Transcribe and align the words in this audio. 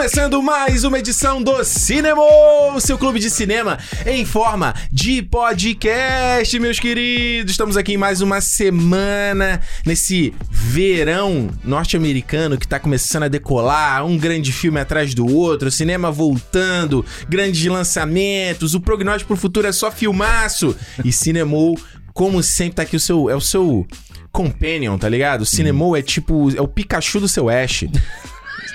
Começando 0.00 0.42
mais 0.42 0.82
uma 0.82 0.98
edição 0.98 1.42
do 1.42 1.62
Cinema, 1.62 2.22
seu 2.80 2.96
clube 2.96 3.20
de 3.20 3.28
cinema 3.28 3.78
em 4.06 4.24
forma 4.24 4.74
de 4.90 5.20
podcast, 5.20 6.58
meus 6.58 6.80
queridos. 6.80 7.50
Estamos 7.50 7.76
aqui 7.76 7.92
em 7.92 7.96
mais 7.98 8.22
uma 8.22 8.40
semana 8.40 9.60
nesse 9.84 10.32
verão 10.50 11.50
norte-americano 11.62 12.56
que 12.56 12.66
tá 12.66 12.80
começando 12.80 13.24
a 13.24 13.28
decolar, 13.28 14.06
um 14.06 14.16
grande 14.16 14.52
filme 14.52 14.80
atrás 14.80 15.12
do 15.12 15.30
outro, 15.30 15.70
cinema 15.70 16.10
voltando, 16.10 17.04
grandes 17.28 17.62
lançamentos, 17.66 18.74
o 18.74 18.80
prognóstico 18.80 19.28
pro 19.28 19.36
futuro 19.36 19.66
é 19.66 19.72
só 19.72 19.92
filmaço. 19.92 20.74
E 21.04 21.12
Cinemou, 21.12 21.78
como 22.14 22.42
sempre, 22.42 22.76
tá 22.76 22.82
aqui 22.84 22.96
o 22.96 23.00
seu 23.00 23.28
é 23.28 23.36
o 23.36 23.40
seu 23.40 23.86
companion, 24.32 24.96
tá 24.96 25.10
ligado? 25.10 25.42
O 25.42 25.46
Cinemou 25.46 25.94
é 25.94 26.00
tipo 26.00 26.50
é 26.56 26.60
o 26.62 26.66
Pikachu 26.66 27.20
do 27.20 27.28
seu 27.28 27.50
Ash. 27.50 27.84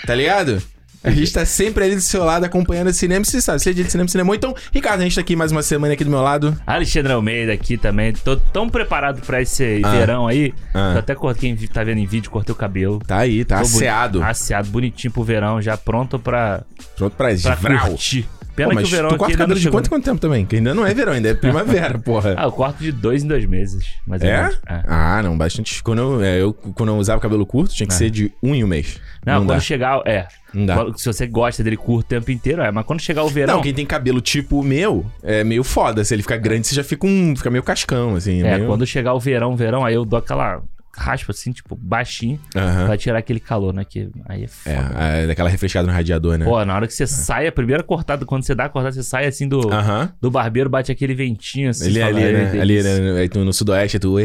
Tá 0.05 0.13
ligado? 0.13 0.61
A 1.05 1.11
gente 1.11 1.31
tá 1.31 1.45
sempre 1.45 1.83
ali 1.83 1.95
do 1.95 2.01
seu 2.01 2.23
lado 2.23 2.43
acompanhando 2.45 2.87
o 2.87 2.93
cinema, 2.93 3.23
você 3.23 3.39
sabe, 3.41 3.59
seja 3.61 3.83
de 3.83 3.89
cinema, 3.91 4.07
cinema. 4.07 4.35
Então, 4.35 4.55
Ricardo, 4.73 5.01
a 5.01 5.03
gente 5.03 5.15
tá 5.15 5.21
aqui 5.21 5.35
mais 5.35 5.51
uma 5.51 5.61
semana 5.61 5.93
aqui 5.93 6.03
do 6.03 6.09
meu 6.09 6.21
lado. 6.21 6.57
Alexandre 6.65 7.13
Almeida 7.13 7.53
aqui 7.53 7.77
também. 7.77 8.11
Tô 8.13 8.35
tão 8.37 8.67
preparado 8.69 9.21
pra 9.21 9.41
esse 9.41 9.81
Ah. 9.83 9.91
verão 9.91 10.27
aí. 10.27 10.53
Ah. 10.73 10.93
Eu 10.93 10.99
até 10.99 11.15
quem 11.37 11.55
tá 11.67 11.83
vendo 11.83 11.99
em 11.99 12.05
vídeo, 12.05 12.31
cortei 12.31 12.53
o 12.53 12.55
cabelo. 12.57 12.99
Tá 13.05 13.17
aí, 13.19 13.45
tá 13.45 13.57
Tô 13.57 13.63
boni- 13.63 13.75
asseado. 14.23 14.23
Bonitinho 14.69 15.13
pro 15.13 15.23
verão, 15.23 15.61
já 15.61 15.77
pronto 15.77 16.17
pra, 16.17 16.63
Pronto 16.97 17.15
pra 17.15 17.29
pra 17.55 17.79
curtir. 17.89 18.27
Pena 18.55 18.69
Pô, 18.69 18.75
mas 18.75 18.87
que 18.87 18.93
o 18.93 18.95
verão 18.97 19.09
tu 19.09 19.17
corta 19.17 19.37
cabelo 19.37 19.59
de 19.59 19.69
quanto 19.69 19.89
quanto 19.89 20.05
tempo 20.05 20.19
também? 20.19 20.45
Que 20.45 20.55
ainda 20.55 20.73
não 20.73 20.85
é 20.85 20.93
verão, 20.93 21.11
ainda 21.13 21.29
é 21.29 21.33
primavera, 21.33 21.99
porra. 21.99 22.35
Ah, 22.37 22.43
eu 22.45 22.51
corto 22.51 22.81
de 22.81 22.91
dois 22.91 23.23
em 23.23 23.27
dois 23.27 23.45
meses. 23.45 23.85
Mas 24.07 24.21
É? 24.21 24.49
é? 24.67 24.81
Ah, 24.87 25.21
não, 25.21 25.37
bastante. 25.37 25.83
Quando 25.83 25.99
eu, 25.99 26.23
é, 26.23 26.41
eu, 26.41 26.53
quando 26.53 26.89
eu 26.89 26.95
usava 26.97 27.19
cabelo 27.19 27.45
curto, 27.45 27.73
tinha 27.75 27.85
que 27.85 27.93
É. 27.93 27.97
ser 27.97 28.09
de 28.09 28.31
um 28.41 28.55
em 28.55 28.63
um 28.63 28.67
mês. 28.67 28.99
Não, 29.25 29.33
Não, 29.33 29.41
quando 29.41 29.49
dá. 29.49 29.59
chegar. 29.59 30.01
É. 30.05 30.27
Não 30.53 30.65
dá. 30.65 30.85
Se 30.95 31.05
você 31.05 31.27
gosta 31.27 31.61
dele 31.63 31.75
curto 31.75 32.05
o 32.05 32.07
tempo 32.09 32.31
inteiro, 32.31 32.61
é. 32.61 32.71
Mas 32.71 32.85
quando 32.85 33.01
chegar 33.01 33.23
o 33.23 33.29
verão. 33.29 33.55
Não, 33.55 33.61
quem 33.61 33.73
tem 33.73 33.85
cabelo 33.85 34.21
tipo 34.21 34.59
o 34.61 34.63
meu, 34.63 35.05
é 35.21 35.43
meio 35.43 35.63
foda. 35.63 36.03
Se 36.05 36.13
ele 36.15 36.21
ficar 36.21 36.37
grande, 36.37 36.67
você 36.67 36.75
já 36.75 36.83
fica 36.83 37.05
um. 37.05 37.35
Fica 37.35 37.49
meio 37.49 37.63
cascão, 37.63 38.15
assim. 38.15 38.41
É, 38.41 38.55
meio... 38.55 38.67
quando 38.67 38.85
chegar 38.87 39.13
o 39.13 39.19
verão, 39.19 39.55
verão, 39.55 39.83
aí 39.83 39.95
eu 39.95 40.05
dou 40.05 40.17
aquela 40.17 40.61
raspa 40.97 41.31
assim, 41.31 41.51
tipo, 41.51 41.75
baixinho, 41.75 42.39
Aham. 42.55 42.85
pra 42.85 42.97
tirar 42.97 43.19
aquele 43.19 43.39
calor, 43.39 43.73
né? 43.73 43.83
Que 43.83 44.09
aí 44.27 44.43
é 44.43 44.47
foda. 44.47 44.75
É, 44.99 45.23
é, 45.23 45.27
daquela 45.27 45.49
refrescada 45.49 45.87
no 45.87 45.93
radiador, 45.93 46.37
né? 46.37 46.45
Pô, 46.45 46.63
na 46.63 46.75
hora 46.75 46.87
que 46.87 46.93
você 46.93 47.05
sai, 47.07 47.47
a 47.47 47.51
primeira 47.51 47.83
cortada, 47.83 48.25
quando 48.25 48.43
você 48.43 48.55
dá 48.55 48.65
a 48.65 48.69
cortada, 48.69 48.93
você 48.93 49.03
sai 49.03 49.25
assim 49.25 49.47
do, 49.47 49.71
Aham. 49.71 50.11
do 50.21 50.31
barbeiro, 50.31 50.69
bate 50.69 50.91
aquele 50.91 51.13
ventinho 51.13 51.69
assim. 51.69 51.87
Ele 51.87 51.99
é 51.99 52.05
fala, 52.05 52.17
ali, 52.17 52.25
"Ei, 52.25 52.33
né? 52.33 52.49
Ali, 52.49 52.57
delícia." 52.75 52.99
né? 53.13 53.19
Aí 53.21 53.29
tu 53.29 53.43
no 53.43 53.53
sudoeste, 53.53 53.99
tu. 53.99 54.17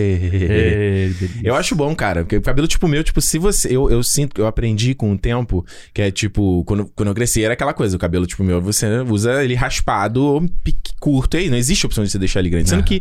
Eu 1.42 1.54
acho 1.54 1.74
bom, 1.74 1.94
cara, 1.94 2.22
porque 2.22 2.36
o 2.36 2.42
cabelo 2.42 2.66
tipo 2.66 2.86
meu, 2.88 3.02
tipo, 3.02 3.20
se 3.20 3.38
você. 3.38 3.74
Eu, 3.74 3.91
eu 3.91 4.02
sinto 4.02 4.34
que 4.34 4.41
eu 4.41 4.46
aprendi 4.46 4.94
com 4.94 5.12
o 5.12 5.18
tempo 5.18 5.64
que 5.92 6.02
é 6.02 6.10
tipo, 6.10 6.64
quando, 6.64 6.86
quando 6.94 7.08
eu 7.08 7.14
cresci 7.14 7.44
era 7.44 7.54
aquela 7.54 7.72
coisa, 7.72 7.96
o 7.96 7.98
cabelo 7.98 8.26
tipo 8.26 8.42
meu, 8.44 8.60
você 8.60 8.86
usa 9.00 9.42
ele 9.44 9.54
raspado 9.54 10.22
ou 10.22 10.48
pique 10.64 10.92
curto 11.00 11.36
aí, 11.36 11.48
não 11.48 11.56
existe 11.56 11.86
opção 11.86 12.04
de 12.04 12.10
você 12.10 12.18
deixar 12.18 12.41
ele 12.41 12.50
grande. 12.50 12.68
Sendo 12.68 12.82
que 12.82 13.00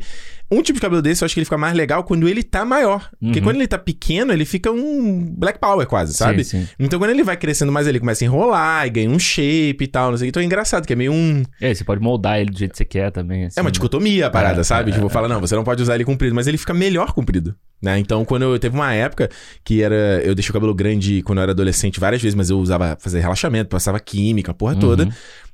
um 0.52 0.61
tipo 0.61 0.78
de 0.78 0.81
cabelo 0.81 1.02
desse 1.02 1.23
eu 1.23 1.25
acho 1.25 1.33
que 1.33 1.39
ele 1.39 1.45
fica 1.45 1.58
mais 1.58 1.75
legal 1.75 2.03
quando 2.03 2.28
ele 2.28 2.42
tá 2.44 2.66
maior. 2.66 3.09
Porque 3.19 3.39
Uhum. 3.39 3.44
quando 3.45 3.55
ele 3.58 3.67
tá 3.67 3.78
pequeno, 3.78 4.33
ele 4.33 4.45
fica 4.45 4.72
um 4.72 5.33
Black 5.38 5.59
Power 5.59 5.86
quase, 5.88 6.14
sabe? 6.14 6.44
Sim, 6.44 6.61
sim. 6.61 6.67
Então 6.80 6.97
quando 7.00 7.11
ele 7.11 7.23
vai 7.23 7.38
crescendo 7.38 7.72
mais, 7.72 7.86
ele 7.88 8.00
começa 8.00 8.23
a 8.23 8.25
enrolar 8.25 8.88
e 8.88 8.89
ganha 8.89 9.09
um 9.09 9.20
shape 9.20 9.77
e 9.83 9.88
tal, 9.88 10.11
não 10.11 10.17
sei 10.17 10.25
o 10.25 10.27
que. 10.27 10.30
Então 10.30 10.42
é 10.42 10.45
engraçado, 10.45 10.86
que 10.88 10.94
é 10.94 10.95
meio 10.95 11.11
um. 11.14 11.44
É, 11.61 11.73
você 11.73 11.83
pode 11.83 12.02
moldar 12.02 12.39
ele 12.39 12.52
do 12.52 12.58
jeito 12.58 12.71
que 12.71 12.77
você 12.77 12.86
quer 12.86 13.11
também. 13.11 13.45
assim, 13.45 13.59
É 13.59 13.61
uma 13.61 13.71
dicotomia 13.71 14.27
a 14.27 14.30
parada, 14.30 14.61
É, 14.61 14.64
sabe? 14.64 14.92
é, 14.92 14.93
tipo, 14.95 15.08
fala, 15.09 15.27
não, 15.27 15.39
você 15.39 15.55
não 15.55 15.64
pode 15.64 15.82
usar 15.83 15.95
ele 15.95 16.05
comprido, 16.05 16.33
mas 16.36 16.48
ele 16.48 16.58
fica 16.58 16.73
melhor 16.73 17.14
comprido. 17.14 17.55
Né? 17.82 17.98
Então, 17.98 18.26
quando 18.26 18.42
eu 18.42 18.59
teve 18.59 18.76
uma 18.76 18.93
época 18.93 19.30
que 19.64 19.82
era. 19.82 19.95
Eu 20.26 20.36
deixei 20.36 20.49
o 20.49 20.54
cabelo 20.54 20.73
grande 20.76 21.21
quando 21.21 21.38
eu 21.38 21.43
era 21.43 21.54
adolescente 21.54 21.98
várias 21.98 22.21
vezes, 22.21 22.36
mas 22.36 22.49
eu 22.49 22.59
usava 22.59 22.98
fazer 22.99 23.21
relaxamento, 23.21 23.70
passava 23.70 23.98
química, 24.02 24.52
a 24.52 24.54
porra 24.54 24.76
toda. 24.76 25.08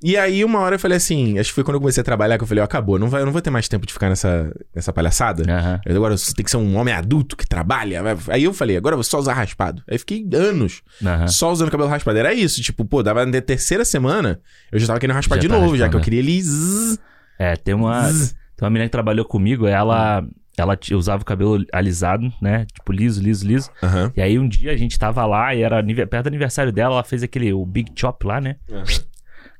Uhum. 0.03 0.09
E 0.09 0.17
aí, 0.17 0.43
uma 0.45 0.59
hora 0.59 0.75
eu 0.75 0.79
falei 0.79 0.97
assim, 0.97 1.39
acho 1.39 1.49
que 1.49 1.55
foi 1.55 1.63
quando 1.63 1.75
eu 1.75 1.79
comecei 1.81 2.01
a 2.01 2.03
trabalhar 2.03 2.37
que 2.37 2.43
eu 2.43 2.47
falei, 2.47 2.61
ó, 2.61 2.65
acabou, 2.65 2.99
não 2.99 3.09
vai, 3.09 3.21
eu 3.21 3.25
não 3.25 3.33
vou 3.33 3.41
ter 3.41 3.49
mais 3.49 3.67
tempo 3.67 3.85
de 3.87 3.93
ficar 3.93 4.09
nessa, 4.09 4.51
nessa 4.73 4.91
palhaçada. 4.93 5.43
Eu, 5.85 5.95
Agora 5.95 6.17
você 6.17 6.33
tem 6.33 6.43
que 6.43 6.51
ser 6.51 6.57
um 6.57 6.75
homem 6.77 6.93
adulto 6.93 7.35
que 7.37 7.47
trabalha. 7.47 8.01
Aí 8.29 8.43
eu 8.43 8.53
falei, 8.53 8.77
agora 8.77 8.93
eu 8.93 8.97
vou 8.97 9.03
só 9.03 9.17
usar 9.19 9.33
raspado. 9.33 9.81
Aí 9.89 9.97
fiquei 9.97 10.27
anos 10.33 10.81
Aham. 11.03 11.27
só 11.27 11.51
usando 11.51 11.71
cabelo 11.71 11.89
raspado. 11.89 12.17
Era 12.17 12.33
isso, 12.33 12.61
tipo, 12.61 12.85
pô, 12.85 13.01
dava 13.01 13.25
na 13.25 13.41
terceira 13.41 13.83
semana, 13.85 14.39
eu 14.71 14.79
já 14.79 14.87
tava 14.87 14.99
querendo 14.99 15.15
raspar 15.15 15.35
Já 15.35 15.41
de 15.41 15.47
tá 15.47 15.53
novo, 15.57 15.75
já 15.77 15.89
que 15.89 15.95
eu 15.95 15.99
raspando, 15.99 16.03
queria 16.03 16.19
ele. 16.19 16.41
zzz, 16.41 16.99
É, 17.39 17.55
tem 17.55 17.73
uma, 17.73 18.03
zzz. 18.11 18.31
tem 18.55 18.65
uma 18.65 18.69
menina 18.69 18.87
que 18.87 18.91
trabalhou 18.91 19.25
comigo, 19.25 19.65
ela, 19.67 20.25
ela 20.57 20.75
t- 20.77 20.93
usava 20.95 21.21
o 21.21 21.25
cabelo 21.25 21.65
alisado, 21.73 22.31
né? 22.41 22.65
Tipo, 22.73 22.91
liso, 22.93 23.21
liso, 23.21 23.45
liso. 23.47 23.69
E 24.15 24.21
aí 24.21 24.39
um 24.39 24.47
dia 24.47 24.71
a 24.71 24.77
gente 24.77 24.97
tava 24.97 25.25
lá 25.25 25.53
e 25.55 25.61
era 25.61 25.83
perto 26.07 26.23
do 26.23 26.27
aniversário 26.27 26.71
dela, 26.71 26.95
ela 26.95 27.03
fez 27.03 27.23
aquele, 27.23 27.51
o 27.53 27.65
Big 27.65 27.91
Chop 27.95 28.25
lá, 28.25 28.39
né? 28.41 28.55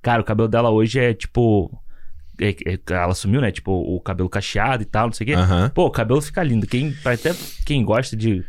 Cara, 0.05 0.21
o 0.21 0.23
cabelo 0.23 0.47
dela 0.47 0.69
hoje 0.69 0.99
é 0.99 1.15
tipo. 1.15 1.81
é- 2.39 2.49
é- 2.73 2.79
ela 2.91 3.11
assumiu, 3.11 3.41
né? 3.41 3.51
Tipo, 3.51 3.71
o 3.71 3.99
cabelo 3.99 4.29
cacheado 4.29 4.83
e 4.83 4.85
tal, 4.85 5.07
não 5.07 5.13
sei 5.13 5.23
o 5.23 5.27
quê. 5.29 5.33
Aham. 5.33 5.71
Pô, 5.73 5.87
o 5.87 5.89
cabelo 5.89 6.21
fica 6.21 6.43
lindo. 6.43 6.67
Quem, 6.67 6.95
até 7.03 7.31
quem 7.65 7.83
gosta 7.83 8.15
de, 8.15 8.43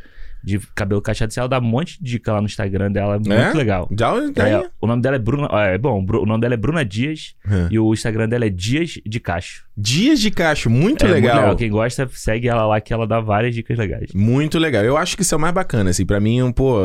de 0.47 0.61
cabelo 0.77 1.03
cacheado, 1.03 1.33
ela 1.37 1.49
dá 1.49 1.59
um 1.59 1.63
monte 1.63 1.99
de 2.01 2.13
dica 2.13 2.33
lá 2.33 2.41
no 2.41 2.47
Instagram 2.47 2.93
dela. 2.93 3.17
É 3.17 3.19
muito 3.19 3.33
É? 3.33 3.53
legal. 3.53 3.89
Já, 3.99 4.15
já 4.37 4.49
É, 4.49 4.69
o 4.81 4.87
nome 4.87 5.03
dela 5.03 5.17
é 5.17 5.19
Bruna. 5.19 5.49
É 5.53 5.77
bom, 5.77 6.07
o 6.09 6.25
nome 6.25 6.41
dela 6.41 6.55
é 6.55 6.57
Bruna 6.57 6.85
Dias 6.85 7.35
Uhum. 7.45 7.69
e 7.69 7.79
o 7.81 7.93
Instagram 7.93 8.29
dela 8.29 8.47
é 8.47 8.49
Dias 8.49 9.01
de 9.05 9.19
Cacho. 9.19 9.67
Dias 9.79 10.21
de 10.21 10.31
cacho, 10.31 10.71
muito 10.71 11.05
é 11.05 11.09
legal. 11.09 11.35
Muito 11.35 11.41
legal. 11.43 11.57
Quem 11.57 11.69
gosta, 11.71 12.09
segue 12.13 12.49
ela 12.49 12.65
lá 12.65 12.81
que 12.81 12.95
ela 12.95 13.07
dá 13.07 13.21
várias 13.21 13.55
dicas 13.55 13.77
legais. 13.77 14.11
Muito 14.15 14.59
legal. 14.59 14.83
Eu 14.83 14.97
acho 14.97 15.17
que 15.17 15.23
isso 15.23 15.35
é 15.35 15.37
o 15.37 15.41
mais 15.41 15.53
bacana, 15.53 15.91
assim. 15.91 16.07
Pra 16.07 16.19
mim, 16.19 16.51
pô, 16.53 16.77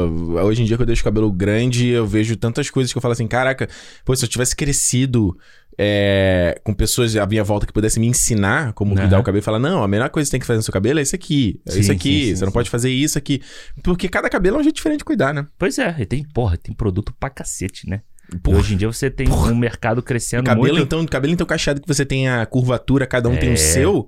hoje 0.44 0.62
em 0.64 0.66
dia 0.66 0.76
que 0.76 0.82
eu 0.84 0.88
deixo 0.88 1.02
o 1.02 1.06
cabelo 1.06 1.32
grande, 1.32 1.88
eu 1.88 2.06
vejo 2.06 2.36
tantas 2.36 2.70
coisas 2.70 2.92
que 2.92 2.98
eu 2.98 3.02
falo 3.02 3.14
assim, 3.14 3.28
caraca, 3.28 3.70
pô, 4.04 4.14
se 4.14 4.26
eu 4.26 4.30
tivesse 4.30 4.54
crescido 4.56 5.38
é, 5.78 6.60
com 6.64 6.74
pessoas 6.74 7.16
à 7.16 7.26
minha 7.26 7.44
volta 7.44 7.66
que 7.66 7.74
pudessem 7.74 8.02
me 8.02 8.08
ensinar 8.08 8.74
como 8.74 8.96
cuidar 8.96 9.20
o 9.20 9.24
cabelo, 9.24 9.42
e 9.42 9.46
falar, 9.46 9.60
não, 9.60 9.84
a 9.84 9.88
melhor 9.88 10.10
coisa 10.10 10.26
que 10.26 10.30
você 10.30 10.32
tem 10.32 10.40
que 10.40 10.46
fazer 10.46 10.58
no 10.58 10.64
seu 10.64 10.74
cabelo 10.74 11.00
é 11.00 11.02
isso 11.02 11.16
aqui, 11.16 11.60
é 11.68 11.72
Sim, 11.72 11.80
isso 11.80 11.92
aqui, 11.92 12.20
sim, 12.22 12.26
sim, 12.30 12.36
você 12.36 12.46
não 12.46 12.52
pode 12.52 12.70
fazer 12.70 12.90
isso 12.92 13.18
aqui. 13.18 13.42
Porque 13.84 14.08
cada 14.10 14.30
cabelo 14.30 14.58
é 14.58 14.60
um 14.60 14.64
jeito 14.64 14.76
diferente 14.76 15.00
de 15.00 15.06
cuidar, 15.06 15.34
né? 15.34 15.48
Pois 15.58 15.78
é, 15.80 15.96
e 16.00 16.06
tem, 16.06 16.24
porra, 16.34 16.58
tem 16.58 16.74
produto 16.76 17.14
pra 17.20 17.30
cacete, 17.30 17.90
né? 17.90 18.02
Porra. 18.44 18.60
hoje 18.60 18.76
em 18.76 18.78
dia 18.78 18.88
você 18.88 19.10
tem 19.10 19.28
um 19.30 19.56
mercado 19.56 20.02
crescendo 20.02 20.46
Cabelo, 20.46 20.70
muito. 20.70 20.84
então, 20.84 21.06
cabelo 21.06 21.34
então 21.34 21.46
cacheado 21.46 21.82
que 21.82 21.88
você 21.88 22.06
tem 22.06 22.30
a 22.30 22.46
curvatura, 22.46 23.06
cada 23.06 23.28
um 23.28 23.36
tem 23.36 23.50
o 23.50 23.54
É. 23.54 23.58
seu. 23.58 24.08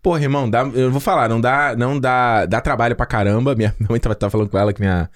Porra, 0.00 0.22
irmão, 0.22 0.48
dá, 0.48 0.60
eu 0.74 0.90
vou 0.92 1.00
falar, 1.00 1.28
não 1.30 1.40
dá, 1.40 1.74
não 1.74 1.98
dá, 1.98 2.44
dá 2.46 2.60
trabalho 2.60 2.94
pra 2.94 3.06
caramba. 3.06 3.54
Minha 3.56 3.74
minha 3.80 3.88
mãe 3.90 3.98
tava, 3.98 4.14
tava 4.14 4.30
falando 4.30 4.48
com 4.50 4.58
ela 4.58 4.72
que 4.72 4.80
minha, 4.80 5.10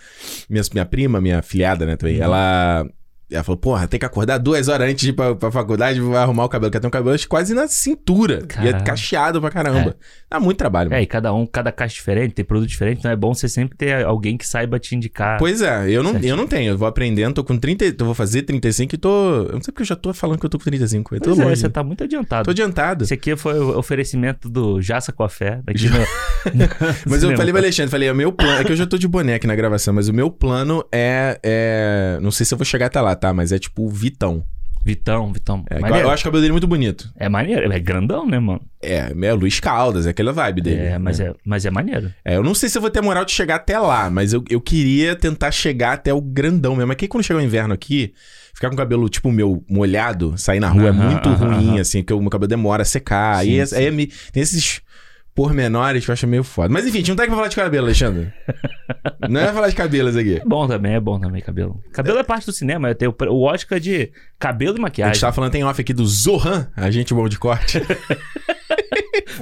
minha, 0.49 0.63
minha 0.73 0.85
prima, 0.87 1.21
minha 1.21 1.41
filhada, 1.43 1.85
né, 1.87 1.95
também, 1.95 2.17
Uhum. 2.17 2.23
ela, 2.25 2.87
ela 3.31 3.45
falou, 3.45 3.59
porra, 3.59 3.87
tem 3.87 4.01
que 4.01 4.07
acordar 4.07 4.39
duas 4.39 4.69
horas 4.69 4.89
antes 4.89 5.03
de 5.03 5.11
ir 5.11 5.13
pra, 5.13 5.35
pra 5.35 5.51
faculdade, 5.51 6.01
vai 6.01 6.23
arrumar 6.23 6.45
o 6.45 6.49
cabelo, 6.49 6.71
que 6.71 6.81
tem 6.81 6.89
um 6.89 6.91
cabelo 6.91 7.17
quase 7.29 7.53
na 7.55 7.69
cintura. 7.69 8.47
E 8.63 8.69
é 8.69 8.73
cacheado 8.73 9.41
pra 9.41 9.51
caramba. 9.51 9.97
Dá 10.31 10.41
muito 10.41 10.57
trabalho. 10.59 10.89
É, 10.89 10.91
mano. 10.93 11.03
e 11.03 11.07
cada 11.07 11.33
um, 11.33 11.47
cada 11.47 11.71
caixa 11.71 11.95
diferente, 11.95 12.35
tem 12.35 12.45
produto 12.45 12.69
diferente, 12.69 12.99
então 12.99 13.11
é 13.11 13.17
bom 13.17 13.35
você 13.35 13.49
sempre 13.49 13.77
ter 13.77 14.05
alguém 14.05 14.37
que 14.37 14.47
saiba 14.47 14.79
te 14.79 14.95
indicar. 14.95 15.39
Pois 15.39 15.61
é, 15.61 15.91
eu 15.91 16.03
não, 16.03 16.13
Certinho. 16.13 16.31
eu 16.31 16.37
não 16.37 16.47
tenho, 16.47 16.71
eu 16.73 16.79
vou 16.79 16.89
aprendendo, 16.89 17.35
tô 17.35 17.45
com 17.45 17.59
30, 17.59 17.85
eu 17.99 18.07
vou 18.07 18.15
fazer 18.15 18.43
35 18.43 18.95
e 18.95 18.99
tô, 18.99 19.09
eu 19.09 19.53
não 19.53 19.63
sei 19.63 19.73
porque 19.73 19.83
eu 19.83 19.87
já 19.87 19.97
tô 19.97 20.13
falando 20.15 20.39
que 20.39 20.47
eu 20.47 20.51
tô 20.51 20.59
com 20.59 20.65
35, 20.65 21.15
eu 21.15 21.21
tô 21.21 21.31
Pois 21.31 21.39
é, 21.39 21.45
longe. 21.45 21.61
você 21.61 21.69
tá 21.69 21.83
muito 21.83 22.05
adiantado. 22.05 22.45
Tô 22.45 22.51
adiantado. 22.51 23.05
Esse 23.05 23.15
aqui 23.15 23.37
foi 23.37 23.59
o 23.59 23.79
oferecimento 23.79 24.49
do 24.49 24.81
Jaça 24.81 25.13
Coffé. 25.13 25.61
Daqui 25.65 25.89
no, 25.91 25.99
Mas 27.07 27.23
eu 27.23 27.37
falei 27.37 27.53
pro 27.53 27.63
Alexandre, 27.63 27.91
falei, 27.91 28.11
o 28.11 28.15
meu 28.15 28.33
plano. 28.33 28.61
É 28.61 28.65
que 28.65 28.73
eu 28.73 28.77
já 28.77 28.87
tô 28.87 28.97
de 28.97 29.07
boné 29.07 29.35
aqui 29.35 29.47
na 29.47 29.55
gravação, 29.55 29.93
mas 29.93 30.09
o 30.09 30.15
meu 30.15 30.31
plano 30.31 30.85
é. 30.93 31.39
é 31.43 32.19
não 32.21 32.31
sei 32.31 32.47
se 32.47 32.55
eu 32.55 32.59
vou 32.59 32.65
chegar 32.65 32.87
até 32.87 33.01
lá, 33.01 33.15
tá? 33.19 33.33
Mas 33.35 33.53
é 33.53 33.59
tipo 33.59 33.85
o 33.85 33.91
Vitão. 33.91 34.45
Vitão, 34.85 35.33
Vitão. 35.33 35.65
É, 35.69 35.81
maneiro. 35.81 36.07
eu 36.07 36.11
acho 36.11 36.23
o 36.23 36.25
cabelo 36.25 36.41
dele 36.41 36.53
muito 36.53 36.67
bonito. 36.67 37.11
É 37.17 37.29
maneiro, 37.29 37.71
é 37.71 37.79
grandão, 37.79 38.27
né, 38.27 38.39
mano? 38.39 38.63
É, 38.81 39.13
é 39.23 39.33
Luiz 39.35 39.61
Caldas, 39.61 40.07
é 40.07 40.11
aquela 40.11 40.33
vibe 40.33 40.63
dele. 40.63 40.81
É, 40.83 40.99
mas 40.99 41.19
né? 41.19 41.27
é, 41.27 41.35
mas 41.45 41.67
é 41.67 41.71
maneiro. 41.71 42.11
É, 42.25 42.37
eu 42.37 42.43
não 42.43 42.55
sei 42.55 42.69
se 42.71 42.79
eu 42.79 42.83
vou 42.83 42.91
ter 42.91 43.03
moral 43.03 43.25
de 43.25 43.33
chegar 43.33 43.57
até 43.57 43.79
lá, 43.79 44.09
mas 44.09 44.33
eu, 44.33 44.43
eu 44.49 44.61
queria 44.61 45.15
tentar 45.15 45.51
chegar 45.51 45.93
até 45.95 46.15
o 46.15 46.21
grandão 46.23 46.75
mesmo. 46.75 46.87
Mas 46.89 46.97
que 46.97 47.09
quando 47.09 47.25
chegar 47.25 47.41
o 47.41 47.43
inverno 47.43 47.75
aqui, 47.75 48.15
ficar 48.55 48.69
com 48.69 48.75
o 48.75 48.79
cabelo 48.79 49.09
tipo 49.11 49.31
meu 49.31 49.63
molhado, 49.69 50.35
sair 50.39 50.61
na 50.61 50.69
rua 50.69 50.89
é 50.89 50.93
muito 50.93 51.29
aham, 51.29 51.55
ruim, 51.57 51.69
aham. 51.73 51.81
assim, 51.81 52.01
porque 52.03 52.15
o 52.15 52.21
meu 52.21 52.31
cabelo 52.31 52.49
demora 52.49 52.83
a 52.83 52.87
secar. 52.87 53.43
Sim, 53.43 53.51
aí 53.51 53.59
é- 53.59 53.67
sim. 53.67 53.77
aí 53.77 53.87
é 53.87 53.91
me- 53.91 54.07
tem 54.33 54.43
esses 54.43 54.81
pormenores 55.39 56.05
que 56.05 56.11
eu 56.11 56.13
acho 56.15 56.27
meio 56.27 56.43
foda. 56.43 56.69
Mas 56.69 56.85
enfim, 56.85 56.97
a 56.97 57.01
gente 57.01 57.09
não 57.11 57.17
tá 57.17 57.23
aqui 57.23 57.31
pra 57.31 57.37
falar 57.37 57.49
de 57.49 57.55
cabelo, 57.55 57.87
Alexandre. 57.87 58.33
não 59.31 59.41
é 59.41 59.53
falar 59.53 59.69
de 59.69 59.77
cabelos 59.77 60.17
aqui. 60.17 60.35
É 60.37 60.45
bom 60.45 60.67
também, 60.67 60.95
é 60.95 61.01
bom 61.01 61.21
também 61.21 61.41
cabelo. 61.41 61.81
Cabelo 61.93 62.19
é 62.19 62.25
parte 62.25 62.47
do 62.47 62.53
cinema, 62.53 62.93
tem 62.93 63.09
o, 63.09 63.15
o 63.31 63.43
Oscar 63.45 63.79
de 63.79 64.11
cabelo 64.37 64.73
e 64.73 64.73
A 64.73 64.75
gente 64.75 64.83
maquiagem. 64.83 65.21
tava 65.21 65.33
falando 65.33 65.53
tem 65.53 65.63
off 65.63 65.81
aqui 65.81 65.93
do 65.95 66.05
Zohan, 66.05 66.69
agente 66.77 67.15
bom 67.15 67.29
de 67.29 67.39
corte. 67.39 67.81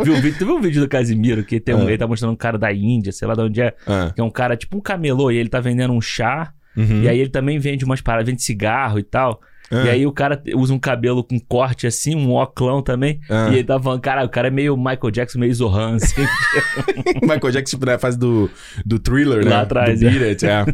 Viu, 0.04 0.12
o 0.12 0.16
vídeo- 0.20 0.38
tu 0.38 0.44
viu 0.44 0.56
o 0.56 0.60
vídeo 0.60 0.80
do 0.82 0.88
Casimiro 0.88 1.42
que 1.42 1.58
tem 1.58 1.74
um, 1.74 1.82
Ah. 1.82 1.84
ele 1.84 1.96
tá 1.96 2.06
mostrando 2.06 2.32
um 2.32 2.36
cara 2.36 2.58
da 2.58 2.70
Índia, 2.72 3.12
sei 3.12 3.26
lá 3.26 3.34
de 3.34 3.40
onde 3.40 3.62
é, 3.62 3.74
ah, 3.86 4.12
que 4.14 4.20
é 4.20 4.24
um 4.24 4.30
cara 4.30 4.54
tipo 4.56 4.76
um 4.76 4.80
camelô 4.80 5.30
e 5.30 5.36
ele 5.38 5.48
tá 5.48 5.58
vendendo 5.58 5.94
um 5.94 6.00
chá 6.02 6.52
uhum. 6.76 7.02
e 7.02 7.08
aí 7.08 7.18
ele 7.18 7.30
também 7.30 7.58
vende 7.58 7.82
umas 7.84 8.02
paradas, 8.02 8.26
vende 8.28 8.42
cigarro 8.42 8.98
e 8.98 9.02
tal. 9.02 9.40
Ah. 9.70 9.84
E 9.84 9.90
aí 9.90 10.06
o 10.06 10.12
cara 10.12 10.42
usa 10.54 10.72
um 10.72 10.78
cabelo 10.78 11.24
com 11.24 11.38
corte 11.40 11.86
assim, 11.86 12.14
um 12.14 12.34
oclão 12.34 12.82
também. 12.82 13.20
Ah. 13.28 13.48
E 13.50 13.54
ele 13.54 13.64
tá 13.64 13.80
falando, 13.80 14.00
cara, 14.00 14.24
o 14.24 14.28
cara 14.28 14.48
é 14.48 14.50
meio 14.50 14.76
Michael 14.76 15.10
Jackson, 15.10 15.38
meio 15.38 15.54
Zohan, 15.54 15.96
assim. 15.96 16.22
Michael 17.22 17.50
Jackson, 17.52 17.76
tipo, 17.76 17.86
na 17.86 17.98
fase 17.98 18.18
do, 18.18 18.50
do 18.84 18.98
thriller, 18.98 19.44
né? 19.44 19.50
Lá 19.50 19.60
atrás, 19.62 20.00
Do 20.00 20.06
é. 20.06 20.28
It, 20.30 20.46
é. 20.46 20.64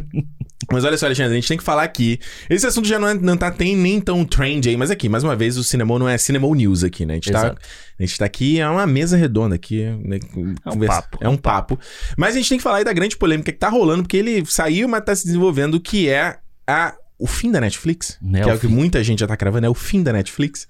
Mas 0.71 0.83
olha 0.83 0.97
só, 0.97 1.05
Alexandre, 1.07 1.33
a 1.33 1.35
gente 1.35 1.47
tem 1.47 1.57
que 1.57 1.63
falar 1.63 1.83
aqui. 1.83 2.19
Esse 2.49 2.65
assunto 2.65 2.87
já 2.87 2.97
não, 2.97 3.07
é, 3.07 3.13
não 3.13 3.35
tá 3.35 3.51
tem 3.51 3.75
nem 3.75 3.99
tão 3.99 4.23
trend 4.23 4.69
aí, 4.69 4.77
mas 4.77 4.91
aqui, 4.91 5.09
mais 5.09 5.23
uma 5.23 5.35
vez, 5.35 5.57
o 5.57 5.63
cinema 5.63 5.97
não 5.99 6.07
é 6.07 6.17
cinema 6.17 6.47
news 6.47 6.83
aqui, 6.83 7.05
né? 7.05 7.13
A 7.13 7.15
gente, 7.15 7.31
tá, 7.31 7.55
a 7.99 8.03
gente 8.03 8.17
tá 8.17 8.25
aqui, 8.25 8.59
é 8.59 8.69
uma 8.69 8.87
mesa 8.87 9.17
redonda 9.17 9.55
aqui. 9.55 9.83
Né? 9.83 10.19
É 10.65 10.69
um 10.69 10.79
papo. 10.79 11.17
É 11.21 11.29
um 11.29 11.37
papo. 11.37 11.79
Mas 12.17 12.35
a 12.35 12.37
gente 12.37 12.49
tem 12.49 12.57
que 12.57 12.63
falar 12.63 12.77
aí 12.77 12.83
da 12.83 12.93
grande 12.93 13.17
polêmica 13.17 13.51
que 13.51 13.57
tá 13.57 13.69
rolando, 13.69 14.03
porque 14.03 14.17
ele 14.17 14.45
saiu, 14.45 14.87
mas 14.87 15.03
tá 15.03 15.15
se 15.15 15.25
desenvolvendo, 15.25 15.79
que 15.79 16.09
é 16.09 16.37
a. 16.67 16.95
O 17.17 17.27
fim 17.27 17.51
da 17.51 17.61
Netflix, 17.61 18.17
É 18.33 18.41
que 18.43 18.49
é 18.49 18.53
o 18.53 18.55
o 18.55 18.59
que 18.59 18.67
fim. 18.67 18.73
muita 18.73 19.03
gente 19.03 19.19
já 19.19 19.27
tá 19.27 19.37
cravando, 19.37 19.65
é 19.65 19.69
o 19.69 19.73
fim 19.73 20.01
da 20.03 20.11
Netflix. 20.11 20.67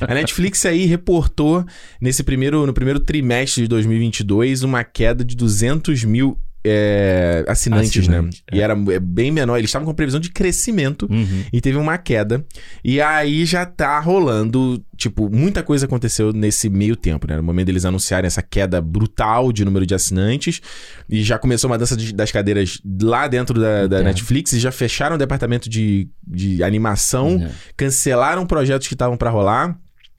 a 0.00 0.14
Netflix 0.14 0.64
aí 0.66 0.84
reportou 0.86 1.64
nesse 2.00 2.22
primeiro, 2.22 2.64
no 2.66 2.72
primeiro 2.74 3.00
trimestre 3.00 3.62
de 3.62 3.68
2022 3.68 4.62
uma 4.62 4.84
queda 4.84 5.24
de 5.24 5.34
200 5.34 6.04
mil 6.04 6.38
é, 6.66 7.44
assinantes, 7.48 7.96
Assinante, 8.02 8.42
né? 8.50 8.58
E 8.58 8.60
era 8.60 8.74
é, 8.92 8.98
bem 8.98 9.30
menor. 9.30 9.56
Eles 9.58 9.68
estavam 9.68 9.86
com 9.86 9.94
previsão 9.94 10.18
de 10.20 10.30
crescimento 10.30 11.06
Uhum. 11.10 11.44
e 11.52 11.60
teve 11.60 11.78
uma 11.78 11.96
queda. 11.98 12.44
E 12.84 13.00
aí 13.00 13.44
já 13.44 13.64
tá 13.64 13.98
rolando, 14.00 14.84
tipo, 14.96 15.30
muita 15.34 15.62
coisa 15.62 15.86
aconteceu 15.86 16.32
nesse 16.32 16.68
meio 16.68 16.96
tempo, 16.96 17.26
né? 17.28 17.36
No 17.36 17.42
momento 17.42 17.66
deles 17.66 17.84
anunciarem 17.84 18.26
essa 18.26 18.42
queda 18.42 18.80
brutal 18.80 19.52
de 19.52 19.64
número 19.64 19.86
de 19.86 19.94
assinantes. 19.94 20.60
E 21.08 21.22
já 21.22 21.38
começou 21.38 21.70
uma 21.70 21.78
dança 21.78 21.96
de- 21.96 22.12
das 22.12 22.30
cadeiras 22.32 22.80
lá 23.02 23.28
dentro 23.28 23.60
da, 23.60 23.86
da 23.86 23.96
Entendo. 23.96 24.04
Netflix 24.06 24.52
e 24.52 24.58
já 24.60 24.72
fecharam 24.72 25.16
o 25.16 25.18
departamento 25.18 25.68
de, 25.70 26.08
de 26.26 26.62
animação, 26.62 27.40
É. 27.42 27.50
cancelaram 27.76 28.46
projetos 28.46 28.88
que 28.88 28.94
estavam 28.94 29.16
pra 29.16 29.30
rolar. 29.30 29.78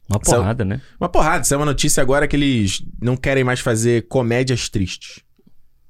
Uma 0.10 0.22
Saiu- 0.24 0.40
porrada, 0.40 0.64
né? 0.64 0.80
Uma 0.98 1.10
porrada, 1.10 1.44
isso 1.44 1.54
é 1.54 1.58
uma 1.58 1.66
notícia 1.66 2.02
agora 2.02 2.26
que 2.30 2.36
eles 2.38 2.82
não 3.02 3.18
querem 3.18 3.44
mais 3.44 3.60
fazer 3.60 4.08
comédias 4.08 4.70
tristes. 4.70 5.20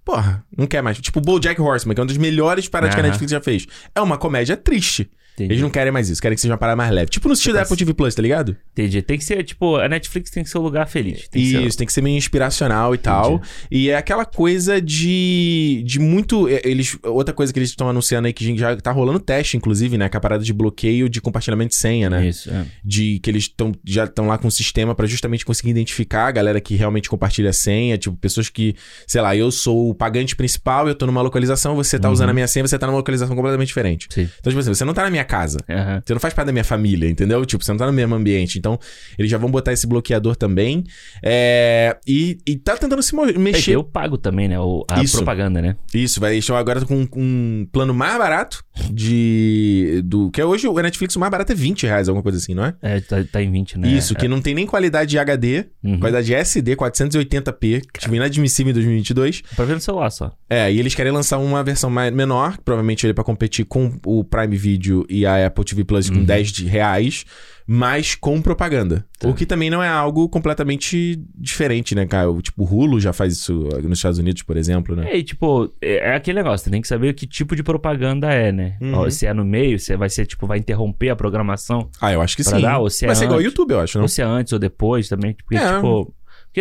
Porra, 0.07 0.41
não 0.57 0.65
quer 0.65 0.81
mais. 0.81 0.97
Tipo, 1.01 1.19
o 1.19 1.21
BoJack 1.21 1.59
Horseman, 1.61 1.93
que 1.93 1.99
é 1.99 2.01
uma 2.01 2.07
das 2.07 2.15
melhores 2.15 2.69
paradas 2.69 2.95
que 2.95 3.01
a. 3.01 3.03
Netflix 3.03 3.29
já 3.29 3.41
fez. 3.41 3.67
É 3.93 3.99
uma 3.99 4.17
comédia 4.17 4.55
triste. 4.55 5.11
Entendi. 5.37 5.53
Eles 5.53 5.61
não 5.61 5.69
querem 5.69 5.91
mais 5.91 6.09
isso, 6.09 6.19
querem 6.19 6.35
que 6.35 6.41
seja 6.41 6.51
uma 6.53 6.57
parada 6.57 6.75
mais 6.75 6.91
leve. 6.91 7.11
Tipo 7.11 7.27
no 7.27 7.35
estilo 7.35 7.53
da 7.55 7.61
Apple 7.61 7.77
TV 7.77 7.93
Plus, 7.93 8.15
tá 8.15 8.21
ligado? 8.23 8.57
Entendi. 8.71 9.01
Tem 9.03 9.17
que 9.19 9.23
ser, 9.23 9.43
tipo, 9.43 9.75
a 9.75 9.87
Netflix 9.87 10.31
tem 10.31 10.43
que 10.43 10.49
ser 10.49 10.57
um 10.57 10.61
lugar 10.61 10.87
feliz. 10.87 11.27
Tem 11.29 11.43
que 11.43 11.51
ser- 11.51 11.61
Isso, 11.61 11.77
tem 11.77 11.85
que 11.85 11.93
ser 11.93 12.01
meio 12.01 12.17
inspiracional 12.17 12.95
e 12.95 12.97
tal. 12.97 13.39
E 13.69 13.89
é 13.89 13.95
aquela 13.97 14.25
coisa 14.25 14.81
de. 14.81 15.83
de 15.85 15.99
muito. 15.99 16.47
é, 16.47 16.61
Eles, 16.63 16.97
outra 17.03 17.33
coisa 17.33 17.53
que 17.53 17.59
eles 17.59 17.69
estão 17.69 17.87
anunciando 17.89 18.25
aí, 18.27 18.33
que 18.33 18.57
já 18.57 18.75
tá 18.77 18.91
rolando 18.91 19.19
teste, 19.19 19.55
inclusive, 19.57 19.97
né? 19.97 20.09
Que 20.09 20.15
é 20.15 20.19
a 20.19 20.21
parada 20.21 20.43
de 20.43 20.51
bloqueio 20.53 21.07
de 21.09 21.21
compartilhamento 21.21 21.69
de 21.69 21.75
senha, 21.75 22.09
né? 22.09 22.27
Isso, 22.27 22.49
é. 22.49 22.65
de 22.83 23.19
que 23.19 23.29
eles 23.29 23.47
tão, 23.47 23.71
já 23.85 24.05
estão 24.05 24.27
lá 24.27 24.37
com 24.37 24.47
o 24.47 24.51
sistema 24.51 24.95
pra 24.95 25.05
justamente 25.05 25.45
conseguir 25.45 25.69
identificar 25.69 26.27
a 26.27 26.31
galera 26.31 26.59
que 26.59 26.75
realmente 26.75 27.09
compartilha 27.09 27.49
a 27.49 27.53
senha, 27.53 27.97
tipo, 27.97 28.15
pessoas 28.17 28.49
que, 28.49 28.75
sei 29.05 29.21
lá, 29.21 29.35
eu 29.35 29.51
sou 29.51 29.89
o 29.89 29.93
pagante 29.95 30.35
principal, 30.35 30.87
eu 30.87 30.95
tô 30.95 31.05
numa 31.05 31.21
localização, 31.21 31.75
você 31.75 31.99
tá 31.99 32.07
Uhum. 32.07 32.13
usando 32.13 32.29
a 32.29 32.33
minha 32.33 32.47
senha, 32.47 32.65
você 32.67 32.77
tá 32.77 32.87
numa 32.87 32.97
localização 32.97 33.35
completamente 33.35 33.67
diferente. 33.67 34.07
Sim. 34.09 34.29
Então, 34.39 34.49
tipo 34.51 34.59
assim, 34.59 34.73
você 34.73 34.83
não 34.85 34.93
tá 34.93 35.03
na 35.03 35.09
minha 35.09 35.23
casa. 35.27 35.59
Aham. 35.69 36.01
Você 36.03 36.13
não 36.13 36.19
faz 36.19 36.33
parte 36.33 36.47
da 36.47 36.51
minha 36.51 36.63
família, 36.63 37.07
entendeu? 37.07 37.45
Tipo, 37.45 37.63
você 37.63 37.71
não 37.71 37.77
tá 37.77 37.85
no 37.85 37.93
mesmo 37.93 38.15
ambiente. 38.15 38.57
Então, 38.57 38.79
eles 39.19 39.29
já 39.29 39.37
vão 39.37 39.51
botar 39.51 39.71
esse 39.73 39.85
bloqueador 39.85 40.35
também. 40.35 40.83
É, 41.23 41.95
e, 42.07 42.39
e 42.47 42.55
tá 42.55 42.75
tentando 42.77 43.03
se 43.03 43.15
É, 43.15 43.37
mexer. 43.37 43.71
eu 43.75 43.83
pago 43.83 44.17
também, 44.17 44.47
né? 44.47 44.59
o- 44.59 44.85
a 44.89 45.03
Isso. 45.03 45.17
propaganda, 45.17 45.61
né? 45.61 45.75
Isso, 45.93 46.19
vai 46.19 46.31
deixar 46.31 46.57
agora 46.57 46.83
com 46.85 47.05
um 47.15 47.67
plano 47.71 47.93
mais 47.93 48.17
barato 48.17 48.63
de. 49.11 50.01
do 50.05 50.29
Que 50.31 50.41
é 50.41 50.45
hoje 50.45 50.67
o 50.67 50.73
Netflix 50.73 51.15
o 51.15 51.19
mais 51.19 51.31
barato 51.31 51.51
é 51.51 51.55
20 51.55 51.85
reais, 51.85 52.07
alguma 52.07 52.23
coisa 52.23 52.37
assim, 52.37 52.53
não 52.53 52.65
é? 52.65 52.73
É, 52.81 52.99
tá, 53.01 53.17
tá 53.31 53.41
em 53.41 53.51
20, 53.51 53.77
né? 53.79 53.87
Isso, 53.89 54.15
que 54.15 54.27
não 54.27 54.41
tem 54.41 54.53
nem 54.53 54.65
qualidade 54.65 55.09
de 55.11 55.19
HD, 55.19 55.65
Uhum. 55.83 55.99
qualidade 55.99 56.33
SD 56.33 56.75
480p, 56.75 57.81
que 57.93 57.99
tipo 57.99 58.15
inadmissível 58.15 58.71
em 58.71 58.73
2022. 58.73 59.41
Pra 59.55 59.65
ver 59.65 59.73
no 59.75 59.79
celular 59.81 60.09
só. 60.09 60.31
É, 60.49 60.71
e 60.71 60.79
eles 60.79 60.95
querem 60.95 61.11
lançar 61.11 61.37
uma 61.37 61.63
versão 61.63 61.89
mais, 61.89 62.13
menor, 62.13 62.57
provavelmente 62.63 63.05
ele 63.05 63.13
pra 63.13 63.23
competir 63.23 63.65
com 63.65 63.93
o 64.05 64.23
Prime 64.23 64.55
Video 64.57 65.05
e 65.09 65.16
a 65.25 65.47
Apple 65.47 65.63
TV 65.65 65.83
Plus 65.83 66.09
com 66.09 66.23
10 66.23 66.51
de 66.51 66.65
reais, 66.65 67.25
mas 67.65 68.15
com 68.15 68.41
propaganda. 68.41 69.05
Tá. 69.19 69.27
O 69.27 69.33
que 69.33 69.45
também 69.45 69.69
não 69.69 69.83
é 69.83 69.89
algo 69.89 70.29
completamente 70.29 71.21
diferente, 71.35 71.93
né, 71.95 72.05
cara? 72.05 72.29
O, 72.31 72.41
tipo, 72.41 72.63
o 72.63 72.65
Hulu 72.65 72.99
já 72.99 73.11
faz 73.11 73.33
isso 73.33 73.53
nos 73.83 73.97
Estados 73.99 74.19
Unidos, 74.19 74.41
por 74.43 74.55
exemplo, 74.55 74.95
né? 74.95 75.11
É, 75.11 75.17
e 75.17 75.23
tipo, 75.23 75.71
é, 75.81 76.11
é 76.11 76.15
aquele 76.15 76.37
negócio, 76.37 76.63
você 76.63 76.69
tem 76.69 76.81
que 76.81 76.87
saber 76.87 77.13
que 77.13 77.27
tipo 77.27 77.55
de 77.55 77.63
propaganda 77.63 78.31
é, 78.31 78.51
né? 78.51 78.77
Uhum. 78.79 78.93
Ó, 78.93 79.09
Se 79.09 79.25
é 79.25 79.33
no 79.33 79.43
meio, 79.43 79.77
se 79.79 79.95
vai 79.97 80.09
ser, 80.09 80.25
tipo, 80.25 80.47
vai 80.47 80.59
interromper 80.59 81.09
a 81.09 81.15
programação. 81.15 81.89
Ah, 81.99 82.13
eu 82.13 82.21
acho 82.21 82.35
que 82.37 82.43
sim. 82.43 82.61
dar, 82.61 82.77
ou 82.79 82.89
se 82.89 83.05
é 83.05 83.07
Vai 83.07 83.15
ser 83.15 83.25
igual 83.25 83.37
o 83.37 83.41
antes. 83.41 83.51
YouTube, 83.51 83.71
eu 83.71 83.79
acho, 83.79 83.97
não? 83.97 84.03
Ou 84.05 84.07
se 84.09 84.21
é 84.21 84.25
antes 84.25 84.53
ou 84.53 84.59
depois 84.59 85.07
também. 85.09 85.33
Porque, 85.33 85.55
É. 85.55 85.75
tipo. 85.75 86.13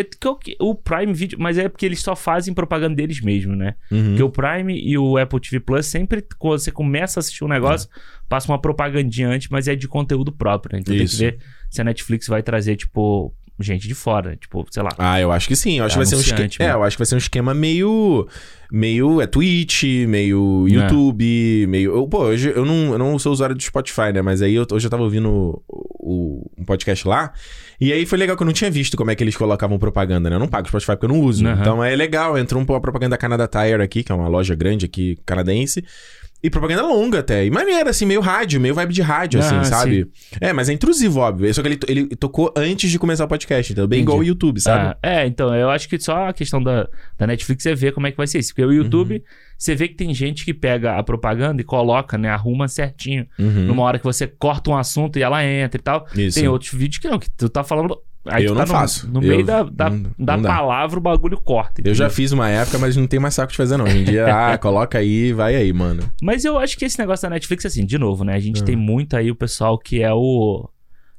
Porque 0.04 0.18
que 0.20 0.28
o 0.28 0.34
que- 0.36 0.56
o 0.60 0.74
Prime 0.74 1.12
Video. 1.12 1.38
Mas 1.40 1.58
é 1.58 1.68
porque 1.68 1.86
eles 1.86 2.00
só 2.00 2.14
fazem 2.16 2.52
propaganda 2.52 2.94
deles 2.96 3.20
mesmo, 3.20 3.54
né? 3.56 3.74
Uhum. 3.90 4.04
Porque 4.08 4.22
o 4.22 4.30
Prime 4.30 4.78
e 4.78 4.96
o 4.98 5.16
Apple 5.16 5.40
TV 5.40 5.60
Plus 5.60 5.86
sempre, 5.86 6.24
quando 6.38 6.58
você 6.58 6.70
começa 6.70 7.18
a 7.18 7.20
assistir 7.20 7.44
um 7.44 7.48
negócio, 7.48 7.88
passa 8.28 8.50
uma 8.50 8.60
propagandinha 8.60 9.28
antes, 9.28 9.48
mas 9.48 9.68
é 9.68 9.74
de 9.76 9.88
conteúdo 9.88 10.30
próprio, 10.32 10.74
né? 10.74 10.80
Então 10.80 10.94
Isso. 10.94 11.18
tem 11.18 11.30
que 11.30 11.36
ver 11.38 11.44
se 11.70 11.80
a 11.80 11.84
Netflix 11.84 12.26
vai 12.28 12.42
trazer, 12.42 12.76
tipo, 12.76 13.32
gente 13.58 13.88
de 13.88 13.94
fora. 13.94 14.36
Tipo, 14.36 14.66
sei 14.70 14.82
lá. 14.82 14.90
Ah, 14.98 15.18
eu 15.20 15.32
acho 15.32 15.48
que 15.48 15.56
sim. 15.56 15.78
Eu 15.78 15.84
acho 15.84 15.94
que 15.94 15.98
vai 15.98 16.06
ser 16.06 16.16
um 16.16 16.20
esquema. 16.20 16.48
É, 16.58 16.66
né? 16.68 16.72
eu 16.74 16.82
acho 16.82 16.96
que 16.96 17.00
vai 17.00 17.06
ser 17.06 17.14
um 17.14 17.18
esquema 17.18 17.54
meio. 17.54 18.26
Meio. 18.70 19.20
É 19.20 19.26
Twitch, 19.26 19.84
meio 20.08 20.66
YouTube, 20.68 21.66
meio. 21.68 21.94
Eu, 21.94 22.06
pô, 22.08 22.24
hoje 22.24 22.52
eu 22.54 22.64
não, 22.66 22.92
eu 22.92 22.98
não 22.98 23.18
sou 23.18 23.32
usuário 23.32 23.54
do 23.56 23.62
Spotify, 23.62 24.12
né? 24.12 24.20
Mas 24.22 24.42
aí 24.42 24.54
eu- 24.54 24.66
hoje 24.70 24.86
eu 24.86 24.90
tava 24.90 25.04
ouvindo 25.04 25.62
o, 26.06 26.48
um 26.56 26.64
podcast 26.64 27.06
lá. 27.06 27.32
E 27.80 27.92
aí 27.92 28.06
foi 28.06 28.16
legal 28.16 28.36
que 28.36 28.42
eu 28.42 28.46
não 28.46 28.52
tinha 28.52 28.70
visto 28.70 28.96
como 28.96 29.10
é 29.10 29.14
que 29.16 29.24
eles 29.24 29.36
colocavam 29.36 29.78
propaganda, 29.78 30.30
né? 30.30 30.36
Eu 30.36 30.40
não 30.40 30.46
pago 30.46 30.68
Spotify 30.68 30.92
porque 30.92 31.06
eu 31.06 31.08
não 31.08 31.20
uso. 31.20 31.44
Aham. 31.44 31.60
Então 31.60 31.84
é 31.84 31.96
legal. 31.96 32.38
Entrou 32.38 32.62
uma 32.62 32.80
propaganda 32.80 33.10
da 33.10 33.18
Canada 33.18 33.48
Tire 33.48 33.82
aqui, 33.82 34.04
que 34.04 34.12
é 34.12 34.14
uma 34.14 34.28
loja 34.28 34.54
grande 34.54 34.86
aqui 34.86 35.18
canadense. 35.26 35.84
E 36.42 36.50
propaganda 36.50 36.82
longa 36.82 37.20
até. 37.20 37.44
E 37.46 37.50
maneira, 37.50 37.90
assim, 37.90 38.04
meio 38.04 38.20
rádio, 38.20 38.60
meio 38.60 38.74
vibe 38.74 38.92
de 38.92 39.02
rádio, 39.02 39.40
assim, 39.40 39.56
Ah, 39.56 39.64
sabe? 39.64 40.06
É, 40.40 40.52
mas 40.52 40.68
é 40.68 40.72
intrusivo, 40.72 41.20
óbvio. 41.20 41.52
Só 41.52 41.62
que 41.62 41.68
ele, 41.68 41.78
ele 41.88 42.06
tocou 42.16 42.52
antes 42.56 42.90
de 42.90 42.98
começar 42.98 43.24
o 43.24 43.28
podcast, 43.28 43.72
então 43.72 43.86
bem 43.86 44.00
igual 44.02 44.18
o. 44.18 44.22
YouTube, 44.24 44.60
sabe? 44.60 44.96
Ah, 45.02 45.08
é, 45.22 45.26
então, 45.26 45.54
eu 45.54 45.70
acho 45.70 45.88
que 45.88 45.98
só 45.98 46.28
a 46.28 46.32
questão 46.32 46.62
da, 46.62 46.86
da 47.18 47.26
Netflix 47.26 47.64
é 47.66 47.74
ver 47.74 47.92
como 47.92 48.06
é 48.06 48.10
que 48.10 48.16
vai 48.16 48.26
ser 48.26 48.38
isso. 48.38 48.50
Porque 48.50 48.64
o 48.64 48.72
YouTube, 48.72 49.14
Uhum. 49.14 49.20
você 49.58 49.74
vê 49.74 49.88
que 49.88 49.94
tem 49.94 50.12
gente 50.14 50.44
que 50.44 50.52
pega 50.54 50.96
a 50.98 51.02
propaganda 51.02 51.62
e 51.62 51.64
coloca, 51.64 52.18
né? 52.18 52.28
Arruma 52.28 52.68
certinho. 52.68 53.26
Uhum. 53.38 53.64
Numa 53.66 53.82
hora 53.82 53.98
que 53.98 54.04
você 54.04 54.26
corta 54.26 54.70
um 54.70 54.76
assunto 54.76 55.18
e 55.18 55.22
ela 55.22 55.42
entra 55.44 55.80
e 55.80 55.82
tal. 55.82 56.06
Isso. 56.14 56.38
Tem 56.38 56.46
outros 56.48 56.70
vídeos 56.72 56.98
que 57.00 57.08
não, 57.08 57.18
que 57.18 57.30
tu 57.30 57.48
tá 57.48 57.64
falando. 57.64 57.96
Aí 58.28 58.44
Eu 58.44 58.52
tu 58.52 58.58
não 58.58 58.64
tá 58.64 58.72
no, 58.72 58.78
faço. 58.80 59.08
No 59.08 59.22
Eu- 59.22 59.28
meio 59.28 59.44
da, 59.44 59.62
da, 59.62 59.90
não- 59.90 60.10
da 60.18 60.36
não 60.36 60.42
palavra, 60.44 60.98
o 60.98 61.02
bagulho 61.02 61.40
corta. 61.40 61.80
Eu 61.84 61.94
já 61.94 62.04
entendeu? 62.06 62.14
fiz 62.16 62.32
uma 62.32 62.48
época, 62.48 62.78
mas 62.78 62.96
não 62.96 63.06
tem 63.06 63.18
mais 63.20 63.34
saco 63.34 63.50
de 63.52 63.56
fazer, 63.56 63.76
não. 63.76 63.84
Hoje 63.84 63.98
em 63.98 64.04
dia, 64.04 64.26
ah, 64.52 64.58
coloca 64.58 64.98
aí, 64.98 65.32
vai 65.32 65.54
aí, 65.54 65.72
mano. 65.72 66.02
Mas 66.22 66.44
eu 66.44 66.58
acho 66.58 66.76
que 66.76 66.84
esse 66.84 66.98
negócio 66.98 67.22
da 67.28 67.34
Netflix, 67.34 67.64
assim, 67.66 67.84
de 67.84 67.98
novo, 67.98 68.24
né? 68.24 68.34
A 68.34 68.40
gente 68.40 68.62
Ah. 68.62 68.64
tem 68.64 68.76
muito 68.76 69.16
aí 69.16 69.30
o 69.30 69.34
pessoal 69.36 69.78
que 69.78 70.02
é 70.02 70.12
o. 70.12 70.68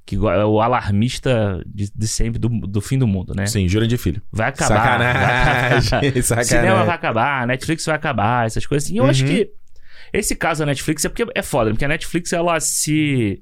Que 0.06 0.16
é 0.16 0.46
o 0.46 0.62
alarmista 0.62 1.62
de, 1.66 1.92
de 1.94 2.08
sempre 2.08 2.40
do, 2.40 2.48
do 2.48 2.80
fim 2.80 2.98
do 2.98 3.06
mundo, 3.06 3.34
né? 3.36 3.46
Sim, 3.46 3.68
jura 3.68 3.86
de 3.86 3.98
filho. 3.98 4.22
Vai 4.32 4.48
acabar. 4.50 4.98
Vai 4.98 5.08
acabar. 5.12 5.82
Sacanagem. 5.84 6.14
Cinema 6.14 6.24
vai 6.24 6.86
Sacanagem. 6.86 6.94
acabar, 6.94 7.48
Netflix 7.48 7.86
vai 7.86 7.96
acabar, 7.96 8.46
essas 8.46 8.66
coisas 8.66 8.88
assim. 8.88 8.98
Eu 8.98 9.06
acho 9.06 9.24
Uhum. 9.24 9.30
que 9.30 9.50
esse 10.14 10.34
caso 10.34 10.60
da 10.62 10.66
Netflix 10.68 11.04
é 11.04 11.10
porque 11.10 11.26
é 11.36 11.42
foda, 11.44 11.72
porque 11.72 11.84
a 11.84 11.90
Netflix 11.90 12.32
ela 12.32 12.58
se 12.62 13.42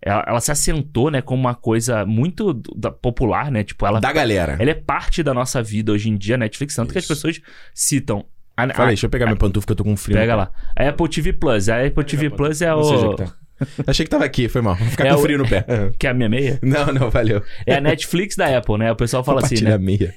ela, 0.00 0.24
ela 0.26 0.40
se 0.40 0.50
assentou, 0.52 1.10
né, 1.10 1.20
como 1.20 1.40
uma 1.40 1.54
coisa 1.54 2.04
muito 2.06 2.52
da- 2.76 2.90
popular, 2.90 3.50
né? 3.50 3.64
Tipo, 3.64 3.86
ela 3.86 4.00
Da 4.00 4.12
galera. 4.12 4.56
ela 4.60 4.70
é 4.70 4.74
parte 4.74 5.22
da 5.22 5.34
nossa 5.34 5.62
vida 5.62 5.92
hoje 5.92 6.08
em 6.08 6.16
dia, 6.16 6.36
a 6.36 6.38
Netflix, 6.38 6.74
tanto 6.74 6.92
que 6.92 6.98
as 6.98 7.04
Isso. 7.04 7.14
pessoas 7.14 7.40
citam 7.74 8.24
a, 8.56 8.64
a- 8.64 8.68
Fala 8.74 8.88
aí, 8.88 8.94
deixa 8.94 9.06
eu 9.06 9.10
pegar 9.10 9.26
meu 9.26 9.36
pantufa 9.36 9.66
que 9.66 9.72
eu 9.72 9.76
tô 9.76 9.84
com 9.84 9.96
frio. 9.96 10.16
pega 10.16 10.34
lá. 10.34 10.50
A 10.76 10.88
Apple 10.88 11.08
TV 11.08 11.32
Plus, 11.32 11.68
a 11.68 11.84
Apple 11.84 12.04
TV 12.04 12.30
Plus 12.30 12.60
é 12.62 12.72
o 12.74 13.14
tá. 13.14 13.32
Achei 13.86 14.04
que 14.04 14.10
tava 14.10 14.24
aqui, 14.24 14.48
foi 14.48 14.60
mal. 14.62 14.74
Vou 14.76 14.86
ficar 14.88 15.06
É 15.06 15.10
com 15.10 15.16
o- 15.16 15.22
frio 15.22 15.38
no 15.38 15.48
pé. 15.48 15.64
que 15.98 16.06
é 16.06 16.10
a 16.10 16.14
minha 16.14 16.28
meia. 16.28 16.58
Não, 16.62 16.92
não, 16.92 17.10
valeu. 17.10 17.42
É 17.66 17.74
a 17.74 17.80
Netflix 17.80 18.36
da 18.36 18.56
Apple, 18.56 18.78
né? 18.78 18.92
O 18.92 18.96
pessoal 18.96 19.24
fala 19.24 19.40
assim, 19.42 19.62
né? 19.62 19.74
a 19.74 19.78
meia. 19.78 20.14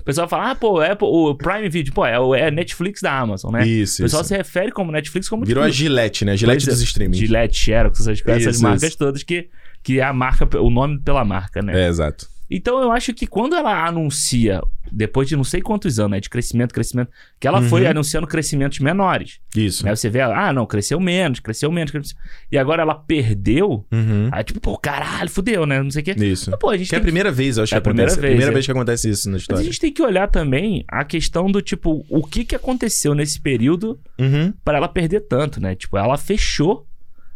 O 0.00 0.02
pessoal 0.04 0.28
fala, 0.28 0.50
ah, 0.50 0.54
pô, 0.54 0.80
Apple, 0.80 1.06
o 1.08 1.34
Prime 1.34 1.68
Video, 1.68 1.92
pô, 1.94 2.04
é, 2.06 2.40
é 2.40 2.46
a 2.48 2.50
Netflix 2.50 3.00
da 3.00 3.18
Amazon, 3.18 3.52
né? 3.52 3.66
Isso, 3.66 4.02
O 4.02 4.04
pessoal 4.04 4.22
isso. 4.22 4.28
se 4.28 4.36
refere 4.36 4.70
como 4.72 4.90
Netflix 4.92 5.28
como 5.28 5.44
Virou 5.44 5.62
a 5.64 5.68
Gillette, 5.70 6.24
né? 6.24 6.36
Gillette 6.36 6.64
Pois 6.64 6.76
dos 6.76 6.82
é. 6.82 6.86
streamings. 6.86 7.18
Gillette, 7.18 7.58
Xerox, 7.58 8.00
essas, 8.00 8.22
essas 8.26 8.54
Isso, 8.56 8.62
marcas 8.62 8.82
isso. 8.84 8.98
todas 8.98 9.22
que, 9.22 9.48
que 9.82 10.00
é 10.00 10.04
a 10.04 10.12
marca, 10.12 10.48
o 10.60 10.70
nome 10.70 11.00
pela 11.00 11.24
marca, 11.24 11.62
né? 11.62 11.84
É, 11.84 11.88
exato. 11.88 12.26
Então 12.50 12.80
eu 12.80 12.92
acho 12.92 13.12
que 13.12 13.26
quando 13.26 13.56
ela 13.56 13.86
anuncia, 13.86 14.62
depois 14.92 15.28
de 15.28 15.34
não 15.36 15.42
sei 15.42 15.60
quantos 15.60 15.98
anos, 15.98 16.12
né, 16.12 16.20
de 16.20 16.30
crescimento, 16.30 16.72
crescimento, 16.72 17.10
que 17.40 17.46
ela 17.48 17.60
Uhum. 17.60 17.68
foi 17.68 17.86
anunciando 17.86 18.26
crescimentos 18.26 18.78
menores. 18.78 19.40
Isso. 19.56 19.84
Né? 19.84 19.94
Você 19.94 20.08
vê, 20.08 20.20
ah, 20.20 20.52
não, 20.52 20.64
cresceu 20.64 21.00
menos, 21.00 21.40
cresceu 21.40 21.72
menos, 21.72 21.90
cresceu... 21.90 22.16
e 22.52 22.56
agora 22.56 22.82
ela 22.82 22.94
perdeu, 22.94 23.84
Uhum. 23.90 24.28
aí 24.30 24.44
tipo, 24.44 24.60
pô, 24.60 24.78
caralho, 24.78 25.28
fudeu, 25.28 25.66
né? 25.66 25.82
Não 25.82 25.90
sei 25.90 26.02
o 26.02 26.04
quê. 26.04 26.14
Isso. 26.16 26.50
Mas, 26.50 26.58
pô, 26.60 26.70
a 26.70 26.76
gente 26.76 26.88
Que 26.88 26.94
é 26.94 26.98
a 26.98 27.00
tem 27.00 27.02
que- 27.04 27.06
primeira 27.06 27.32
vez, 27.32 27.56
eu 27.56 27.64
acho 27.64 27.74
É 27.74 27.76
que 27.76 27.78
a 27.78 27.80
primeira 27.80 28.10
vez, 28.10 28.18
primeira 28.20 28.50
é. 28.50 28.54
vez 28.54 28.64
que 28.64 28.70
acontece 28.70 29.10
isso 29.10 29.28
na 29.28 29.32
Mas 29.32 29.40
a 29.40 29.42
história. 29.42 29.64
gente 29.64 29.80
tem 29.80 29.92
que 29.92 30.02
olhar 30.02 30.28
também 30.28 30.84
a 30.88 31.04
questão 31.04 31.50
do 31.50 31.60
tipo, 31.60 32.04
o 32.08 32.22
que 32.24 32.44
que 32.44 32.54
aconteceu 32.54 33.14
nesse 33.14 33.40
período 33.40 33.98
Uhum. 34.18 34.52
para 34.64 34.78
ela 34.78 34.88
perder 34.88 35.20
tanto, 35.22 35.60
né? 35.60 35.74
Tipo, 35.74 35.98
ela 35.98 36.16
fechou 36.16 36.86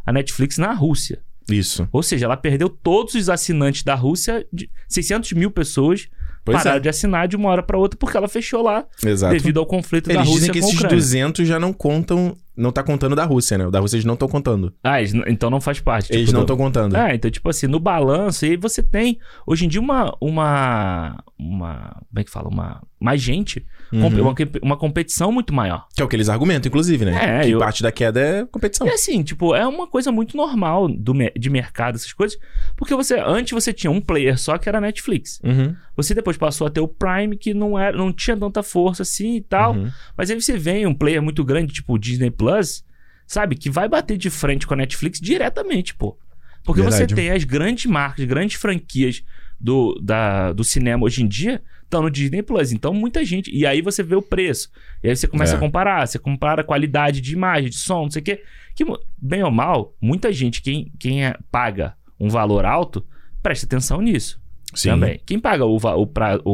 a 0.06 0.12
Netflix 0.12 0.56
na 0.56 0.72
Rússia. 0.72 1.20
Isso. 1.48 1.88
Ou 1.92 2.02
seja, 2.02 2.26
ela 2.26 2.36
perdeu 2.36 2.68
todos 2.68 3.14
os 3.14 3.28
assinantes 3.28 3.82
da 3.82 3.94
Rússia, 3.94 4.46
de 4.52 4.70
600 4.88 5.32
mil 5.32 5.50
pessoas 5.50 6.08
Pois 6.44 6.56
pararam 6.58 6.78
é. 6.78 6.80
de 6.80 6.88
assinar 6.88 7.28
de 7.28 7.36
uma 7.36 7.50
hora 7.50 7.62
para 7.62 7.76
outra 7.76 7.98
porque 7.98 8.16
ela 8.16 8.26
fechou 8.28 8.62
lá 8.62 8.84
Exato. 9.04 9.32
devido 9.34 9.60
ao 9.60 9.66
conflito 9.66 10.06
da 10.08 10.14
Eles 10.14 10.26
Rússia 10.26 10.38
dizem 10.40 10.52
que 10.52 10.58
esses 10.58 10.74
Ucrânia. 10.74 10.96
200 10.96 11.46
já 11.48 11.58
não 11.60 11.72
contam 11.72 12.34
não 12.56 12.70
tá 12.72 12.82
contando 12.82 13.16
da 13.16 13.24
Rússia, 13.24 13.56
né? 13.56 13.66
O 13.66 13.70
da 13.70 13.78
Rússia 13.80 13.96
eles 13.96 14.04
não 14.04 14.14
estão 14.14 14.28
contando. 14.28 14.74
Ah, 14.84 15.00
eles 15.00 15.14
então 15.26 15.48
não 15.50 15.60
faz 15.62 15.80
parte. 15.80 16.12
eles 16.12 16.26
tipo, 16.26 16.32
não 16.32 16.40
do- 16.40 16.44
estão 16.44 16.56
contando. 16.58 16.94
É, 16.96 17.14
então, 17.14 17.30
tipo 17.30 17.48
assim, 17.48 17.66
no 17.66 17.80
balanço, 17.80 18.44
aí 18.44 18.54
você 18.56 18.82
tem, 18.82 19.18
hoje 19.46 19.64
em 19.64 19.68
dia, 19.68 19.80
uma. 19.80 20.14
Uma. 20.20 21.24
uma 21.38 22.02
como 22.08 22.18
é 22.20 22.24
que 22.24 22.30
fala? 22.30 22.48
Uma. 22.48 22.82
Mais 23.00 23.20
gente. 23.22 23.64
Uhum. 23.92 24.06
Uma, 24.20 24.34
uma 24.62 24.76
competição 24.76 25.32
muito 25.32 25.52
maior. 25.52 25.86
Que 25.94 26.00
é 26.00 26.04
o 26.04 26.08
que 26.08 26.14
eles 26.14 26.28
argumentam, 26.28 26.68
inclusive, 26.68 27.04
né? 27.04 27.40
É, 27.40 27.44
que 27.44 27.50
eu- 27.50 27.58
parte 27.58 27.82
da 27.82 27.90
queda 27.90 28.20
é 28.20 28.46
competição. 28.46 28.86
E 28.86 28.90
assim, 28.90 29.22
tipo, 29.22 29.54
é 29.54 29.66
uma 29.66 29.86
coisa 29.86 30.12
muito 30.12 30.36
normal 30.36 30.86
do, 30.88 31.12
de 31.36 31.50
mercado, 31.50 31.96
essas 31.96 32.12
coisas. 32.12 32.38
Porque 32.76 32.94
você. 32.94 33.18
Antes 33.18 33.52
você 33.52 33.72
tinha 33.72 33.90
um 33.90 34.00
player 34.00 34.38
só 34.38 34.56
que 34.58 34.68
era 34.68 34.78
a 34.78 34.80
Netflix. 34.80 35.40
Uhum. 35.42 35.74
Você 35.96 36.14
depois 36.14 36.36
passou 36.36 36.66
a 36.66 36.70
ter 36.70 36.80
o 36.80 36.88
Prime, 36.88 37.36
que 37.36 37.52
não, 37.52 37.78
era, 37.78 37.96
não 37.96 38.12
tinha 38.12 38.36
tanta 38.36 38.62
força 38.62 39.02
assim 39.02 39.36
e 39.36 39.40
tal. 39.40 39.74
Uhum. 39.74 39.90
Mas 40.16 40.30
aí 40.30 40.40
você 40.40 40.56
vem 40.56 40.86
um 40.86 40.94
player 40.94 41.20
muito 41.22 41.44
grande, 41.44 41.72
tipo 41.72 41.94
o 41.94 41.98
Disney 41.98 42.30
Plus, 42.30 42.84
sabe? 43.26 43.56
Que 43.56 43.68
vai 43.68 43.88
bater 43.88 44.16
de 44.16 44.30
frente 44.30 44.66
com 44.66 44.74
a 44.74 44.76
Netflix 44.76 45.18
diretamente, 45.20 45.94
pô. 45.94 46.16
Porque 46.64 46.82
Verdade. 46.82 47.08
você 47.08 47.14
tem 47.14 47.30
as 47.30 47.42
grandes 47.44 47.86
marcas, 47.86 48.24
grandes 48.24 48.56
franquias 48.60 49.22
do, 49.58 49.98
da, 50.02 50.52
do 50.52 50.62
cinema 50.62 51.04
hoje 51.04 51.22
em 51.22 51.28
dia 51.28 51.60
estão 51.90 52.02
no 52.02 52.10
Disney 52.10 52.42
Plus. 52.42 52.72
Então, 52.72 52.94
muita 52.94 53.24
gente. 53.24 53.50
E 53.54 53.66
aí 53.66 53.82
você 53.82 54.02
vê 54.02 54.14
o 54.14 54.22
preço. 54.22 54.70
E 55.02 55.08
aí 55.08 55.16
você 55.16 55.26
começa 55.26 55.54
É. 55.54 55.56
a 55.56 55.58
comparar. 55.58 56.06
Você 56.06 56.18
compara 56.18 56.62
a 56.62 56.64
qualidade 56.64 57.20
de 57.20 57.32
imagem, 57.32 57.68
de 57.68 57.76
som, 57.76 58.02
não 58.04 58.10
sei 58.10 58.22
o 58.22 58.24
quê. 58.24 58.42
Que, 58.74 58.84
bem 59.20 59.42
ou 59.42 59.50
mal, 59.50 59.94
muita 60.00 60.32
gente, 60.32 60.62
quem, 60.62 60.92
quem 60.98 61.24
é- 61.26 61.36
paga 61.50 61.94
um 62.18 62.28
valor 62.28 62.64
alto, 62.64 63.04
presta 63.42 63.66
atenção 63.66 64.00
nisso. 64.00 64.40
Sim. 64.72 64.90
Também. 64.90 65.20
Quem 65.26 65.40
paga 65.40 65.64
o, 65.66 65.76
o, 65.76 66.06
pra- 66.06 66.40
o, 66.44 66.50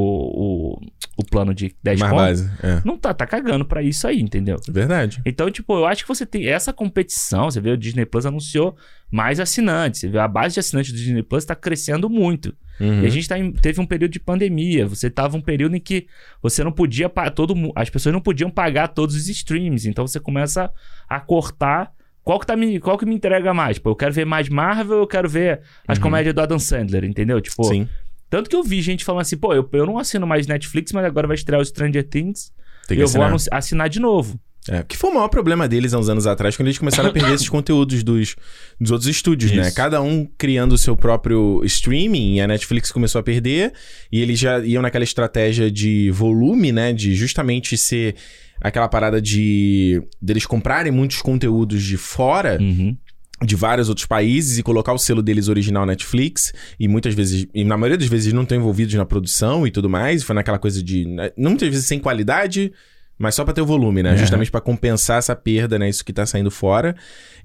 o, 0.78 0.80
o 1.16 1.24
plano 1.24 1.54
de 1.54 1.74
10 1.82 1.98
Mais 2.00 2.12
conto, 2.12 2.20
base. 2.20 2.50
É. 2.62 2.82
não 2.84 2.98
tá, 2.98 3.14
tá 3.14 3.26
cagando 3.26 3.64
pra 3.64 3.82
isso 3.82 4.06
aí, 4.06 4.20
entendeu? 4.20 4.56
Verdade. 4.68 5.22
Então, 5.24 5.50
tipo, 5.50 5.74
eu 5.74 5.86
acho 5.86 6.02
que 6.02 6.08
você 6.08 6.26
tem 6.26 6.46
essa 6.46 6.72
competição. 6.72 7.50
Você 7.50 7.60
vê 7.60 7.70
o 7.70 7.76
Disney 7.76 8.04
Plus 8.04 8.26
anunciou 8.26 8.76
mais 9.10 9.40
assinantes. 9.40 10.00
Você 10.00 10.08
vê 10.08 10.18
a 10.18 10.28
base 10.28 10.54
de 10.54 10.60
assinantes 10.60 10.92
do 10.92 10.98
Disney 10.98 11.22
Plus 11.22 11.44
tá 11.46 11.54
crescendo 11.54 12.10
muito. 12.10 12.54
Uhum. 12.78 13.02
E 13.02 13.06
a 13.06 13.08
gente 13.08 13.26
tá 13.26 13.38
em- 13.38 13.50
teve 13.52 13.80
um 13.80 13.86
período 13.86 14.12
de 14.12 14.20
pandemia. 14.20 14.86
Você 14.86 15.08
tava 15.08 15.36
um 15.36 15.40
período 15.40 15.74
em 15.74 15.80
que 15.80 16.06
você 16.42 16.62
não 16.62 16.70
podia 16.70 17.08
todo 17.34 17.54
as 17.74 17.88
pessoas 17.88 18.12
não 18.12 18.20
podiam 18.20 18.50
pagar 18.50 18.88
todos 18.88 19.16
os 19.16 19.28
streams. 19.28 19.88
Então 19.88 20.06
você 20.06 20.20
começa 20.20 20.70
a 21.08 21.18
cortar 21.18 21.90
qual 22.22 22.40
que, 22.40 22.46
tá 22.46 22.56
me, 22.56 22.80
qual 22.80 22.98
que 22.98 23.06
me 23.06 23.14
entrega 23.14 23.54
mais? 23.54 23.78
Pô, 23.78 23.90
eu 23.90 23.96
quero 23.96 24.12
ver 24.12 24.26
mais 24.26 24.48
Marvel, 24.48 24.98
eu 24.98 25.06
quero 25.06 25.28
ver 25.28 25.60
as 25.86 25.96
Uhum. 25.96 26.02
comédias 26.02 26.34
do 26.34 26.40
Adam 26.40 26.58
Sandler, 26.58 27.04
entendeu? 27.04 27.40
Tipo, 27.40 27.62
Sim. 27.64 27.88
Tanto 28.36 28.50
que 28.50 28.56
eu 28.56 28.62
vi 28.62 28.82
gente 28.82 29.04
falando 29.04 29.22
assim, 29.22 29.36
pô, 29.36 29.54
eu, 29.54 29.68
eu 29.72 29.86
não 29.86 29.98
assino 29.98 30.26
mais 30.26 30.46
Netflix, 30.46 30.92
mas 30.92 31.04
agora 31.04 31.26
vai 31.26 31.34
estrear 31.36 31.60
o 31.60 31.64
Stranger 31.64 32.04
Things 32.06 32.52
Tem 32.86 32.96
e 32.96 32.98
que 32.98 33.02
eu 33.02 33.06
vou 33.08 33.22
assinar. 33.22 33.28
anunci- 33.28 33.48
assinar 33.50 33.88
de 33.88 33.98
novo. 34.00 34.38
É, 34.68 34.82
que 34.82 34.96
foi 34.96 35.10
o 35.10 35.14
maior 35.14 35.28
problema 35.28 35.68
deles 35.68 35.94
há 35.94 35.98
uns 35.98 36.08
anos 36.08 36.26
atrás, 36.26 36.56
quando 36.56 36.66
eles 36.66 36.78
começaram 36.78 37.08
a 37.08 37.12
perder 37.12 37.34
esses 37.34 37.48
conteúdos 37.50 38.02
dos, 38.02 38.34
dos 38.80 38.90
outros 38.90 39.08
estúdios, 39.08 39.52
né? 39.52 39.68
Isso. 39.68 39.76
Cada 39.76 40.02
um 40.02 40.26
criando 40.36 40.72
o 40.72 40.78
seu 40.78 40.96
próprio 40.96 41.62
streaming, 41.64 42.34
e 42.34 42.40
a 42.40 42.48
Netflix 42.48 42.90
começou 42.90 43.20
a 43.20 43.22
perder, 43.22 43.72
e 44.10 44.20
eles 44.20 44.38
já 44.38 44.58
iam 44.58 44.82
naquela 44.82 45.04
estratégia 45.04 45.70
de 45.70 46.10
volume, 46.10 46.72
né? 46.72 46.92
De 46.92 47.14
justamente 47.14 47.78
ser 47.78 48.16
aquela 48.60 48.88
parada 48.88 49.22
de 49.22 50.02
deles 50.20 50.44
comprarem 50.46 50.90
muitos 50.90 51.22
conteúdos 51.22 51.82
de 51.84 51.96
fora, 51.96 52.58
Uhum. 52.60 52.96
De 53.44 53.54
vários 53.54 53.88
outros 53.88 54.06
países, 54.06 54.58
e 54.58 54.62
colocar 54.62 54.92
o 54.92 54.98
selo 54.98 55.22
deles 55.22 55.48
original 55.48 55.84
Netflix, 55.84 56.52
e 56.80 56.88
muitas 56.88 57.14
vezes, 57.14 57.46
e 57.54 57.64
na 57.64 57.76
maioria 57.76 57.98
das 57.98 58.08
vezes, 58.08 58.32
não 58.32 58.42
estão 58.42 58.56
envolvidos 58.56 58.94
na 58.94 59.04
produção 59.04 59.66
e 59.66 59.70
tudo 59.70 59.88
mais, 59.90 60.22
foi 60.22 60.34
naquela 60.34 60.58
coisa 60.58 60.82
de, 60.82 61.04
né, 61.06 61.30
não 61.36 61.50
muitas 61.50 61.68
vezes 61.68 61.86
sem 61.86 61.98
qualidade, 61.98 62.72
mas 63.18 63.34
só 63.34 63.44
pra 63.44 63.54
ter 63.54 63.62
o 63.62 63.66
volume, 63.66 64.02
né? 64.02 64.10
Uhum. 64.12 64.18
Justamente 64.18 64.50
pra 64.50 64.60
compensar 64.60 65.18
essa 65.18 65.34
perda, 65.34 65.78
né? 65.78 65.88
Isso 65.88 66.04
que 66.04 66.12
tá 66.12 66.26
saindo 66.26 66.50
fora. 66.50 66.94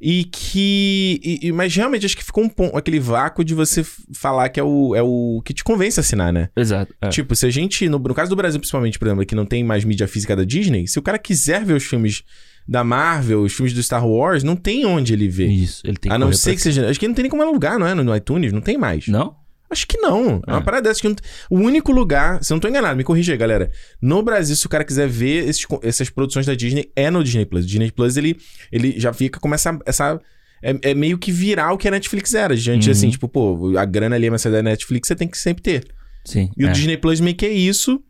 E 0.01 0.25
que. 0.25 1.17
e- 1.23 1.47
e- 1.47 1.51
mas 1.53 1.73
realmente 1.73 2.05
acho 2.05 2.17
que 2.17 2.25
ficou 2.25 2.43
um 2.43 2.77
aquele 2.77 2.99
vácuo 2.99 3.41
de 3.41 3.53
você 3.55 3.81
falar 4.13 4.49
que 4.49 4.59
é 4.59 4.63
o, 4.63 4.93
é 4.93 5.01
o 5.01 5.41
que 5.45 5.53
te 5.53 5.63
convence 5.63 5.97
a 5.97 6.01
assinar, 6.01 6.33
né? 6.33 6.49
Exato. 6.57 6.93
é. 7.01 7.07
Tipo, 7.07 7.33
se 7.37 7.45
a 7.45 7.49
gente. 7.49 7.87
No, 7.87 7.99
no 7.99 8.13
caso 8.13 8.29
do 8.29 8.35
Brasil, 8.35 8.59
principalmente, 8.59 8.99
por 8.99 9.07
exemplo, 9.07 9.25
que 9.25 9.33
não 9.33 9.45
tem 9.45 9.63
mais 9.63 9.85
mídia 9.85 10.09
física 10.09 10.35
da 10.35 10.43
Disney, 10.43 10.87
se 10.87 10.99
o 10.99 11.01
cara 11.01 11.17
quiser 11.17 11.63
ver 11.63 11.73
os 11.75 11.83
filmes 11.85 12.21
da 12.67 12.83
Marvel, 12.83 13.41
os 13.41 13.53
filmes 13.53 13.73
do 13.73 13.81
Star 13.83 14.05
Wars, 14.07 14.43
não 14.43 14.55
tem 14.55 14.85
onde 14.85 15.13
ele 15.13 15.27
ver. 15.27 15.47
Isso, 15.47 15.81
ele 15.85 15.97
tem 15.97 16.11
a 16.11 16.17
não 16.17 16.31
ser 16.31 16.55
que 16.55 16.61
seja. 16.61 16.87
Acho 16.89 16.99
que 16.99 17.07
não 17.07 17.15
tem 17.15 17.23
nem 17.23 17.29
como 17.29 17.43
alugar, 17.43 17.77
não 17.79 17.85
é? 17.87 17.93
No, 17.93 18.03
no 18.03 18.15
iTunes, 18.15 18.51
não 18.53 18.61
tem 18.61 18.77
mais. 18.77 19.07
Não? 19.07 19.35
Acho 19.69 19.87
que 19.87 19.97
não. 19.97 20.41
É 20.45 20.51
uma 20.51 20.59
É. 20.59 20.63
parada 20.63 20.89
dessa 20.89 20.99
que 20.99 21.07
não... 21.07 21.15
O 21.49 21.57
único 21.57 21.93
lugar, 21.93 22.43
se 22.43 22.51
eu 22.51 22.55
não 22.55 22.59
tô 22.59 22.67
enganado, 22.67 22.97
me 22.97 23.05
corrija 23.05 23.31
aí, 23.31 23.37
galera. 23.37 23.71
No 24.01 24.21
Brasil, 24.21 24.53
se 24.55 24.65
o 24.65 24.69
cara 24.69 24.83
quiser 24.83 25.07
ver 25.07 25.47
esses 25.47 25.65
essas 25.81 26.09
produções 26.09 26.45
da 26.45 26.53
Disney, 26.53 26.91
é 26.93 27.09
no 27.09 27.23
Disney 27.23 27.45
Plus. 27.45 27.63
O 27.63 27.67
Disney 27.67 27.89
Plus, 27.89 28.17
ele, 28.17 28.35
ele 28.71 28.99
já 28.99 29.13
fica 29.13 29.39
com 29.39 29.53
essa. 29.53 29.79
essa 29.85 30.19
é, 30.61 30.91
é 30.91 30.93
meio 30.93 31.17
que 31.17 31.31
virar 31.31 31.71
o 31.71 31.77
que 31.77 31.87
a 31.87 31.91
Netflix 31.91 32.33
era. 32.33 32.53
Diante, 32.55 32.87
Uhum. 32.87 32.91
assim, 32.91 33.09
tipo, 33.09 33.29
pô, 33.29 33.77
a 33.77 33.85
grana 33.85 34.15
ali 34.17 34.27
é 34.27 34.29
uma 34.29 34.37
da 34.37 34.61
Netflix, 34.61 35.07
você 35.07 35.15
tem 35.15 35.27
que 35.29 35.37
sempre 35.37 35.63
ter. 35.63 35.87
Sim. 36.25 36.51
E 36.57 36.65
o 36.65 36.67
é. 36.67 36.71
Disney 36.73 36.97
Plus 36.97 37.21
meio 37.21 37.35
que 37.37 37.45
é 37.45 37.51
isso. 37.51 38.03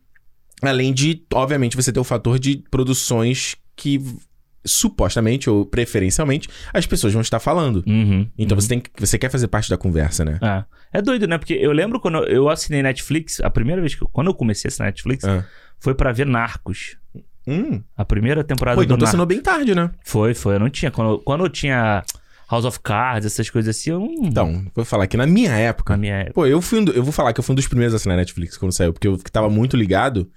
Além 0.60 0.92
de, 0.92 1.22
obviamente, 1.32 1.76
você 1.76 1.92
ter 1.92 2.00
o 2.00 2.04
fator 2.04 2.38
de 2.40 2.62
produções 2.70 3.54
que 3.76 4.00
supostamente 4.64 5.50
ou 5.50 5.66
preferencialmente 5.66 6.48
as 6.72 6.86
pessoas 6.86 7.12
vão 7.12 7.22
estar 7.22 7.40
falando. 7.40 7.82
Uhum, 7.86 8.28
Então 8.38 8.56
uhum. 8.56 8.60
você 8.60 8.68
tem 8.68 8.80
que, 8.80 8.90
você 8.98 9.18
quer 9.18 9.30
fazer 9.30 9.48
parte 9.48 9.68
da 9.68 9.76
conversa, 9.76 10.24
né? 10.24 10.38
É. 10.42 10.98
É 10.98 11.02
doido, 11.02 11.26
né? 11.26 11.38
Porque 11.38 11.54
eu 11.54 11.72
lembro 11.72 11.98
quando 11.98 12.18
eu- 12.18 12.24
eu 12.26 12.48
assinei 12.48 12.82
Netflix, 12.82 13.40
a 13.40 13.48
primeira 13.50 13.80
vez 13.80 13.94
que 13.94 14.02
eu, 14.02 14.08
quando 14.08 14.26
eu 14.28 14.34
comecei 14.34 14.68
a 14.68 14.70
assinar 14.70 14.86
Netflix, 14.88 15.24
Ah. 15.24 15.44
foi 15.78 15.94
pra 15.94 16.12
ver 16.12 16.26
Narcos. 16.26 16.96
Hum. 17.46 17.80
A 17.96 18.04
primeira 18.04 18.44
temporada 18.44 18.76
Pô, 18.76 18.82
do 18.82 18.84
então 18.84 18.96
Narcos. 18.96 19.08
assinou 19.08 19.26
bem 19.26 19.40
tarde, 19.40 19.74
né? 19.74 19.90
Foi, 20.04 20.32
foi. 20.34 20.54
Eu 20.56 20.60
não 20.60 20.70
tinha. 20.70 20.90
Quando, 20.90 21.18
quando 21.20 21.44
eu 21.44 21.48
tinha 21.48 22.04
House 22.48 22.64
of 22.66 22.78
Cards, 22.80 23.24
essas 23.26 23.48
coisas 23.50 23.74
assim, 23.76 23.90
eu 23.90 23.98
não. 23.98 24.12
Então, 24.28 24.66
vou 24.74 24.84
falar 24.84 25.06
que 25.06 25.16
na 25.16 25.26
minha 25.26 25.50
época. 25.50 25.94
Na 25.94 25.96
minha 25.96 26.14
época. 26.16 26.34
Pô, 26.34 26.46
eu 26.46 26.60
fui 26.62 26.78
um 26.80 26.84
do- 26.84 26.92
eu 26.92 27.02
vou 27.02 27.12
falar 27.12 27.32
que 27.32 27.40
eu 27.40 27.44
fui 27.44 27.52
um 27.54 27.56
dos 27.56 27.66
primeiros 27.66 27.94
a 27.94 27.96
assinar 27.96 28.16
Netflix 28.16 28.56
quando 28.56 28.72
saiu, 28.72 28.92
porque 28.92 29.08
eu 29.08 29.16
tava 29.32 29.48
muito 29.50 29.76
ligado. 29.76 30.30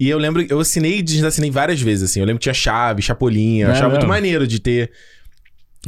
E 0.00 0.08
eu 0.08 0.18
lembro, 0.18 0.42
eu 0.48 0.60
assinei 0.60 0.98
e 0.98 1.02
desassinei 1.02 1.50
várias 1.50 1.80
vezes, 1.80 2.10
assim. 2.10 2.20
Eu 2.20 2.26
lembro 2.26 2.38
que 2.38 2.44
tinha 2.44 2.54
chave, 2.54 3.02
chapolinha. 3.02 3.66
Eu 3.66 3.70
É 3.70 3.72
achava 3.72 3.88
muito 3.90 4.00
mesmo? 4.02 4.08
maneiro 4.08 4.46
de 4.46 4.60
ter, 4.60 4.90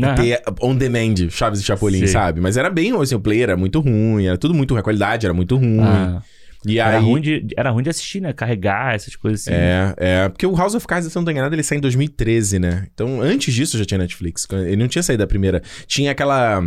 Aham. 0.03 0.15
ter 0.17 0.43
on 0.61 0.75
demand, 0.75 1.15
chaves 1.31 1.61
e 1.61 1.63
chapolim, 1.63 1.99
Sei. 2.01 2.09
sabe? 2.09 2.41
Mas 2.41 2.57
era 2.57 2.69
bem, 2.71 2.93
assim, 3.01 3.15
o 3.15 3.21
player 3.21 3.45
era 3.51 3.57
muito 3.57 3.79
ruim, 3.81 4.27
era 4.27 4.37
tudo 4.37 4.53
muito 4.55 4.73
ruim, 4.73 4.81
a 4.81 4.83
qualidade 4.83 5.27
era 5.27 5.33
muito 5.35 5.57
ruim. 5.57 5.79
Ah, 5.81 6.23
e 6.67 6.79
era, 6.79 6.99
aí. 6.99 7.03
ruim 7.05 7.21
de, 7.23 7.47
era 7.57 7.71
ruim 7.71 7.83
de 7.83 7.89
assistir, 7.91 8.21
né? 8.21 8.33
Carregar 8.35 8.95
essas 8.95 9.15
coisas 9.17 9.43
assim. 9.43 9.51
É, 9.53 9.95
é. 9.97 10.29
Porque 10.29 10.45
o 10.47 10.55
House 10.55 10.75
of 10.75 10.87
Cards, 10.87 11.11
se 11.11 11.17
eu 11.17 11.21
não 11.21 11.25
tô 11.25 11.31
enganado, 11.31 11.55
ele 11.55 11.63
sai 11.63 11.79
em 11.79 11.81
2013, 11.81 12.59
né? 12.59 12.87
Então, 12.93 13.23
antes 13.23 13.55
disso 13.55 13.79
já 13.79 13.85
tinha 13.85 13.97
Netflix. 13.99 14.47
Ele 14.51 14.77
não 14.77 14.89
tinha 14.89 15.03
saído 15.03 15.23
da 15.23 15.27
primeira. 15.27 15.63
Tinha 15.87 16.11
aquela. 16.11 16.63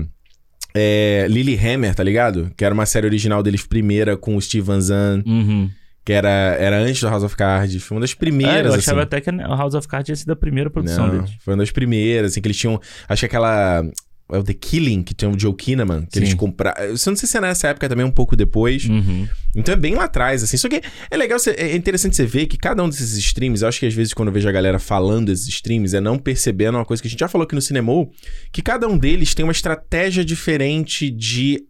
É, 0.76 1.28
Lily 1.30 1.56
Hammer, 1.58 1.94
tá 1.94 2.04
ligado? 2.04 2.52
Que 2.58 2.66
era 2.66 2.74
uma 2.74 2.86
série 2.88 3.06
original 3.06 3.44
deles, 3.44 3.64
primeira, 3.68 4.18
com 4.18 4.36
o 4.36 4.42
Steve 4.42 4.66
Van 4.66 4.82
Zandt, 4.82 5.30
Uhum. 5.30 5.70
Que 6.06 6.12
era, 6.14 6.30
era 6.60 6.78
antes 6.80 7.00
do 7.02 7.08
House 7.08 7.24
of 7.24 7.36
Cards. 7.36 7.82
Foi 7.84 7.96
uma 7.96 8.02
das 8.02 8.12
É, 8.12 8.16
primeiras, 8.16 8.66
eu 8.74 8.80
achava 8.80 9.00
assim. 9.00 9.06
até 9.08 9.22
que 9.22 9.30
o 9.30 9.56
House 9.56 9.74
of 9.76 9.88
Cards 9.88 10.06
tinha 10.06 10.16
sido 10.16 10.32
a 10.32 10.36
primeira 10.36 10.70
produção 10.70 11.08
Não, 11.08 11.16
deles. 11.18 11.32
foi 11.40 11.54
uma 11.54 11.60
das 11.64 11.72
primeiras, 11.72 12.32
assim, 12.32 12.42
que 12.42 12.48
eles 12.48 12.58
tinham. 12.58 12.80
Acho 13.08 13.22
que 13.22 13.26
aquela. 13.26 13.84
É 14.32 14.38
o 14.38 14.44
The 14.44 14.54
Killing, 14.54 15.04
que 15.04 15.14
tem 15.14 15.30
o 15.30 15.38
Joe 15.38 15.54
Kinnaman, 15.54 16.06
que 16.06 16.14
Sim. 16.18 16.20
eles 16.22 16.34
compraram. 16.34 16.82
Eu 16.86 16.90
não 16.92 16.98
sei 16.98 17.16
se 17.16 17.38
é 17.38 17.42
nessa 17.42 17.68
época 17.68 17.88
também, 17.90 18.06
um 18.06 18.10
pouco 18.10 18.36
depois. 18.38 18.86
Uhum. 18.86 19.28
Então 19.54 19.74
é 19.74 19.76
bem 19.76 19.96
lá 19.96 20.06
atrás, 20.06 20.42
assim. 20.42 20.56
Só 20.58 20.70
que 20.70 20.82
é 21.12 21.18
legal, 21.18 21.38
é 21.56 21.76
interessante 21.76 22.16
você 22.16 22.26
ver 22.26 22.48
que 22.48 22.58
cada 22.58 22.82
um 22.82 22.90
desses 22.90 23.16
streams, 23.18 23.62
eu 23.62 23.68
acho 23.68 23.80
que 23.82 23.86
às 23.86 23.94
vezes 23.94 24.14
quando 24.14 24.30
eu 24.30 24.34
vejo 24.34 24.48
a 24.48 24.52
galera 24.52 24.80
falando 24.80 25.28
desses 25.28 25.48
streams, 25.50 25.94
é 25.96 26.00
não 26.00 26.18
percebendo 26.18 26.78
uma 26.78 26.86
coisa 26.86 27.04
que 27.04 27.08
a 27.08 27.12
gente 27.12 27.20
já 27.20 27.28
falou 27.28 27.44
aqui 27.44 27.54
no 27.54 27.62
Cinemol, 27.62 28.12
que 28.52 28.62
cada 28.62 28.88
um 28.88 28.98
deles 28.98 29.36
tem 29.36 29.44
uma 29.46 29.52
estratégia 29.52 30.24
diferente 30.26 31.12
de, 31.12 31.62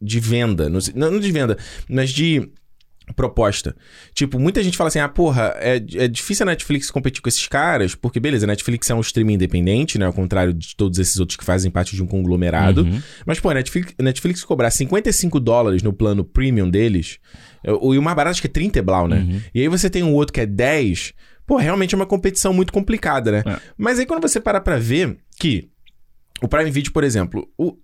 de 0.00 0.20
venda. 0.20 0.68
Não, 0.70 0.78
não 0.94 1.18
de 1.20 1.32
venda, 1.32 1.58
mas 1.90 2.10
de 2.10 2.48
proposta. 3.14 3.74
Tipo, 4.14 4.38
muita 4.38 4.62
gente 4.62 4.76
fala 4.76 4.88
assim, 4.88 4.98
ah, 4.98 5.08
porra, 5.08 5.54
é, 5.58 5.76
é 5.94 6.08
difícil 6.08 6.44
a 6.44 6.46
Netflix 6.46 6.90
competir 6.90 7.20
com 7.22 7.28
esses 7.28 7.46
caras, 7.46 7.94
porque 7.94 8.18
beleza, 8.20 8.46
a 8.46 8.48
Netflix 8.48 8.88
é 8.90 8.94
um 8.94 9.00
streaming 9.00 9.34
independente, 9.34 9.98
né? 9.98 10.06
Ao 10.06 10.12
contrário 10.12 10.52
de 10.54 10.74
todos 10.76 10.98
esses 10.98 11.18
outros 11.18 11.36
que 11.36 11.44
fazem 11.44 11.70
parte 11.70 11.94
de 11.96 12.02
um 12.02 12.06
conglomerado. 12.06 12.82
Uhum. 12.82 13.00
Mas, 13.26 13.40
pô, 13.40 13.50
a 13.50 13.54
Netflix, 13.54 13.94
a 13.98 14.02
Netflix 14.02 14.44
cobrar 14.44 14.70
55 14.70 15.38
dólares 15.40 15.82
no 15.82 15.92
plano 15.92 16.24
premium 16.24 16.68
deles, 16.70 17.18
é, 17.64 17.72
o- 17.72 17.94
e 17.94 17.98
o 17.98 18.02
mais 18.02 18.16
barato 18.16 18.32
acho 18.32 18.40
que 18.40 18.46
é 18.46 18.50
30 18.50 18.82
blau, 18.82 19.08
né? 19.08 19.18
Uhum. 19.18 19.40
E 19.54 19.60
aí 19.60 19.68
você 19.68 19.88
tem 19.90 20.02
um 20.02 20.14
outro 20.14 20.32
que 20.32 20.40
é 20.40 20.46
10, 20.46 21.12
pô, 21.46 21.56
realmente 21.56 21.94
é 21.94 21.96
uma 21.96 22.06
competição 22.06 22.52
muito 22.52 22.72
complicada, 22.72 23.30
né? 23.32 23.42
É. 23.46 23.56
Mas 23.76 23.98
aí 23.98 24.06
quando 24.06 24.20
você 24.22 24.40
para 24.40 24.60
pra 24.60 24.78
ver 24.78 25.16
que 25.40 25.68
o 26.42 26.46
Prime 26.48 26.70
Video, 26.70 26.92
por 26.92 27.02
exemplo, 27.04 27.48
o, 27.58 27.76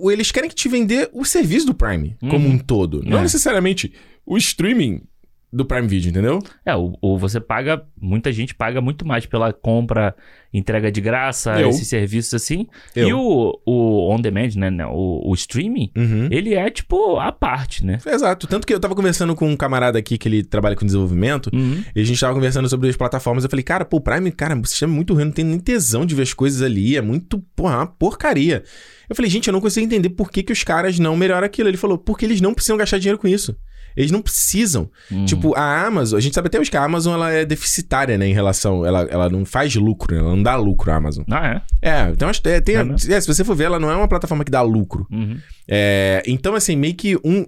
o- 0.00 0.10
eles 0.10 0.30
querem 0.30 0.48
que 0.48 0.54
te 0.54 0.68
vender 0.68 1.08
o 1.12 1.24
serviço 1.24 1.66
do 1.66 1.74
Prime 1.74 2.16
como 2.20 2.46
Uhum. 2.46 2.54
um 2.54 2.58
todo. 2.58 3.02
Não 3.04 3.18
É. 3.18 3.22
necessariamente 3.22 3.92
o 4.28 4.36
streaming 4.36 5.02
do 5.50 5.64
Prime 5.64 5.88
Video, 5.88 6.10
entendeu? 6.10 6.40
É, 6.62 6.76
o, 6.76 6.92
o- 7.00 7.16
você 7.16 7.40
paga, 7.40 7.82
muita 7.98 8.30
gente 8.30 8.54
paga 8.54 8.82
muito 8.82 9.06
mais 9.06 9.24
pela 9.24 9.50
compra, 9.50 10.14
entrega 10.52 10.92
de 10.92 11.00
graça, 11.00 11.58
Eu. 11.58 11.70
esses 11.70 11.88
serviços 11.88 12.34
assim. 12.34 12.66
Eu. 12.94 13.08
E 13.08 13.12
o, 13.14 13.58
o 13.64 14.10
on 14.14 14.20
demand, 14.20 14.50
né, 14.56 14.70
né, 14.70 14.84
o, 14.86 15.22
o 15.24 15.32
streaming, 15.34 15.90
Uhum. 15.96 16.28
ele 16.30 16.52
é 16.52 16.68
tipo 16.68 17.18
a 17.18 17.32
parte, 17.32 17.82
né? 17.82 17.96
Exato. 18.06 18.46
Tanto 18.46 18.66
que 18.66 18.74
eu 18.74 18.78
tava 18.78 18.94
conversando 18.94 19.34
com 19.34 19.48
um 19.48 19.56
camarada 19.56 19.98
aqui 19.98 20.18
que 20.18 20.28
ele 20.28 20.44
trabalha 20.44 20.76
com 20.76 20.84
desenvolvimento. 20.84 21.48
Uhum. 21.54 21.82
E 21.96 22.00
a 22.02 22.04
gente 22.04 22.20
tava 22.20 22.34
conversando 22.34 22.68
sobre 22.68 22.90
as 22.90 22.96
plataformas. 22.96 23.42
Eu 23.42 23.48
falei, 23.48 23.62
cara, 23.62 23.86
pô, 23.86 23.96
o 23.96 24.00
Prime, 24.02 24.30
cara, 24.30 24.54
o 24.54 24.66
sistema 24.66 24.92
é 24.92 24.96
muito 24.96 25.14
ruim, 25.14 25.24
não 25.24 25.32
tem 25.32 25.46
nem 25.46 25.58
tesão 25.58 26.04
de 26.04 26.14
ver 26.14 26.22
as 26.24 26.34
coisas 26.34 26.60
ali. 26.60 26.94
É 26.94 27.00
muito, 27.00 27.38
porra, 27.56 27.76
uma 27.78 27.86
porcaria. 27.86 28.62
Eu 29.08 29.16
falei, 29.16 29.30
gente, 29.30 29.46
eu 29.48 29.52
não 29.54 29.62
consigo 29.62 29.86
entender 29.86 30.10
por 30.10 30.30
que, 30.30 30.42
que 30.42 30.52
os 30.52 30.62
caras 30.62 30.98
não 30.98 31.16
melhoram 31.16 31.46
aquilo. 31.46 31.70
Ele 31.70 31.78
falou, 31.78 31.96
porque 31.96 32.26
eles 32.26 32.42
não 32.42 32.52
precisam 32.52 32.76
gastar 32.76 32.98
dinheiro 32.98 33.18
com 33.18 33.26
isso. 33.26 33.56
Eles 33.98 34.12
não 34.12 34.22
precisam. 34.22 34.88
Uhum. 35.10 35.24
Tipo, 35.24 35.54
a 35.56 35.84
Amazon, 35.86 36.16
a 36.16 36.20
gente 36.20 36.32
sabe 36.34 36.46
até 36.46 36.60
hoje 36.60 36.70
que 36.70 36.76
a 36.76 36.84
Amazon 36.84 37.14
ela 37.14 37.32
é 37.32 37.44
deficitária, 37.44 38.16
né, 38.16 38.28
em 38.28 38.32
relação. 38.32 38.86
Ela, 38.86 39.02
ela 39.10 39.28
não 39.28 39.44
faz 39.44 39.74
lucro, 39.74 40.14
né? 40.14 40.20
Ela 40.20 40.30
não 40.36 40.42
dá 40.42 40.54
lucro, 40.54 40.92
a 40.92 40.94
Amazon. 40.94 41.24
Ah, 41.28 41.62
é? 41.82 41.90
É, 41.90 42.10
então 42.10 42.28
acho 42.28 42.40
que 42.40 42.48
é, 42.48 42.60
tem, 42.60 42.76
É 42.76 42.80
é, 42.80 43.20
se 43.20 43.26
você 43.26 43.42
for 43.42 43.56
ver, 43.56 43.64
ela 43.64 43.80
não 43.80 43.90
é 43.90 43.96
uma 43.96 44.06
plataforma 44.06 44.44
que 44.44 44.50
dá 44.52 44.62
lucro. 44.62 45.04
Uhum. 45.10 45.36
É, 45.66 46.22
então, 46.26 46.54
assim, 46.54 46.76
meio 46.76 46.94
que 46.94 47.16
um. 47.24 47.44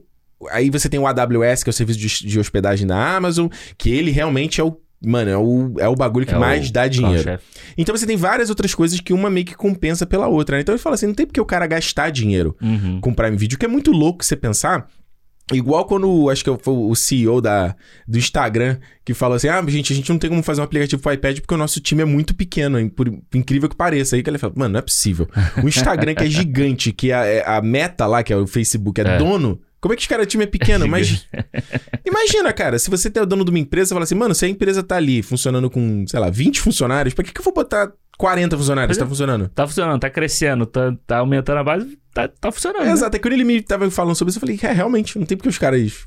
Aí 0.51 0.71
você 0.71 0.89
tem 0.89 0.99
o 0.99 1.07
AWS, 1.07 1.63
que 1.63 1.69
é 1.69 1.73
o 1.73 1.75
serviço 1.75 1.99
de, 2.01 2.27
de 2.27 2.41
hospedagem 2.41 2.87
da 2.87 3.17
Amazon, 3.17 3.47
que 3.79 3.91
ele 3.91 4.11
realmente 4.11 4.61
é 4.61 4.65
o. 4.65 4.77
Mano, 5.03 5.31
é 5.31 5.37
o, 5.39 5.75
é 5.79 5.89
o 5.89 5.95
bagulho 5.95 6.27
que 6.27 6.35
É 6.35 6.39
mais 6.39 6.69
o 6.69 6.73
dá 6.75 6.87
dinheiro. 6.87 7.41
Então 7.79 7.97
você 7.97 8.07
tem 8.07 8.17
várias 8.19 8.51
outras 8.51 8.75
coisas 8.75 9.01
que 9.01 9.15
uma 9.15 9.31
meio 9.31 9.47
que 9.47 9.55
compensa 9.55 10.05
pela 10.05 10.29
outra, 10.29 10.57
né? 10.57 10.61
Então 10.61 10.75
ele 10.75 10.83
fala 10.83 10.95
assim: 10.95 11.07
não 11.07 11.15
tem 11.15 11.25
porque 11.25 11.41
o 11.41 11.45
cara 11.47 11.67
gastar 11.67 12.11
dinheiro 12.11 12.55
Uhum. 12.61 13.01
com 13.01 13.15
Prime 13.15 13.35
Video, 13.37 13.59
que 13.59 13.65
é 13.65 13.69
muito 13.69 13.93
louco 13.93 14.23
você 14.23 14.37
pensar. 14.37 14.87
Igual 15.53 15.85
quando, 15.85 16.31
acho 16.31 16.45
que 16.45 16.59
foi 16.63 16.75
o 16.75 16.95
CEO 16.95 17.41
da, 17.41 17.75
do 18.07 18.19
Instagram 18.19 18.79
que 19.05 19.15
falou 19.15 19.37
assim: 19.37 19.49
ah, 19.49 19.63
gente, 19.69 19.93
a 19.93 19.97
gente 19.97 20.11
não 20.11 20.19
tem 20.19 20.31
como 20.31 20.43
fazer 20.43 20.61
um 20.61 20.65
aplicativo 20.65 21.01
pro 21.03 21.13
iPad 21.13 21.41
porque 21.41 21.55
o 21.55 21.59
nosso 21.59 21.81
time 21.81 22.03
é 22.03 22.05
muito 22.05 22.35
pequeno, 22.35 22.79
hein, 22.79 22.89
por 22.89 23.09
incrível 23.35 23.69
que 23.69 23.77
pareça. 23.77 24.17
Aí 24.17 24.23
que 24.23 24.31
ele 24.31 24.39
fala: 24.39 24.53
mano, 24.57 24.73
não 24.73 24.79
é 24.79 24.83
possível. 24.83 25.29
O 25.63 25.69
Instagram, 25.69 26.15
que 26.15 26.25
é 26.25 26.31
gigante, 26.31 26.93
que 26.93 27.11
é 27.11 27.45
a, 27.45 27.57
a 27.57 27.63
meta 27.63 28.07
lá, 28.07 28.23
que 28.23 28.33
é 28.33 28.37
o 28.37 28.47
Facebook, 28.47 29.01
é, 29.01 29.05
É. 29.05 29.19
dono. 29.19 29.61
Como 29.81 29.95
é 29.95 29.97
que 29.97 30.03
os 30.03 30.07
caras, 30.07 30.27
time 30.27 30.45
é 30.45 30.47
pequeno? 30.47 30.87
Mas 30.87 31.27
imagina, 32.07 32.53
cara, 32.53 32.79
se 32.79 32.91
você 32.91 33.11
é 33.15 33.23
o 33.23 33.27
dono 33.27 33.45
de 33.45 33.51
uma 33.51 33.59
empresa, 33.59 33.89
você 33.89 33.95
fala 33.95 34.05
assim, 34.05 34.15
mano, 34.15 34.35
se 34.35 34.45
a 34.45 34.49
empresa 34.49 34.83
tá 34.83 34.97
ali 34.97 35.23
funcionando 35.23 35.71
com, 35.71 36.05
sei 36.07 36.21
lá, 36.21 36.29
20 36.29 36.61
funcionários, 36.61 37.15
pra 37.15 37.25
que, 37.25 37.33
que 37.33 37.41
eu 37.41 37.45
vou 37.45 37.55
botar 37.55 37.91
40 38.21 38.57
funcionários? 38.57 38.97
É. 38.97 39.01
Tá 39.01 39.07
funcionando? 39.07 39.49
Tá 39.49 39.67
funcionando, 39.67 40.01
tá 40.01 40.11
crescendo, 40.11 40.67
tá, 40.67 40.95
tá 41.07 41.19
aumentando 41.19 41.59
a 41.59 41.65
base, 41.65 41.99
tá, 42.13 42.29
tá 42.29 42.53
funcionando. 42.53 42.87
É, 42.87 42.93
exato. 42.93 43.17
É 43.17 43.19
quando 43.19 43.33
ele 43.33 43.45
me 43.45 43.61
tava 43.63 43.91
falando 43.91 44.15
sobre 44.15 44.31
isso, 44.31 44.39
eu 44.39 44.41
falei, 44.41 44.59
é, 44.63 44.73
realmente, 44.73 45.19
não 45.19 45.27
tem 45.27 45.37
porque 45.37 45.49
os 45.49 45.59
caras. 45.59 46.07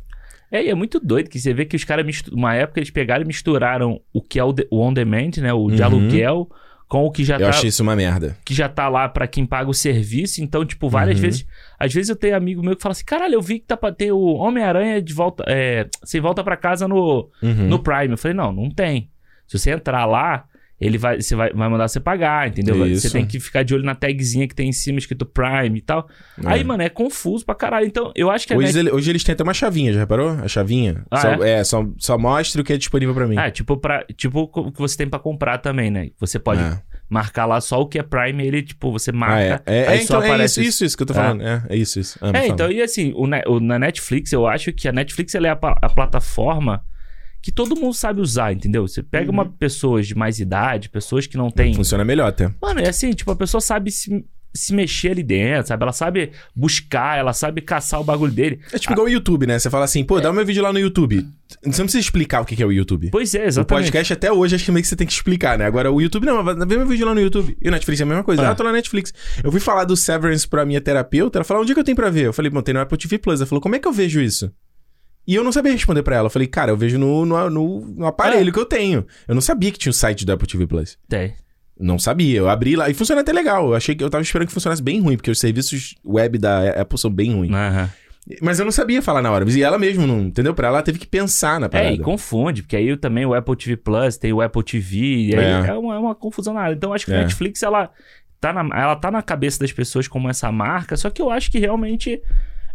É, 0.52 0.64
e 0.64 0.70
é 0.70 0.76
muito 0.76 1.00
doido 1.00 1.30
que 1.30 1.40
você 1.40 1.54
vê 1.54 1.66
que 1.66 1.76
os 1.76 1.84
caras, 1.84 2.06
mistu- 2.06 2.34
uma 2.36 2.54
época, 2.54 2.80
eles 2.80 2.92
pegaram 2.92 3.24
e 3.24 3.28
misturaram 3.28 4.00
o 4.14 4.22
que 4.22 4.38
é 4.40 4.44
o, 4.44 4.54
de- 4.54 4.68
o 4.70 4.80
on-demand, 4.80 5.32
né? 5.42 5.52
O 5.52 5.68
de 5.72 5.82
Uhum. 5.82 5.86
aluguel, 5.88 6.48
com 6.88 7.04
o 7.06 7.12
que 7.12 7.24
já 7.24 7.38
Eu 7.38 7.40
tá 7.42 7.50
achei 7.50 7.70
isso 7.70 7.82
uma 7.82 7.96
merda. 7.96 8.38
que 8.46 8.54
já 8.54 8.70
tá 8.70 8.88
lá 8.88 9.10
pra 9.10 9.26
quem 9.26 9.48
paga 9.48 9.68
o 9.68 9.74
serviço. 9.74 10.44
Então, 10.44 10.64
tipo, 10.64 10.88
várias 10.88 11.16
Uhum. 11.18 11.22
vezes. 11.24 11.48
Às 11.80 11.92
vezes 11.92 12.10
eu 12.12 12.16
tenho 12.16 12.36
amigo 12.38 12.62
meu 12.62 12.76
que 12.76 12.84
fala 12.84 12.92
assim: 12.94 13.04
caralho, 13.06 13.34
eu 13.34 13.42
vi 13.42 13.58
que 13.60 13.66
tá 13.66 13.76
pra 13.76 13.92
ter 13.92 14.12
o 14.12 14.20
Homem-Aranha 14.36 15.02
de 15.02 15.12
volta. 15.14 15.44
É, 15.48 15.88
sem 16.04 16.22
volta 16.22 16.44
pra 16.44 16.56
casa 16.56 16.88
no, 16.88 17.32
Uhum. 17.42 17.68
no 17.68 17.80
Prime. 17.80 18.12
Eu 18.12 18.18
falei: 18.20 18.38
não, 18.38 18.52
não 18.54 18.70
tem. 18.70 19.10
Se 19.48 19.58
você 19.58 19.72
entrar 19.72 20.06
lá. 20.06 20.46
Ele 20.82 20.98
vai, 20.98 21.22
você 21.22 21.34
vai, 21.36 21.54
vai 21.54 21.70
mandar 21.70 21.88
você 21.88 22.00
pagar, 22.00 22.50
entendeu? 22.50 22.86
Isso. 22.86 23.08
Você 23.08 23.10
tem 23.12 23.26
que 23.26 23.40
ficar 23.40 23.64
de 23.64 23.74
olho 23.74 23.84
na 23.86 23.96
tagzinha 23.96 24.46
que 24.48 24.54
tem 24.56 24.68
em 24.68 24.74
cima 24.74 25.00
escrito 25.00 25.26
Prime 25.26 25.78
e 25.78 25.82
tal. 25.82 26.10
É. 26.44 26.50
Aí, 26.50 26.64
mano, 26.64 26.84
é 26.84 26.90
confuso 26.90 27.46
pra 27.46 27.56
caralho. 27.56 27.86
Então, 27.86 28.12
eu 28.16 28.30
acho 28.30 28.46
que 28.46 28.54
a 28.54 28.58
Hoje, 28.58 28.68
Net- 28.68 28.78
ele- 28.80 28.92
hoje 28.92 29.10
eles 29.10 29.24
têm 29.24 29.32
até 29.34 29.44
uma 29.44 29.54
chavinha, 29.54 29.94
já 29.94 30.00
reparou? 30.02 30.32
A 30.32 30.48
chavinha. 30.48 31.06
Ah, 31.10 31.18
só, 31.22 31.30
é? 31.44 31.50
é, 31.52 31.64
só, 31.64 31.86
só 31.98 32.18
mostra 32.18 32.62
o 32.62 32.66
que 32.66 32.74
é 32.74 32.78
disponível 32.78 33.14
pra 33.14 33.26
mim. 33.28 33.38
Ah, 33.38 33.50
tipo, 33.50 33.78
pra, 33.78 34.04
tipo 34.18 34.50
o 34.54 34.72
que 34.72 34.80
você 34.80 34.98
tem 34.98 35.08
pra 35.08 35.20
comprar 35.20 35.58
também, 35.60 35.90
né? 35.90 36.10
Você 36.20 36.38
pode 36.38 36.60
É. 36.62 36.82
marcar 37.08 37.46
lá 37.46 37.62
só 37.62 37.80
o 37.80 37.88
que 37.88 37.98
é 37.98 38.04
Prime, 38.04 38.46
ele, 38.46 38.62
tipo, 38.62 38.92
você 38.92 39.12
Ah, 39.12 39.14
é. 39.14 39.18
marca. 39.18 39.64
É, 39.66 39.88
aí 39.88 39.98
é, 40.00 40.02
só 40.02 40.18
então, 40.20 40.36
é 40.36 40.44
isso, 40.46 40.60
isso, 40.62 40.84
isso 40.84 40.98
que 40.98 41.04
eu 41.04 41.08
tô 41.08 41.14
falando. 41.14 41.44
É, 41.44 41.64
é 41.70 41.78
isso, 41.78 41.98
isso. 42.00 42.20
Ah, 42.20 42.32
É, 42.34 42.48
então, 42.48 42.70
e 42.70 42.82
assim, 42.82 43.14
o, 43.16 43.26
na 43.62 43.80
Netflix, 43.80 44.34
eu 44.34 44.46
acho 44.46 44.74
que 44.74 44.88
a 44.88 44.92
Netflix 44.92 45.34
ela 45.34 45.48
é 45.48 45.52
a, 45.52 45.58
a 45.82 45.88
plataforma 45.90 46.84
que 47.44 47.52
todo 47.52 47.76
mundo 47.76 47.94
sabe 47.94 48.22
usar, 48.22 48.54
entendeu? 48.54 48.88
Você 48.88 49.04
pega 49.04 49.26
Uhum. 49.28 49.34
uma 49.34 49.46
pessoas 49.46 50.08
de 50.08 50.16
mais 50.16 50.40
idade, 50.40 50.88
pessoas 50.90 51.28
que 51.28 51.38
não 51.38 51.52
têm. 51.52 51.74
Funciona 51.76 52.04
melhor 52.06 52.30
até. 52.30 52.50
Mano, 52.62 52.80
é 52.80 52.88
assim, 52.90 53.12
tipo, 53.12 53.30
a 53.30 53.36
pessoa 53.36 53.60
sabe 53.60 53.92
se, 53.92 54.24
se 54.56 54.74
mexer 54.74 55.10
ali 55.10 55.24
dentro, 55.24 55.68
sabe? 55.68 55.84
Ela 55.84 55.92
sabe 55.92 56.32
buscar, 56.56 57.18
ela 57.20 57.34
sabe 57.34 57.60
caçar 57.60 58.00
o 58.00 58.04
bagulho 58.04 58.32
dele. 58.32 58.62
É 58.72 58.80
tipo 58.80 58.94
igual 58.94 59.08
o 59.08 59.10
YouTube, 59.10 59.46
né? 59.46 59.60
Você 59.60 59.70
fala 59.70 59.84
assim, 59.84 60.06
pô, 60.06 60.22
dá 60.22 60.32
o 60.32 60.34
meu 60.34 60.46
vídeo 60.46 60.64
lá 60.64 60.72
no 60.72 60.80
YouTube. 60.80 61.18
Você 61.62 61.68
não 61.82 61.86
precisa 61.86 62.00
explicar 62.00 62.40
o 62.42 62.46
que 62.46 62.64
é 62.64 62.66
o 62.66 62.72
YouTube. 62.72 63.10
Pois 63.12 63.36
é, 63.36 63.42
O 63.44 63.48
exatamente. 63.48 63.84
podcast 63.88 64.14
até 64.14 64.32
hoje 64.32 64.56
acho 64.56 64.64
que 64.64 64.72
meio 64.72 64.82
que 64.82 64.88
você 64.88 64.96
tem 64.96 65.06
que 65.06 65.12
explicar, 65.14 65.58
né? 65.58 65.66
Agora 65.66 65.92
o 65.92 66.00
YouTube 66.00 66.26
não, 66.26 66.42
mas 66.42 66.58
vê 66.66 66.78
meu 66.78 66.88
vídeo 66.88 67.06
lá 67.06 67.14
no 67.14 67.20
YouTube. 67.20 67.58
E 67.62 67.68
o 67.68 67.72
Netflix 67.72 68.00
é 68.00 68.04
a 68.04 68.08
mesma 68.08 68.24
coisa. 68.24 68.42
É. 68.42 68.46
Ah, 68.46 68.56
tô 68.56 68.64
na 68.64 68.72
Netflix. 68.72 69.14
Eu 69.44 69.52
fui 69.52 69.60
falar 69.60 69.84
do 69.84 69.98
Severance 69.98 70.48
pra 70.48 70.66
minha 70.66 70.80
terapeuta, 70.80 71.40
ela 71.40 71.44
falou, 71.44 71.64
onde 71.64 71.72
é 71.72 71.76
que 71.76 71.80
eu 71.82 71.84
tenho 71.84 71.96
pra 71.98 72.10
ver? 72.10 72.28
Eu 72.28 72.34
falei, 72.34 72.50
bom, 72.50 72.62
tem 72.62 72.74
no 72.74 72.80
Apple 72.80 72.98
TV 72.98 73.18
Plus. 73.18 73.42
Ela 73.42 73.48
falou, 73.48 73.62
como 73.62 73.76
é 73.76 73.80
que 73.80 73.88
eu 73.88 73.92
vejo 73.92 74.22
isso? 74.22 74.50
E 75.26 75.36
eu 75.36 75.44
não 75.44 75.52
sabia 75.52 75.72
responder 75.72 76.04
pra 76.04 76.16
ela. 76.18 76.26
Eu 76.26 76.30
falei, 76.30 76.48
cara, 76.48 76.72
eu 76.72 76.78
vejo 76.78 76.98
no, 77.00 77.26
no, 77.26 77.50
no- 77.50 77.80
no 77.98 78.06
aparelho 78.06 78.52
que 78.52 78.60
eu 78.60 78.66
tenho. 78.66 79.06
Eu 79.28 79.34
não 79.34 79.42
sabia 79.42 79.72
que 79.72 79.80
tinha 79.80 79.90
o 79.92 79.94
site 79.94 80.26
do 80.26 80.32
Apple 80.34 80.48
TV 80.48 80.68
Plus. 80.68 80.98
Tem. 81.08 81.34
Não 81.80 81.98
sabia. 81.98 82.38
Eu 82.38 82.50
abri 82.50 82.76
lá 82.76 82.90
e 82.90 82.94
funciona 82.94 83.22
até 83.22 83.32
legal. 83.32 83.68
Eu 83.70 83.76
achei 83.76 83.96
que 83.96 84.04
eu 84.04 84.10
tava 84.10 84.22
esperando 84.22 84.48
que 84.48 84.54
funcionasse 84.54 84.82
bem 84.84 85.00
ruim, 85.02 85.16
porque 85.16 85.32
os 85.32 85.40
serviços 85.40 85.96
web 86.06 86.38
da 86.38 86.82
Apple 86.82 86.98
são 87.00 87.10
bem 87.10 87.34
ruins. 87.34 87.52
Aham. 87.54 87.90
Mas 88.42 88.58
eu 88.58 88.64
não 88.64 88.72
sabia 88.72 89.02
falar 89.02 89.22
na 89.22 89.32
hora. 89.32 89.50
E 89.50 89.62
ela 89.64 89.78
mesmo 89.78 90.06
não, 90.08 90.22
entendeu? 90.22 90.54
Pra 90.54 90.68
ela 90.68 90.78
ela 90.78 90.84
teve 90.84 90.98
que 91.00 91.08
pensar 91.08 91.60
na 91.60 91.66
É, 91.66 91.70
parada. 91.70 91.92
e 91.94 92.00
confunde, 92.00 92.62
porque 92.62 92.76
aí 92.76 92.96
também 92.96 93.26
o 93.26 93.34
Apple 93.34 93.56
TV 93.58 93.76
Plus 93.76 94.18
tem 94.18 94.32
o 94.32 94.40
Apple 94.42 94.64
TV, 94.64 94.98
e 94.98 95.36
aí 95.36 95.44
É. 95.44 95.68
é, 95.70 95.74
uma, 95.74 95.96
é 95.96 95.98
uma 96.00 96.16
confusão 96.16 96.54
nada. 96.54 96.74
Então 96.74 96.92
eu 96.92 96.94
acho 96.94 97.06
que 97.06 97.12
a 97.12 97.16
É. 97.16 97.22
Netflix, 97.24 97.62
ela 97.64 97.90
tá, 98.40 98.54
na, 98.54 98.62
ela 98.82 98.96
tá 98.96 99.12
na 99.12 99.22
cabeça 99.22 99.60
das 99.60 99.74
pessoas 99.74 100.08
como 100.08 100.30
essa 100.30 100.50
marca, 100.54 100.96
só 100.96 101.10
que 101.10 101.22
eu 101.22 101.30
acho 101.30 101.52
que 101.52 101.60
realmente 101.60 102.22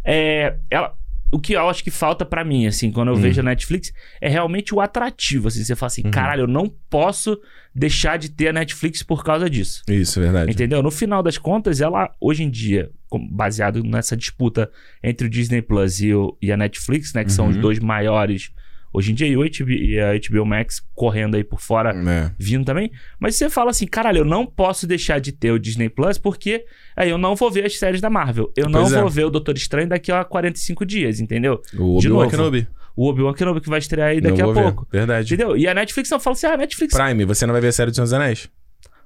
é, 0.05 0.55
ela, 0.69 0.93
o 1.31 1.39
que 1.39 1.53
eu 1.53 1.69
acho 1.69 1.83
que 1.83 1.91
falta 1.91 2.25
pra 2.25 2.43
mim, 2.43 2.65
assim, 2.67 2.91
quando 2.91 3.09
eu 3.09 3.15
Hum. 3.15 3.21
vejo 3.21 3.39
a 3.41 3.43
Netflix, 3.43 3.91
é 4.21 4.27
realmente 4.29 4.73
o 4.73 4.81
atrativo, 4.81 5.47
assim, 5.47 5.63
você 5.63 5.75
fala 5.75 5.87
assim, 5.87 6.03
Uhum. 6.05 6.11
caralho, 6.11 6.41
eu 6.43 6.47
não 6.47 6.67
posso 6.89 7.39
deixar 7.75 8.17
de 8.17 8.29
ter 8.29 8.47
a 8.49 8.53
Netflix 8.53 9.03
por 9.03 9.23
causa 9.23 9.49
disso. 9.49 9.83
Isso, 9.87 10.19
é 10.19 10.23
verdade. 10.23 10.51
Entendeu? 10.51 10.81
No 10.81 10.89
final 10.91 11.21
das 11.21 11.37
contas, 11.37 11.81
ela, 11.81 12.13
hoje 12.19 12.43
em 12.43 12.49
dia, 12.49 12.89
baseado 13.31 13.83
nessa 13.83 14.17
disputa 14.17 14.69
entre 15.03 15.27
o 15.27 15.29
Disney 15.29 15.61
Plus 15.61 16.01
e, 16.01 16.13
o- 16.13 16.35
e 16.41 16.51
a 16.51 16.57
Netflix, 16.57 17.13
né? 17.13 17.23
Que 17.23 17.31
são 17.31 17.47
os 17.47 17.55
Uhum. 17.55 17.61
dois 17.61 17.79
maiores 17.79 18.51
hoje 18.93 19.11
em 19.11 19.15
dia, 19.15 19.27
e, 19.27 19.37
o 19.37 19.41
HBO, 19.41 19.69
e 19.71 19.99
a 19.99 20.13
HBO 20.13 20.45
Max 20.45 20.81
correndo 20.95 21.35
aí 21.35 21.43
por 21.43 21.59
fora, 21.59 21.91
É. 21.91 22.31
vindo 22.37 22.65
também. 22.65 22.91
Mas 23.19 23.35
você 23.35 23.49
fala 23.49 23.71
assim, 23.71 23.85
caralho, 23.87 24.19
eu 24.19 24.25
não 24.25 24.45
posso 24.45 24.85
deixar 24.87 25.19
de 25.19 25.31
ter 25.31 25.51
o 25.51 25.59
Disney 25.59 25.89
Plus, 25.89 26.17
porque 26.17 26.65
aí 26.95 27.09
eu 27.09 27.17
não 27.17 27.35
vou 27.35 27.49
ver 27.51 27.65
as 27.65 27.77
séries 27.77 28.01
da 28.01 28.09
Marvel. 28.09 28.51
Eu 28.55 28.67
não 28.69 28.81
Pois 28.81 28.93
é. 28.93 29.01
vou 29.01 29.09
ver 29.09 29.25
o 29.25 29.29
Doutor 29.29 29.55
Estranho 29.57 29.87
daqui 29.89 30.11
a 30.11 30.23
45 30.23 30.85
dias, 30.85 31.19
entendeu? 31.19 31.61
O 31.77 31.99
De 31.99 32.07
Obi-Wan 32.07 32.23
novo. 32.25 32.29
Kenobi. 32.31 32.67
O 32.95 33.07
Obi-Wan 33.07 33.33
Kenobi 33.33 33.61
que 33.61 33.69
vai 33.69 33.79
estrear 33.79 34.09
aí 34.09 34.19
daqui 34.19 34.41
Não 34.41 34.49
a 34.49 34.53
vou 34.53 34.63
ver. 34.63 34.73
pouco. 34.73 34.87
Verdade. 34.91 35.33
Entendeu? 35.33 35.55
E 35.55 35.67
a 35.67 35.73
Netflix 35.73 36.09
não 36.09 36.19
fala 36.19 36.33
assim, 36.35 36.47
ah, 36.47 36.53
a 36.53 36.57
Netflix. 36.57 36.93
Prime, 36.93 37.23
você 37.25 37.45
não 37.45 37.53
vai 37.53 37.61
ver 37.61 37.69
a 37.69 37.71
série 37.71 37.91
dos 37.91 37.95
Senhor 37.95 38.05
dos 38.05 38.13
Anéis? 38.13 38.49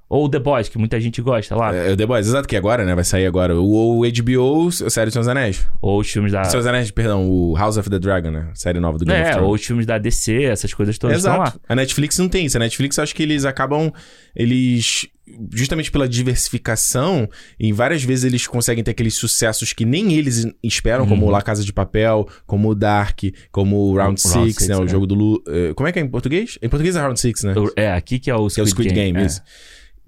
Ou 0.08 0.28
The 0.28 0.38
Boys, 0.38 0.68
que 0.68 0.78
muita 0.78 1.00
gente 1.00 1.20
gosta 1.22 1.56
lá. 1.56 1.74
É, 1.74 1.92
o 1.92 1.96
The 1.96 2.06
Boys, 2.06 2.26
exato, 2.26 2.46
que 2.46 2.56
agora, 2.56 2.84
né? 2.84 2.94
Vai 2.94 3.04
sair 3.04 3.26
agora. 3.26 3.56
O, 3.58 4.00
o 4.00 4.02
HBO, 4.02 4.68
a 4.68 4.90
série 4.90 5.06
dos 5.10 5.14
dos 5.14 5.28
Anéis. 5.28 5.66
Ou 5.80 6.00
os 6.00 6.10
filmes 6.10 6.30
da. 6.30 6.42
Dos 6.42 6.66
Anéis, 6.66 6.90
perdão, 6.90 7.28
o 7.28 7.56
House 7.56 7.76
of 7.78 7.88
the 7.88 7.98
Dragon, 7.98 8.30
né? 8.30 8.50
Série 8.54 8.78
nova 8.78 8.98
do 8.98 9.04
Game 9.04 9.18
of 9.18 9.28
É, 9.28 9.32
Thrones. 9.32 9.48
ou 9.48 9.54
os 9.54 9.64
filmes 9.64 9.86
da 9.86 9.96
DC, 9.98 10.44
essas 10.44 10.72
coisas 10.74 10.98
todas 10.98 11.16
estão 11.16 11.36
lá. 11.38 11.44
Exato. 11.44 11.60
A 11.68 11.74
Netflix 11.74 12.18
não 12.18 12.28
tem 12.28 12.46
isso. 12.46 12.56
A 12.56 12.60
Netflix, 12.60 12.96
eu 12.98 13.02
acho 13.02 13.14
que 13.14 13.22
eles 13.22 13.44
acabam. 13.44 13.90
Eles. 14.36 15.06
Justamente 15.54 15.90
pela 15.90 16.06
diversificação, 16.06 17.28
em 17.58 17.72
várias 17.72 18.02
vezes 18.04 18.24
eles 18.24 18.46
conseguem 18.46 18.84
ter 18.84 18.90
aqueles 18.90 19.14
sucessos 19.14 19.72
que 19.72 19.84
nem 19.84 20.12
eles 20.12 20.46
esperam, 20.62 21.06
como 21.06 21.24
Uhum. 21.26 21.30
La 21.32 21.40
Casa 21.42 21.64
de 21.64 21.72
Papel, 21.72 22.28
como 22.46 22.68
o 22.68 22.74
Dark, 22.74 23.20
como 23.50 23.76
o 23.90 23.96
Round 23.96 24.20
O 24.22 24.28
Round 24.28 24.44
6, 24.52 24.54
Six, 24.54 24.68
né? 24.68 24.76
O 24.76 24.84
é. 24.84 24.88
jogo 24.88 25.06
do 25.06 25.14
Lu. 25.14 25.42
eh, 25.48 25.72
Como 25.74 25.88
é 25.88 25.92
que 25.92 25.98
é 25.98 26.02
em 26.02 26.08
português? 26.08 26.58
Em 26.62 26.68
português 26.68 26.94
é 26.94 27.00
Round 27.00 27.18
6, 27.18 27.42
né? 27.44 27.54
É, 27.74 27.92
aqui 27.92 28.18
que 28.18 28.30
é 28.30 28.34
o 28.34 28.46
Que 28.48 28.60
é 28.60 28.62
o 28.62 28.66
Squid, 28.66 28.90
Squid 28.90 28.94
Game, 28.94 29.18
é. 29.18 29.24
isso. 29.24 29.40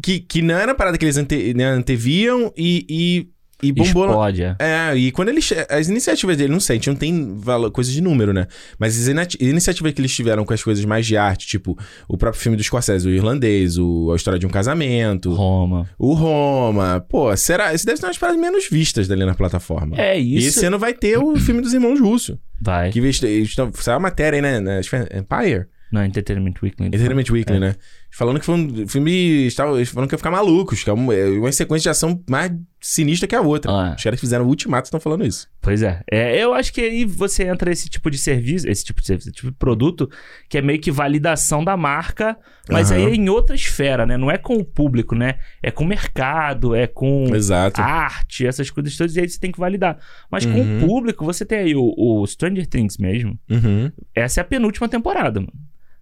Que, 0.03 0.21
que 0.21 0.43
não 0.43 0.55
era 0.57 0.73
uma 0.73 0.77
parada 0.77 0.99
que 0.99 1.05
eles 1.05 1.17
ante, 1.17 1.55
né, 1.55 1.65
anteviam 1.65 2.53
e, 2.57 2.85
e, 2.89 3.29
e 3.69 3.73
bombou. 3.73 4.05
Explode, 4.07 4.43
é. 4.43 4.57
É, 4.59 4.95
e 4.97 5.11
quando 5.11 5.31
eles. 5.31 5.51
As 5.71 5.89
iniciativas 5.89 6.37
dele, 6.37 6.53
não 6.53 6.61
sei, 6.61 6.75
a 6.75 6.77
gente 6.77 6.89
não 6.89 6.97
tem 6.97 7.35
valor, 7.39 7.71
coisa 7.71 7.91
de 7.91 8.03
número, 8.03 8.33
né? 8.35 8.47
Mas 8.79 8.99
as 9.09 9.09
iniciativas 9.41 9.93
que 9.95 10.01
eles 10.03 10.15
tiveram 10.15 10.45
com 10.45 10.53
as 10.53 10.63
coisas 10.63 10.85
mais 10.85 11.07
de 11.07 11.17
arte, 11.17 11.47
tipo 11.47 11.79
o 12.07 12.19
próprio 12.19 12.41
filme 12.43 12.59
do 12.59 12.63
Scorsese, 12.63 13.09
o 13.09 13.11
irlandês, 13.11 13.79
o, 13.79 14.11
a 14.13 14.17
história 14.17 14.39
de 14.39 14.47
um 14.47 14.51
casamento, 14.51 15.33
Roma. 15.33 15.89
o 15.99 16.13
Roma. 16.13 17.05
Pô, 17.09 17.35
será? 17.37 17.73
Esse 17.73 17.87
deve 17.87 17.97
ser 17.99 18.05
uma 18.05 18.11
das 18.11 18.19
paradas 18.19 18.39
menos 18.41 18.69
vistas 18.71 19.09
dali 19.09 19.25
na 19.25 19.35
plataforma. 19.35 19.97
É 19.99 20.21
E 20.21 20.37
isso. 20.37 20.49
esse 20.59 20.67
ano 20.67 20.79
vai 20.79 20.93
ter 20.93 21.17
o 21.19 21.37
filme 21.37 21.63
dos 21.63 21.73
irmãos 21.73 21.99
Russo. 21.99 22.39
Vai. 22.61 22.91
Que 22.91 23.01
estão- 23.01 23.73
saiu 23.73 23.97
a 23.97 24.01
matéria 24.01 24.37
aí, 24.45 24.61
né? 24.61 24.83
foi 24.83 24.99
Empire? 25.01 25.67
Não, 25.93 26.05
Entertainment 26.05 26.55
Weekly. 26.63 26.89
Entertainment 26.89 27.31
Weekly, 27.31 27.57
É. 27.57 27.61
né? 27.61 27.75
Falando 28.11 28.41
que 28.41 28.47
foi 28.47 28.55
um 28.55 28.89
filme. 28.89 29.47
estavam- 29.47 29.85
Falando 29.85 30.09
que 30.09 30.15
ia 30.15 30.19
ficar 30.19 30.31
malucos, 30.31 30.83
que 30.83 30.89
é 30.89 30.93
uma, 30.93 31.15
é 31.15 31.27
uma 31.29 31.53
sequência 31.53 31.83
de 31.85 31.89
ação 31.91 32.23
mais 32.29 32.51
sinistra 32.81 33.27
que 33.29 33.35
a 33.35 33.41
outra. 33.43 33.71
Ah. 33.71 33.95
Os 33.97 34.03
caras 34.03 34.19
que 34.19 34.25
fizeram 34.27 34.45
o 34.45 34.49
Ultimato 34.49 34.87
estão 34.87 34.99
falando 35.01 35.27
isso. 35.27 35.49
Pois 35.61 35.83
é. 35.83 36.03
é. 36.11 36.43
Eu 36.43 36.55
acho 36.55 36.73
que 36.73 36.81
aí 36.81 37.05
você 37.05 37.45
entra 37.45 37.71
esse 37.71 37.89
tipo 37.91 38.11
de 38.11 38.17
serviço, 38.17 38.67
esse 38.69 38.85
tipo 38.85 39.01
de 39.01 39.07
serviço, 39.07 39.29
esse 39.29 39.37
tipo 39.37 39.51
de 39.51 39.57
produto, 39.59 40.09
que 40.49 40.57
é 40.57 40.63
meio 40.63 40.81
que 40.81 40.91
validação 40.91 41.63
da 41.65 41.77
marca, 41.77 42.39
mas 42.71 42.91
Aham. 42.91 43.01
aí 43.01 43.13
é 43.13 43.15
em 43.17 43.29
outra 43.29 43.55
esfera, 43.55 44.07
né? 44.07 44.17
Não 44.17 44.31
é 44.31 44.39
com 44.39 44.55
o 44.55 44.65
público, 44.65 45.15
né? 45.15 45.35
É 45.63 45.71
com 45.71 45.85
o 45.85 45.87
mercado, 45.87 46.75
é 46.75 46.87
com 46.87 47.35
Exato. 47.35 47.81
arte, 47.83 48.47
essas 48.47 48.71
coisas 48.71 48.97
todas, 48.97 49.15
e 49.17 49.21
aí 49.21 49.29
você 49.29 49.39
tem 49.39 49.53
que 49.53 49.59
validar. 49.61 49.99
Mas 50.31 50.47
com 50.47 50.53
Uhum. 50.59 50.79
o 50.85 50.87
público, 50.87 51.25
você 51.25 51.45
tem 51.45 51.59
aí 51.59 51.75
o, 51.75 51.93
o 51.97 52.27
Stranger 52.27 52.67
Things 52.67 52.97
mesmo. 52.99 53.39
Uhum. 53.51 53.91
Essa 54.15 54.41
é 54.41 54.43
a 54.43 54.45
penúltima 54.45 54.89
temporada, 54.89 55.41
mano. 55.41 55.53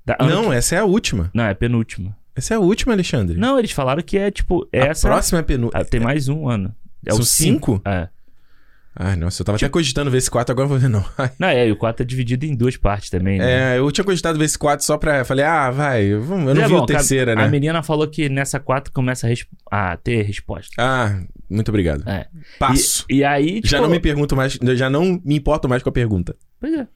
Da- 0.04 0.16
Não, 0.20 0.50
que- 0.50 0.54
essa 0.56 0.74
é 0.74 0.78
a 0.78 0.84
última. 0.84 1.30
Não, 1.34 1.44
é 1.44 1.54
penúltima. 1.54 2.16
Essa 2.36 2.54
é 2.54 2.56
a 2.56 2.60
última, 2.60 2.92
Alexandre. 2.92 3.38
Não, 3.38 3.58
eles 3.58 3.70
falaram 3.70 4.02
que 4.02 4.18
é 4.18 4.30
tipo. 4.30 4.68
Essa. 4.72 5.06
A 5.06 5.10
próxima 5.10 5.38
é 5.38 5.40
a 5.40 5.44
penúltima. 5.44 5.80
Ah, 5.80 5.84
tem 5.84 6.00
mais 6.00 6.28
um 6.28 6.48
ano. 6.48 6.74
É 7.06 7.12
São 7.12 7.20
o 7.20 7.24
cinco? 7.24 7.80
É. 7.84 8.08
Ai, 8.96 9.16
nossa, 9.16 9.42
eu 9.42 9.44
tava 9.44 9.56
até 9.56 9.68
cogitando 9.68 10.08
ver 10.08 10.18
esse 10.18 10.30
4, 10.30 10.52
agora 10.52 10.66
eu 10.66 10.68
vou 10.68 10.78
ver 10.78 10.88
não. 10.88 11.04
Ai. 11.18 11.30
Não, 11.36 11.48
é, 11.48 11.66
e 11.66 11.72
o 11.72 11.76
4 11.76 12.04
é 12.04 12.06
dividido 12.06 12.46
em 12.46 12.54
duas 12.54 12.76
partes 12.76 13.10
também, 13.10 13.38
né? 13.40 13.74
É, 13.74 13.78
eu 13.78 13.90
tinha 13.90 14.04
cogitado 14.04 14.38
ver 14.38 14.44
esse 14.44 14.56
4 14.56 14.86
só 14.86 14.96
pra. 14.96 15.24
Falei, 15.24 15.44
ah, 15.44 15.68
vai, 15.72 16.04
eu 16.04 16.22
não 16.24 16.50
É 16.62 16.66
vi 16.66 16.72
bom, 16.74 16.82
o 16.82 16.86
terceira, 16.86 17.32
a, 17.32 17.34
né? 17.36 17.42
A 17.44 17.48
menina 17.48 17.82
falou 17.82 18.06
que 18.06 18.28
nessa 18.28 18.60
4 18.60 18.92
começa 18.92 19.26
a, 19.26 19.30
res- 19.30 19.46
a 19.68 19.96
ter 19.96 20.22
resposta. 20.22 20.72
Ah, 20.78 21.20
muito 21.50 21.68
obrigado. 21.70 22.08
É. 22.08 22.28
Passo. 22.58 23.04
E, 23.10 23.16
e 23.16 23.24
aí, 23.24 23.54
tipo, 23.56 23.66
Já 23.66 23.80
não 23.80 23.88
me 23.88 23.98
pergunto 23.98 24.36
mais, 24.36 24.56
já 24.76 24.88
não 24.88 25.20
me 25.24 25.34
importo 25.36 25.68
mais 25.68 25.82
com 25.82 25.88
a 25.88 25.92
pergunta. 25.92 26.36
Pois 26.60 26.72
é. 26.72 26.86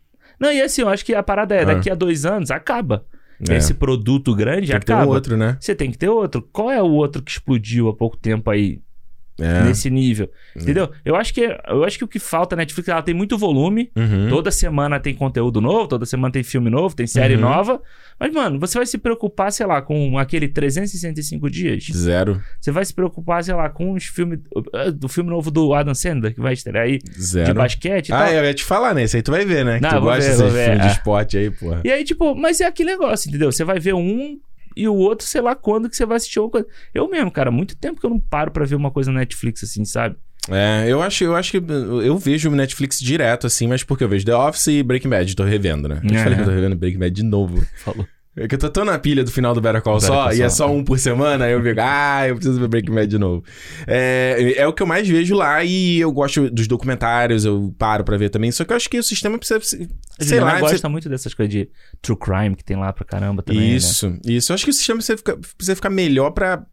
Não, 0.40 0.52
e 0.52 0.60
assim, 0.62 0.82
eu 0.82 0.88
acho 0.88 1.04
que 1.04 1.14
a 1.14 1.22
parada 1.22 1.54
é, 1.54 1.62
Ah. 1.62 1.64
daqui 1.64 1.90
a 1.90 1.94
dois 1.94 2.24
anos, 2.26 2.50
acaba. 2.50 3.04
É. 3.48 3.56
Esse 3.56 3.72
produto 3.74 4.34
grande 4.34 4.72
Tem 4.72 4.80
que 4.80 4.86
ter 4.86 4.92
acaba. 4.92 5.10
um 5.10 5.14
outro, 5.14 5.36
né? 5.36 5.56
Você 5.60 5.74
tem 5.74 5.90
que 5.92 5.98
ter 5.98 6.08
outro. 6.08 6.42
Qual 6.52 6.70
é 6.70 6.82
o 6.82 6.86
outro 6.90 7.22
que 7.22 7.30
explodiu 7.30 7.88
há 7.88 7.94
pouco 7.94 8.16
tempo 8.16 8.50
aí, 8.50 8.80
É. 9.40 9.62
nesse 9.64 9.88
nível? 9.88 10.30
Entendeu? 10.56 10.90
Eu 11.04 11.14
acho 11.16 11.32
que 11.32 11.40
eu 11.68 11.84
acho 11.84 11.96
que 11.98 12.04
o 12.04 12.08
que 12.08 12.18
falta 12.18 12.56
na 12.56 12.60
Netflix, 12.62 12.88
ela 12.88 13.02
tem 13.02 13.14
muito 13.14 13.38
volume. 13.38 13.90
Uhum. 13.96 14.28
Toda 14.28 14.50
semana 14.50 14.98
tem 14.98 15.14
conteúdo 15.14 15.60
novo, 15.60 15.86
toda 15.86 16.04
semana 16.04 16.32
tem 16.32 16.42
filme 16.42 16.68
novo, 16.70 16.94
tem 16.96 17.06
série 17.06 17.34
Uhum. 17.34 17.40
nova. 17.42 17.80
Mas, 18.18 18.32
mano, 18.32 18.58
você 18.58 18.78
vai 18.78 18.86
se 18.86 18.98
preocupar, 18.98 19.52
sei 19.52 19.64
lá, 19.66 19.80
com 19.80 20.18
aquele 20.18 20.48
365 20.48 21.48
dias. 21.50 21.84
Zero. 21.92 22.42
Você 22.60 22.70
vai 22.72 22.84
se 22.84 22.92
preocupar, 22.92 23.44
sei 23.44 23.54
lá, 23.54 23.68
com 23.70 23.92
os 23.92 24.04
filmes. 24.06 24.40
uh, 24.56 24.90
Do 24.92 25.08
filme 25.08 25.30
novo 25.30 25.50
do 25.50 25.72
Adam 25.72 25.94
Sandler, 25.94 26.34
que 26.34 26.40
vai 26.40 26.52
estrear 26.54 26.84
aí, 26.84 26.98
de 26.98 27.22
Zero. 27.22 27.54
basquete 27.54 28.08
e 28.08 28.12
Ah, 28.12 28.24
tal. 28.24 28.32
eu 28.32 28.44
ia 28.44 28.54
te 28.54 28.64
falar, 28.64 28.94
né? 28.94 29.04
Esse 29.04 29.16
aí 29.18 29.22
tu 29.22 29.30
vai 29.30 29.44
ver, 29.44 29.64
né? 29.64 29.76
Que 29.76 29.82
Não, 29.82 29.90
tu 29.90 29.96
eu 29.96 30.00
vou 30.00 30.10
gosta 30.12 30.30
ver, 30.36 30.50
ver, 30.50 30.64
filmes 30.64 30.80
é. 30.84 30.86
de 30.88 30.92
esporte 30.92 31.36
aí, 31.38 31.50
porra. 31.50 31.80
E 31.84 31.92
aí, 31.92 32.02
tipo, 32.04 32.34
mas 32.34 32.60
é 32.60 32.66
aquele 32.66 32.90
negócio, 32.90 33.28
entendeu? 33.28 33.52
Você 33.52 33.62
vai 33.64 33.78
ver 33.78 33.94
um 33.94 34.38
e 34.82 34.88
o 34.88 34.94
outro, 34.94 35.26
sei 35.26 35.40
lá 35.40 35.54
quando 35.54 35.88
que 35.88 35.96
você 35.96 36.06
vai 36.06 36.16
assistir 36.16 36.40
uma 36.40 36.50
coisa. 36.50 36.66
Eu 36.94 37.08
mesmo, 37.08 37.30
cara, 37.30 37.50
muito 37.50 37.76
tempo 37.76 38.00
que 38.00 38.06
eu 38.06 38.10
não 38.10 38.20
paro 38.20 38.50
pra 38.50 38.64
ver 38.64 38.74
uma 38.76 38.90
coisa 38.90 39.10
na 39.12 39.20
Netflix, 39.20 39.62
assim, 39.64 39.84
sabe? 39.84 40.16
É, 40.50 40.86
eu 40.88 41.02
acho, 41.02 41.24
eu 41.24 41.36
acho 41.36 41.50
que 41.50 41.56
eu 41.58 42.16
vejo 42.16 42.48
o 42.50 42.54
Netflix 42.54 42.98
direto, 42.98 43.46
assim, 43.46 43.66
mas 43.66 43.82
porque 43.84 44.02
eu 44.02 44.08
vejo 44.08 44.24
The 44.24 44.34
Office 44.34 44.66
e 44.68 44.82
Breaking 44.82 45.10
Bad, 45.10 45.36
tô 45.36 45.44
revendo, 45.44 45.88
né? 45.88 46.00
Eu 46.02 46.14
É. 46.16 46.22
falei 46.22 46.34
que 46.36 46.40
eu 46.42 46.46
tô 46.46 46.52
revendo 46.52 46.74
Breaking 46.76 46.98
Bad 46.98 47.14
de 47.14 47.22
novo. 47.22 47.62
Falou. 47.84 48.06
É 48.38 48.46
que 48.48 48.54
eu 48.54 48.58
tô 48.58 48.70
tão 48.70 48.84
na 48.84 48.98
pilha 48.98 49.24
do 49.24 49.30
final 49.30 49.52
do 49.54 49.60
Better 49.60 49.82
Call 49.82 49.98
e 50.32 50.42
é 50.42 50.48
só 50.48 50.70
um 50.70 50.84
por 50.84 50.98
semana, 50.98 51.44
aí 51.46 51.52
eu 51.52 51.62
fico, 51.62 51.80
ah, 51.82 52.28
eu 52.28 52.36
preciso 52.36 52.58
ver 52.60 52.68
Breaking 52.68 52.94
Bad 52.94 53.06
de 53.08 53.18
novo. 53.18 53.42
É, 53.86 54.54
é 54.56 54.66
o 54.66 54.72
que 54.72 54.82
eu 54.82 54.86
mais 54.86 55.08
vejo 55.08 55.34
lá 55.34 55.64
e 55.64 55.98
eu 55.98 56.12
gosto 56.12 56.48
dos 56.50 56.66
documentários, 56.68 57.44
eu 57.44 57.74
paro 57.78 58.04
pra 58.04 58.16
ver 58.16 58.28
também, 58.30 58.50
só 58.52 58.64
que 58.64 58.72
eu 58.72 58.76
acho 58.76 58.88
que 58.88 58.98
o 58.98 59.02
sistema 59.02 59.38
precisa, 59.38 59.60
sei 59.60 59.88
Juliana 60.20 60.44
lá... 60.46 60.52
gosta 60.52 60.66
precisa- 60.68 60.88
muito 60.88 61.08
dessas 61.08 61.34
coisas 61.34 61.52
de 61.52 61.68
true 62.00 62.16
crime 62.18 62.54
que 62.54 62.64
tem 62.64 62.76
lá 62.76 62.92
pra 62.92 63.04
caramba 63.04 63.42
também. 63.42 63.70
né? 63.70 63.76
Isso, 63.76 64.16
isso. 64.24 64.52
Eu 64.52 64.54
acho 64.54 64.64
que 64.64 64.70
o 64.70 64.74
sistema 64.74 64.98
precisa 64.98 65.18
ficar, 65.18 65.36
precisa 65.36 65.74
ficar 65.76 65.90
melhor 65.90 66.30
pra 66.30 66.64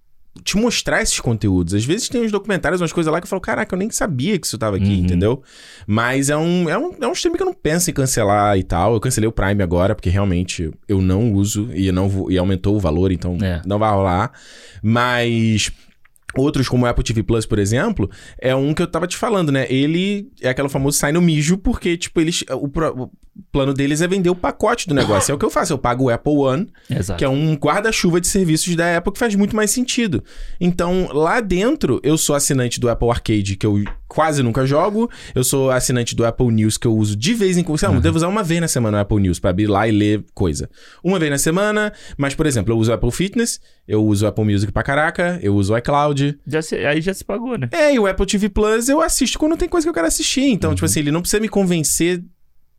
te 0.44 0.58
mostrar 0.58 1.02
esses 1.02 1.20
conteúdos. 1.20 1.74
Às 1.74 1.86
vezes 1.86 2.10
tem 2.10 2.22
uns 2.24 2.32
documentários, 2.32 2.82
umas 2.82 2.92
coisas 2.94 3.12
lá 3.12 3.20
que 3.20 3.26
eu 3.26 3.30
falo, 3.30 3.42
caraca, 3.42 3.74
eu 3.74 3.80
nem 3.80 3.90
sabia 3.90 4.38
que 4.38 4.46
isso 4.46 4.58
tava 4.58 4.76
aqui, 4.76 4.86
Uhum. 4.86 4.94
entendeu? 4.96 5.42
Mas 5.88 6.30
é 6.30 6.38
um, 6.38 6.70
é, 6.70 6.78
um, 6.78 6.94
é 7.02 7.08
um 7.08 7.14
stream 7.14 7.36
que 7.36 7.42
eu 7.42 7.46
não 7.48 7.54
penso 7.54 7.90
em 7.90 7.94
cancelar 7.94 8.58
e 8.58 8.64
tal. 8.64 8.94
Eu 8.94 9.00
cancelei 9.00 9.28
o 9.28 9.32
Prime 9.32 9.64
agora, 9.64 9.96
porque 9.96 10.10
realmente 10.10 10.72
eu 10.88 11.02
não 11.02 11.34
uso 11.34 11.70
e, 11.74 11.92
não 11.92 12.08
vou- 12.10 12.32
e 12.32 12.38
aumentou 12.38 12.76
o 12.76 12.80
valor, 12.80 13.12
então 13.12 13.38
É. 13.42 13.62
não 13.66 13.80
vai 13.80 13.92
rolar. 13.92 14.32
Mas. 14.84 15.72
Outros, 16.38 16.68
como 16.68 16.84
o 16.84 16.88
Apple 16.88 17.02
TV 17.02 17.24
Plus, 17.24 17.46
por 17.46 17.58
exemplo, 17.58 18.12
é 18.38 18.54
um 18.54 18.74
que 18.74 18.82
eu 18.82 18.88
tava 18.88 19.08
te 19.08 19.16
falando, 19.16 19.54
né? 19.54 19.66
Ele 19.72 20.30
é 20.42 20.50
aquele 20.50 20.68
famoso 20.68 20.98
sai 20.98 21.14
no 21.14 21.22
mijo, 21.22 21.58
porque, 21.58 21.96
tipo, 21.96 22.20
eles. 22.20 22.44
O, 22.52 23.10
o 23.38 23.44
plano 23.52 23.74
deles 23.74 24.02
é 24.02 24.08
vender 24.08 24.30
o 24.30 24.36
pacote 24.36 24.88
do 24.88 24.94
negócio. 24.96 25.32
é 25.34 25.36
o 25.36 25.38
que 25.38 25.46
eu 25.46 25.50
faço. 25.50 25.74
Eu 25.74 25.78
pago 25.78 26.06
o 26.06 26.10
Apple 26.10 26.34
One, 26.34 26.68
Exato. 26.90 27.18
que 27.18 27.26
é 27.26 27.30
um 27.30 27.54
guarda-chuva 27.56 28.22
de 28.22 28.28
serviços 28.28 28.76
da 28.76 28.98
Apple 28.98 29.12
que 29.14 29.20
faz 29.20 29.36
muito 29.36 29.56
mais 29.56 29.72
sentido. 29.72 30.24
Então, 30.60 31.10
lá 31.12 31.42
dentro, 31.42 32.00
eu 32.04 32.18
sou 32.18 32.36
assinante 32.36 32.80
do 32.80 32.90
Apple 32.90 33.10
Arcade, 33.10 33.56
que 33.58 33.66
eu 33.66 33.84
quase 34.08 34.42
nunca 34.42 34.66
jogo. 34.66 35.10
Eu 35.34 35.44
sou 35.44 35.70
assinante 35.72 36.16
do 36.16 36.26
Apple 36.26 36.48
News, 36.48 36.78
que 36.78 36.88
eu 36.88 36.96
uso 36.96 37.16
de 37.16 37.34
vez 37.34 37.58
em 37.58 37.64
quando. 37.64 37.78
Sei 37.80 37.90
lá, 37.90 37.96
eu 37.96 38.02
devo 38.02 38.16
usar 38.18 38.28
uma 38.30 38.44
vez 38.44 38.62
na 38.62 38.68
semana 38.68 38.98
o 38.98 39.02
Apple 39.02 39.20
News 39.20 39.40
pra 39.40 39.50
abrir 39.50 39.68
lá 39.68 39.88
e 39.88 39.92
ler 39.92 40.24
coisa. 40.34 40.70
Uma 41.04 41.20
vez 41.20 41.30
na 41.32 41.38
semana, 41.38 41.92
mas, 42.18 42.34
por 42.36 42.46
exemplo, 42.46 42.74
eu 42.74 42.78
uso 42.78 42.92
o 42.92 42.94
Apple 42.94 43.12
Fitness, 43.12 43.60
eu 43.88 44.04
uso 44.06 44.26
o 44.26 44.28
Apple 44.30 44.46
Music 44.46 44.72
pra 44.72 44.84
caraca, 44.84 45.40
eu 45.42 45.56
uso 45.56 45.74
o 45.74 45.78
iCloud. 45.78 46.38
Já 46.48 46.62
se- 46.62 46.76
aí 46.86 47.02
já 47.02 47.14
se 47.14 47.24
pagou, 47.26 47.58
né? 47.58 47.68
É, 47.72 47.94
e 47.94 48.00
o 48.00 48.08
Apple 48.08 48.26
TV 48.26 48.48
Plus 48.50 48.88
eu 48.88 49.02
assisto 49.02 49.38
quando 49.38 49.58
tem 49.58 49.68
coisa 49.68 49.86
que 49.86 49.90
eu 49.90 49.94
quero 49.94 50.08
assistir. 50.08 50.46
Então, 50.46 50.74
tipo 50.74 50.86
assim, 50.86 51.02
ele 51.02 51.12
não 51.12 51.22
precisa 51.22 51.42
me 51.42 51.50
convencer 51.50 52.24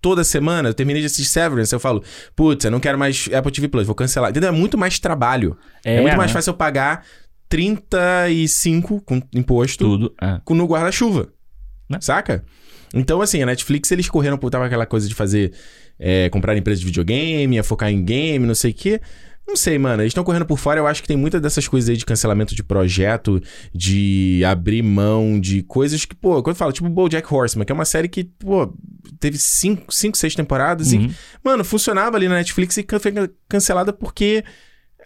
toda 0.00 0.22
semana. 0.24 0.68
Eu 0.68 0.74
terminei 0.74 1.00
de 1.02 1.06
assistir 1.06 1.24
Severance, 1.30 1.72
eu 1.72 1.80
falo, 1.80 2.02
putz, 2.35 2.64
eu 2.64 2.70
não 2.70 2.80
quero 2.80 2.98
mais 2.98 3.28
Apple 3.32 3.52
TV 3.52 3.68
Plus, 3.68 3.87
vou 3.87 3.94
cancelar. 3.94 4.30
Entendeu? 4.30 4.48
É 4.48 4.52
muito 4.52 4.76
mais 4.78 4.98
trabalho. 4.98 5.56
É, 5.85 6.00
muito 6.00 6.16
mais 6.16 6.30
né? 6.30 6.35
fácil 6.35 6.50
eu 6.50 6.54
pagar 6.54 7.04
35 7.48 9.00
com 9.02 9.20
imposto 9.35 9.85
Tudo. 9.85 10.14
É. 10.20 10.40
com- 10.44 10.54
no 10.54 10.66
guarda-chuva. 10.66 11.28
Né? 11.88 11.98
Saca? 12.00 12.44
Então, 12.94 13.20
assim, 13.20 13.42
a 13.42 13.46
Netflix, 13.46 13.90
eles 13.90 14.09
correram 14.09 14.38
por 14.38 14.50
tava 14.50 14.66
aquela 14.66 14.87
coisa 14.87 15.09
de 15.09 15.14
fazer. 15.14 15.52
é, 15.98 16.28
comprar 16.28 16.54
empresa 16.56 16.80
de 16.80 16.87
videogame, 16.87 17.56
ia 17.56 17.64
focar 17.64 17.90
em 17.90 18.04
game, 18.04 18.46
não 18.46 18.54
sei 18.54 18.70
o 18.70 18.74
quê. 18.74 19.00
Não 19.46 19.54
sei, 19.54 19.78
mano. 19.78 20.02
Eles 20.02 20.11
estão 20.11 20.24
correndo 20.24 20.44
por 20.44 20.59
fora. 20.59 20.80
Eu 20.80 20.87
acho 20.87 21.00
que 21.00 21.09
tem 21.09 21.16
muitas 21.16 21.40
dessas 21.40 21.68
coisas 21.68 21.88
aí 21.88 21.96
de 21.96 22.04
cancelamento 22.04 22.54
de 22.54 22.64
projeto, 22.64 23.40
de 23.72 24.42
abrir 24.44 24.82
mão 24.82 25.38
de 25.40 25.62
coisas 25.62 26.04
que, 26.04 26.14
pô, 26.14 26.42
quando 26.42 26.54
eu 26.54 26.59
falo, 26.59 26.72
tipo 26.72 26.88
Bojack 26.88 27.32
Horseman, 27.32 27.64
que 27.64 27.72
é 27.72 27.74
uma 27.74 27.85
série 27.85 28.09
que, 28.09 28.24
pô, 28.24 28.74
teve 29.20 29.38
cinco, 29.38 29.92
cinco 29.94 30.16
seis 30.16 30.35
temporadas 30.35 30.92
e 30.92 30.96
Uhum. 30.96 31.11
Mano, 31.44 31.64
funcionava 31.64 32.16
ali 32.16 32.28
na 32.28 32.37
Netflix 32.37 32.76
e 32.76 32.87
foi 32.98 33.12
cancelada 33.48 33.92
porque 33.92 34.42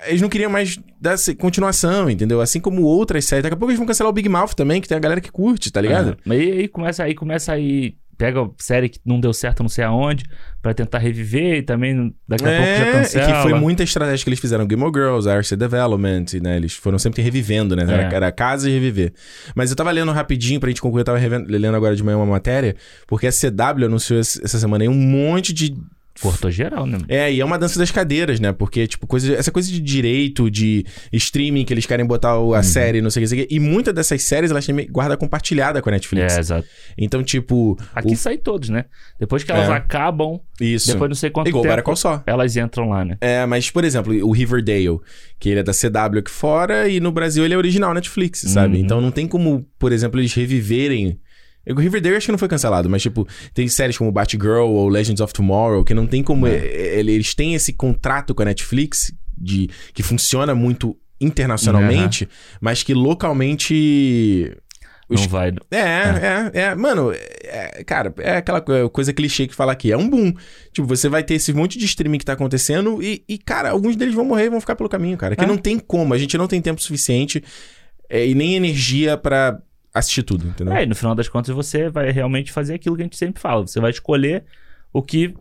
eles 0.07 0.22
não 0.22 0.29
queriam 0.29 0.50
mais 0.50 0.79
dar 1.00 1.16
continuação, 1.38 2.09
entendeu? 2.09 2.40
Assim 2.40 2.61
como 2.61 2.83
outras 2.83 3.24
séries. 3.24 3.42
Daqui 3.42 3.55
a 3.55 3.57
pouco 3.57 3.70
eles 3.70 3.79
vão 3.79 3.87
cancelar 3.87 4.11
o 4.11 4.14
Big 4.14 4.29
Mouth 4.29 4.55
também, 4.55 4.81
que 4.81 4.88
tem 4.88 4.96
a 4.96 5.00
galera 5.00 5.20
que 5.20 5.31
curte, 5.31 5.70
tá 5.70 5.81
ligado? 5.81 6.16
Mas 6.24 6.38
aí, 6.40 6.53
aí 6.53 6.68
começa 6.68 7.05
aí, 7.05 7.14
começa 7.14 7.53
aí. 7.53 7.94
Pega 8.21 8.51
série 8.59 8.89
que 8.91 9.01
não 9.05 9.19
deu 9.19 9.33
certo 9.33 9.63
não 9.63 9.69
sei 9.71 9.83
aonde, 9.83 10.25
pra 10.61 10.75
tentar 10.75 10.99
reviver 10.99 11.57
e 11.57 11.63
também 11.63 12.15
daqui 12.29 12.45
a 12.45 12.49
pouco 12.49 12.63
já 12.65 12.87
É, 12.87 12.93
cancela. 12.93 13.27
que 13.33 13.43
foi 13.43 13.55
muita 13.59 13.83
estratégia 13.83 14.23
que 14.23 14.29
eles 14.29 14.39
fizeram. 14.39 14.67
Game 14.67 14.83
of 14.85 14.93
Girls, 14.95 15.27
Arrested 15.29 15.59
Development, 15.59 16.27
né? 16.43 16.57
Eles 16.57 16.75
foram 16.75 16.99
sempre 16.99 17.23
revivendo, 17.23 17.75
né? 17.75 17.83
Era, 17.85 18.03
É. 18.03 18.15
era 18.15 18.31
casa 18.31 18.69
e 18.69 18.75
reviver. 18.75 19.13
Mas 19.55 19.71
eu 19.71 19.77
tava 19.77 19.91
lendo 19.91 20.13
rapidinho 20.13 20.61
pra 20.61 20.69
gente 20.69 20.83
concluir, 20.83 21.01
eu 21.01 21.05
tava 21.07 21.19
revendo- 21.19 21.51
lendo 21.51 21.75
agora 21.75 21.97
de 21.97 22.03
manhã 22.03 22.19
uma 22.19 22.27
matéria, 22.27 22.77
porque 23.07 23.27
a 23.27 23.33
CW 23.33 23.87
anunciou 23.87 24.21
essa 24.21 24.59
semana 24.59 24.85
aí 24.85 24.89
um 24.89 24.93
monte 24.95 25.53
de 25.55 25.75
Cortou 26.21 26.51
geral, 26.51 26.87
né? 26.87 26.99
É, 27.09 27.33
e 27.33 27.41
é 27.41 27.45
uma 27.45 27.59
dança 27.59 27.79
das 27.79 27.91
cadeiras, 27.91 28.39
né? 28.41 28.53
Porque, 28.53 28.87
tipo, 28.87 29.07
coisa, 29.07 29.35
essa 29.35 29.51
coisa 29.51 29.71
de 29.71 29.81
direito, 29.81 30.51
de 30.51 30.85
streaming, 31.13 31.65
que 31.65 31.73
eles 31.73 31.87
querem 31.87 32.05
botar 32.07 32.39
o- 32.39 32.55
a 32.55 32.59
Uhum. 32.59 32.63
série, 32.63 33.01
não 33.01 33.11
sei 33.11 33.25
o 33.25 33.29
que, 33.29 33.35
o. 33.35 33.47
E 33.51 33.59
muitas 33.61 33.95
dessas 33.95 34.23
séries, 34.23 34.51
elas 34.51 34.65
têm 34.67 34.87
guarda 34.91 35.17
compartilhada 35.17 35.81
com 35.81 35.89
a 35.89 35.93
Netflix. 35.93 36.37
É, 36.37 36.41
exato. 36.41 36.69
Então, 36.99 37.23
tipo, 37.23 37.79
Aqui 37.95 38.15
sai 38.17 38.37
todos, 38.39 38.69
né? 38.69 38.85
Depois 39.19 39.43
que 39.45 39.51
elas 39.51 39.69
É. 39.69 39.73
acabam, 39.73 40.41
isso. 40.61 40.89
depois 40.93 41.09
não 41.09 41.15
sei 41.15 41.31
quanto 41.31 41.49
Igual 41.49 41.65
o 41.65 41.69
tempo, 41.69 41.83
Call 41.83 41.97
Saul. 41.97 42.21
elas 42.27 42.57
entram 42.57 42.89
lá, 42.91 43.05
né? 43.05 43.17
É, 43.21 43.47
mas, 43.47 43.71
por 43.71 43.85
exemplo, 43.85 44.13
o 44.27 44.33
Riverdale, 44.33 44.99
que 45.39 45.49
ele 45.49 45.61
é 45.61 45.63
da 45.63 45.73
CW 45.73 46.19
aqui 46.21 46.31
fora, 46.31 46.89
e 46.89 47.01
no 47.01 47.11
Brasil 47.13 47.45
ele 47.45 47.55
é 47.55 47.57
original 47.57 47.95
Netflix, 47.95 48.41
sabe? 48.47 48.77
Uhum. 48.77 48.85
Então 48.85 49.01
não 49.01 49.11
tem 49.11 49.27
como, 49.27 49.67
por 49.79 49.93
exemplo, 49.93 50.21
eles 50.21 50.33
reviverem. 50.35 51.19
O 51.68 51.75
Riverdale 51.81 52.16
acho 52.16 52.27
que 52.27 52.33
não 52.33 52.38
foi 52.38 52.49
cancelado, 52.49 52.88
mas, 52.88 53.03
tipo, 53.03 53.27
tem 53.55 53.68
séries 53.68 53.96
como 53.99 54.11
Batgirl 54.11 54.66
ou 54.68 54.88
Legends 54.88 55.20
of 55.20 55.33
Tomorrow, 55.33 55.85
que 55.85 55.94
não 55.94 56.07
tem 56.07 56.23
como. 56.23 56.46
É. 56.46 56.55
Eles 56.99 57.35
têm 57.35 57.55
esse 57.55 57.73
contrato 57.73 58.35
com 58.35 58.42
a 58.42 58.46
Netflix 58.46 59.12
de, 59.37 59.68
que 59.94 60.03
funciona 60.03 60.55
muito 60.55 60.96
internacionalmente, 61.20 62.29
mas 62.61 62.83
que 62.83 62.94
localmente. 62.94 64.57
os- 65.09 65.20
Não 65.23 65.29
vai. 65.29 65.53
é, 65.70 65.79
é, 65.79 66.51
é, 66.62 66.75
Mano, 66.75 67.12
é, 67.12 67.83
cara, 67.85 68.14
é 68.18 68.37
aquela 68.37 68.61
co- 68.61 68.88
coisa 68.90 69.12
clichê 69.12 69.46
que 69.46 69.55
fala 69.55 69.73
aqui. 69.73 69.90
É 69.92 69.96
um 69.96 70.09
boom. 70.09 70.33
Tipo, 70.73 70.87
você 70.87 71.09
vai 71.09 71.23
ter 71.25 71.35
esse 71.35 71.53
monte 71.53 71.79
de 71.79 71.85
streaming 71.85 72.18
que 72.18 72.25
tá 72.25 72.33
acontecendo 72.35 73.03
e, 73.03 73.25
e, 73.29 73.37
cara, 73.38 73.70
alguns 73.70 73.96
deles 73.96 74.14
vão 74.14 74.25
morrer 74.25 74.44
e 74.46 74.51
vão 74.51 74.61
ficar 74.61 74.77
pelo 74.77 74.88
caminho, 74.88 75.16
cara. 75.16 75.35
Que 75.37 75.44
É. 75.44 75.46
não 75.46 75.57
tem 75.59 75.79
como. 75.79 76.14
A 76.14 76.18
gente 76.18 76.38
não 76.38 76.46
tem 76.46 76.61
tempo 76.62 76.81
suficiente 76.81 77.42
é, 78.09 78.27
e 78.27 78.35
nem 78.35 78.55
energia 78.55 79.16
pra 79.16 79.61
assistir 79.92 80.22
tudo, 80.22 80.46
entendeu? 80.46 80.74
É, 80.74 80.85
e 80.85 80.87
no 80.87 80.94
final 80.94 81.14
das 81.14 81.29
contas 81.29 81.55
você 81.55 81.88
vai 81.88 82.11
realmente 82.11 82.53
fazer 82.53 82.74
aquilo 82.74 82.96
que 82.96 83.03
a 83.03 83.05
gente 83.05 83.16
sempre 83.16 83.40
fala. 83.40 83.66
Você 83.66 83.81
vai 83.81 83.90
escolher 83.90 84.44
o 84.92 85.03
que 85.03 85.35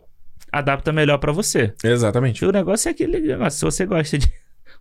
adapta 0.52 0.92
melhor 0.92 1.18
pra 1.18 1.32
você. 1.32 1.72
Exatamente. 1.82 2.44
E 2.44 2.46
o 2.46 2.52
negócio 2.52 2.88
é 2.88 2.92
aquele 2.92 3.20
negócio. 3.20 3.58
Se 3.58 3.64
você 3.64 3.86
gosta 3.86 4.18
de 4.18 4.30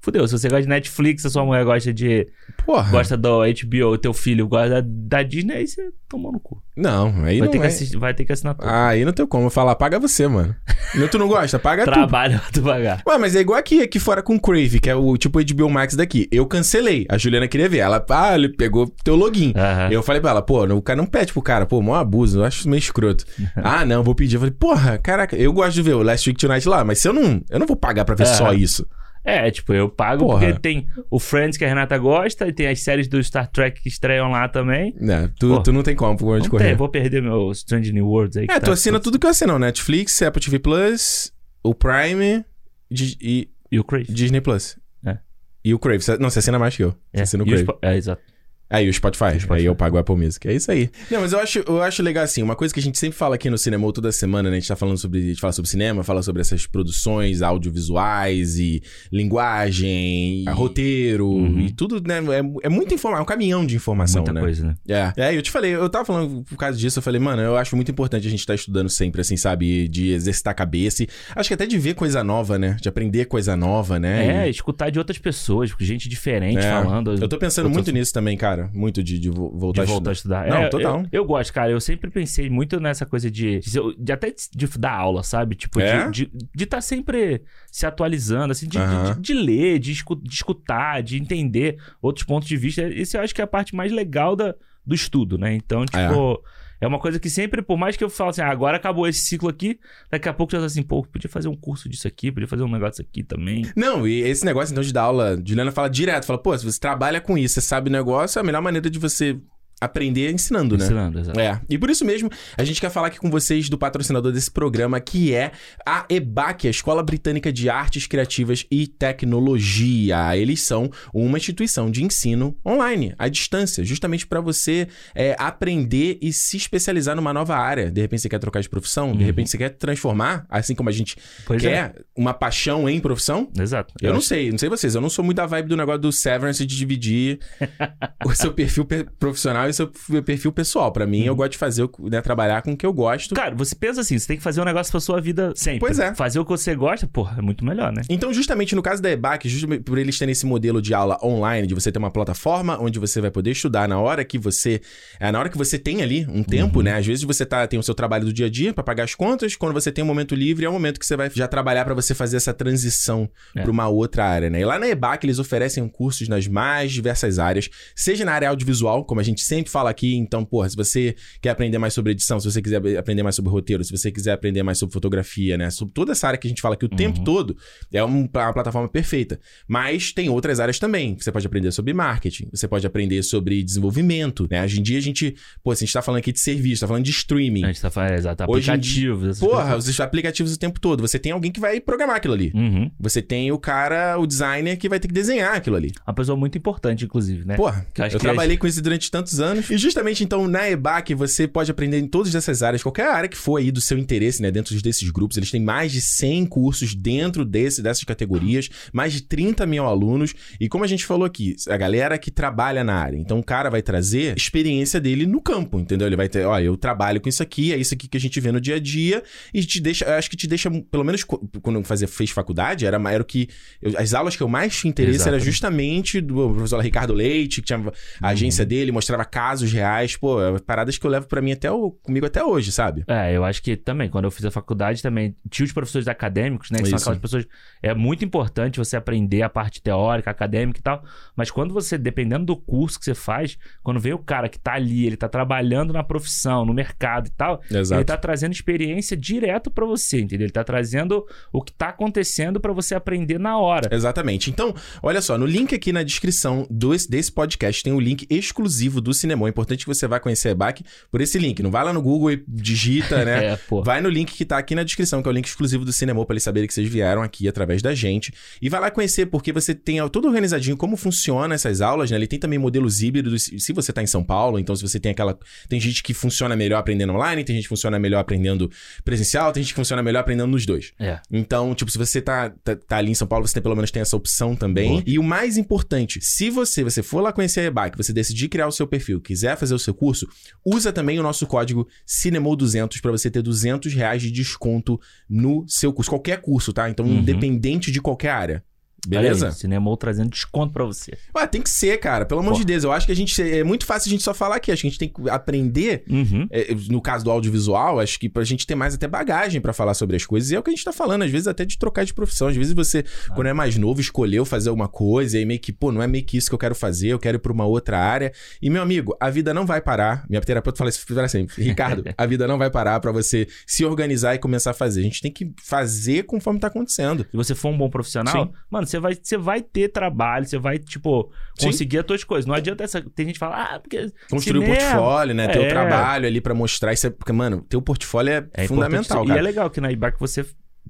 fudeu. 0.02 0.28
Se 0.28 0.38
você 0.38 0.48
gosta 0.48 0.64
de 0.64 0.70
Netflix, 0.70 1.26
a 1.26 1.30
sua 1.30 1.46
mulher 1.46 1.64
gosta 1.66 1.94
de. 1.94 2.28
Porra. 2.66 2.90
gosta 2.92 3.18
do 3.18 3.40
HBO, 3.40 3.98
teu 3.98 4.14
filho 4.14 4.48
gosta 4.48 4.82
da, 4.82 4.88
da 4.88 5.24
Disney, 5.24 5.56
aí 5.56 5.68
você 5.68 5.90
tomou 6.08 6.32
no 6.32 6.40
cu. 6.40 6.62
Não, 6.76 7.08
aí 7.26 7.40
Vai, 7.40 7.48
não 7.48 7.48
ter, 7.48 7.60
que 7.60 7.64
é. 7.66 7.68
assistir, 7.68 7.98
vai 7.98 8.14
ter 8.14 8.26
que 8.26 8.32
assinar 8.32 8.56
tudo. 8.56 8.68
Ah, 8.68 8.90
aí 8.90 9.04
não 9.04 9.12
tem 9.12 9.26
como 9.26 9.50
falar, 9.50 9.76
paga 9.76 10.00
você, 10.00 10.28
mano. 10.28 10.56
Não, 10.96 11.08
tu 11.08 11.18
não 11.18 11.28
gosta? 11.28 11.60
Paga 11.60 11.84
tu. 11.84 11.92
Trabalho 11.92 12.40
pra 12.40 12.50
tu 12.54 12.62
pagar. 12.62 13.02
Ué, 13.08 13.18
mas 13.18 13.36
é 13.36 13.40
igual 13.40 13.60
aqui, 13.60 13.82
aqui 13.82 14.00
fora 14.00 14.22
com 14.24 14.36
o 14.36 14.40
Crave, 14.40 14.80
que 14.80 14.90
é 14.90 14.96
o 14.96 15.18
tipo 15.18 15.40
HBO 15.44 15.70
Max 15.70 15.96
daqui. 15.96 16.28
Eu 16.32 16.46
cancelei. 16.46 17.06
A 17.10 17.18
Juliana 17.18 17.48
queria 17.48 17.68
ver. 17.68 17.80
Ela, 17.80 18.04
ah, 18.10 18.36
ele 18.36 18.50
pegou 18.50 18.88
teu 19.04 19.16
login. 19.16 19.54
Eu 19.92 20.02
falei 20.02 20.22
pra 20.22 20.32
ela, 20.32 20.42
pô, 20.42 20.64
o 20.66 20.82
cara 20.82 20.98
não 20.98 21.06
pede 21.06 21.34
pro 21.34 21.42
cara, 21.42 21.66
pô, 21.66 21.82
mó 21.82 21.96
abuso, 21.96 22.40
eu 22.40 22.44
acho 22.46 22.68
meio 22.70 22.80
escroto. 22.80 23.26
ah, 23.56 23.86
não, 23.86 24.04
vou 24.04 24.16
pedir. 24.16 24.36
Eu 24.36 24.40
falei, 24.42 24.56
porra, 24.58 24.98
caraca, 24.98 25.36
eu 25.36 25.52
gosto 25.52 25.74
de 25.74 25.82
ver 25.82 25.94
o 25.94 26.04
Last 26.04 26.30
Week 26.30 26.40
Tonight 26.40 26.68
lá, 26.68 26.84
mas 26.84 27.00
se 27.00 27.08
eu 27.08 27.14
não. 27.14 27.42
Eu 27.50 27.60
não 27.60 27.68
vou 27.68 27.76
pagar 27.76 28.06
pra 28.06 28.16
ver 28.16 28.26
só 28.28 28.54
isso. 28.54 28.88
É, 29.24 29.52
tipo, 29.52 29.74
eu 29.74 29.90
pago 29.90 30.26
Porra. 30.26 30.40
porque 30.48 30.60
tem 30.60 30.88
o 31.10 31.20
Friends 31.20 31.58
que 31.58 31.66
a 31.66 31.68
Renata 31.68 31.98
gosta 31.98 32.48
e 32.48 32.54
tem 32.54 32.68
as 32.68 32.80
séries 32.82 33.08
do 33.08 33.22
Star 33.24 33.48
Trek 33.50 33.82
que 33.82 33.90
estreiam 33.90 34.32
lá 34.32 34.48
também. 34.48 34.96
Né? 35.00 35.30
Tu, 35.40 35.62
tu 35.62 35.72
não 35.72 35.84
tem 35.84 35.96
como 35.96 36.18
por 36.18 36.38
onde 36.38 36.50
correr. 36.50 36.66
tem, 36.70 36.76
vou 36.76 36.90
perder 36.90 37.22
meu 37.22 37.52
Strange 37.52 37.92
New 37.92 38.08
Worlds 38.08 38.38
aí. 38.38 38.46
É, 38.46 38.48
tá 38.48 38.62
tu 38.62 38.72
assina 38.72 39.00
tudo 39.00 39.20
que 39.20 39.26
eu 39.26 39.30
assino, 39.32 39.60
Netflix, 39.60 40.22
Apple 40.22 40.42
TV 40.42 40.60
Plus, 40.60 41.32
o 41.64 41.76
Prime 41.76 42.44
e 42.92 43.50
E 43.72 43.80
o 43.80 43.84
Crave. 43.84 44.06
Disney 44.12 44.42
Plus. 44.42 44.78
É. 45.06 45.18
E 45.64 45.74
o 45.74 45.80
Crave. 45.80 46.04
Não, 46.20 46.30
você 46.30 46.40
assina 46.40 46.58
mais 46.58 46.76
que 46.76 46.84
eu. 46.84 46.92
Você 46.92 46.98
É, 47.14 47.22
assina 47.22 47.44
o 47.44 47.46
o 47.46 47.50
Crave. 47.50 47.68
É, 47.82 47.96
exato. 47.98 48.22
Aí 48.70 48.88
o 48.88 48.94
Spotify. 48.94 49.32
Spotify. 49.40 49.54
Aí 49.54 49.66
eu 49.66 49.76
pago 49.76 49.96
o 49.98 50.00
Apple 50.00 50.16
Music. 50.16 50.48
É 50.48 50.54
isso 50.54 50.72
aí. 50.72 50.90
Não, 51.10 51.22
mas 51.22 51.34
eu 51.34 51.40
acho, 51.40 51.64
eu 51.68 51.82
acho 51.82 52.04
legal 52.04 52.24
assim, 52.24 52.44
uma 52.44 52.56
coisa 52.56 52.74
que 52.74 52.80
a 52.80 52.84
gente 52.84 53.00
sempre 53.00 53.18
fala 53.18 53.36
aqui 53.36 53.50
no 53.50 53.58
Cinema 53.58 53.92
toda 53.92 54.12
semana, 54.12 54.50
né? 54.50 54.58
A 54.58 54.60
gente 54.60 54.68
tá 54.68 54.76
falando 54.76 54.98
sobre, 54.98 55.20
a 55.20 55.24
gente 55.24 55.40
fala 55.42 55.54
sobre 55.54 55.70
cinema, 55.70 56.04
fala 56.04 56.22
sobre 56.22 56.42
essas 56.42 56.66
produções 56.68 57.42
audiovisuais 57.42 58.60
e 58.60 58.82
linguagem, 59.12 60.44
e 60.44 60.50
roteiro 60.52 61.28
Uhum. 61.30 61.62
e 61.62 61.72
tudo, 61.72 62.02
né? 62.06 62.18
É, 62.20 62.68
é 62.68 62.70
muita 62.70 62.94
informação, 62.94 63.20
é 63.20 63.24
um 63.24 63.26
caminhão 63.26 63.66
de 63.66 63.76
informação, 63.76 64.22
Muita 64.22 64.34
né? 64.34 64.42
coisa, 64.42 64.66
né? 64.66 64.76
É. 64.88 65.14
é, 65.30 65.38
eu 65.38 65.42
te 65.42 65.52
falei, 65.52 65.74
eu 65.76 65.90
tava 65.90 66.06
falando 66.06 66.44
por 66.44 66.58
causa 66.58 66.78
disso, 66.78 67.00
eu 67.00 67.04
falei, 67.04 67.20
mano, 67.20 67.42
eu 67.42 67.58
acho 67.58 67.76
muito 67.76 67.92
importante 67.92 68.28
a 68.28 68.30
gente 68.30 68.40
estar 68.40 68.56
estudando 68.56 68.90
sempre, 68.90 69.22
assim, 69.22 69.38
sabe? 69.38 69.88
De 69.88 70.12
exercitar 70.12 70.52
a 70.52 70.56
cabeça. 70.56 71.04
E 71.04 71.08
acho 71.36 71.48
que 71.50 71.54
até 71.54 71.66
de 71.66 71.78
ver 71.78 71.96
coisa 71.96 72.24
nova, 72.24 72.58
né? 72.58 72.78
De 72.82 72.90
aprender 72.90 73.26
coisa 73.26 73.56
nova, 73.56 74.00
né? 74.00 74.44
É, 74.44 74.48
E- 74.48 74.52
escutar 74.52 74.90
de 74.90 75.00
outras 75.00 75.18
pessoas, 75.18 75.72
gente 75.80 76.10
diferente 76.10 76.58
É. 76.58 76.70
falando. 76.70 77.14
Eu 77.14 77.28
tô 77.28 77.38
pensando 77.38 77.66
Eu 77.68 77.72
tô- 77.72 77.76
muito 77.76 77.92
nisso 77.92 78.14
também, 78.14 78.36
cara. 78.38 78.59
Muito 78.74 79.04
de, 79.04 79.18
de 79.20 79.30
vo- 79.30 79.52
voltar 79.58 79.84
de 79.86 79.90
a 79.90 79.94
voltar 79.94 80.10
a 80.12 80.14
estudar. 80.14 80.46
estudar. 80.48 80.60
Não, 80.60 80.66
É, 80.66 80.70
total. 80.70 81.00
Eu, 81.04 81.08
eu 81.12 81.26
gosto, 81.26 81.54
cara. 81.54 81.72
Eu 81.72 81.80
sempre 81.80 82.10
pensei 82.10 82.50
muito 82.50 82.80
nessa 82.80 83.06
coisa 83.06 83.30
de. 83.30 83.60
De, 83.60 83.80
de 83.98 84.12
até 84.12 84.34
de, 84.54 84.68
dar 84.78 84.94
aula, 84.94 85.24
sabe? 85.24 85.56
Tipo, 85.56 85.80
É? 85.80 86.10
de 86.10 86.30
estar 86.56 86.78
tá 86.78 86.82
sempre 86.82 87.42
se 87.72 87.86
atualizando, 87.86 88.52
assim, 88.52 88.68
de, 88.68 88.78
de- 89.20 89.34
ler, 89.34 89.80
de, 89.80 89.92
escu- 89.92 90.22
de 90.22 90.34
escutar, 90.34 91.02
de 91.04 91.18
entender 91.18 91.78
outros 92.02 92.26
pontos 92.26 92.48
de 92.48 92.58
vista. 92.58 92.88
Isso 92.88 93.18
eu 93.18 93.22
acho 93.22 93.34
que 93.34 93.42
é 93.42 93.44
a 93.44 93.48
parte 93.48 93.76
mais 93.76 93.92
legal 93.92 94.36
da, 94.36 94.54
do 94.86 94.96
estudo, 94.96 95.38
né? 95.38 95.54
Então, 95.56 95.86
tipo. 95.86 95.98
É. 95.98 96.60
uma 96.88 97.00
coisa 97.00 97.20
que 97.20 97.30
sempre, 97.30 97.62
por 97.62 97.78
mais 97.78 97.98
que 97.98 98.04
eu 98.04 98.10
fale 98.10 98.30
assim, 98.30 98.42
ah, 98.42 98.50
agora 98.50 98.78
acabou 98.78 99.08
esse 99.08 99.22
ciclo 99.22 99.50
aqui, 99.50 99.80
daqui 100.10 100.30
a 100.30 100.34
pouco 100.34 100.52
já 100.52 100.60
tá 100.60 100.66
assim, 100.66 100.82
pô, 100.82 101.04
podia 101.04 101.30
fazer 101.30 101.50
um 101.50 101.56
curso 101.56 101.90
disso 101.90 102.08
aqui, 102.08 102.32
podia 102.32 102.48
fazer 102.48 102.64
um 102.64 102.72
negócio 102.72 103.02
aqui 103.02 103.24
também. 103.24 103.70
Não, 103.76 104.08
e 104.08 104.22
esse 104.22 104.46
negócio 104.46 104.72
então 104.72 104.84
de 104.84 104.94
dar 104.94 105.04
aula, 105.04 105.36
Juliana 105.46 105.72
fala 105.72 105.90
direto, 105.90 106.26
fala, 106.26 106.40
pô, 106.40 106.58
se 106.58 106.66
você 106.66 106.80
trabalha 106.80 107.20
com 107.20 107.38
isso, 107.38 107.56
você 107.56 107.62
sabe 107.62 107.90
o 107.90 107.92
negócio, 107.92 108.40
é 108.40 108.42
a 108.42 108.46
melhor 108.46 108.62
maneira 108.62 108.90
de 108.90 108.98
você 108.98 109.38
aprender 109.82 110.28
é 110.28 110.32
ensinando, 110.32 110.78
né? 110.78 110.86
Ensinando, 110.86 111.20
exato. 111.20 111.40
É, 111.40 111.60
e 111.70 111.78
por 111.78 111.90
isso 111.90 112.04
mesmo, 112.06 112.30
a 112.58 112.64
gente 112.64 112.80
quer 112.82 112.90
falar 112.90 113.08
aqui 113.08 113.18
com 113.20 113.30
vocês 113.30 113.70
do 113.70 113.78
patrocinador 113.78 114.32
desse 114.32 114.52
programa, 114.52 115.00
que 115.00 115.34
é 115.34 115.52
a 115.86 116.06
EBAC, 116.10 116.68
a 116.68 116.72
Escola 116.72 117.02
Britânica 117.04 117.52
de 117.52 117.70
Artes 117.70 118.08
Criativas 118.08 118.66
e 118.72 118.88
Tecnologia. 118.88 120.36
Eles 120.38 120.62
são 120.62 120.90
uma 121.14 121.38
instituição 121.38 121.90
de 121.90 122.04
ensino 122.04 122.56
online, 122.66 123.14
à 123.18 123.28
distância, 123.28 123.84
justamente 123.84 124.26
para 124.28 124.42
você 124.42 124.88
é, 125.16 125.36
aprender 125.40 126.18
e 126.22 126.32
se 126.34 126.58
especializar 126.58 127.16
numa 127.16 127.34
nova 127.34 127.56
área. 127.56 127.92
De 127.92 128.02
repente 128.02 128.22
você 128.22 128.30
quer 128.30 128.40
trocar 128.40 128.62
de 128.62 128.70
profissão, 128.70 129.12
de 129.14 129.20
Uhum. 129.20 129.26
repente 129.26 129.50
você 129.50 129.58
quer 129.58 129.70
transformar, 129.70 130.46
assim 130.50 130.76
como 130.76 130.90
a 130.90 130.92
gente 130.92 131.16
Pois 131.46 131.64
é. 131.64 131.70
quer, 131.70 131.96
uma 132.16 132.34
paixão 132.34 132.90
em 132.90 133.00
profissão. 133.00 133.50
Exato. 133.58 133.94
Eu, 134.02 134.12
não 134.12 134.18
acho- 134.20 134.28
sei, 134.28 134.50
não 134.52 134.58
sei 134.58 134.70
vocês. 134.70 134.96
Eu 134.96 135.02
não 135.02 135.10
sou 135.10 135.24
muito 135.24 135.38
da 135.38 135.46
vibe 135.46 135.68
do 135.70 135.78
negócio 135.78 136.02
do 136.02 136.12
Severance 136.12 136.66
de 136.66 136.76
dividir 136.78 137.40
o 138.26 138.34
seu 138.36 138.52
perfil 138.54 138.86
pe- 138.86 139.06
profissional 139.20 139.69
e 139.70 139.72
o 139.72 139.74
seu 139.74 139.88
perfil 140.24 140.52
pessoal. 140.52 140.92
Pra 140.92 141.06
Uhum. 141.06 141.12
mim, 141.12 141.24
eu 141.26 141.36
gosto 141.36 141.52
de 141.54 141.58
fazer, 141.58 141.88
né, 142.00 142.22
trabalhar 142.22 142.62
com 142.62 142.72
o 142.74 142.78
que 142.78 142.86
eu 142.86 142.94
gosto. 142.94 143.34
Cara, 143.36 143.56
você 143.56 143.76
pensa 143.76 144.02
assim, 144.02 144.18
você 144.18 144.28
tem 144.28 144.38
que 144.38 144.44
fazer 144.44 144.62
um 144.62 144.66
negócio 144.66 144.92
pra 144.92 145.00
sua 145.00 145.20
vida 145.22 145.54
sempre. 145.56 145.80
Pois 145.80 146.00
é. 146.00 146.14
Fazer 146.16 146.40
o 146.40 146.44
que 146.46 146.52
você 146.52 146.76
gosta, 146.76 147.08
porra, 147.08 147.38
é 147.40 147.42
muito 147.42 147.64
melhor, 147.64 147.92
né? 147.92 148.02
Então, 148.10 148.34
justamente 148.34 148.76
no 148.76 148.82
caso 148.82 149.02
da 149.02 149.10
EBAC, 149.10 149.48
justamente 149.48 149.84
por 149.84 149.98
eles 149.98 150.18
terem 150.18 150.32
esse 150.32 150.46
modelo 150.46 150.82
de 150.82 150.94
aula 150.94 151.18
online, 151.24 151.68
de 151.68 151.74
você 151.74 151.92
ter 151.92 152.00
uma 152.00 152.12
plataforma 152.12 152.78
onde 152.82 153.00
você 153.00 153.22
vai 153.22 153.32
poder 153.32 153.52
estudar 153.52 153.88
na 153.88 154.00
hora 154.00 154.24
que 154.26 154.38
você. 154.38 154.82
É, 155.20 155.32
na 155.32 155.40
hora 155.40 155.50
que 155.50 155.58
você 155.58 155.78
tem 155.78 156.02
ali 156.02 156.26
um 156.28 156.38
Uhum. 156.38 156.44
tempo, 156.44 156.82
né? 156.82 156.96
Às 156.96 157.06
vezes 157.06 157.24
você 157.24 157.46
tá, 157.46 157.66
tem 157.68 157.80
o 157.80 157.84
seu 157.84 157.94
trabalho 157.94 158.26
do 158.26 158.34
dia 158.34 158.46
a 158.48 158.50
dia 158.50 158.74
pra 158.74 158.84
pagar 158.84 159.04
as 159.04 159.16
contas. 159.16 159.56
Quando 159.56 159.74
você 159.74 159.92
tem 159.92 160.04
um 160.04 160.08
momento 160.08 160.34
livre, 160.36 160.66
é 160.66 160.70
o 160.70 160.74
momento 160.74 161.00
que 161.00 161.06
você 161.06 161.16
vai 161.16 161.30
já 161.34 161.48
trabalhar 161.48 161.86
pra 161.86 161.94
você 161.94 162.14
fazer 162.16 162.38
essa 162.38 162.54
transição 162.54 163.30
É. 163.56 163.62
pra 163.62 163.72
uma 163.72 163.88
outra 163.88 164.26
área, 164.26 164.50
né? 164.50 164.62
E 164.62 164.66
lá 164.66 164.80
na 164.80 164.88
EBAC, 164.88 165.26
eles 165.26 165.40
oferecem 165.40 165.88
cursos 165.88 166.28
nas 166.28 166.48
mais 166.48 166.92
diversas 166.92 167.40
áreas, 167.40 167.70
seja 167.96 168.24
na 168.24 168.32
área 168.32 168.50
audiovisual, 168.50 169.04
como 169.06 169.20
a 169.20 169.24
gente 169.24 169.42
sempre 169.42 169.59
fala 169.68 169.90
aqui. 169.90 170.16
Então, 170.16 170.46
porra, 170.46 170.70
se 170.70 170.76
você 170.76 171.16
quer 171.42 171.50
aprender 171.50 171.78
mais 171.78 171.94
sobre 171.94 172.12
edição, 172.12 172.40
se 172.40 172.50
você 172.50 172.62
quiser 172.62 172.78
aprender 172.98 173.24
mais 173.24 173.36
sobre 173.36 173.52
roteiro, 173.52 173.84
se 173.84 173.92
você 173.92 174.12
quiser 174.12 174.32
aprender 174.34 174.64
mais 174.64 174.78
sobre 174.78 174.94
fotografia, 174.94 175.58
né? 175.58 175.70
Sobre 175.70 175.94
toda 175.94 176.12
essa 176.12 176.28
área 176.28 176.38
que 176.38 176.48
a 176.48 176.50
gente 176.50 176.62
fala 176.62 176.76
aqui 176.76 176.86
o 176.86 176.90
tempo 176.90 177.24
todo, 177.24 177.58
é 177.92 178.04
um- 178.04 178.30
uma 178.32 178.54
plataforma 178.54 178.88
perfeita. 178.88 179.40
Mas 179.68 180.12
tem 180.14 180.30
outras 180.30 180.60
áreas 180.60 180.78
também. 180.80 181.18
Você 181.20 181.32
pode 181.32 181.46
aprender 181.48 181.72
sobre 181.72 181.94
marketing, 181.94 182.48
você 182.54 182.68
pode 182.68 182.86
aprender 182.86 183.24
sobre 183.24 183.64
desenvolvimento, 183.64 184.48
né? 184.50 184.64
Hoje 184.64 184.80
em 184.80 184.84
dia 184.84 184.98
a 184.98 185.02
gente, 185.02 185.36
pô, 185.64 185.72
assim, 185.72 185.84
a 185.84 185.88
gente 185.88 185.94
tá 185.94 186.02
falando 186.02 186.20
aqui 186.20 186.32
de 186.32 186.40
serviço, 186.40 186.82
tá 186.82 186.88
falando 186.88 187.04
de 187.04 187.12
streaming. 187.12 187.64
A 187.64 187.68
gente 187.68 187.82
tá 187.82 187.90
falando, 187.90 188.14
exato, 188.14 188.44
Hoje 188.48 188.70
em 188.70 188.74
aplicativos. 188.74 189.40
Porra, 189.40 189.72
coisas. 189.72 189.88
os 189.90 190.00
aplicativos 190.00 190.54
o 190.54 190.60
tempo 190.60 190.80
todo. 190.80 191.02
Você 191.02 191.18
tem 191.18 191.32
alguém 191.32 191.52
que 191.52 191.60
vai 191.60 191.80
programar 191.80 192.18
aquilo 192.18 192.34
ali. 192.34 192.52
Uhum. 192.54 192.92
Você 193.00 193.22
tem 193.22 193.52
o 193.52 193.58
cara, 193.58 194.18
o 194.20 194.28
designer, 194.28 194.78
que 194.78 194.88
vai 194.90 195.00
ter 195.00 195.08
que 195.08 195.14
desenhar 195.14 195.56
aquilo 195.56 195.76
ali. 195.76 195.92
Uma 196.06 196.14
pessoa 196.14 196.38
muito 196.38 196.58
importante, 196.58 197.06
inclusive, 197.06 197.46
né? 197.46 197.56
Porra, 197.56 197.86
eu 197.98 198.04
que 198.10 198.18
trabalhei 198.20 198.58
com 198.58 198.68
isso 198.68 198.82
durante 198.82 199.10
tantos 199.10 199.40
anos. 199.40 199.49
E 199.70 199.78
justamente 199.78 200.24
então, 200.24 200.48
na 200.48 200.70
EBAC, 200.70 201.14
você 201.16 201.48
pode 201.48 201.72
aprender 201.72 202.00
em 202.00 202.08
todas 202.08 202.34
essas 202.36 202.62
áreas, 202.64 202.82
qualquer 202.84 203.08
área 203.10 203.30
que 203.30 203.38
for 203.38 203.58
aí 203.58 203.72
do 203.72 203.82
seu 203.82 203.98
interesse, 203.98 204.42
né? 204.42 204.52
Dentro 204.52 204.80
desses 204.82 205.10
grupos. 205.10 205.38
Eles 205.38 205.52
têm 205.52 205.62
mais 205.62 205.92
de 205.92 206.02
100 206.02 206.46
cursos 206.46 206.94
dentro 206.96 207.44
desse, 207.46 207.82
dessas 207.82 208.04
categorias, 208.04 208.70
mais 208.94 209.14
de 209.14 209.22
30 209.22 209.66
mil 209.66 209.86
alunos. 209.86 210.34
E 210.60 210.68
como 210.68 210.84
a 210.84 210.88
gente 210.88 211.06
falou 211.06 211.26
aqui, 211.26 211.56
a 211.68 211.78
galera 211.78 212.18
que 212.18 212.32
trabalha 212.32 212.84
na 212.84 212.96
área. 212.96 213.18
Então, 213.18 213.40
o 213.40 213.44
cara 213.44 213.70
vai 213.70 213.82
trazer 213.82 214.36
experiência 214.38 215.00
dele 215.00 215.26
no 215.26 215.42
campo, 215.42 215.80
entendeu? 215.80 216.08
Ele 216.08 216.16
vai 216.16 216.28
ter, 216.30 216.46
ó, 216.46 216.60
eu 216.60 216.76
trabalho 216.78 217.20
com 217.22 217.30
isso 217.30 217.42
aqui, 217.44 217.74
é 217.74 217.78
isso 217.78 217.94
aqui 217.94 218.08
que 218.08 218.18
a 218.18 218.20
gente 218.20 218.40
vê 218.40 218.52
no 218.52 218.60
dia 218.62 218.76
a 218.76 218.80
dia. 218.80 219.24
E 219.54 219.64
te 219.64 219.80
deixa, 219.80 220.06
eu 220.06 220.14
acho 220.14 220.30
que 220.30 220.38
te 220.38 220.48
deixa, 220.48 220.70
pelo 220.70 221.04
menos 221.04 221.24
quando 221.24 221.76
eu 221.78 221.84
fazia, 221.84 222.08
fez 222.08 222.30
faculdade, 222.32 222.86
era, 222.86 222.98
era 223.12 223.22
o 223.22 223.26
que. 223.26 223.48
eu- 223.82 223.94
as 223.98 224.14
aulas 224.14 224.36
que 224.36 224.44
eu 224.44 224.48
mais 224.48 224.76
tinha 224.76 224.90
interesse 224.90 225.22
era 225.22 225.38
Exatamente. 225.38 225.46
justamente 225.46 226.22
do 226.22 226.50
professor 226.54 226.80
Ricardo 226.80 227.14
Leite, 227.14 227.62
que 227.62 227.68
tinha 227.68 227.92
a 228.22 228.30
agência 228.30 228.66
dele, 228.66 228.92
mostrava 228.92 229.24
casos 229.40 229.72
reais, 229.72 230.18
pô, 230.18 230.42
é 230.44 230.60
paradas 230.60 230.98
que 230.98 231.08
eu 231.08 231.10
levo 231.10 231.26
pra 231.26 231.42
mim 231.42 231.54
até 231.54 231.72
o, 231.72 231.92
comigo 231.92 232.26
até 232.26 232.44
hoje, 232.44 232.74
sabe? 232.74 233.06
É, 233.08 233.34
eu 233.34 233.46
acho 233.46 233.64
que 233.64 233.78
também, 233.78 234.10
quando 234.10 234.26
eu 234.26 234.32
fiz 234.32 234.44
a 234.44 234.52
faculdade, 234.52 235.02
também 235.02 235.34
tinha 235.50 235.66
os 235.66 235.72
professores 235.72 236.10
acadêmicos, 236.10 236.70
né? 236.72 236.80
Que 236.80 236.90
são 236.90 236.98
Isso. 236.98 237.06
aquelas 237.06 237.22
pessoas. 237.22 237.48
É 237.82 237.94
muito 237.94 238.26
importante 238.26 238.78
você 238.78 238.98
aprender 238.98 239.42
a 239.42 239.50
parte 239.50 239.82
teórica, 239.82 240.30
acadêmica 240.30 240.82
e 240.82 240.84
tal. 240.84 241.06
Mas 241.38 241.50
quando 241.50 241.74
você, 241.74 241.98
dependendo 241.98 242.48
do 242.48 242.58
curso 242.58 243.00
que 243.00 243.06
você 243.06 243.16
faz, 243.16 243.58
quando 243.82 243.98
vem 243.98 244.12
o 244.12 244.20
cara 244.20 244.50
que 244.50 244.60
tá 244.60 244.74
ali, 244.74 245.06
ele 245.06 245.16
tá 245.16 245.30
trabalhando 245.30 245.94
na 245.94 246.04
profissão, 246.04 246.66
no 246.66 246.74
mercado 246.74 247.28
e 247.28 247.32
tal, 247.32 247.62
Exato. 247.72 247.98
ele 247.98 248.06
tá 248.06 248.18
trazendo 248.18 248.52
experiência 248.52 249.16
direto 249.16 249.72
pra 249.72 249.86
você, 249.86 250.20
entendeu? 250.20 250.48
Ele 250.48 250.52
tá 250.52 250.66
trazendo 250.66 251.26
o 251.54 251.62
que 251.62 251.72
tá 251.72 251.88
acontecendo 251.88 252.60
pra 252.60 252.74
você 252.74 252.94
aprender 252.94 253.40
na 253.40 253.58
hora. 253.58 253.88
Exatamente. 253.90 254.50
Então, 254.50 254.76
olha 255.02 255.22
só, 255.22 255.38
no 255.38 255.46
link 255.46 255.74
aqui 255.74 255.94
na 255.94 256.04
descrição 256.04 256.68
do, 256.70 256.90
desse 256.90 257.32
podcast 257.32 257.82
tem 257.82 257.94
o 257.94 258.02
link 258.02 258.28
exclusivo 258.30 259.00
do 259.00 259.14
Cinema. 259.20 259.48
É 259.48 259.50
importante 259.50 259.86
que 259.86 259.88
você 259.88 260.08
vá 260.08 260.20
conhecer 260.20 260.50
a 260.50 260.52
EBAC 260.52 260.84
por 261.12 261.22
esse 261.22 261.38
link. 261.38 261.62
Não 261.62 261.72
vai 261.72 261.84
lá 261.84 261.94
no 261.94 262.02
Google 262.02 262.32
e 262.32 262.44
digita, 262.48 263.26
né? 263.26 263.40
É. 263.50 263.58
Vai 263.84 264.02
no 264.02 264.10
link 264.10 264.34
que 264.34 264.44
tá 264.44 264.58
aqui 264.58 264.76
na 264.76 264.84
descrição, 264.84 265.22
que 265.22 265.28
é 265.28 265.32
o 265.32 265.34
link 265.34 265.46
exclusivo 265.46 265.86
do 265.86 265.94
Cinema, 265.94 266.24
pra 266.26 266.34
eles 266.34 266.44
saberem 266.44 266.68
que 266.68 266.74
vocês 266.74 266.88
vieram 266.90 267.22
aqui 267.22 267.48
através 267.48 267.82
da 267.82 267.96
gente. 267.96 268.34
E 268.62 268.68
vai 268.70 268.80
lá 268.80 268.92
conhecer, 268.92 269.28
porque 269.28 269.54
você 269.54 269.74
tem 269.74 269.98
tudo 270.10 270.28
organizadinho 270.28 270.76
como 270.76 270.98
funciona 270.98 271.56
essas 271.56 271.82
aulas, 271.82 272.12
né? 272.12 272.18
Ele 272.18 272.28
tem 272.28 272.38
também 272.38 272.60
modelos 272.60 273.02
híbridos, 273.02 273.50
se 273.58 273.74
você 273.74 273.94
tá 273.94 274.04
em 274.04 274.08
São 274.08 274.24
Paulo, 274.24 274.60
então 274.60 274.76
se 274.76 274.82
você 274.82 275.00
tem 275.00 275.12
aquela. 275.12 275.38
Tem 275.68 275.80
gente 275.80 276.04
que 276.04 276.14
funciona 276.14 276.56
melhor 276.56 276.80
aprendendo 276.80 277.14
online, 277.14 277.44
tem 277.44 277.56
gente 277.56 277.64
que 277.64 277.70
funciona 277.70 277.98
melhor 277.98 278.20
aprendendo 278.20 278.70
presencial, 279.04 279.52
tem 279.52 279.64
gente 279.64 279.74
que 279.74 279.80
funciona 279.80 280.04
melhor 280.04 280.20
aprendendo 280.20 280.48
nos 280.48 280.66
dois. 280.66 280.92
É. 281.00 281.20
Então, 281.32 281.74
tipo, 281.74 281.90
se 281.90 281.98
você 281.98 282.22
tá, 282.22 282.50
tá, 282.64 282.76
tá 282.76 282.98
ali 282.98 283.12
em 283.12 283.16
São 283.16 283.28
Paulo, 283.28 283.48
você 283.48 283.54
tem, 283.54 283.64
pelo 283.64 283.76
menos 283.76 283.92
tem 283.92 284.02
essa 284.02 284.16
opção 284.16 284.56
também. 284.56 284.90
Boa. 284.90 285.04
E 285.06 285.18
o 285.18 285.24
mais 285.24 285.58
importante, 285.58 286.20
se 286.22 286.50
você, 286.50 286.84
você 286.84 287.02
for 287.02 287.22
lá 287.22 287.32
conhecer 287.32 287.62
a 287.62 287.64
EBAC, 287.66 287.98
você 287.98 288.14
decidir 288.14 288.50
criar 288.50 288.68
o 288.68 288.72
seu 288.72 288.86
perfil, 288.86 289.09
quiser 289.22 289.58
fazer 289.58 289.74
o 289.74 289.80
seu 289.80 289.94
curso, 289.94 290.28
usa 290.66 290.92
também 290.92 291.18
o 291.20 291.24
nosso 291.24 291.48
código 291.48 291.88
CINEMO200 292.06 293.02
para 293.02 293.12
você 293.12 293.32
ter 293.32 293.42
200 293.42 293.94
reais 293.94 294.22
de 294.22 294.30
desconto 294.32 295.00
no 295.30 295.66
seu 295.68 295.92
curso. 295.94 296.12
Qualquer 296.12 296.42
curso, 296.42 296.74
tá? 296.74 296.90
Então, 296.90 297.06
Uhum. 297.06 297.20
independente 297.20 297.92
de 297.92 298.02
qualquer 298.02 298.30
área. 298.32 298.64
Beleza? 299.08 299.48
Aí, 299.48 299.54
Cinemol 299.54 299.96
trazendo 299.98 300.30
desconto 300.30 300.74
pra 300.74 300.84
você. 300.86 301.18
Ué, 301.36 301.48
tem 301.48 301.62
que 301.62 301.70
ser, 301.70 301.98
cara. 302.00 302.26
Pelo 302.26 302.42
amor 302.42 302.54
de 302.54 302.66
Deus. 302.66 302.84
Eu 302.84 302.92
acho 302.92 303.06
que 303.06 303.12
a 303.12 303.16
gente. 303.16 303.42
É 303.42 303.64
muito 303.64 303.86
fácil 303.86 304.10
a 304.10 304.12
gente 304.12 304.24
só 304.24 304.34
falar 304.34 304.56
aqui. 304.58 304.72
Acho 304.72 304.82
que 304.82 304.88
a 304.88 304.90
gente 304.92 305.00
tem 305.00 305.10
que 305.10 305.30
aprender. 305.30 306.04
Uhum. 306.10 306.48
é, 306.52 306.74
no 306.90 307.02
caso 307.02 307.24
do 307.26 307.32
audiovisual, 307.32 308.00
acho 308.00 308.20
que 308.20 308.28
pra 308.30 308.44
gente 308.44 308.66
ter 308.66 308.76
mais 308.76 308.94
até 308.94 309.08
bagagem 309.08 309.60
pra 309.62 309.74
falar 309.74 309.94
sobre 309.94 310.16
as 310.16 310.26
coisas. 310.26 310.52
E 310.52 310.56
é 310.56 310.60
o 310.60 310.64
que 310.64 310.70
a 310.70 310.74
gente 310.74 310.84
tá 310.84 310.92
falando, 310.94 311.24
às 311.24 311.32
vezes 311.32 311.48
até 311.48 311.66
de 311.66 311.78
trocar 311.78 312.04
de 312.06 312.14
profissão. 312.14 312.48
Às 312.48 312.56
vezes 312.56 312.74
você, 312.74 313.04
Ah. 313.30 313.34
quando 313.36 313.48
é 313.48 313.54
mais 313.54 313.78
novo, 313.78 314.00
escolheu 314.02 314.46
fazer 314.46 314.70
alguma 314.70 314.88
coisa 314.88 315.38
e 315.38 315.40
aí 315.40 315.46
meio 315.46 315.60
que, 315.60 315.72
pô, 315.72 315.92
não 315.92 316.02
é 316.02 316.08
meio 316.08 316.24
que 316.24 316.38
isso 316.38 316.50
que 316.50 316.56
eu 316.56 316.60
quero 316.60 316.76
fazer, 316.76 317.10
eu 317.10 317.20
quero 317.20 317.38
ir 317.38 317.40
pra 317.40 317.52
uma 317.52 317.66
outra 317.66 318.00
área. 318.00 318.32
E, 318.62 318.70
meu 318.70 318.82
amigo, 318.82 319.16
a 319.20 319.30
vida 319.30 319.54
não 319.54 319.66
vai 319.66 319.82
parar. 319.82 320.26
Minha 320.30 320.42
terapeuta 320.42 320.78
fala 320.78 320.90
isso 320.90 321.06
para 321.06 321.28
sempre. 321.28 321.56
Ricardo, 321.64 322.04
a 322.18 322.26
vida 322.26 322.48
não 322.48 322.58
vai 322.58 322.70
parar 322.70 323.00
pra 323.00 323.12
você 323.12 323.48
se 323.66 323.86
organizar 323.86 324.36
e 324.36 324.40
começar 324.40 324.72
a 324.72 324.74
fazer. 324.74 325.02
A 325.02 325.04
gente 325.04 325.22
tem 325.22 325.32
que 325.32 325.52
fazer 325.64 326.24
conforme 326.24 326.60
tá 326.60 326.68
acontecendo. 326.68 327.26
Se 327.30 327.38
você 327.38 327.56
for 327.56 327.70
um 327.70 327.78
bom 327.78 327.90
profissional, 327.90 328.46
Sim. 328.46 328.52
mano, 328.70 328.86
você 328.90 329.00
vai, 329.00 329.16
você 329.22 329.38
vai 329.38 329.62
ter 329.62 329.90
trabalho, 329.90 330.46
você 330.46 330.58
vai, 330.58 330.78
tipo, 330.78 331.32
Sim. 331.58 331.68
conseguir 331.68 332.00
as 332.00 332.06
tuas 332.06 332.24
coisas. 332.24 332.46
Não 332.46 332.56
adianta 332.56 332.84
essa. 332.84 333.02
Tem 333.02 333.26
gente 333.26 333.34
que 333.36 333.40
fala, 333.40 333.76
ah, 333.76 333.80
porque. 333.80 334.12
Construir 334.30 334.60
o 334.60 334.62
cinema- 334.64 334.80
portfólio, 334.80 335.36
né? 335.36 335.48
Ter 335.48 335.60
o 335.60 335.64
É. 335.64 335.68
trabalho 335.70 336.26
ali 336.28 336.42
pra 336.42 336.54
mostrar. 336.54 336.94
Isso 336.94 337.08
é, 337.08 337.10
porque, 337.10 337.32
mano, 337.32 337.62
ter 337.62 337.78
o 337.78 337.82
portfólio 337.82 338.34
é, 338.34 338.48
É 338.54 338.68
fundamental, 338.68 339.26
cara. 339.26 339.38
E 339.38 339.40
é 339.40 339.42
legal 339.42 339.70
que 339.70 339.80
na 339.82 339.92
IBAC 339.92 340.20
você 340.20 340.46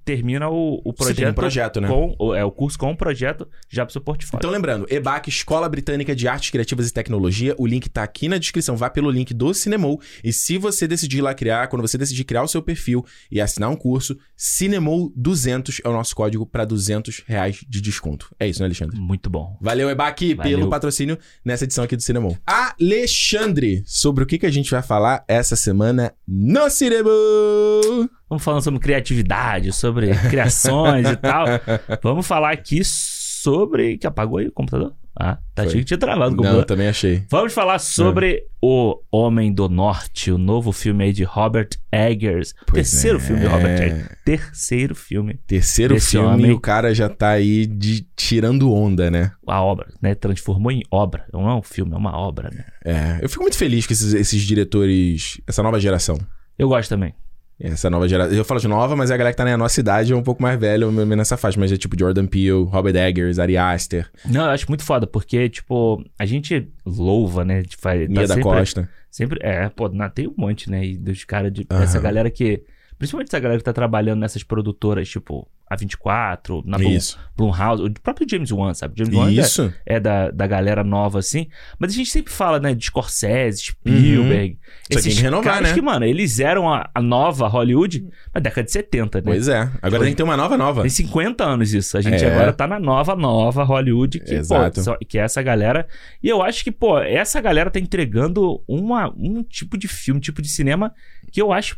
termina 0.10 0.50
o, 0.50 0.82
o 0.84 0.92
projeto. 0.94 1.30
um 1.30 1.34
projeto, 1.34 1.82
né? 1.82 1.88
Com, 1.88 2.16
o- 2.18 2.34
é 2.34 2.44
o 2.44 2.52
curso 2.52 2.78
com 2.80 2.92
o 2.92 2.98
projeto 2.98 3.48
já 3.70 3.86
pro 3.86 3.92
seu 3.94 4.02
portfólio. 4.02 4.40
Então, 4.42 4.50
lembrando, 4.50 4.88
EBAC, 4.90 5.30
Escola 5.30 5.70
Britânica 5.70 6.16
de 6.16 6.28
Artes 6.28 6.50
Criativas 6.50 6.90
e 6.90 6.94
Tecnologia, 6.94 7.54
o 7.58 7.68
link 7.68 7.88
tá 7.90 8.02
aqui 8.04 8.28
na 8.28 8.38
descrição, 8.38 8.76
vá 8.76 8.90
pelo 8.90 9.12
link 9.12 9.34
do 9.34 9.54
Cinemol. 9.54 10.00
E 10.24 10.34
se 10.34 10.58
você 10.58 10.88
decidir 10.88 11.18
ir 11.20 11.22
lá 11.22 11.34
criar, 11.34 11.68
quando 11.68 11.82
você 11.82 11.98
decidir 11.98 12.24
criar 12.24 12.44
o 12.44 12.48
seu 12.48 12.62
perfil 12.62 13.06
e 13.32 13.40
assinar 13.40 13.70
um 13.70 13.76
curso, 13.76 14.18
Cinemol200 14.38 15.80
é 15.84 15.90
o 15.90 15.94
nosso 15.94 16.16
código 16.16 16.46
para 16.46 16.66
200 16.66 17.24
reais 17.28 17.64
de 17.68 17.82
desconto. 17.82 18.34
É 18.40 18.48
isso, 18.48 18.60
né, 18.60 18.66
Alexandre? 18.66 18.98
Muito 19.00 19.30
bom. 19.30 19.58
Valeu, 19.62 19.90
EBAC, 19.90 20.34
Valeu. 20.34 20.58
pelo 20.58 20.70
patrocínio 20.70 21.18
nessa 21.46 21.64
edição 21.66 21.84
aqui 21.84 21.96
do 21.96 22.02
Cinemol. 22.02 22.38
Alexandre, 22.46 23.84
sobre 23.86 24.24
o 24.24 24.28
que, 24.28 24.38
que 24.40 24.46
a 24.46 24.52
gente 24.52 24.72
vai 24.72 24.82
falar 24.82 25.24
essa 25.28 25.56
semana 25.56 26.14
no 26.28 26.70
Cinemol? 26.70 28.10
Vamos 28.30 28.44
falando 28.44 28.62
sobre 28.64 28.80
criatividade, 28.80 29.72
sobre 29.74 30.14
criações 30.30 31.10
e 31.10 31.16
tal. 31.16 31.46
Vamos 32.04 32.28
falar 32.28 32.52
aqui 32.52 32.82
sobre. 32.84 33.98
Que 33.98 34.06
apagou 34.08 34.38
aí 34.40 34.48
o 34.48 34.52
computador? 34.52 34.94
Ah, 35.22 35.38
tá 35.54 35.64
achei 35.64 35.80
que 35.80 35.86
tinha 35.86 35.98
travado 35.98 36.28
o 36.28 36.36
Não, 36.36 36.38
computador. 36.38 36.66
também 36.66 36.88
achei. 36.88 37.26
Vamos 37.30 37.52
falar 37.52 37.78
sobre 37.80 38.44
O 38.62 39.02
Homem 39.12 39.52
do 39.52 39.68
Norte, 39.68 40.32
o 40.32 40.38
novo 40.38 40.72
filme 40.72 41.04
aí 41.04 41.12
de 41.12 41.26
Robert 41.26 41.68
Eggers. 41.92 42.54
Pois 42.66 42.90
Terceiro 42.90 43.18
é. 43.18 43.20
filme 43.20 43.42
de 43.42 43.48
Robert 43.48 43.82
Eggers. 43.82 44.10
Terceiro 44.24 44.96
filme. 44.96 45.38
Terceiro 45.46 46.00
filme 46.00 46.28
homem- 46.28 46.46
e 46.52 46.54
o 46.54 46.60
cara 46.60 46.96
já 46.96 47.10
tá 47.10 47.32
aí 47.32 47.66
de 47.66 48.08
tirando 48.16 48.72
onda, 48.72 49.12
né? 49.12 49.32
A 49.46 49.62
obra, 49.62 49.88
né? 50.02 50.16
Transformou 50.16 50.72
em 50.72 50.84
obra. 50.90 51.26
Não 51.34 51.50
é 51.50 51.54
um 51.56 51.64
filme, 51.64 51.94
é 51.94 51.98
uma 51.98 52.18
obra, 52.18 52.50
né? 52.54 52.64
É, 52.86 53.20
eu 53.22 53.28
fico 53.28 53.42
muito 53.42 53.58
feliz 53.58 53.86
com 53.86 53.92
esses, 53.92 54.14
esses 54.14 54.42
diretores, 54.44 55.42
essa 55.46 55.62
nova 55.62 55.80
geração. 55.82 56.18
Eu 56.58 56.70
gosto 56.70 56.90
também. 56.90 57.14
Essa 57.60 57.90
nova 57.90 58.08
geração. 58.08 58.34
Eu 58.34 58.46
falo 58.46 58.60
de 58.60 58.68
nova, 58.68 58.96
mas 58.96 59.12
é 59.12 59.14
a 59.14 59.18
galera 59.18 59.34
que 59.34 59.38
tá 59.38 59.44
na 59.44 59.58
nossa 59.58 59.80
idade 59.80 60.14
é 60.14 60.16
um 60.16 60.24
pouco 60.24 60.42
mais 60.42 60.58
velha, 60.58 60.86
ou 60.86 60.92
menos 60.92 61.18
nessa 61.18 61.36
faixa. 61.36 61.60
Mas 61.60 61.72
é 61.72 61.78
tipo 61.78 62.00
Jordan 62.00 62.26
Peele, 62.26 62.64
Robert 62.64 62.96
Eggers, 62.96 63.38
Ari 63.38 63.58
Aster, 63.58 64.10
Não, 64.26 64.46
eu 64.46 64.52
acho 64.52 64.66
muito 64.70 64.84
foda, 64.84 65.06
porque, 65.06 65.50
tipo, 65.50 66.02
a 66.18 66.26
gente 66.26 66.70
louva, 66.86 67.44
né? 67.44 67.64
Tá 67.82 67.96
Mia 67.96 68.22
da 68.22 68.28
sempre, 68.28 68.44
Costa. 68.44 68.90
Sempre, 69.12 69.40
é, 69.42 69.68
pô, 69.70 69.90
tem 70.14 70.28
um 70.28 70.34
monte, 70.38 70.70
né? 70.70 70.86
E 70.86 70.98
dos 70.98 71.26
caras, 71.26 71.52
de, 71.52 71.66
Aham. 71.70 71.84
essa 71.84 72.00
galera 72.00 72.30
que. 72.30 72.64
Principalmente 73.00 73.30
essa 73.30 73.40
galera 73.40 73.58
que 73.58 73.64
tá 73.64 73.72
trabalhando 73.72 74.20
nessas 74.20 74.44
produtoras, 74.44 75.08
tipo, 75.08 75.48
A24, 75.72 76.64
na 76.66 76.78
Blum. 76.78 76.98
Blumhouse, 77.38 77.82
o 77.82 77.92
próprio 78.04 78.28
James 78.30 78.52
Wan, 78.52 78.74
sabe? 78.74 78.96
James 78.98 79.16
Wan 79.16 79.28
ainda 79.28 79.42
Isso. 79.42 79.74
é 79.86 80.02
da, 80.02 80.30
da 80.32 80.46
galera 80.46 80.84
nova, 80.84 81.20
assim. 81.20 81.48
Mas 81.80 81.94
a 81.94 81.96
gente 81.96 82.10
sempre 82.10 82.34
fala, 82.34 82.60
né, 82.60 82.76
de 82.76 82.86
Scorsese, 82.86 83.62
Spielberg. 83.64 84.52
Uhum. 84.52 84.98
Só 84.98 85.02
tem 85.02 85.16
que 85.16 85.22
renovar, 85.22 85.54
caras 85.54 85.70
né? 85.70 85.76
que, 85.76 85.82
mano, 85.82 86.04
eles 86.04 86.42
eram 86.42 86.70
a, 86.70 86.90
a 86.94 87.02
nova 87.02 87.48
Hollywood 87.48 88.06
na 88.34 88.42
década 88.42 88.66
de 88.66 88.72
70, 88.74 89.20
né? 89.20 89.24
Pois 89.24 89.48
é. 89.48 89.72
Agora 89.82 90.04
tem 90.04 90.12
que 90.12 90.18
ter 90.18 90.24
uma 90.24 90.36
nova 90.36 90.58
nova. 90.58 90.82
Tem 90.82 90.90
50 90.90 91.42
anos 91.42 91.74
isso. 91.74 91.98
A 91.98 92.02
gente 92.02 92.22
É. 92.22 92.30
agora 92.34 92.52
tá 92.52 92.68
na 92.68 92.82
nova, 92.82 93.16
nova 93.16 93.64
Hollywood, 93.64 94.20
que, 94.20 94.34
Exato. 94.34 94.84
pô, 94.84 94.98
que 95.08 95.18
é 95.18 95.22
essa 95.22 95.42
galera. 95.42 95.88
E 96.22 96.28
eu 96.28 96.42
acho 96.44 96.66
que, 96.66 96.72
pô, 96.72 97.00
essa 97.00 97.40
galera 97.40 97.72
tá 97.72 97.80
entregando 97.80 98.62
uma, 98.68 99.10
um 99.16 99.42
tipo 99.42 99.78
de 99.78 99.88
filme, 99.88 100.18
um 100.18 100.22
tipo 100.22 100.42
de 100.42 100.50
cinema 100.50 100.94
que 101.32 101.42
eu 101.42 101.54
acho 101.54 101.78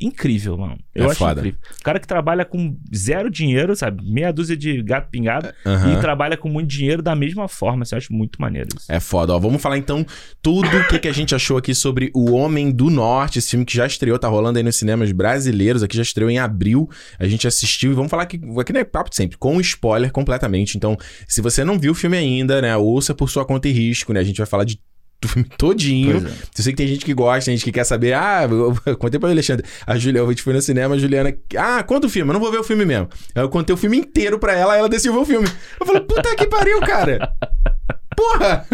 incrível, 0.00 0.56
mano. 0.56 0.78
Eu 0.94 1.04
É 1.06 1.10
acho 1.10 1.18
foda. 1.18 1.40
incrível. 1.40 1.58
O 1.78 1.82
cara 1.84 2.00
que 2.00 2.06
trabalha 2.06 2.44
com 2.44 2.76
zero 2.94 3.30
dinheiro, 3.30 3.74
sabe? 3.76 4.02
Meia 4.10 4.32
dúzia 4.32 4.56
de 4.56 4.82
gato 4.82 5.08
pingado 5.10 5.50
Aham. 5.66 5.92
e 5.96 6.00
trabalha 6.00 6.36
com 6.36 6.48
muito 6.48 6.68
dinheiro 6.68 7.02
da 7.02 7.14
mesma 7.14 7.46
forma. 7.48 7.82
Assim, 7.82 7.94
eu 7.94 7.98
acho 7.98 8.12
muito 8.12 8.40
maneiro 8.40 8.68
isso. 8.76 8.90
É 8.90 8.98
foda, 9.00 9.34
ó. 9.34 9.38
Vamos 9.38 9.60
falar 9.60 9.78
então 9.78 10.04
tudo 10.42 10.66
o 10.68 10.88
que, 10.88 10.98
que 10.98 11.08
a 11.08 11.12
gente 11.12 11.34
achou 11.34 11.56
aqui 11.56 11.74
sobre 11.74 12.10
O 12.14 12.32
Homem 12.32 12.70
do 12.70 12.88
Norte, 12.90 13.38
esse 13.38 13.50
filme 13.50 13.64
que 13.64 13.76
já 13.76 13.86
estreou, 13.86 14.18
tá 14.18 14.28
rolando 14.28 14.58
aí 14.58 14.62
nos 14.64 14.76
cinemas 14.76 15.12
brasileiros, 15.12 15.82
aqui 15.82 15.96
já 15.96 16.02
estreou 16.02 16.30
em 16.30 16.38
abril. 16.38 16.88
A 17.18 17.26
gente 17.26 17.46
assistiu 17.46 17.92
e 17.92 17.94
vamos 17.94 18.10
falar 18.10 18.26
que 18.26 18.40
aqui 18.58 18.72
não 18.72 18.80
é 18.80 18.84
papo 18.84 19.10
de 19.10 19.16
sempre, 19.16 19.36
com 19.38 19.60
spoiler 19.60 20.10
completamente. 20.10 20.76
Então, 20.76 20.96
se 21.28 21.40
você 21.40 21.64
não 21.64 21.78
viu 21.78 21.92
o 21.92 21.94
filme 21.94 22.16
ainda, 22.16 22.60
né, 22.62 22.76
ouça 22.76 23.14
por 23.14 23.28
sua 23.30 23.44
conta 23.44 23.68
e 23.68 23.72
risco, 23.72 24.12
né? 24.12 24.20
A 24.20 24.24
gente 24.24 24.38
vai 24.38 24.46
falar 24.46 24.64
de 24.64 24.78
do 25.20 25.28
filme 25.28 25.48
todinho. 25.56 26.26
É. 26.26 26.30
Eu 26.30 26.64
sei 26.64 26.72
que 26.72 26.76
tem 26.76 26.86
gente 26.86 27.04
que 27.04 27.12
gosta, 27.12 27.46
tem 27.46 27.56
gente 27.56 27.64
que 27.64 27.72
quer 27.72 27.84
saber. 27.84 28.14
Ah, 28.14 28.46
eu 28.50 28.76
eu 28.86 28.96
contei 28.96 29.20
pra 29.20 29.28
Alexandre. 29.28 29.64
A 29.86 29.98
Juliana, 29.98 30.26
a 30.26 30.30
gente 30.30 30.42
foi 30.42 30.52
no 30.52 30.62
cinema, 30.62 30.94
a 30.94 30.98
Juliana. 30.98 31.36
Ah, 31.56 31.82
conta 31.82 32.06
o 32.06 32.10
filme, 32.10 32.30
eu 32.30 32.34
não 32.34 32.40
vou 32.40 32.50
ver 32.50 32.58
o 32.58 32.64
filme 32.64 32.84
mesmo. 32.84 33.08
Aí 33.34 33.42
Eu 33.42 33.48
contei 33.48 33.74
o 33.74 33.76
filme 33.76 33.98
inteiro 33.98 34.38
pra 34.38 34.54
ela, 34.54 34.76
ela 34.76 34.88
decidiu 34.88 35.12
ver 35.12 35.20
o 35.20 35.26
filme. 35.26 35.48
Eu 35.78 35.86
falei, 35.86 36.02
puta 36.02 36.34
que 36.34 36.46
pariu, 36.46 36.80
cara. 36.80 37.32
Porra! 38.16 38.66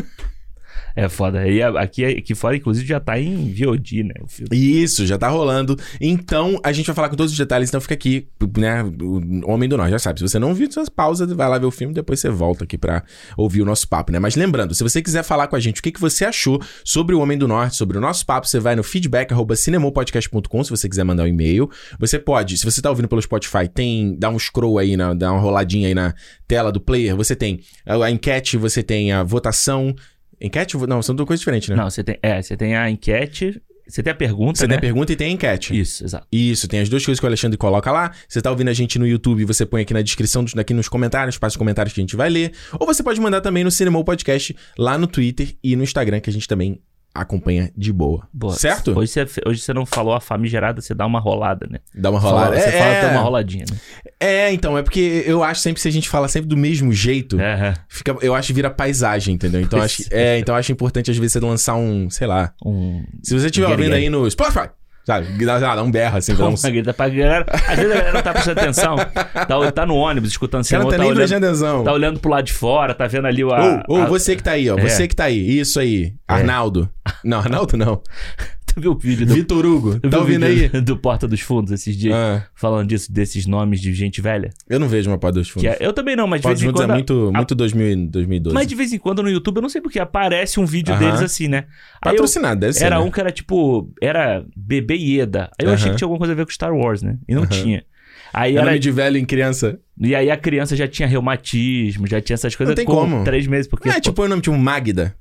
É 0.97 1.11
foda. 1.11 1.47
E 1.47 1.63
aqui, 1.63 2.07
aqui 2.07 2.35
fora, 2.35 2.57
inclusive, 2.57 2.87
já 2.89 2.99
tá 2.99 3.21
em 3.21 3.53
VOD, 3.53 4.03
né? 4.03 4.15
O 4.23 4.27
filme. 4.27 4.49
Isso, 4.57 5.05
já 5.05 5.19
tá 5.19 5.29
rolando. 5.29 5.77
Então, 6.01 6.59
a 6.65 6.73
gente 6.73 6.87
vai 6.87 6.97
falar 6.97 7.11
com 7.11 7.17
todos 7.17 7.33
os 7.33 7.39
detalhes, 7.39 7.69
então 7.69 7.83
fica 7.83 7.93
aqui, 7.93 8.27
né? 8.57 8.83
O 8.83 9.51
Homem 9.53 9.69
do 9.69 9.77
Norte, 9.77 9.91
já 9.91 9.99
sabe. 9.99 10.21
Se 10.21 10.27
você 10.27 10.39
não 10.39 10.55
viu, 10.55 10.73
você 10.73 10.91
pausa, 10.91 11.27
vai 11.27 11.51
lá 11.51 11.59
ver 11.59 11.67
o 11.67 11.71
filme, 11.71 11.93
depois 11.93 12.19
você 12.19 12.31
volta 12.31 12.65
aqui 12.65 12.79
pra 12.79 13.03
ouvir 13.37 13.61
o 13.61 13.67
nosso 13.67 13.87
papo, 13.87 14.11
né? 14.11 14.19
Mas 14.19 14.37
lembrando, 14.37 14.75
se 14.75 14.83
você 14.83 15.03
quiser 15.03 15.23
falar 15.23 15.49
com 15.49 15.57
a 15.57 15.61
gente 15.61 15.81
o 15.81 15.83
que, 15.83 15.93
que 15.93 16.01
você 16.01 16.25
achou 16.25 16.59
sobre 16.83 17.15
o 17.15 17.21
Homem 17.21 17.37
do 17.37 17.47
Norte, 17.47 17.77
sobre 17.77 17.99
o 17.99 18.01
nosso 18.01 18.25
papo, 18.25 18.49
você 18.49 18.59
vai 18.59 18.75
no 18.75 18.83
feedback 18.83 19.33
arroba 19.33 19.55
cinemopodcast.com 19.55 20.65
se 20.65 20.71
você 20.71 20.89
quiser 20.89 21.05
mandar 21.05 21.25
um 21.25 21.29
e-mail. 21.29 21.69
Você 21.99 22.19
pode, 22.19 22.57
se 22.57 22.65
você 22.65 22.81
tá 22.81 22.89
ouvindo 22.89 23.07
pelo 23.07 23.21
Spotify, 23.21 23.69
tem, 23.69 24.17
dá 24.19 24.31
um 24.31 24.39
scroll 24.39 24.79
aí, 24.79 24.97
na, 24.97 25.13
dá 25.13 25.31
uma 25.31 25.41
roladinha 25.43 25.89
aí 25.89 25.95
na 25.95 26.15
tela 26.49 26.73
do 26.73 26.81
player, 26.81 27.15
você 27.15 27.37
tem 27.37 27.61
a 27.85 28.11
enquete, 28.11 28.57
você 28.57 28.83
tem 28.83 29.13
a 29.13 29.23
votação. 29.23 29.95
Enquete? 30.41 30.77
Não, 30.87 31.03
são 31.03 31.15
duas 31.15 31.27
coisas 31.27 31.41
diferentes, 31.41 31.69
né? 31.69 31.77
Não, 31.77 31.89
você 31.89 32.05
tem, 32.05 32.19
é, 32.23 32.41
você 32.43 32.57
tem 32.57 32.77
a 32.77 32.91
enquete, 32.91 33.61
você 33.89 34.03
tem 34.03 34.11
a 34.11 34.15
pergunta, 34.15 34.59
Você 34.59 34.67
né? 34.67 34.71
tem 34.71 34.79
a 34.79 34.81
pergunta 34.81 35.13
e 35.13 35.17
tem 35.17 35.29
a 35.29 35.31
enquete. 35.31 35.79
Isso, 35.79 36.05
exato. 36.05 36.27
Isso, 36.31 36.67
tem 36.67 36.81
as 36.81 36.89
duas 36.89 37.05
coisas 37.05 37.21
que 37.21 37.27
o 37.27 37.29
Alexandre 37.29 37.57
coloca 37.57 37.91
lá. 37.93 38.11
Você 38.29 38.43
tá 38.43 38.51
ouvindo 38.51 38.69
a 38.69 38.73
gente 38.73 38.99
no 38.99 39.07
YouTube, 39.07 39.45
você 39.45 39.65
põe 39.65 39.83
aqui 39.83 39.95
na 39.95 40.03
descrição, 40.03 40.45
aqui 40.57 40.75
nos 40.75 40.89
comentários, 40.89 41.39
passa 41.39 41.53
os 41.53 41.57
comentários 41.57 41.95
que 41.95 42.01
a 42.01 42.03
gente 42.03 42.17
vai 42.17 42.29
ler. 42.29 42.53
Ou 42.81 42.87
você 42.87 43.03
pode 43.03 43.21
mandar 43.21 43.41
também 43.41 43.63
no 43.63 43.71
Cinemol 43.71 44.05
Podcast, 44.05 44.57
lá 44.77 44.99
no 44.99 45.07
Twitter 45.07 45.57
e 45.63 45.77
no 45.77 45.85
Instagram, 45.85 46.21
que 46.21 46.29
a 46.29 46.33
gente 46.33 46.49
também 46.49 46.81
acompanha 47.21 47.71
de 47.77 47.93
boa. 47.93 48.27
Boa. 48.33 48.55
Certo? 48.55 48.97
Hoje 48.99 49.11
você, 49.13 49.27
hoje 49.47 49.61
você 49.61 49.73
não 49.73 49.85
falou 49.87 50.15
a 50.15 50.21
famigerada, 50.21 50.81
você 50.81 50.95
dá 50.95 51.07
uma 51.07 51.19
rolada, 51.21 51.67
né? 51.71 51.79
Dá 51.95 52.11
uma 52.11 52.21
Fala- 52.21 52.45
rolada. 52.47 52.61
você 52.61 52.69
é, 52.69 52.73
fala 52.79 52.91
é, 52.95 53.01
dá 53.03 53.11
uma 53.13 53.21
roladinha, 53.21 53.65
né? 53.71 53.77
é, 54.21 54.53
então, 54.53 54.77
é 54.79 54.83
porque 54.83 55.25
eu 55.27 55.43
acho 55.43 55.61
sempre 55.61 55.75
que 55.77 55.81
se 55.83 55.89
a 55.89 55.93
gente 55.93 56.09
fala 56.09 56.29
sempre 56.29 56.49
do 56.49 56.57
mesmo 56.57 56.93
jeito, 56.93 57.41
É, 57.41 57.75
fica, 57.89 58.17
eu 58.23 58.35
acho 58.35 58.49
que 58.49 58.53
vira 58.53 58.71
paisagem, 58.71 59.35
entendeu? 59.35 59.61
Então, 59.61 59.81
acho, 59.81 60.03
é, 60.11 60.39
então 60.39 60.55
eu 60.55 60.59
acho 60.59 60.73
importante 60.73 61.11
às 61.11 61.17
vezes 61.17 61.33
você 61.33 61.41
lançar 61.41 61.75
um, 61.77 62.09
sei 62.11 62.27
lá. 62.27 62.53
um... 62.65 63.05
Se 63.23 63.39
você 63.39 63.47
estiver 63.47 63.69
ouvindo 63.69 63.95
aí 63.95 64.09
no 64.09 64.29
Spotify, 64.31 64.69
sabe? 65.07 65.45
Dá, 65.45 65.83
um 65.83 65.91
berro 65.91 66.19
assim, 66.19 66.35
dá 66.35 66.49
um... 66.49 66.55
Grita 66.67 66.93
pra 66.93 67.09
galera. 67.09 67.47
Às 67.49 67.77
vezes 67.77 67.93
a 67.93 67.95
galera 67.95 68.13
não 68.13 68.23
tá 68.23 68.33
prestando 68.33 68.61
atenção. 68.61 68.97
Tá, 68.97 69.73
tá 69.73 69.87
no 69.87 69.95
ônibus 69.95 70.31
escutando 70.31 70.59
não 70.59 70.65
cinema, 70.65 70.85
tá 70.91 70.91
tá, 70.91 70.99
nem 70.99 71.07
olhando, 71.07 71.19
prestando 71.19 71.47
atenção. 71.47 71.85
tá 71.85 71.93
olhando 71.93 72.19
pro 72.21 72.31
lado 72.31 72.45
de 72.45 72.53
fora, 72.53 72.93
tá 72.93 73.07
vendo 73.07 73.27
ali 73.27 73.45
o. 73.45 73.49
Ou, 73.49 73.83
ou 73.89 74.03
a- 74.03 74.07
você 74.07 74.35
que 74.35 74.43
tá 74.43 74.53
aí, 74.53 74.69
ó. 74.69 74.77
É. 74.77 74.89
Você 74.89 75.07
que 75.07 75.15
tá 75.15 75.25
aí. 75.25 75.59
Isso 75.59 75.79
aí. 75.79 76.13
Arnaldo. 76.27 76.91
Não, 77.23 77.39
Arnaldo 77.39 77.77
não. 77.77 78.03
Tu 78.77 78.81
viu 78.83 78.93
o 78.93 78.99
vídeo 78.99 79.27
do. 79.27 79.35
Vitor 79.35 79.65
Hugo. 79.65 79.99
Tá 80.09 80.19
ouvindo 80.19 80.45
aí? 80.45 80.69
Do 80.69 80.97
Porta 80.99 81.27
dos 81.27 81.41
Fundos 81.41 81.73
esses 81.73 81.97
dias, 81.97 82.15
Ah, 82.15 82.47
falando 82.55 82.89
disso, 82.89 83.11
desses 83.11 83.47
nomes 83.47 83.81
de 83.81 83.93
gente 83.95 84.21
velha. 84.21 84.51
eu 84.69 84.79
não 84.79 84.87
vejo 84.89 85.11
uma 85.11 85.19
Porta 85.19 85.39
dos 85.41 85.49
Que 85.49 85.55
Fundos. 85.55 85.71
é- 85.71 85.79
eu 85.81 85.93
também 85.93 86.15
não, 86.15 86.27
mas 86.27 86.41
de 86.41 86.43
Porta 86.43 86.59
vez 86.61 86.61
dos 86.61 86.63
em 86.63 86.67
Fundos 86.69 86.83
é 86.83 86.87
quando. 86.87 86.95
muito, 87.25 87.33
muito 87.37 87.55
2000, 87.55 88.07
2012. 88.09 88.55
Mas 88.55 88.67
de 88.67 88.75
vez 88.75 88.93
em 88.93 88.99
quando 88.99 89.23
no 89.23 89.31
YouTube, 89.31 89.57
eu 89.57 89.63
não 89.63 89.69
sei 89.71 89.81
porque, 89.81 89.99
aparece 89.99 90.61
um 90.61 90.67
vídeo 90.67 90.93
Aham. 90.95 91.01
deles 91.05 91.23
assim, 91.23 91.49
né? 91.49 91.65
Eu, 92.05 92.11
Patrocinado, 92.13 92.61
deve 92.61 92.75
ser. 92.75 92.85
era 92.85 92.99
né? 92.99 93.05
um 93.05 93.11
que 93.11 93.19
era 93.19 93.33
tipo. 93.33 93.91
Era 94.01 94.45
Bebê 94.57 94.95
Ieda. 94.97 95.51
Aí 95.59 95.67
eu 95.67 95.73
achei 95.73 95.87
Aham. 95.87 95.93
que 95.93 95.99
tinha 95.99 96.07
alguma 96.07 96.19
coisa 96.19 96.33
a 96.35 96.37
ver 96.37 96.45
com 96.45 96.53
Star 96.53 96.75
Wars, 96.75 97.03
né? 97.03 97.17
E 97.29 97.35
não 97.35 97.43
Aham. 97.43 97.51
tinha. 97.51 97.85
Aí 98.33 98.55
É 98.55 98.59
era, 98.59 98.67
nome 98.67 98.79
de 98.79 98.91
velho 98.91 99.17
em 99.17 99.25
criança. 99.25 99.79
E 99.99 100.15
aí 100.15 100.31
a 100.31 100.37
criança 100.37 100.77
já 100.77 100.87
tinha 100.87 101.09
reumatismo, 101.09 102.07
já 102.07 102.21
tinha 102.21 102.35
essas 102.35 102.55
coisas 102.55 102.75
tem 102.75 102.85
com 102.85 102.93
como. 102.93 103.25
três 103.25 103.47
meses, 103.47 103.67
porque. 103.67 103.89
Não 103.89 103.95
é 103.95 103.99
pô, 103.99 104.03
tipo 104.03 104.23
o 104.23 104.29
nome 104.29 104.43
tipo 104.43 104.57
Magda. 104.59 105.17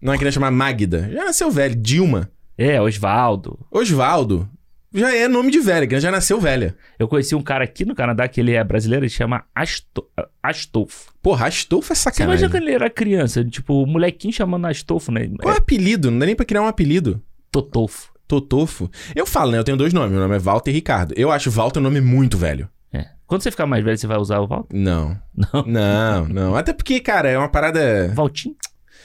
Não 0.00 0.12
é 0.12 0.18
criança 0.18 0.34
chamar 0.34 0.50
Magda. 0.50 1.10
Já 1.12 1.24
nasceu 1.24 1.50
velho. 1.50 1.74
Dilma. 1.74 2.30
É, 2.56 2.80
Osvaldo. 2.80 3.58
Osvaldo. 3.70 4.48
já 4.92 5.14
é 5.14 5.26
nome 5.28 5.50
de 5.50 5.58
velha, 5.60 5.86
que 5.86 5.98
já 5.98 6.10
nasceu 6.10 6.40
velha. 6.40 6.76
Eu 6.98 7.08
conheci 7.08 7.34
um 7.34 7.42
cara 7.42 7.64
aqui 7.64 7.84
no 7.84 7.94
Canadá 7.94 8.28
que 8.28 8.40
ele 8.40 8.52
é 8.52 8.62
brasileiro, 8.62 9.04
ele 9.04 9.10
chama 9.10 9.44
Asto 9.54 10.06
Astolfo. 10.42 11.12
Porra, 11.22 11.46
Astolfo 11.46 11.92
é 11.92 11.96
Você 11.96 12.02
sacanagem. 12.02 12.44
imagina 12.44 12.50
quando 12.50 12.62
ele 12.68 12.74
era 12.74 12.90
criança, 12.90 13.44
tipo, 13.44 13.82
o 13.82 13.86
molequinho 13.86 14.32
chamando 14.32 14.66
Astolfo, 14.66 15.10
né? 15.10 15.28
Qual 15.40 15.54
é 15.54 15.58
apelido? 15.58 16.10
Não 16.10 16.18
dá 16.18 16.26
nem 16.26 16.36
pra 16.36 16.44
criar 16.46 16.62
um 16.62 16.66
apelido. 16.66 17.20
Totolfo. 17.50 18.12
Totofo. 18.26 18.90
Eu 19.14 19.26
falo, 19.26 19.50
né? 19.52 19.58
Eu 19.58 19.64
tenho 19.64 19.76
dois 19.76 19.92
nomes. 19.92 20.10
Meu 20.12 20.20
nome 20.20 20.36
é 20.36 20.38
Walter 20.38 20.70
e 20.70 20.74
Ricardo. 20.74 21.12
Eu 21.16 21.30
acho 21.30 21.50
Walter 21.50 21.78
um 21.80 21.82
nome 21.82 22.00
muito 22.00 22.38
velho. 22.38 22.68
É. 22.92 23.06
Quando 23.26 23.42
você 23.42 23.50
ficar 23.50 23.66
mais 23.66 23.84
velho, 23.84 23.98
você 23.98 24.06
vai 24.06 24.16
usar 24.18 24.38
o 24.40 24.46
Walter? 24.46 24.74
Não. 24.76 25.16
Não. 25.36 25.64
Não, 25.66 26.28
não. 26.28 26.56
Até 26.56 26.72
porque, 26.72 27.00
cara, 27.00 27.28
é 27.28 27.36
uma 27.36 27.48
parada. 27.48 28.12
Valtinho? 28.14 28.54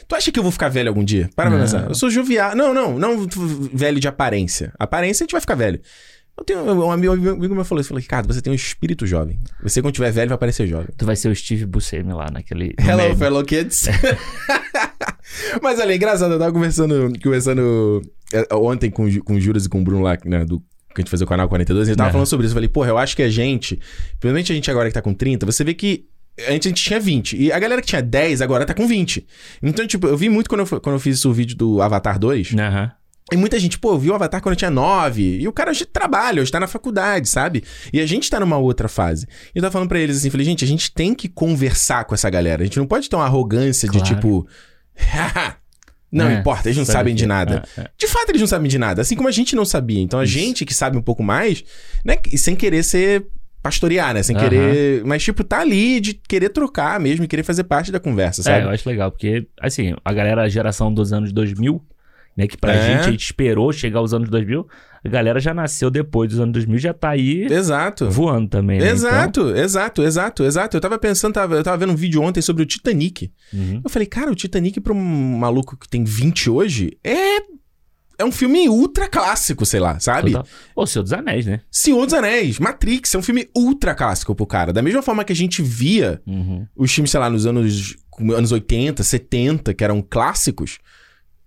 Tu 0.07 0.15
acha 0.15 0.31
que 0.31 0.39
eu 0.39 0.43
vou 0.43 0.51
ficar 0.51 0.69
velho 0.69 0.89
algum 0.89 1.03
dia? 1.03 1.29
Para 1.35 1.49
pra 1.49 1.59
pensar. 1.59 1.87
Eu 1.89 1.95
sou 1.95 2.09
jovial. 2.09 2.55
Não, 2.55 2.73
não, 2.73 2.97
não 2.97 3.27
velho 3.73 3.99
de 3.99 4.07
aparência. 4.07 4.73
Aparência 4.79 5.23
a 5.23 5.25
gente 5.25 5.31
vai 5.31 5.41
ficar 5.41 5.55
velho. 5.55 5.79
Eu 6.37 6.43
tenho 6.45 6.61
um 6.61 6.89
amigo, 6.89 7.13
um 7.13 7.31
amigo 7.31 7.53
meu 7.53 7.65
falou 7.65 7.81
isso. 7.81 7.89
Falou, 7.89 8.01
Ricardo, 8.01 8.33
você 8.33 8.41
tem 8.41 8.51
um 8.51 8.55
espírito 8.55 9.05
jovem. 9.05 9.37
Você, 9.61 9.81
quando 9.81 9.93
tiver 9.93 10.11
velho, 10.11 10.29
vai 10.29 10.37
parecer 10.37 10.67
jovem. 10.67 10.87
Tu 10.97 11.05
vai 11.05 11.15
ser 11.15 11.27
o 11.27 11.35
Steve 11.35 11.65
Buscemi 11.65 12.13
lá 12.13 12.27
naquele. 12.31 12.73
Hello, 12.79 13.03
meme. 13.03 13.15
fellow 13.17 13.43
kids. 13.43 13.87
Mas 15.61 15.79
olha, 15.79 15.93
engraçado, 15.95 16.33
eu 16.33 16.39
tava 16.39 16.51
conversando, 16.51 17.11
conversando 17.21 18.01
é, 18.33 18.55
ontem 18.55 18.89
com, 18.89 19.05
com 19.21 19.33
o 19.33 19.41
Juras 19.41 19.65
e 19.65 19.69
com 19.69 19.81
o 19.81 19.83
Bruno 19.83 20.01
lá, 20.01 20.17
né, 20.25 20.45
do, 20.45 20.59
que 20.59 20.65
a 20.97 21.01
gente 21.01 21.11
fazia 21.11 21.25
o 21.25 21.29
canal 21.29 21.47
42, 21.47 21.87
a 21.87 21.91
gente 21.91 21.97
tava 21.97 22.07
Aham. 22.07 22.13
falando 22.13 22.27
sobre 22.27 22.45
isso. 22.45 22.53
Eu 22.53 22.55
falei, 22.55 22.69
porra, 22.69 22.89
eu 22.89 22.97
acho 22.97 23.15
que 23.15 23.21
a 23.21 23.29
gente, 23.29 23.79
principalmente 24.19 24.51
a 24.51 24.55
gente 24.55 24.71
agora 24.71 24.87
que 24.87 24.93
tá 24.93 25.01
com 25.01 25.13
30, 25.13 25.45
você 25.45 25.63
vê 25.63 25.73
que 25.73 26.05
antes 26.47 26.67
a 26.67 26.69
gente 26.69 26.83
tinha 26.83 26.99
20. 26.99 27.35
E 27.37 27.51
a 27.51 27.59
galera 27.59 27.81
que 27.81 27.87
tinha 27.87 28.01
10 28.01 28.41
agora 28.41 28.65
tá 28.65 28.73
com 28.73 28.87
20. 28.87 29.25
Então, 29.61 29.85
tipo, 29.87 30.07
eu 30.07 30.15
vi 30.17 30.29
muito 30.29 30.49
quando 30.49 30.61
eu, 30.61 30.81
quando 30.81 30.95
eu 30.95 30.99
fiz 30.99 31.23
o 31.25 31.33
vídeo 31.33 31.55
do 31.57 31.81
Avatar 31.81 32.17
2. 32.19 32.53
Aham. 32.55 32.91
E 33.31 33.37
muita 33.37 33.59
gente, 33.59 33.77
pô, 33.77 33.95
viu 33.95 34.11
o 34.11 34.15
Avatar 34.15 34.41
quando 34.41 34.53
eu 34.53 34.57
tinha 34.57 34.71
9. 34.71 35.21
E 35.39 35.47
o 35.47 35.53
cara 35.53 35.69
hoje 35.69 35.85
trabalha, 35.85 36.41
hoje 36.41 36.51
tá 36.51 36.59
na 36.59 36.65
faculdade, 36.67 37.29
sabe? 37.29 37.63
E 37.93 37.99
a 37.99 38.05
gente 38.07 38.27
tá 38.27 38.39
numa 38.39 38.57
outra 38.57 38.87
fase. 38.87 39.27
E 39.53 39.59
eu 39.59 39.61
tava 39.61 39.71
falando 39.71 39.87
pra 39.87 39.99
eles 39.99 40.17
assim, 40.17 40.31
falei, 40.31 40.45
gente, 40.45 40.63
a 40.65 40.67
gente 40.67 40.91
tem 40.91 41.13
que 41.13 41.29
conversar 41.29 42.05
com 42.05 42.15
essa 42.15 42.27
galera. 42.29 42.63
A 42.63 42.65
gente 42.65 42.79
não 42.79 42.87
pode 42.87 43.07
ter 43.07 43.15
uma 43.15 43.25
arrogância 43.25 43.87
de 43.87 43.99
Claro. 43.99 44.15
tipo. 44.15 44.47
não 46.11 46.27
É, 46.27 46.39
importa, 46.39 46.67
eles 46.67 46.77
não 46.77 46.85
sabe 46.85 46.97
sabem 46.97 47.15
de 47.15 47.23
que- 47.23 47.27
nada. 47.27 47.63
é, 47.77 47.81
é. 47.81 47.89
De 47.97 48.07
fato, 48.07 48.29
eles 48.29 48.41
não 48.41 48.47
sabem 48.47 48.67
de 48.67 48.79
nada. 48.79 49.01
Assim 49.03 49.15
como 49.15 49.27
a 49.27 49.31
gente 49.31 49.55
não 49.55 49.63
sabia. 49.65 50.01
Então 50.01 50.19
a 50.19 50.23
Isso. 50.23 50.33
gente 50.33 50.65
que 50.65 50.73
sabe 50.73 50.97
um 50.97 51.01
pouco 51.01 51.21
mais, 51.23 51.63
né? 52.03 52.17
E 52.31 52.37
sem 52.37 52.55
querer 52.55 52.83
ser 52.83 53.27
pastorear, 53.61 54.13
né? 54.13 54.23
Sem 54.23 54.35
Aham. 54.35 54.43
querer. 54.49 55.03
Mas, 55.05 55.23
tipo, 55.23 55.43
tá 55.43 55.59
ali 55.59 55.99
de 55.99 56.13
querer 56.13 56.49
trocar 56.49 56.99
mesmo 56.99 57.25
e 57.25 57.27
querer 57.27 57.43
fazer 57.43 57.63
parte 57.63 57.91
da 57.91 57.99
conversa, 57.99 58.41
É, 58.41 58.43
sabe? 58.43 58.65
eu 58.65 58.69
acho 58.69 58.87
legal, 58.87 59.11
porque, 59.11 59.47
assim, 59.61 59.93
a 60.03 60.13
galera, 60.13 60.43
a 60.43 60.49
geração 60.49 60.93
dos 60.93 61.11
anos 61.13 61.31
2000, 61.33 61.81
né, 62.37 62.47
que 62.47 62.57
pra 62.57 62.73
É. 62.73 62.81
gente, 62.95 63.07
a 63.07 63.11
gente 63.11 63.23
esperou 63.25 63.71
chegar 63.73 63.99
aos 63.99 64.13
anos 64.13 64.29
2000, 64.29 64.65
a 65.03 65.09
galera 65.09 65.39
já 65.39 65.53
nasceu 65.53 65.89
depois 65.89 66.29
dos 66.29 66.39
anos 66.39 66.53
2000, 66.53 66.77
já 66.79 66.93
tá 66.93 67.09
aí 67.09 67.45
Exato. 67.51 68.09
voando 68.09 68.49
também, 68.49 68.79
né? 68.79 68.89
Exato, 68.89 69.49
exato, 69.55 70.03
exato, 70.03 70.43
exato. 70.43 70.77
Eu 70.77 70.81
tava 70.81 70.97
pensando, 70.97 71.33
tava, 71.33 71.55
eu 71.55 71.63
tava 71.63 71.77
vendo 71.77 71.91
um 71.93 71.95
vídeo 71.97 72.21
ontem 72.21 72.41
sobre 72.41 72.63
o 72.63 72.65
Titanic. 72.65 73.31
Então, 73.53 73.65
uhum. 73.75 73.81
Eu 73.83 73.89
falei, 73.89 74.05
cara, 74.07 74.31
o 74.31 74.35
Titanic 74.35 74.79
pra 74.79 74.93
um 74.93 75.37
maluco 75.37 75.75
que 75.77 75.87
tem 75.89 76.03
20 76.03 76.49
hoje 76.49 76.97
é. 77.03 77.39
É 78.19 78.25
um 78.25 78.31
filme 78.33 78.67
ultra 78.67 79.07
clássico, 79.07 79.65
sei 79.65 79.79
lá, 79.79 79.97
sabe? 79.99 80.33
Total. 80.33 80.47
Ô, 80.75 80.85
Senhor 80.85 81.03
dos 81.03 81.13
Anéis, 81.13 81.45
né? 81.45 81.61
Senhor 81.71 82.05
dos 82.05 82.13
Anéis, 82.13 82.59
Matrix, 82.59 83.15
é 83.15 83.17
um 83.17 83.21
filme 83.21 83.47
ultra 83.55 83.95
clássico 83.95 84.35
pro 84.35 84.45
cara. 84.45 84.73
Da 84.73 84.81
mesma 84.81 85.01
forma 85.01 85.23
que 85.23 85.31
a 85.31 85.35
gente 85.35 85.61
via 85.61 86.21
Uhum. 86.27 86.67
os 86.75 86.91
filmes, 86.93 87.11
sei 87.11 87.19
lá, 87.19 87.29
nos 87.29 87.45
anos, 87.45 87.95
anos 88.35 88.51
80, 88.51 89.01
70, 89.01 89.73
que 89.73 89.83
eram 89.85 90.01
clássicos, 90.01 90.79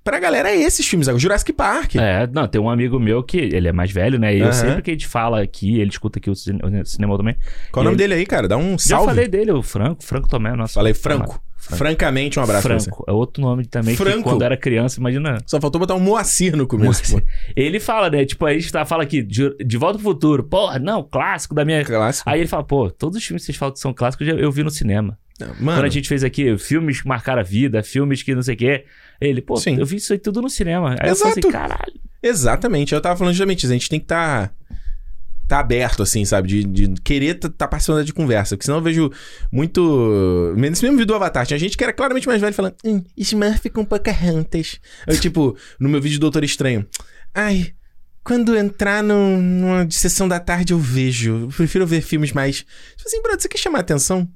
pra 0.05 0.19
galera 0.19 0.51
é 0.51 0.57
esses 0.57 0.87
filmes 0.87 1.09
agora. 1.09 1.21
Jurassic 1.21 1.53
Park. 1.53 1.97
É, 1.97 2.27
não, 2.33 2.47
tem 2.49 2.61
um 2.61 2.69
amigo 2.71 2.99
meu 2.99 3.23
que 3.23 3.39
ele 3.39 3.69
é 3.69 3.73
mais 3.73 3.91
velho, 3.91 4.19
né? 4.19 4.35
E 4.35 4.39
eu 4.41 4.45
Aham. 4.47 4.53
sempre 4.53 4.83
que 4.83 4.91
a 4.91 4.95
gente 4.95 5.07
fala 5.07 5.41
aqui, 5.43 5.81
ele 5.81 5.91
escuta 5.91 6.19
aqui 6.19 6.31
o 6.31 6.35
cine- 6.35 6.61
o 6.63 6.85
cinema 6.87 7.17
também. 7.17 7.37
Qual 7.71 7.83
o 7.83 7.85
nome 7.85 7.95
ele- 7.97 8.03
dele 8.09 8.15
aí, 8.21 8.27
cara? 8.27 8.47
Dá 8.49 8.57
um 8.57 8.73
Já 8.73 8.97
salve. 8.97 9.07
falei 9.07 9.29
dele, 9.29 9.53
o 9.53 9.63
Franco, 9.63 10.03
Franco 10.05 10.29
Tomé, 10.29 10.55
nosso. 10.55 10.75
Falei 10.75 10.95
Franco. 10.95 11.41
Francamente, 11.57 12.41
um 12.41 12.43
abraço 12.43 12.67
pra 12.67 12.77
você. 12.79 12.91
Franco, 12.91 13.05
é 13.09 13.13
outro 13.13 13.41
nome 13.41 13.65
também 13.65 13.95
que 13.95 14.03
Franco? 14.03 14.25
quando 14.25 14.43
era 14.43 14.57
criança, 14.57 14.99
imagina. 14.99 15.39
Só 15.47 15.61
faltou 15.61 15.79
botar 15.79 15.95
um 15.95 16.01
Moacir 16.01 16.57
no 16.57 16.67
começo. 16.67 17.13
pô. 17.21 17.23
Ele 17.55 17.79
fala, 17.79 18.11
né? 18.11 18.25
Tipo, 18.25 18.47
a 18.47 18.53
gente 18.53 18.71
tá, 18.73 18.85
fala 18.85 19.05
aqui, 19.05 19.23
de, 19.23 19.57
de 19.65 19.77
Volta 19.79 19.95
pro 19.99 20.03
Futuro. 20.09 20.43
Porra, 20.43 20.81
não, 20.81 21.05
clássico 21.05 21.55
da 21.55 21.65
minha. 21.65 21.85
Clássico. 21.85 22.29
Aí 22.29 22.41
ele 22.41 22.49
fala, 22.49 22.65
pô, 22.65 22.91
todos 22.91 23.17
os 23.17 23.25
filmes 23.25 23.43
que 23.43 23.47
vocês 23.47 23.57
falam 23.57 23.73
que 23.73 23.79
são 23.79 23.95
clássicos 23.95 24.27
eu, 24.27 24.37
já- 24.37 24.43
eu 24.43 24.51
vi 24.51 24.65
no 24.65 24.71
cinema. 24.71 25.17
Não, 25.47 25.55
Quando 25.55 25.65
Mano, 25.65 25.85
a 25.85 25.89
gente 25.89 26.09
fez 26.09 26.23
aqui, 26.25 26.57
filmes 26.59 27.01
que 27.01 27.09
marcaram 27.09 27.41
a 27.41 27.45
vida, 27.45 27.83
filmes 27.83 28.23
que 28.23 28.35
não 28.35 28.43
sei 28.43 28.55
o 28.55 28.59
quê. 28.59 28.85
Ele, 29.21 29.41
pô, 29.43 29.57
Sim. 29.57 29.79
eu 29.79 29.87
vi 29.87 29.97
isso 29.97 30.13
aí 30.13 30.19
tudo 30.19 30.41
no 30.41 30.49
cinema. 30.51 30.97
Aí 31.01 31.09
eu 31.09 31.13
Exato. 31.13 31.19
falei 31.19 31.39
assim, 31.39 31.51
caralho. 31.51 32.01
exatamente. 32.23 32.95
Eu 32.95 33.01
tava 33.01 33.17
falando 33.17 33.35
justamente 33.35 33.65
isso. 33.65 33.73
A 33.73 33.77
gente 33.77 33.89
tem 33.89 33.99
que 34.01 34.05
estar. 34.05 34.53
Tá 35.49 35.59
aberto, 35.59 36.03
assim, 36.03 36.25
sabe? 36.25 36.49
De, 36.49 36.65
de 36.65 37.01
querer 37.03 37.37
estar 37.37 37.51
tá 37.51 37.69
participando 37.69 38.05
de 38.05 38.13
conversa. 38.13 38.57
Porque 38.57 38.65
senão 38.65 38.79
eu 38.79 38.83
vejo 38.83 39.11
muito. 39.51 40.55
Nesse 40.57 40.83
mesmo 40.83 40.97
vídeo 40.97 41.09
do 41.09 41.15
Avatar, 41.15 41.47
tinha 41.47 41.59
gente 41.59 41.77
que 41.77 41.85
era 41.85 41.93
claramente 41.93 42.27
mais 42.27 42.41
velho 42.41 42.55
falando. 42.55 42.75
Hum, 42.85 43.03
Smurf 43.19 43.69
com 43.71 43.85
Pocahontas. 43.85 44.81
Eu, 45.07 45.21
tipo, 45.21 45.57
no 45.79 45.89
meu 45.89 46.01
vídeo 46.01 46.19
do 46.19 46.23
Doutor 46.23 46.43
Estranho. 46.43 46.87
Ai, 47.35 47.75
quando 48.25 48.57
entrar 48.57 49.03
no, 49.03 49.37
numa 49.41 49.91
sessão 49.91 50.27
da 50.29 50.41
tarde 50.41 50.73
eu 50.73 50.79
vejo. 50.79 51.43
Eu 51.43 51.49
prefiro 51.49 51.87
ver 51.87 52.01
filmes 52.01 52.33
mais. 52.33 52.59
Tipo 52.59 53.07
assim, 53.07 53.21
brother, 53.21 53.41
você 53.41 53.49
quer 53.49 53.59
chamar 53.59 53.81
atenção? 53.81 54.29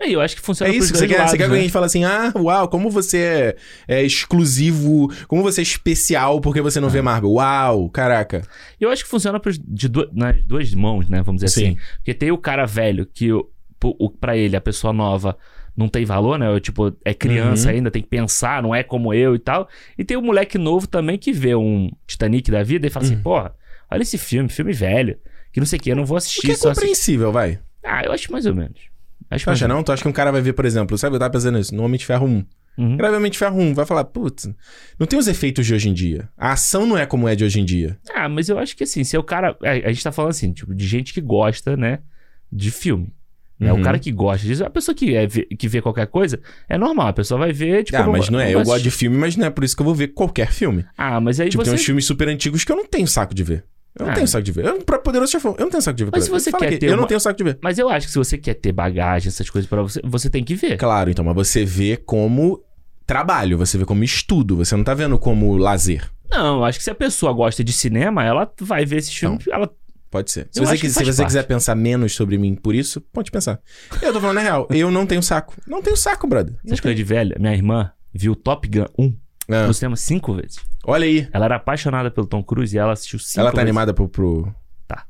E 0.00 0.12
eu 0.12 0.20
acho 0.20 0.34
que 0.36 0.42
funciona 0.42 0.72
É 0.72 0.76
isso 0.76 0.92
que 0.92 0.98
você 0.98 1.06
quer. 1.08 1.16
lados, 1.18 1.30
você 1.30 1.36
quer 1.36 1.44
que 1.44 1.48
né? 1.50 1.56
alguém 1.56 1.68
fale 1.70 1.86
assim: 1.86 2.04
ah, 2.04 2.32
uau, 2.36 2.68
como 2.68 2.90
você 2.90 3.56
é, 3.88 3.96
é 4.00 4.02
exclusivo, 4.04 5.08
como 5.28 5.42
você 5.42 5.60
é 5.60 5.64
especial 5.64 6.40
porque 6.40 6.60
você 6.60 6.80
não 6.80 6.88
vê 6.88 7.00
Marvel. 7.02 7.32
Uau, 7.32 7.88
caraca. 7.90 8.42
Eu 8.80 8.90
acho 8.90 9.04
que 9.04 9.10
funciona 9.10 9.38
pros, 9.38 9.58
de 9.58 9.88
nas 10.12 10.42
duas 10.44 10.72
mãos, 10.74 11.08
né? 11.08 11.22
Vamos 11.22 11.42
dizer 11.42 11.54
Sim. 11.60 11.66
assim. 11.68 11.78
Porque 11.96 12.14
tem 12.14 12.30
o 12.30 12.38
cara 12.38 12.66
velho 12.66 13.06
que, 13.06 13.32
o, 13.32 13.48
o, 13.82 14.10
pra 14.10 14.36
ele, 14.36 14.56
a 14.56 14.60
pessoa 14.60 14.92
nova 14.92 15.36
não 15.76 15.88
tem 15.88 16.04
valor, 16.04 16.38
né? 16.38 16.58
Tipo, 16.60 16.94
é 17.04 17.14
criança 17.14 17.68
Uhum. 17.70 17.74
ainda, 17.76 17.90
tem 17.90 18.02
que 18.02 18.08
pensar, 18.08 18.62
não 18.62 18.74
é 18.74 18.82
como 18.82 19.14
eu 19.14 19.34
e 19.34 19.38
tal. 19.38 19.68
E 19.96 20.04
tem 20.04 20.16
o 20.16 20.22
moleque 20.22 20.58
novo 20.58 20.86
também 20.86 21.16
que 21.16 21.32
vê 21.32 21.54
um 21.54 21.90
Titanic 22.06 22.50
da 22.50 22.62
vida 22.62 22.86
e 22.86 22.90
fala 22.90 23.06
assim, 23.06 23.16
Uhum. 23.16 23.22
porra, 23.22 23.54
olha 23.90 24.02
esse 24.02 24.18
filme, 24.18 24.48
filme 24.48 24.72
velho. 24.72 25.16
Que 25.52 25.60
não 25.60 25.66
sei 25.66 25.78
o 25.78 25.82
que, 25.82 25.90
eu 25.90 25.96
não 25.96 26.04
vou 26.04 26.14
O 26.14 26.18
assistir. 26.18 26.42
que 26.42 26.48
é 26.48 26.52
assistir. 26.52 26.68
compreensível, 26.68 27.32
vai. 27.32 27.58
Ah, 27.84 28.02
eu 28.04 28.12
acho 28.12 28.30
mais 28.32 28.46
ou 28.46 28.54
menos. 28.54 28.78
Acho 29.34 29.44
Tu 29.44 29.50
acha 29.50 29.68
não? 29.68 29.82
Tu 29.82 29.92
acha 29.92 30.02
que 30.02 30.08
um 30.08 30.12
cara 30.12 30.30
vai 30.30 30.40
ver, 30.40 30.52
por 30.52 30.64
exemplo, 30.64 30.96
sabe, 30.98 31.16
eu 31.16 31.20
tava 31.20 31.32
pensando 31.32 31.58
nisso, 31.58 31.74
no 31.74 31.82
Homem 31.82 31.98
de 31.98 32.06
Ferro 32.06 32.26
1. 32.26 32.44
Uhum. 32.78 32.96
De 33.30 33.38
Ferro 33.38 33.58
1, 33.60 33.74
vai 33.74 33.84
falar, 33.84 34.04
putz, 34.04 34.48
não 34.98 35.06
tem 35.06 35.18
os 35.18 35.28
efeitos 35.28 35.66
de 35.66 35.74
hoje 35.74 35.88
em 35.88 35.92
dia. 35.92 36.28
A 36.36 36.52
ação 36.52 36.86
não 36.86 36.96
é 36.96 37.04
como 37.04 37.28
é 37.28 37.34
de 37.34 37.44
hoje 37.44 37.60
em 37.60 37.64
dia. 37.64 37.98
Ah, 38.14 38.28
mas 38.28 38.48
eu 38.48 38.58
acho 38.58 38.76
que 38.76 38.84
assim, 38.84 39.04
se 39.04 39.14
é 39.14 39.18
o 39.18 39.22
cara. 39.24 39.56
A, 39.62 39.70
a 39.70 39.92
gente 39.92 40.02
tá 40.02 40.12
falando 40.12 40.30
assim, 40.30 40.52
tipo, 40.52 40.74
de 40.74 40.86
gente 40.86 41.12
que 41.12 41.20
gosta, 41.20 41.76
né? 41.76 41.98
De 42.50 42.70
filme. 42.70 43.12
Né? 43.58 43.72
Uhum. 43.72 43.80
O 43.80 43.82
cara 43.82 43.98
que 43.98 44.10
gosta 44.10 44.46
disso, 44.46 44.64
a 44.64 44.70
pessoa 44.70 44.94
que, 44.94 45.14
é, 45.14 45.26
vê- 45.26 45.44
que 45.44 45.68
vê 45.68 45.80
qualquer 45.80 46.06
coisa, 46.06 46.40
é 46.68 46.76
normal. 46.76 47.08
A 47.08 47.12
pessoa 47.12 47.38
vai 47.38 47.52
ver, 47.52 47.84
tipo. 47.84 47.96
ah, 47.96 48.06
mas 48.06 48.28
não 48.28 48.40
é. 48.40 48.48
Eu 48.50 48.58
vai 48.58 48.64
gosto 48.64 48.82
de 48.82 48.90
filme, 48.90 49.16
mas 49.16 49.36
não 49.36 49.46
é 49.46 49.50
por 49.50 49.62
isso 49.62 49.76
que 49.76 49.82
eu 49.82 49.86
vou 49.86 49.94
ver 49.94 50.08
qualquer 50.08 50.50
filme. 50.50 50.84
Ah, 50.96 51.20
mas 51.20 51.38
aí 51.38 51.48
tipo, 51.48 51.62
você. 51.62 51.70
tem 51.70 51.78
uns 51.78 51.84
filmes 51.84 52.04
super 52.04 52.28
antigos 52.28 52.64
que 52.64 52.72
eu 52.72 52.76
não 52.76 52.86
tenho 52.86 53.06
saco 53.06 53.34
de 53.34 53.44
ver. 53.44 53.64
Eu 53.98 54.06
não 54.06 54.12
Ah. 54.12 54.14
tenho 54.14 54.26
saco 54.28 54.42
de 54.44 54.52
ver. 54.52 54.64
Eu, 54.64 54.82
pra 54.82 54.98
Poderoso 54.98 55.30
Chefão, 55.32 55.54
eu 55.58 55.64
não 55.64 55.70
tenho 55.70 55.82
saco 55.82 55.96
de 55.96 56.04
ver. 56.04 56.10
Mas 56.12 56.24
se 56.24 56.30
você. 56.30 56.50
Fala 56.50 56.62
quer 56.62 56.68
aqui, 56.70 56.78
ter 56.78 56.86
Eu 56.86 56.92
não 56.92 57.00
uma- 57.00 57.08
tenho 57.08 57.20
saco 57.20 57.36
de 57.36 57.44
ver. 57.44 57.58
Mas 57.62 57.78
eu 57.78 57.88
acho 57.88 58.06
que 58.06 58.12
se 58.12 58.18
você 58.18 58.38
quer 58.38 58.54
ter 58.54 58.72
bagagem, 58.72 59.28
essas 59.28 59.48
coisas 59.50 59.68
pra 59.68 59.82
você, 59.82 60.00
você 60.04 60.30
tem 60.30 60.42
que 60.42 60.54
ver. 60.54 60.76
Claro, 60.78 61.10
então, 61.10 61.24
mas 61.24 61.34
você 61.34 61.64
vê 61.64 61.96
como 61.96 62.62
trabalho, 63.06 63.58
você 63.58 63.76
vê 63.76 63.84
como 63.84 64.02
estudo, 64.04 64.56
você 64.56 64.74
não 64.76 64.84
tá 64.84 64.94
vendo 64.94 65.18
como 65.18 65.56
lazer. 65.56 66.10
Não, 66.30 66.56
eu 66.58 66.64
acho 66.64 66.78
que 66.78 66.84
se 66.84 66.90
a 66.90 66.94
pessoa 66.94 67.32
gosta 67.32 67.62
de 67.62 67.72
cinema, 67.72 68.24
ela 68.24 68.50
vai 68.60 68.86
ver 68.86 68.96
esse 68.98 69.10
filme. 69.12 69.38
Ela... 69.50 69.70
Pode 70.10 70.30
ser. 70.30 70.46
Se 70.50 70.60
você, 70.60 70.76
se 70.76 71.04
você 71.04 71.24
quiser 71.24 71.42
pensar 71.46 71.74
menos 71.74 72.14
sobre 72.14 72.36
mim 72.36 72.54
por 72.54 72.74
isso, 72.74 73.00
pode 73.00 73.30
pensar. 73.30 73.58
Eu 74.02 74.12
tô 74.12 74.20
falando 74.20 74.38
a 74.38 74.42
real. 74.42 74.68
Eu 74.70 74.90
não 74.90 75.06
tenho 75.06 75.22
saco. 75.22 75.54
Não 75.66 75.80
tenho 75.82 75.96
saco, 75.96 76.26
brother. 76.26 76.54
Essas 76.64 76.80
coisas 76.80 76.96
de 76.96 77.02
velha, 77.04 77.34
minha 77.40 77.52
irmã 77.54 77.90
viu 78.12 78.34
Top 78.36 78.68
Gun 78.68 78.84
1 78.98 79.14
Ah, 79.54 79.66
no 79.66 79.74
cinema 79.74 79.96
cinco 79.96 80.34
vezes. 80.34 80.56
olha 80.84 81.04
aí. 81.04 81.28
Ela 81.32 81.44
era 81.46 81.56
apaixonada 81.56 82.10
pelo 82.10 82.26
Tom 82.26 82.42
Cruise 82.42 82.74
e 82.74 82.78
ela 82.78 82.92
assistiu 82.92 83.18
cinco 83.18 83.40
Ela 83.40 83.50
tá 83.50 83.56
vezes. 83.56 83.68
animada 83.68 83.92
pro, 83.94 84.08
pro. 84.08 84.54
Tá. 84.86 85.04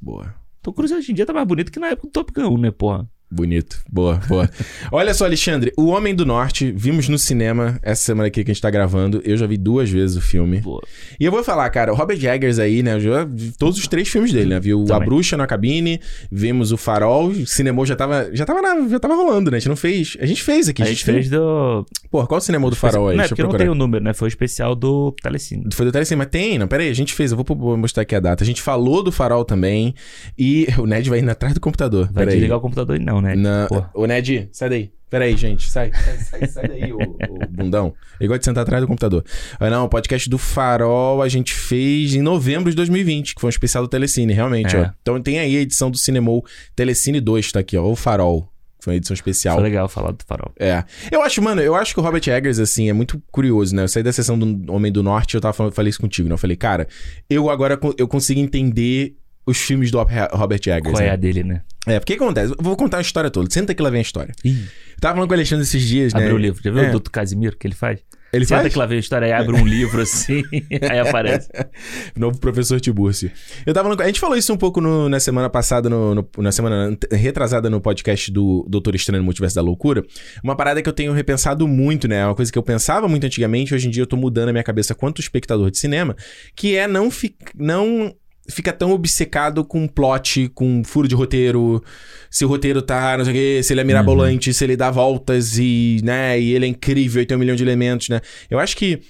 Boa. 0.00 0.34
Tom 0.62 0.72
Cruise 0.72 0.94
hoje 0.94 1.12
em 1.12 1.14
dia 1.14 1.24
tá 1.26 1.32
mais 1.32 1.46
bonito 1.46 1.70
que 1.70 1.78
na 1.78 1.88
época 1.88 2.08
do 2.08 2.12
Top 2.12 2.32
Gun 2.32 2.54
1, 2.54 2.58
né, 2.58 2.70
porra? 2.70 3.08
Bonito. 3.30 3.80
Boa, 3.90 4.20
boa. 4.28 4.48
Olha 4.92 5.12
só, 5.12 5.24
Alexandre. 5.24 5.72
O 5.76 5.86
Homem 5.86 6.14
do 6.14 6.24
Norte, 6.24 6.70
vimos 6.70 7.08
no 7.08 7.18
cinema 7.18 7.76
essa 7.82 8.02
semana 8.02 8.28
aqui 8.28 8.44
que 8.44 8.50
a 8.50 8.54
gente 8.54 8.62
tá 8.62 8.70
gravando. 8.70 9.20
Eu 9.24 9.36
já 9.36 9.46
vi 9.46 9.56
duas 9.56 9.90
vezes 9.90 10.16
o 10.16 10.20
filme. 10.20 10.60
Boa. 10.60 10.80
E 11.18 11.24
eu 11.24 11.32
vou 11.32 11.42
falar, 11.42 11.68
cara, 11.70 11.92
o 11.92 11.96
Robert 11.96 12.24
Eggers 12.24 12.58
aí, 12.60 12.84
né? 12.84 12.94
Eu 12.94 13.00
já 13.00 13.24
vi 13.24 13.52
todos 13.58 13.78
os 13.78 13.88
três 13.88 14.08
filmes 14.08 14.32
dele, 14.32 14.50
né? 14.50 14.60
Viu 14.60 14.82
A 14.84 14.86
Também. 14.86 15.08
Bruxa 15.08 15.36
na 15.36 15.46
cabine, 15.46 16.00
vimos 16.30 16.70
o 16.70 16.76
Farol, 16.76 17.26
o 17.28 17.46
Cinemô 17.46 17.84
já 17.84 17.96
tava, 17.96 18.30
já 18.32 18.46
tava, 18.46 18.62
na- 18.62 18.88
já 18.88 19.00
tava 19.00 19.14
rolando, 19.16 19.50
né? 19.50 19.56
A 19.56 19.60
gente 19.60 19.68
não 19.68 19.76
fez. 19.76 20.16
A 20.20 20.26
gente 20.26 20.42
fez 20.42 20.68
aqui. 20.68 20.82
A 20.82 20.86
gente 20.86 21.04
fez 21.04 21.28
do. 21.28 21.84
Porra, 22.10 22.26
qual 22.28 22.38
o 22.38 22.40
Cinemô 22.40 22.70
do 22.70 22.76
Farol 22.76 23.08
aí? 23.08 23.16
Não, 23.16 23.24
é 23.24 23.26
Deixa 23.28 23.34
eu 23.34 23.36
porque 23.48 23.52
não 23.52 23.58
tem 23.58 23.68
o 23.68 23.74
número, 23.74 24.04
né? 24.04 24.14
Foi 24.14 24.28
o 24.28 24.30
especial 24.30 24.76
do 24.76 25.12
Telecine. 25.20 25.64
Foi 25.74 25.84
do 25.84 25.90
Telecine, 25.90 26.16
mas 26.18 26.28
tem, 26.28 26.58
não, 26.58 26.68
peraí, 26.68 26.88
a 26.88 26.94
gente 26.94 27.12
fez, 27.12 27.32
eu 27.32 27.36
vou, 27.44 27.76
mostrar 27.76 28.02
aqui 28.04 28.14
a 28.14 28.20
data. 28.20 28.44
A 28.44 28.46
gente 28.46 28.62
falou 28.62 29.02
do 29.02 29.10
Farol 29.10 29.44
também, 29.44 29.94
e 30.38 30.68
o 30.78 30.86
Ned 30.86 31.10
vai 31.10 31.18
indo 31.18 31.30
atrás 31.30 31.52
do 31.54 31.60
computador, 31.60 32.04
Vai 32.06 32.24
peraí. 32.24 32.34
desligar 32.36 32.58
o 32.58 32.60
computador? 32.60 32.98
Não, 33.00 33.15
não, 33.20 33.28
né? 33.28 33.34
Na... 33.36 33.68
Ô, 33.94 34.06
Ned, 34.06 34.48
sai 34.52 34.68
daí. 34.68 34.90
Pera 35.08 35.24
aí, 35.24 35.36
gente. 35.36 35.70
Sai, 35.70 35.92
sai, 35.92 36.16
sai, 36.18 36.48
sai 36.48 36.68
daí, 36.68 36.92
ô, 36.92 36.96
ô 36.98 37.16
bundão. 37.48 37.94
Ele 38.18 38.26
gosta 38.28 38.40
de 38.40 38.44
sentar 38.46 38.62
atrás 38.62 38.82
do 38.82 38.88
computador. 38.88 39.24
Ah, 39.60 39.70
não, 39.70 39.84
o 39.84 39.88
podcast 39.88 40.28
do 40.28 40.36
Farol 40.36 41.22
a 41.22 41.28
gente 41.28 41.54
fez 41.54 42.14
em 42.14 42.22
novembro 42.22 42.70
de 42.70 42.76
2020, 42.76 43.34
que 43.36 43.40
foi 43.40 43.48
um 43.48 43.50
especial 43.50 43.84
do 43.84 43.88
Telecine, 43.88 44.32
realmente, 44.32 44.74
É. 44.74 44.80
ó. 44.80 44.90
Então 45.00 45.20
tem 45.22 45.38
aí 45.38 45.56
a 45.56 45.60
edição 45.60 45.90
do 45.90 45.96
Cinemol 45.96 46.44
Telecine 46.74 47.20
2, 47.20 47.52
tá 47.52 47.60
aqui, 47.60 47.76
ó. 47.76 47.84
O 47.84 47.94
Farol. 47.94 48.50
Foi 48.80 48.92
uma 48.92 48.96
edição 48.98 49.14
especial. 49.14 49.56
Foi 49.56 49.64
legal 49.64 49.88
falar 49.88 50.12
do 50.12 50.22
farol. 50.24 50.52
É. 50.60 50.84
Eu 51.10 51.20
acho, 51.22 51.42
mano, 51.42 51.60
eu 51.60 51.74
acho 51.74 51.92
que 51.92 51.98
o 51.98 52.02
Robert 52.04 52.22
Eggers, 52.28 52.60
assim, 52.60 52.88
é 52.88 52.92
muito 52.92 53.20
curioso, 53.32 53.74
né? 53.74 53.82
Eu 53.82 53.88
saí 53.88 54.02
da 54.02 54.12
sessão 54.12 54.38
do 54.38 54.72
Homem 54.72 54.92
do 54.92 55.02
Norte 55.02 55.34
e 55.34 55.36
eu 55.36 55.40
tava 55.40 55.52
falando, 55.52 55.72
falei 55.72 55.90
isso 55.90 56.00
contigo, 56.00 56.28
né? 56.28 56.34
Eu 56.34 56.38
falei, 56.38 56.56
cara, 56.56 56.86
eu 57.28 57.50
agora 57.50 57.80
eu 57.98 58.06
consigo 58.06 58.38
entender 58.38 59.16
os 59.46 59.58
filmes 59.58 59.90
do 59.90 59.98
Robert 60.32 60.60
Eggers. 60.66 60.82
Qual 60.92 61.00
é 61.00 61.06
né? 61.06 61.10
a 61.12 61.16
dele, 61.16 61.44
né? 61.44 61.62
É, 61.86 62.00
porque 62.00 62.14
o 62.14 62.16
que 62.18 62.22
acontece? 62.24 62.52
Vou 62.58 62.76
contar 62.76 62.98
a 62.98 63.00
história 63.00 63.30
toda. 63.30 63.48
Senta 63.50 63.72
que 63.74 63.80
lá 63.82 63.88
vem 63.90 64.00
a 64.00 64.02
história. 64.02 64.34
Ih, 64.44 64.50
Eu 64.96 65.00
tava 65.00 65.14
falando 65.14 65.28
com 65.28 65.34
o 65.34 65.36
Alexandre 65.36 65.62
esses 65.64 65.86
dias, 65.86 66.12
né? 66.12 66.20
abriu 66.20 66.34
o 66.34 66.38
livro. 66.38 66.60
Já 66.62 66.70
viu 66.70 66.82
É. 66.82 66.88
o 66.88 66.90
Doutor 66.92 67.10
Casimiro 67.10 67.56
que 67.56 67.66
ele 67.66 67.74
faz? 67.76 68.00
Ele 68.32 68.44
Senta 68.44 68.62
faz? 68.62 68.72
que 68.72 68.78
lá 68.78 68.86
vem 68.86 68.96
a 68.96 69.00
história 69.00 69.26
e 69.26 69.32
abre 69.32 69.54
um 69.54 69.64
livro 69.64 70.02
assim, 70.02 70.42
aí 70.90 70.98
aparece. 70.98 71.48
Novo 72.16 72.38
professor 72.40 72.80
Tiburcio. 72.80 73.30
Eu 73.64 73.72
tava 73.72 73.84
falando, 73.88 74.00
a 74.00 74.06
gente 74.06 74.18
falou 74.18 74.36
isso 74.36 74.52
um 74.52 74.56
pouco 74.56 74.80
no- 74.80 75.08
na 75.08 75.20
semana 75.20 75.48
passada, 75.48 75.88
no- 75.88 76.12
no- 76.16 76.28
na 76.38 76.50
semana 76.50 76.98
retrasada 77.12 77.70
no 77.70 77.80
podcast 77.80 78.30
do 78.32 78.66
Doutor 78.68 78.96
Estranho 78.96 79.20
no 79.20 79.24
Multiverso 79.24 79.54
da 79.54 79.62
Loucura. 79.62 80.04
Uma 80.42 80.56
parada 80.56 80.82
que 80.82 80.88
eu 80.88 80.92
tenho 80.92 81.12
repensado 81.12 81.68
muito, 81.68 82.08
né? 82.08 82.26
Uma 82.26 82.34
coisa 82.34 82.50
que 82.50 82.58
eu 82.58 82.64
pensava 82.64 83.06
muito 83.06 83.24
antigamente, 83.24 83.72
hoje 83.72 83.86
em 83.86 83.90
dia 83.90 84.02
eu 84.02 84.06
tô 84.08 84.16
mudando 84.16 84.48
a 84.48 84.52
minha 84.52 84.64
cabeça 84.64 84.92
quanto 84.92 85.20
espectador 85.20 85.70
de 85.70 85.78
cinema, 85.78 86.16
que 86.56 86.74
é 86.76 86.88
não, 86.88 87.10
fi, 87.12 87.34
não 87.54 88.12
fica 88.48 88.72
tão 88.72 88.90
obcecado 88.92 89.64
com 89.64 89.86
plot, 89.86 90.48
com 90.54 90.82
furo 90.84 91.08
de 91.08 91.14
roteiro, 91.14 91.82
se 92.30 92.44
o 92.44 92.48
roteiro 92.48 92.82
tá, 92.82 93.16
não 93.16 93.24
sei 93.24 93.32
o 93.32 93.36
quê, 93.36 93.62
se 93.62 93.72
ele 93.72 93.80
é 93.80 93.84
mirabolante, 93.84 94.52
se 94.52 94.64
ele 94.64 94.76
dá 94.76 94.90
voltas 94.90 95.58
e, 95.58 96.00
né, 96.02 96.38
e 96.38 96.54
ele 96.54 96.66
é 96.66 96.68
incrível 96.68 97.22
e 97.22 97.26
tem 97.26 97.36
um 97.36 97.40
milhão 97.40 97.56
de 97.56 97.62
elementos, 97.62 98.08
né? 98.08 98.20
Eu 98.50 98.58
acho 98.58 98.76
que 98.76 99.00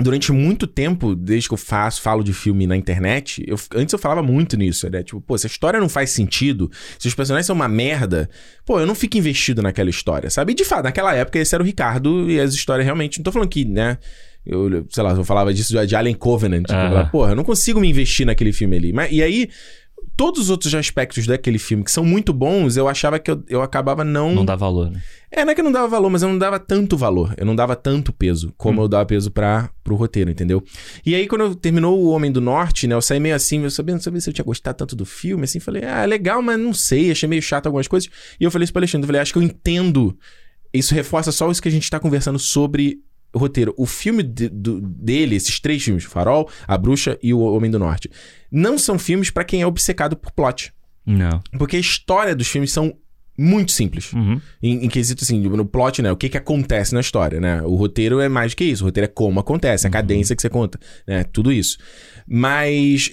durante 0.00 0.32
muito 0.32 0.66
tempo, 0.66 1.14
desde 1.14 1.48
que 1.48 1.54
eu 1.54 1.58
faço, 1.58 2.02
falo 2.02 2.24
de 2.24 2.32
filme 2.32 2.66
na 2.66 2.76
internet, 2.76 3.44
eu, 3.46 3.56
antes 3.76 3.92
eu 3.92 3.98
falava 3.98 4.22
muito 4.22 4.56
nisso, 4.56 4.88
né? 4.90 5.02
Tipo, 5.02 5.20
pô, 5.20 5.38
se 5.38 5.46
a 5.46 5.50
história 5.50 5.78
não 5.78 5.88
faz 5.88 6.10
sentido, 6.10 6.70
se 6.98 7.06
os 7.06 7.14
personagens 7.14 7.46
são 7.46 7.54
uma 7.54 7.68
merda, 7.68 8.28
pô, 8.66 8.80
eu 8.80 8.86
não 8.86 8.94
fico 8.94 9.16
investido 9.16 9.62
naquela 9.62 9.90
história, 9.90 10.28
sabe? 10.30 10.52
E 10.52 10.54
de 10.54 10.64
fato, 10.64 10.84
naquela 10.84 11.14
época 11.14 11.38
esse 11.38 11.54
era 11.54 11.62
o 11.62 11.66
Ricardo 11.66 12.28
e 12.28 12.40
as 12.40 12.54
histórias 12.54 12.84
realmente. 12.84 13.18
Não 13.18 13.24
tô 13.24 13.30
falando 13.30 13.48
que, 13.48 13.64
né? 13.64 13.98
Eu, 14.46 14.86
sei 14.90 15.02
lá, 15.02 15.12
eu 15.12 15.24
falava 15.24 15.52
disso 15.54 15.86
de 15.86 15.96
Alien 15.96 16.14
Covenant. 16.16 16.62
Tipo, 16.62 16.72
eu 16.72 16.78
Aham. 16.78 16.88
falava, 16.90 17.10
porra, 17.10 17.30
eu 17.32 17.36
não 17.36 17.44
consigo 17.44 17.80
me 17.80 17.88
investir 17.88 18.26
naquele 18.26 18.52
filme 18.52 18.76
ali. 18.76 18.92
Mas, 18.92 19.10
e 19.12 19.22
aí, 19.22 19.48
todos 20.16 20.42
os 20.42 20.50
outros 20.50 20.74
aspectos 20.74 21.26
daquele 21.26 21.58
filme 21.58 21.82
que 21.82 21.90
são 21.90 22.04
muito 22.04 22.32
bons, 22.32 22.76
eu 22.76 22.86
achava 22.86 23.18
que 23.18 23.30
eu, 23.30 23.42
eu 23.48 23.62
acabava 23.62 24.04
Não 24.04 24.44
dá 24.44 24.54
valor, 24.54 24.90
né? 24.90 25.02
é, 25.30 25.44
não 25.44 25.50
é 25.50 25.54
que 25.54 25.60
eu 25.60 25.64
não 25.64 25.72
dava 25.72 25.88
valor, 25.88 26.10
mas 26.10 26.22
eu 26.22 26.28
não 26.28 26.38
dava 26.38 26.60
tanto 26.60 26.96
valor. 26.96 27.34
Eu 27.36 27.44
não 27.46 27.56
dava 27.56 27.74
tanto 27.74 28.12
peso 28.12 28.52
como 28.56 28.80
Hum. 28.80 28.84
eu 28.84 28.88
dava 28.88 29.04
peso 29.06 29.30
pra, 29.30 29.70
pro 29.82 29.96
roteiro, 29.96 30.30
entendeu? 30.30 30.62
E 31.06 31.14
aí, 31.14 31.26
quando 31.26 31.40
eu 31.40 31.54
terminou 31.54 31.98
O 31.98 32.10
Homem 32.10 32.30
do 32.30 32.40
Norte, 32.40 32.86
né? 32.86 32.94
Eu 32.94 33.02
saí 33.02 33.18
meio 33.18 33.34
assim, 33.34 33.62
eu 33.62 33.70
sabia, 33.70 33.94
não 33.94 34.02
sabia 34.02 34.20
se 34.20 34.28
eu 34.30 34.34
tinha 34.34 34.44
gostado 34.44 34.76
tanto 34.76 34.94
do 34.94 35.04
filme, 35.06 35.44
assim. 35.44 35.58
Falei, 35.58 35.84
ah, 35.84 36.04
legal, 36.04 36.40
mas 36.42 36.58
não 36.60 36.72
sei, 36.74 37.10
achei 37.10 37.28
meio 37.28 37.42
chato 37.42 37.66
algumas 37.66 37.88
coisas. 37.88 38.08
E 38.38 38.44
eu 38.44 38.50
falei 38.50 38.64
isso 38.64 38.72
pro 38.72 38.80
Alexandre, 38.80 39.04
eu 39.04 39.08
falei, 39.08 39.20
acho 39.22 39.32
que 39.32 39.38
eu 39.38 39.42
entendo. 39.42 40.16
Isso 40.72 40.94
reforça 40.94 41.32
só 41.32 41.50
isso 41.50 41.62
que 41.62 41.68
a 41.68 41.72
gente 41.72 41.88
tá 41.90 41.98
conversando 41.98 42.38
sobre 42.38 42.98
roteiro. 43.34 43.74
O 43.76 43.86
filme 43.86 44.22
de- 44.22 44.48
do- 44.48 44.80
dele, 44.80 45.36
esses 45.36 45.58
três 45.60 45.82
filmes, 45.82 46.04
Farol, 46.04 46.48
A 46.66 46.76
Bruxa 46.78 47.18
e 47.22 47.32
O 47.34 47.40
Homem 47.40 47.70
do 47.70 47.78
Norte, 47.78 48.10
não 48.50 48.78
são 48.78 48.98
filmes 48.98 49.30
pra 49.30 49.44
quem 49.44 49.62
é 49.62 49.66
obcecado 49.66 50.16
por 50.16 50.32
plot. 50.32 50.72
Não. 51.06 51.42
Porque 51.58 51.76
a 51.76 51.80
história 51.80 52.34
dos 52.34 52.48
filmes 52.48 52.72
são 52.72 52.96
muito 53.36 53.72
simples. 53.72 54.12
Uhum. 54.12 54.40
Em, 54.62 54.84
em 54.84 54.88
quesito, 54.88 55.24
assim, 55.24 55.40
no 55.40 55.66
plot, 55.66 56.00
né? 56.00 56.12
O 56.12 56.16
que 56.16 56.28
que 56.28 56.38
acontece 56.38 56.94
na 56.94 57.00
história, 57.00 57.40
né? 57.40 57.62
O 57.62 57.74
roteiro 57.74 58.20
é 58.20 58.28
mais 58.28 58.52
do 58.52 58.56
que 58.56 58.64
isso. 58.64 58.84
O 58.84 58.86
roteiro 58.86 59.06
é 59.06 59.08
como 59.08 59.40
acontece, 59.40 59.86
a 59.86 59.90
cadência 59.90 60.36
que 60.36 60.40
você 60.40 60.48
conta, 60.48 60.78
né? 61.06 61.24
Tudo 61.24 61.52
isso. 61.52 61.76
Mas 62.26 63.10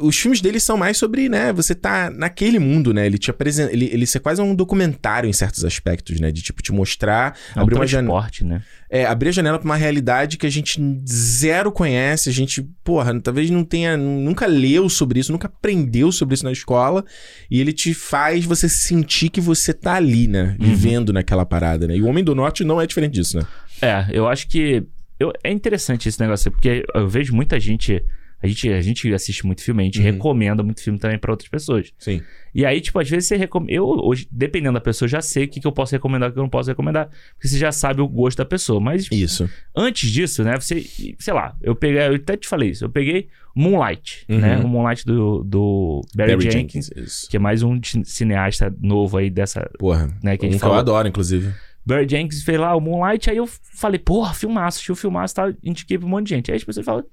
os 0.00 0.16
filmes 0.16 0.40
dele 0.40 0.60
são 0.60 0.76
mais 0.76 0.96
sobre, 0.96 1.28
né? 1.28 1.52
Você 1.52 1.74
tá 1.74 2.10
naquele 2.10 2.58
mundo, 2.60 2.94
né? 2.94 3.06
Ele 3.06 3.18
te 3.18 3.28
apresenta... 3.28 3.72
Ele, 3.72 3.86
ele 3.92 4.04
é 4.04 4.18
quase 4.20 4.40
um 4.40 4.54
documentário 4.54 5.28
em 5.28 5.32
certos 5.32 5.64
aspectos, 5.64 6.20
né? 6.20 6.30
De, 6.30 6.42
tipo, 6.42 6.62
te 6.62 6.72
mostrar... 6.72 7.36
É 7.54 7.58
um 7.58 7.62
abrir 7.62 7.74
uma 7.74 7.86
janela... 7.86 8.28
né? 8.44 8.62
É, 8.88 9.04
abrir 9.04 9.30
a 9.30 9.32
janela 9.32 9.58
pra 9.58 9.64
uma 9.64 9.76
realidade 9.76 10.36
que 10.36 10.46
a 10.46 10.50
gente 10.50 10.80
zero 11.08 11.72
conhece, 11.72 12.28
a 12.28 12.32
gente, 12.32 12.62
porra, 12.84 13.18
talvez 13.20 13.50
não 13.50 13.64
tenha, 13.64 13.96
nunca 13.96 14.46
leu 14.46 14.88
sobre 14.88 15.18
isso, 15.18 15.32
nunca 15.32 15.48
aprendeu 15.48 16.12
sobre 16.12 16.34
isso 16.34 16.44
na 16.44 16.52
escola, 16.52 17.04
e 17.50 17.60
ele 17.60 17.72
te 17.72 17.92
faz 17.92 18.44
você 18.44 18.68
sentir 18.68 19.28
que 19.28 19.40
você 19.40 19.72
tá 19.72 19.94
ali, 19.94 20.28
né? 20.28 20.56
Uhum. 20.60 20.66
Vivendo 20.66 21.12
naquela 21.12 21.44
parada, 21.44 21.86
né? 21.86 21.96
E 21.96 22.02
o 22.02 22.06
Homem 22.06 22.22
do 22.22 22.34
Norte 22.34 22.64
não 22.64 22.80
é 22.80 22.86
diferente 22.86 23.14
disso, 23.14 23.38
né? 23.38 23.46
É, 23.80 24.06
eu 24.10 24.26
acho 24.26 24.48
que. 24.48 24.84
Eu, 25.18 25.32
é 25.42 25.50
interessante 25.50 26.08
esse 26.08 26.20
negócio, 26.20 26.50
porque 26.50 26.84
eu 26.94 27.08
vejo 27.08 27.34
muita 27.34 27.58
gente. 27.58 28.04
A 28.42 28.46
gente, 28.46 28.68
a 28.70 28.80
gente 28.82 29.12
assiste 29.14 29.46
muito 29.46 29.62
filme, 29.62 29.82
a 29.82 29.86
gente 29.86 29.98
Uhum. 29.98 30.04
recomenda 30.04 30.62
muito 30.62 30.82
filme 30.82 30.98
também 30.98 31.18
pra 31.18 31.32
outras 31.32 31.48
pessoas. 31.48 31.90
Sim. 31.98 32.20
E 32.54 32.64
aí, 32.64 32.80
tipo, 32.80 32.98
às 32.98 33.08
vezes 33.08 33.26
você 33.28 33.36
recomenda. 33.36 33.72
Eu, 33.72 33.86
hoje, 33.86 34.28
dependendo 34.30 34.74
da 34.74 34.80
pessoa, 34.80 35.08
já 35.08 35.20
sei 35.20 35.44
o 35.44 35.48
que, 35.48 35.58
que 35.60 35.66
eu 35.66 35.72
posso 35.72 35.92
recomendar 35.92 36.28
e 36.28 36.30
o 36.30 36.32
que 36.34 36.38
eu 36.38 36.42
não 36.42 36.48
posso 36.50 36.68
recomendar. 36.70 37.08
Porque 37.34 37.48
você 37.48 37.58
já 37.58 37.72
sabe 37.72 38.00
o 38.02 38.08
gosto 38.08 38.38
da 38.38 38.44
pessoa. 38.44 38.78
Mas 38.80 39.08
Isso. 39.10 39.48
antes 39.74 40.10
disso, 40.10 40.44
né, 40.44 40.58
você. 40.58 40.84
Sei 41.18 41.32
lá, 41.34 41.56
eu 41.62 41.74
peguei. 41.74 42.00
Eu 42.08 42.14
até 42.14 42.36
te 42.36 42.46
falei 42.46 42.70
isso. 42.70 42.84
Eu 42.84 42.90
peguei 42.90 43.28
Moonlight, 43.54 44.24
Uhum. 44.28 44.38
né? 44.38 44.58
O 44.58 44.68
Moonlight 44.68 45.04
do, 45.04 45.42
do 45.42 46.02
Barry, 46.14 46.50
Jenkins, 46.50 46.90
Isso. 46.94 47.28
que 47.30 47.36
é 47.36 47.40
mais 47.40 47.62
um 47.62 47.80
ci- 47.82 48.04
cineasta 48.04 48.74
novo 48.80 49.16
aí 49.16 49.30
dessa. 49.30 49.68
Porra. 49.78 50.08
Né, 50.22 50.36
que 50.36 50.44
a 50.46 50.48
um 50.48 50.58
que 50.58 50.64
eu 50.64 50.74
adoro, 50.74 51.08
inclusive. 51.08 51.52
Barry 51.86 52.06
Jenkins 52.08 52.42
fez 52.42 52.58
lá 52.58 52.74
o 52.74 52.80
Moonlight, 52.80 53.30
aí 53.30 53.36
eu 53.36 53.48
falei, 53.76 53.98
porra, 54.00 54.34
filmaço, 54.34 54.76
assisti 54.78 54.90
o 54.90 54.96
filmaço, 54.96 55.34
tá, 55.36 55.52
indiquei 55.62 55.96
pra 55.96 56.06
um 56.06 56.10
monte 56.10 56.26
de 56.28 56.34
gente. 56.34 56.50
Aí 56.50 56.56
as 56.56 56.64
pessoas 56.64 56.84
falam, 56.84 57.04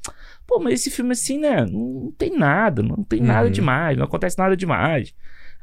pô, 0.47 0.59
mas 0.59 0.73
esse 0.73 0.89
filme 0.89 1.11
assim, 1.11 1.37
né, 1.37 1.63
não 1.69 2.11
tem 2.17 2.35
nada, 2.35 2.81
não 2.81 3.03
tem 3.03 3.21
nada 3.21 3.45
Uhum. 3.45 3.51
demais, 3.51 3.95
não 3.97 4.05
acontece 4.05 4.37
nada 4.37 4.57
demais. 4.57 5.13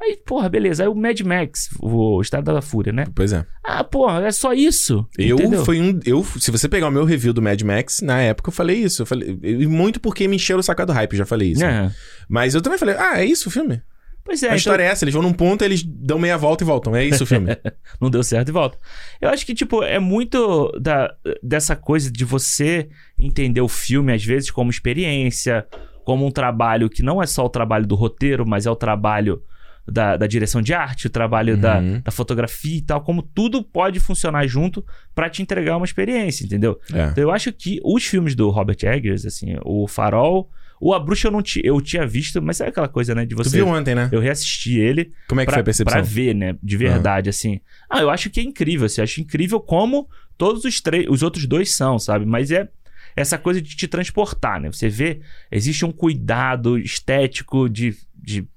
Aí, 0.03 0.17
porra, 0.25 0.49
beleza, 0.49 0.83
aí 0.85 0.89
o 0.89 0.95
Mad 0.95 1.21
Max, 1.21 1.69
o 1.79 2.23
Estado 2.23 2.55
da 2.55 2.63
Fúria, 2.63 2.91
né? 2.91 3.05
Pois 3.15 3.35
é. 3.35 3.45
Ah, 3.63 3.85
porra, 3.85 4.27
é 4.27 4.31
só 4.33 4.55
isso, 4.55 5.07
Eu 5.19 5.37
entendeu? 5.37 5.63
fui 5.63 5.79
um. 5.79 6.01
Eu, 6.07 6.25
se 6.25 6.51
você 6.51 6.67
pegar 6.71 6.89
o 6.89 6.91
meu 6.91 7.05
review 7.05 7.35
do 7.35 7.43
Mad 7.43 7.61
Max, 7.61 8.01
na 8.01 8.19
época 8.23 8.49
eu 8.49 8.53
falei 8.55 8.79
isso. 8.79 9.03
Eu 9.03 9.07
falei, 9.07 9.39
e 9.43 9.67
muito 9.67 10.01
porque 10.01 10.27
me 10.27 10.37
encheram 10.37 10.61
o 10.61 10.63
saco 10.63 10.87
do 10.87 10.93
hype, 10.95 11.17
já 11.19 11.27
falei 11.27 11.51
isso. 11.53 11.63
É. 11.63 11.91
Mas 12.27 12.55
eu 12.55 12.63
também 12.63 12.79
falei, 12.79 12.95
ah, 12.99 13.21
é 13.21 13.27
isso 13.27 13.51
o 13.51 13.53
filme? 13.53 13.83
Pois 14.31 14.43
é, 14.45 14.47
a 14.47 14.49
então- 14.51 14.57
história 14.59 14.85
é 14.85 14.87
essa, 14.87 15.05
eles 15.05 15.13
vão 15.13 15.23
num 15.25 15.33
ponto, 15.33 15.65
eles 15.65 15.83
dão 15.83 16.17
meia 16.17 16.39
volta 16.39 16.63
e 16.63 16.67
voltam. 16.67 16.95
É 16.95 17.05
isso 17.05 17.25
o 17.25 17.27
filme. 17.27 17.49
não 18.01 18.09
deu 18.09 18.23
certo 18.23 18.51
e 18.51 18.53
volta. 18.53 18.79
Eu 19.21 19.29
acho 19.29 19.45
que, 19.45 19.53
tipo, 19.53 19.83
é 19.83 19.99
muito 19.99 20.71
da, 20.81 21.13
dessa 21.43 21.75
coisa 21.75 22.13
de 22.13 22.25
você 22.25 22.89
entender 23.19 23.61
o 23.61 23.67
filme, 23.69 24.13
às 24.13 24.25
vezes, 24.25 24.49
como 24.49 24.71
experiência, 24.71 25.67
como 26.05 26.25
um 26.25 26.31
trabalho 26.31 26.89
que 26.89 27.03
não 27.03 27.21
é 27.21 27.27
só 27.27 27.45
o 27.45 27.49
trabalho 27.49 27.87
do 27.89 27.97
roteiro, 27.97 28.47
mas 28.47 28.67
é 28.67 28.71
o 28.71 28.77
trabalho 28.77 29.43
da, 29.85 30.17
da 30.17 30.27
direção 30.29 30.63
de 30.63 30.73
arte, 30.73 31.09
o 31.09 31.11
trabalho 31.11 31.57
da, 31.57 31.79
Uhum. 31.81 32.01
da 32.01 32.13
fotografia 32.13 32.77
e 32.79 32.83
tal, 32.83 33.01
como 33.01 33.23
tudo 33.23 33.65
pode 33.65 33.99
funcionar 33.99 34.47
junto 34.47 34.85
pra 35.13 35.29
te 35.29 35.43
entregar 35.43 35.77
uma 35.77 35.85
experiência, 35.87 36.45
entendeu? 36.45 36.79
é. 36.95 37.07
Então 37.07 37.23
eu 37.25 37.33
acho 37.33 37.53
que 37.53 37.81
os 37.85 38.05
filmes 38.07 38.37
do 38.37 38.49
Robert 38.51 38.77
Eggers, 38.85 39.27
assim, 39.27 39.57
o 39.65 39.89
Farol, 39.89 40.49
o 40.81 40.95
A 40.95 40.99
Bruxa 40.99 41.29
eu 41.29 41.33
não 41.33 41.43
ti, 41.43 41.61
eu 41.63 41.79
tinha 41.81 42.07
visto, 42.07 42.41
mas 42.41 42.57
sabe 42.57 42.71
aquela 42.71 42.89
coisa, 42.89 43.15
né, 43.15 43.27
de 43.27 43.37
Tu 43.37 43.45
você... 43.45 43.59
viu 43.59 43.69
ontem, 43.69 43.95
né? 43.95 44.09
Eu 44.11 44.21
reassisti 44.21 44.79
ele 44.79 45.13
Como 45.29 45.41
é 45.41 45.45
que 45.45 45.49
pra, 45.49 45.57
foi 45.57 45.61
a 45.61 45.65
percepção? 45.65 45.93
pra 45.93 46.03
ver, 46.03 46.35
né? 46.35 46.57
De 46.63 46.77
verdade, 46.77 47.29
assim. 47.29 47.61
Ah, 47.89 48.01
eu 48.01 48.09
acho 48.09 48.31
que 48.31 48.41
é 48.41 48.43
incrível, 48.43 48.87
assim. 48.87 49.03
Acho 49.03 49.21
incrível 49.21 49.61
como 49.61 50.09
todos 50.39 50.65
os 50.65 50.81
três, 50.81 51.07
os 51.09 51.23
outros 51.23 51.47
dois 51.47 51.71
são, 51.75 51.99
sabe? 51.99 52.25
Mas 52.25 52.51
é 52.51 52.67
essa 53.15 53.37
coisa 53.37 53.61
de 53.61 53.77
te 53.77 53.87
transportar, 53.87 54.59
né? 54.61 54.73
Você 54.73 54.89
vê, 54.89 55.21
existe 55.53 55.85
um 55.85 55.93
cuidado 55.93 56.79
estético 56.79 57.69
de. 57.69 57.95
de 58.17 58.49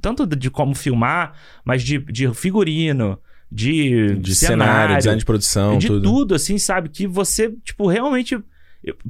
tanto 0.00 0.26
de 0.26 0.50
como 0.50 0.74
filmar, 0.74 1.34
mas 1.64 1.82
de, 1.82 1.98
de 1.98 2.32
figurino, 2.34 3.18
de, 3.50 4.16
De 4.16 4.34
cenário, 4.34 4.96
design 4.96 5.18
de 5.18 5.24
produção, 5.24 5.78
de 5.78 5.86
tudo. 5.86 6.02
tudo, 6.02 6.34
assim, 6.34 6.58
sabe? 6.58 6.88
Que 6.88 7.06
você, 7.06 7.54
tipo, 7.62 7.86
realmente. 7.86 8.36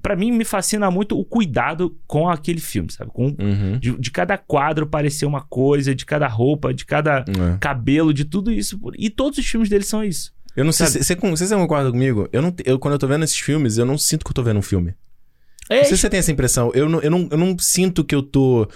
Pra 0.02 0.14
mim, 0.14 0.30
me 0.32 0.44
fascina 0.44 0.90
muito 0.90 1.18
o 1.18 1.24
cuidado 1.24 1.96
com 2.06 2.28
aquele 2.28 2.60
filme, 2.60 2.92
sabe? 2.92 3.10
Com, 3.10 3.34
Uhum. 3.38 3.78
de, 3.80 3.98
de 3.98 4.10
cada 4.10 4.36
quadro 4.36 4.86
parecer 4.86 5.24
uma 5.24 5.40
coisa, 5.40 5.94
de 5.94 6.04
cada 6.04 6.26
roupa, 6.28 6.74
de 6.74 6.84
cada 6.84 7.24
É. 7.26 7.56
cabelo, 7.58 8.12
de 8.12 8.24
tudo 8.26 8.50
isso. 8.52 8.78
E 8.98 9.08
todos 9.08 9.38
os 9.38 9.46
filmes 9.46 9.68
dele 9.70 9.84
são 9.84 10.04
isso. 10.04 10.32
Eu 10.54 10.64
não 10.66 10.72
sei 10.72 10.86
Sabe? 10.86 10.98
se 10.98 11.04
você, 11.06 11.14
você, 11.16 11.46
você 11.46 11.54
concorda 11.56 11.90
comigo. 11.90 12.28
Eu 12.30 12.42
não, 12.42 12.54
eu, 12.66 12.78
quando 12.78 12.92
eu 12.92 12.98
tô 12.98 13.06
vendo 13.06 13.24
esses 13.24 13.38
filmes, 13.38 13.78
eu 13.78 13.86
não 13.86 13.96
sinto 13.96 14.24
que 14.24 14.30
eu 14.30 14.34
tô 14.34 14.42
vendo 14.42 14.58
um 14.58 14.62
filme. 14.62 14.94
É, 15.70 15.76
Não 15.78 15.84
sei 15.84 15.96
se 15.96 16.02
você 16.02 16.10
tem 16.10 16.18
essa 16.18 16.30
impressão. 16.32 16.70
Eu 16.74 16.88
não, 16.88 17.00
eu 17.00 17.10
não, 17.10 17.28
eu 17.30 17.38
não 17.38 17.56
sinto 17.58 18.04
que 18.04 18.14
eu 18.14 18.22
tô 18.22 18.68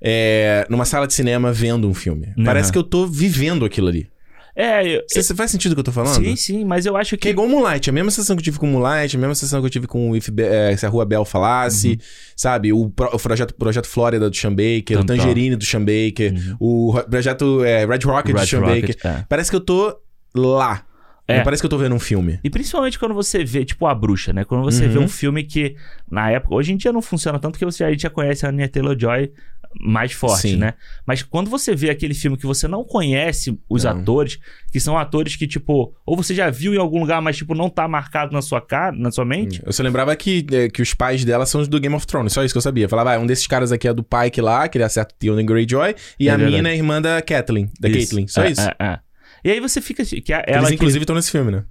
é, 0.00 0.66
numa 0.70 0.84
sala 0.84 1.06
de 1.06 1.14
cinema 1.14 1.52
vendo 1.52 1.88
um 1.88 1.94
filme. 1.94 2.32
Uhum. 2.36 2.44
Parece 2.44 2.70
que 2.70 2.78
eu 2.78 2.84
tô 2.84 3.06
vivendo 3.06 3.64
aquilo 3.64 3.88
ali. 3.88 4.08
É, 4.56 4.86
eu- 4.98 5.02
Você, 5.08 5.20
você 5.22 5.34
faz 5.34 5.50
sentido 5.50 5.72
o 5.72 5.74
que 5.74 5.80
eu 5.80 5.84
tô 5.84 5.90
falando? 5.92 6.14
sim, 6.24 6.36
sim, 6.36 6.64
mas 6.64 6.86
eu 6.86 6.96
acho 6.96 7.10
Que 7.16 7.28
é 7.28 7.28
que. 7.28 7.28
igual 7.30 7.48
Moonlight, 7.48 7.90
a 7.90 7.92
mesma 7.92 8.10
sensação 8.10 8.36
que 8.36 8.40
eu 8.40 8.44
tive 8.44 8.58
com 8.58 8.66
Moonlight, 8.68 9.16
a 9.16 9.18
mesma 9.18 9.34
sensação 9.34 9.60
que 9.60 9.66
eu 9.66 9.70
tive 9.70 9.86
com 9.88 10.14
If, 10.14 10.28
Be- 10.30 10.44
eh, 10.44 10.76
Se 10.76 10.86
a 10.86 10.88
Rua 10.88 11.04
Bel 11.04 11.24
Falasse, 11.24 11.88
Uhum. 11.90 11.96
sabe? 12.36 12.72
O, 12.72 12.88
pro- 12.88 13.10
o 13.12 13.18
projeto, 13.18 13.52
projeto 13.54 13.86
Flórida 13.88 14.30
do 14.30 14.36
Sean 14.36 14.52
Baker, 14.54 15.00
o. 15.00 15.04
Tangerine 15.04 15.56
do 15.56 15.64
Sean 15.64 15.80
Baker, 15.84 16.32
o 16.60 16.92
ro- 16.92 17.02
projeto 17.04 17.64
eh, 17.64 17.84
Red 17.84 17.98
Rocket 18.04 18.26
do 18.26 18.34
Uhum. 18.34 18.38
Red 18.40 18.46
Sean 18.46 18.60
Rocket, 18.60 18.96
Baker. 19.02 19.10
é. 19.20 19.24
Parece 19.28 19.50
que 19.50 19.56
eu 19.56 19.60
tô 19.60 19.98
lá. 20.34 20.84
É. 21.26 21.38
Não 21.38 21.44
parece 21.44 21.62
que 21.62 21.66
eu 21.66 21.70
tô 21.70 21.78
vendo 21.78 21.94
um 21.94 21.98
filme. 21.98 22.38
E 22.44 22.50
principalmente 22.50 22.98
quando 22.98 23.14
você 23.14 23.42
vê, 23.42 23.64
tipo, 23.64 23.86
A 23.86 23.94
Bruxa, 23.94 24.30
né? 24.32 24.44
Quando 24.44 24.62
você 24.62 24.84
Uhum. 24.84 24.92
vê 24.92 24.98
um 24.98 25.08
filme 25.08 25.42
que, 25.42 25.74
na 26.10 26.30
época, 26.30 26.54
hoje 26.54 26.70
em 26.72 26.76
dia 26.76 26.92
não 26.92 27.00
funciona 27.00 27.38
tanto 27.38 27.58
que 27.58 27.64
você 27.64 27.78
já, 27.82 27.90
gente 27.90 28.02
já 28.02 28.10
conhece 28.10 28.44
a 28.44 28.50
Anya 28.50 28.68
Taylor-Joy 28.68 29.32
mais 29.80 30.12
forte, 30.12 30.48
Sim. 30.48 30.56
né? 30.56 30.74
Mas 31.06 31.22
quando 31.22 31.50
você 31.50 31.74
vê 31.74 31.90
aquele 31.90 32.14
filme 32.14 32.36
que 32.36 32.46
você 32.46 32.66
não 32.68 32.84
conhece 32.84 33.58
os 33.68 33.84
Não. 33.84 33.90
atores, 33.92 34.38
que 34.72 34.78
são 34.80 34.96
atores 34.98 35.36
que, 35.36 35.46
tipo, 35.46 35.94
ou 36.06 36.16
você 36.16 36.34
já 36.34 36.50
viu 36.50 36.74
em 36.74 36.78
algum 36.78 37.00
lugar, 37.00 37.20
mas, 37.20 37.36
tipo, 37.36 37.54
não 37.54 37.68
tá 37.68 37.86
marcado 37.88 38.32
na 38.32 38.40
sua 38.42 38.60
cara, 38.60 38.96
na 38.96 39.10
sua 39.10 39.24
mente. 39.24 39.60
Eu 39.64 39.72
só 39.72 39.82
lembrava 39.82 40.14
que, 40.16 40.46
eh, 40.52 40.68
que 40.68 40.82
os 40.82 40.94
pais 40.94 41.24
dela 41.24 41.46
são 41.46 41.60
os 41.60 41.68
do 41.68 41.78
Game 41.80 41.94
of 41.94 42.06
Thrones, 42.06 42.32
só 42.32 42.42
isso 42.44 42.52
que 42.54 42.58
eu 42.58 42.62
sabia. 42.62 42.84
Eu 42.84 42.88
falava, 42.88 43.14
ah, 43.14 43.18
um 43.18 43.26
desses 43.26 43.46
caras 43.46 43.72
aqui 43.72 43.86
é 43.88 43.92
do 43.94 44.02
Pike 44.02 44.40
lá, 44.40 44.68
que 44.68 44.78
ele 44.78 44.84
acerta 44.84 45.14
o 45.14 45.18
Theon 45.18 45.44
Greyjoy, 45.44 45.94
e 46.18 46.28
É 46.28 46.32
a 46.32 46.36
verdade. 46.36 46.56
mina 46.56 46.68
é 46.68 46.72
a 46.72 46.76
irmã 46.76 47.00
da 47.02 47.20
Kathleen, 47.22 47.70
da 47.80 47.88
Isso. 47.88 47.98
Caitlyn, 47.98 48.26
só 48.28 48.42
É, 48.44 48.50
isso. 48.50 48.60
É, 48.62 48.74
é. 48.80 48.98
E 49.44 49.50
aí 49.50 49.60
você 49.60 49.80
fica. 49.82 50.02
Que 50.04 50.14
Eles, 50.32 50.42
ela 50.46 50.68
que- 50.68 50.74
inclusive, 50.74 51.02
estão 51.02 51.14
nesse 51.14 51.30
filme, 51.30 51.52
né? 51.52 51.64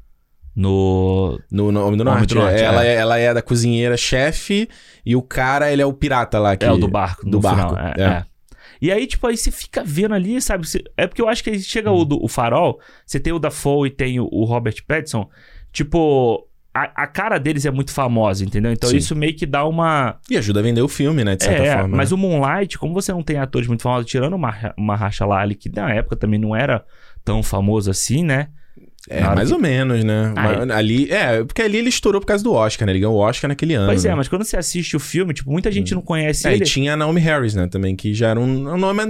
No. 0.56 1.40
No, 1.52 1.72
no 1.72 1.86
Homem 1.86 1.98
do 1.98 2.02
Homem 2.02 2.16
Norte. 2.16 2.34
do 2.34 2.36
Norte, 2.36 2.62
é. 2.62 2.64
ela, 2.64 2.86
é. 2.86 2.96
ela 2.96 3.18
é 3.18 3.34
da 3.34 3.42
cozinheira-chefe 3.42 4.70
e 5.06 5.16
o 5.16 5.22
cara, 5.22 5.72
ele 5.72 5.82
é 5.82 5.86
o 5.86 5.94
pirata 5.94 6.40
lá. 6.40 6.56
Que... 6.56 6.66
É, 6.66 6.72
o 6.72 6.78
do 6.78 6.88
barco. 6.88 7.28
do 7.28 7.40
barco, 7.40 7.76
Final. 7.76 7.78
É, 7.78 7.94
é. 7.98 8.04
é. 8.04 8.26
E 8.82 8.92
aí, 8.92 9.08
tipo, 9.08 9.26
aí 9.26 9.38
você 9.38 9.50
fica 9.50 9.82
vendo 9.84 10.14
ali, 10.14 10.42
sabe? 10.42 10.68
É 10.98 11.08
porque 11.08 11.22
eu 11.22 11.30
acho 11.30 11.44
que 11.44 11.50
aí 11.50 11.60
chega 11.60 11.90
o, 11.90 12.04
do, 12.04 12.22
o 12.22 12.28
farol, 12.28 12.80
você 13.06 13.18
tem 13.20 13.32
o 13.32 13.40
Dafoe 13.40 13.88
e 13.88 13.92
tem 13.92 14.20
o, 14.20 14.28
o 14.30 14.44
Robert 14.44 14.76
Pattinson. 14.86 15.30
Tipo, 15.72 16.46
a, 16.74 17.04
a 17.04 17.08
cara 17.08 17.38
deles 17.38 17.66
é 17.66 17.72
muito 17.72 17.92
famosa, 17.92 18.44
entendeu? 18.44 18.72
Então 18.72 18.90
Sim. 18.90 18.98
isso 18.98 19.16
meio 19.16 19.36
que 19.36 19.46
dá 19.46 19.66
uma. 19.66 20.18
E 20.30 20.36
ajuda 20.36 20.60
a 20.60 20.64
vender 20.64 20.82
o 20.82 20.88
filme, 20.88 21.24
né? 21.24 21.36
De 21.36 21.44
certa 21.44 21.64
É, 21.64 21.78
forma. 21.78 21.96
mas 21.96 22.12
né? 22.12 22.16
o 22.16 22.18
Moonlight, 22.18 22.78
como 22.78 22.94
você 22.94 23.12
não 23.14 23.24
tem 23.24 23.38
atores 23.38 23.68
muito 23.68 23.84
famosos, 23.84 24.10
tirando 24.10 24.34
uma, 24.34 24.74
uma 24.78 24.96
racha 24.96 25.26
lá 25.26 25.40
ali, 25.40 25.56
que 25.56 25.70
na 25.70 25.94
época 25.94 26.16
também 26.16 26.40
não 26.40 26.56
era 26.56 26.84
tão 27.24 27.42
famoso 27.42 27.90
assim, 27.90 28.24
né? 28.24 28.50
É, 29.10 29.22
mais 29.22 29.50
que- 29.50 29.54
ou 29.54 29.60
menos, 29.60 30.04
né? 30.04 30.34
Ah, 30.38 30.78
Ali, 30.78 31.12
é, 31.12 31.44
porque 31.44 31.62
ali 31.62 31.78
ele 31.78 31.90
estourou 31.90 32.22
por 32.22 32.28
causa 32.28 32.42
do 32.44 32.54
Oscar, 32.54 32.86
né? 32.86 32.94
Ele 32.94 33.00
ganhou 33.00 33.16
o 33.16 33.20
Oscar 33.20 33.50
naquele 33.50 33.74
ano. 33.74 33.88
Pois 33.88 34.06
é, 34.06 34.16
mas 34.16 34.30
quando 34.30 34.46
você 34.46 34.56
assiste 34.56 34.96
o 34.96 35.00
filme, 35.00 35.34
tipo, 35.34 35.52
muita 35.52 35.70
gente 35.72 35.94
não 35.94 36.02
conhece 36.02 36.48
É, 36.48 36.52
e 36.52 36.56
ele. 36.56 36.64
tinha 36.66 36.94
a 36.94 36.98
Naomi 36.98 37.20
Harris, 37.20 37.54
né? 37.54 37.68
Também, 37.68 37.96
que 37.96 38.14
já 38.14 38.30
era 38.30 38.40
um, 38.40 38.74
um 38.74 38.78
nome... 38.78 39.02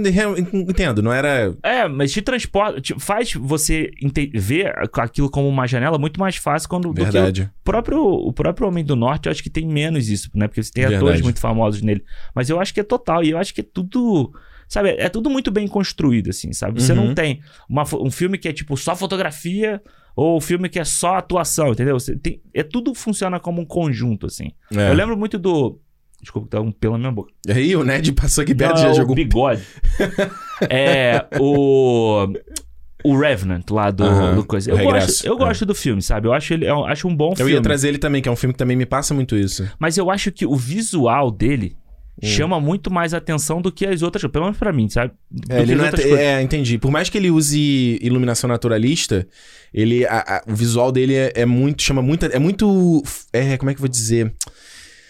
Entendo, 0.52 1.00
não 1.00 1.12
era... 1.12 1.54
É, 1.62 1.86
mas 1.86 2.10
te 2.12 2.20
transporta, 2.22 2.80
te 2.80 2.94
faz 2.98 3.32
você 3.34 3.90
ver 4.34 4.74
aquilo 4.98 5.30
como 5.30 5.48
uma 5.48 5.66
janela 5.66 5.96
muito 5.98 6.18
mais 6.18 6.36
fácil 6.36 6.68
quando 6.68 6.88
do 6.88 6.94
que 6.94 7.00
o 7.02 7.04
Verdade. 7.04 7.50
próprio, 7.62 8.02
o 8.02 8.32
próprio 8.32 8.66
Homem 8.66 8.84
do 8.84 8.96
Norte, 8.96 9.26
eu 9.26 9.32
acho 9.32 9.42
que 9.42 9.50
tem 9.50 9.66
menos 9.66 10.08
isso, 10.08 10.28
né? 10.34 10.48
Porque 10.48 10.62
você 10.62 10.72
tem 10.72 10.82
Verdade. 10.82 11.04
atores 11.04 11.20
muito 11.22 11.38
famosos 11.40 11.82
nele. 11.82 12.02
Mas 12.34 12.50
eu 12.50 12.60
acho 12.60 12.74
que 12.74 12.80
é 12.80 12.84
total, 12.84 13.22
e 13.22 13.30
eu 13.30 13.38
acho 13.38 13.54
que 13.54 13.60
é 13.60 13.64
tudo. 13.64 14.32
Sabe, 14.68 14.90
é 14.98 15.08
tudo 15.08 15.28
muito 15.30 15.50
bem 15.50 15.68
construído, 15.68 16.30
assim, 16.30 16.52
sabe? 16.52 16.82
Você 16.82 16.92
Uhum. 16.92 17.06
não 17.08 17.14
tem 17.14 17.40
uma 17.68 17.84
um 18.00 18.10
filme 18.10 18.38
que 18.38 18.48
é 18.48 18.52
tipo 18.52 18.76
só 18.76 18.96
fotografia 18.96 19.80
ou 20.16 20.36
um 20.38 20.40
filme 20.40 20.68
que 20.68 20.78
é 20.78 20.84
só 20.84 21.16
atuação, 21.16 21.72
entendeu? 21.72 21.98
Você 21.98 22.16
tem, 22.16 22.40
é 22.52 22.62
tudo 22.62 22.94
funciona 22.94 23.38
como 23.40 23.60
um 23.60 23.64
conjunto, 23.66 24.26
assim. 24.26 24.52
É. 24.74 24.90
Eu 24.90 24.94
lembro 24.94 25.16
muito 25.16 25.38
do. 25.38 25.78
Desculpa, 26.20 26.48
tá 26.48 26.60
um 26.60 26.72
pelo 26.72 26.94
na 26.94 26.98
minha 27.00 27.12
boca. 27.12 27.30
E 27.46 27.52
aí 27.52 27.76
o 27.76 27.84
Ned 27.84 28.10
passou 28.12 28.42
aqui 28.42 28.54
perto 28.54 28.78
e 28.78 28.82
já 28.82 28.90
o 28.92 28.94
jogou... 28.94 29.14
bigode. 29.14 29.62
é 30.70 31.26
o 31.38 32.26
o 33.04 33.18
Revenant 33.18 33.68
lá 33.70 33.90
do, 33.90 34.02
Aham, 34.04 34.34
do 34.36 34.44
coisa. 34.46 34.70
Eu 34.70 34.78
gosto, 34.78 35.26
eu 35.26 35.34
é. 35.34 35.38
gosto 35.38 35.66
do 35.66 35.74
filme, 35.74 36.00
sabe? 36.00 36.26
Eu 36.26 36.32
acho 36.32 36.54
ele 36.54 36.66
eu 36.66 36.84
acho 36.86 37.06
um 37.06 37.14
bom 37.14 37.32
Eu 37.32 37.36
filme. 37.36 37.52
ia 37.52 37.60
trazer 37.60 37.88
ele 37.88 37.98
também, 37.98 38.22
que 38.22 38.28
é 38.28 38.32
um 38.32 38.36
filme 38.36 38.54
que 38.54 38.58
também 38.58 38.76
me 38.76 38.86
passa 38.86 39.12
muito 39.12 39.36
isso. 39.36 39.68
Mas 39.78 39.98
eu 39.98 40.10
acho 40.10 40.32
que 40.32 40.46
o 40.46 40.56
visual 40.56 41.30
dele 41.30 41.76
Hum. 42.22 42.26
chama 42.26 42.60
muito 42.60 42.92
mais 42.92 43.12
atenção 43.12 43.60
do 43.60 43.72
que 43.72 43.84
as 43.84 44.00
outras, 44.02 44.30
pelo 44.30 44.44
menos 44.44 44.58
pra 44.58 44.72
mim, 44.72 44.88
sabe? 44.88 45.12
É, 45.48 45.60
ele 45.62 45.74
não 45.74 45.84
é, 45.84 45.90
é, 46.38 46.42
entendi. 46.42 46.78
Por 46.78 46.90
mais 46.90 47.08
que 47.10 47.18
ele 47.18 47.30
use 47.30 47.98
iluminação 48.00 48.46
naturalista, 48.48 49.26
ele, 49.72 50.06
a- 50.06 50.24
a- 50.24 50.42
o 50.46 50.54
visual 50.54 50.92
dele 50.92 51.14
é, 51.14 51.32
é 51.34 51.44
muito, 51.44 51.82
chama 51.82 52.00
muita, 52.00 52.26
é 52.26 52.38
muito, 52.38 53.02
é, 53.32 53.56
como 53.56 53.70
é 53.70 53.74
que 53.74 53.78
eu 53.78 53.82
vou 53.82 53.88
dizer? 53.88 54.32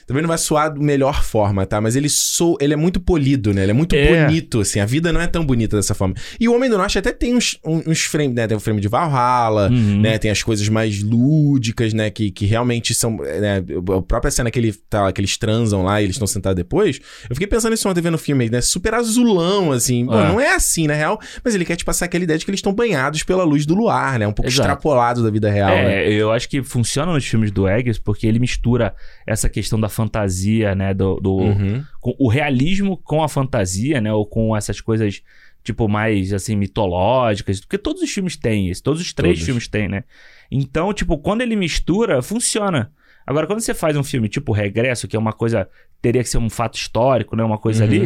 Também 0.07 0.22
não 0.22 0.28
vai 0.28 0.38
soar 0.38 0.72
da 0.72 0.80
melhor 0.80 1.22
forma, 1.22 1.64
tá? 1.66 1.80
Mas 1.80 1.96
ele 1.96 2.09
sou, 2.09 2.57
ele 2.61 2.74
é 2.74 2.76
muito 2.76 3.00
polido, 3.00 3.52
né? 3.55 3.62
Ele 3.62 3.70
é 3.70 3.74
muito 3.74 3.94
É. 3.96 4.26
bonito, 4.26 4.61
assim. 4.61 4.80
A 4.80 4.86
vida 4.86 5.12
não 5.12 5.20
é 5.20 5.26
tão 5.26 5.44
bonita 5.44 5.76
dessa 5.76 5.94
forma. 5.94 6.14
E 6.38 6.48
o 6.48 6.55
Homem 6.55 6.68
do 6.68 6.76
Norte 6.76 6.98
até 6.98 7.12
tem 7.12 7.34
uns, 7.34 7.59
uns, 7.64 8.02
frames, 8.02 8.34
né? 8.34 8.46
Tem 8.46 8.57
o 8.57 8.61
frame 8.61 8.80
de 8.80 8.88
Valhalla, 8.88 9.68
Uhum. 9.70 10.00
né? 10.00 10.18
Tem 10.18 10.30
as 10.30 10.42
coisas 10.42 10.68
mais 10.68 11.02
lúdicas, 11.02 11.92
né? 11.94 12.11
Que, 12.11 12.30
que 12.30 12.44
realmente 12.46 12.94
são, 12.94 13.16
né? 13.16 13.62
A 13.96 14.02
própria 14.02 14.30
cena 14.30 14.50
que, 14.50 14.59
ele 14.59 14.72
tá, 14.88 15.11
que 15.12 15.20
eles 15.20 15.36
transam 15.36 15.82
lá 15.82 16.00
e 16.00 16.05
eles 16.05 16.16
estão 16.16 16.26
sentados 16.26 16.57
depois. 16.57 17.00
Eu 17.28 17.34
fiquei 17.34 17.46
pensando 17.46 17.70
nisso 17.72 17.88
ontem 17.88 18.00
vendo 18.00 18.14
o 18.14 18.18
filme, 18.18 18.48
né? 18.50 18.61
Super 18.61 18.94
azulão, 18.94 19.72
assim. 19.72 20.07
Pô, 20.07 20.18
É. 20.18 20.28
não 20.28 20.40
é 20.40 20.55
assim, 20.55 20.86
na 20.86 20.94
real. 20.94 21.18
Mas 21.44 21.55
ele 21.55 21.64
quer 21.64 21.76
te 21.76 21.84
passar 21.84 22.05
aquela 22.07 22.24
ideia 22.24 22.38
de 22.38 22.44
que 22.44 22.50
eles 22.50 22.59
estão 22.59 22.72
banhados 22.74 23.22
pela 23.22 23.44
luz 23.44 23.64
do 23.66 23.74
luar, 23.74 24.18
né? 24.18 24.26
Um 24.26 24.32
pouco 24.32 24.50
Exato. 24.50 24.68
extrapolado 24.68 25.22
da 25.22 25.30
vida 25.30 25.50
real, 25.50 25.70
né? 25.70 26.05
É, 26.05 26.12
eu 26.12 26.30
acho 26.32 26.48
que 26.48 26.62
funciona 26.62 27.12
nos 27.12 27.24
filmes 27.24 27.50
do 27.50 27.66
Eggers 27.68 27.98
porque 27.98 28.26
ele 28.26 28.38
mistura 28.38 28.94
essa 29.26 29.48
questão 29.48 29.80
da 29.80 29.88
fantasia, 29.95 30.74
né? 30.74 30.92
Do, 30.92 31.20
do- 31.20 31.36
Uhum. 31.36 31.84
com 32.01 32.14
o 32.18 32.28
realismo 32.28 32.97
com 32.99 33.22
a 33.22 33.28
fantasia, 33.28 34.01
né? 34.01 34.12
Ou 34.12 34.26
com 34.26 34.57
essas 34.57 34.80
coisas, 34.80 35.22
tipo, 35.62 35.88
mais, 35.88 36.32
assim, 36.32 36.57
mitológicas. 36.57 37.61
Porque 37.61 37.78
todos 37.78 38.03
os 38.03 38.11
filmes 38.11 38.36
têm 38.36 38.68
isso. 38.68 38.82
Todos 38.82 39.01
os 39.01 39.12
três 39.12 39.34
Todos. 39.34 39.45
filmes 39.47 39.68
têm, 39.68 39.88
né? 39.88 40.05
Então, 40.51 40.92
tipo, 40.92 41.16
quando 41.18 41.40
ele 41.40 41.57
mistura, 41.57 42.20
funciona. 42.22 42.90
Agora, 43.26 43.47
quando 43.47 43.61
você 43.61 43.72
faz 43.72 43.97
um 43.97 44.05
filme 44.05 44.28
tipo 44.28 44.53
Regresso, 44.53 45.09
que 45.09 45.16
é 45.16 45.18
uma 45.18 45.32
coisa... 45.32 45.68
Teria 46.03 46.22
que 46.22 46.28
ser 46.28 46.36
um 46.36 46.51
fato 46.51 46.74
histórico, 46.76 47.34
né? 47.34 47.42
Uma 47.42 47.57
coisa 47.57 47.84
Uhum. 47.84 47.88
ali... 47.90 47.99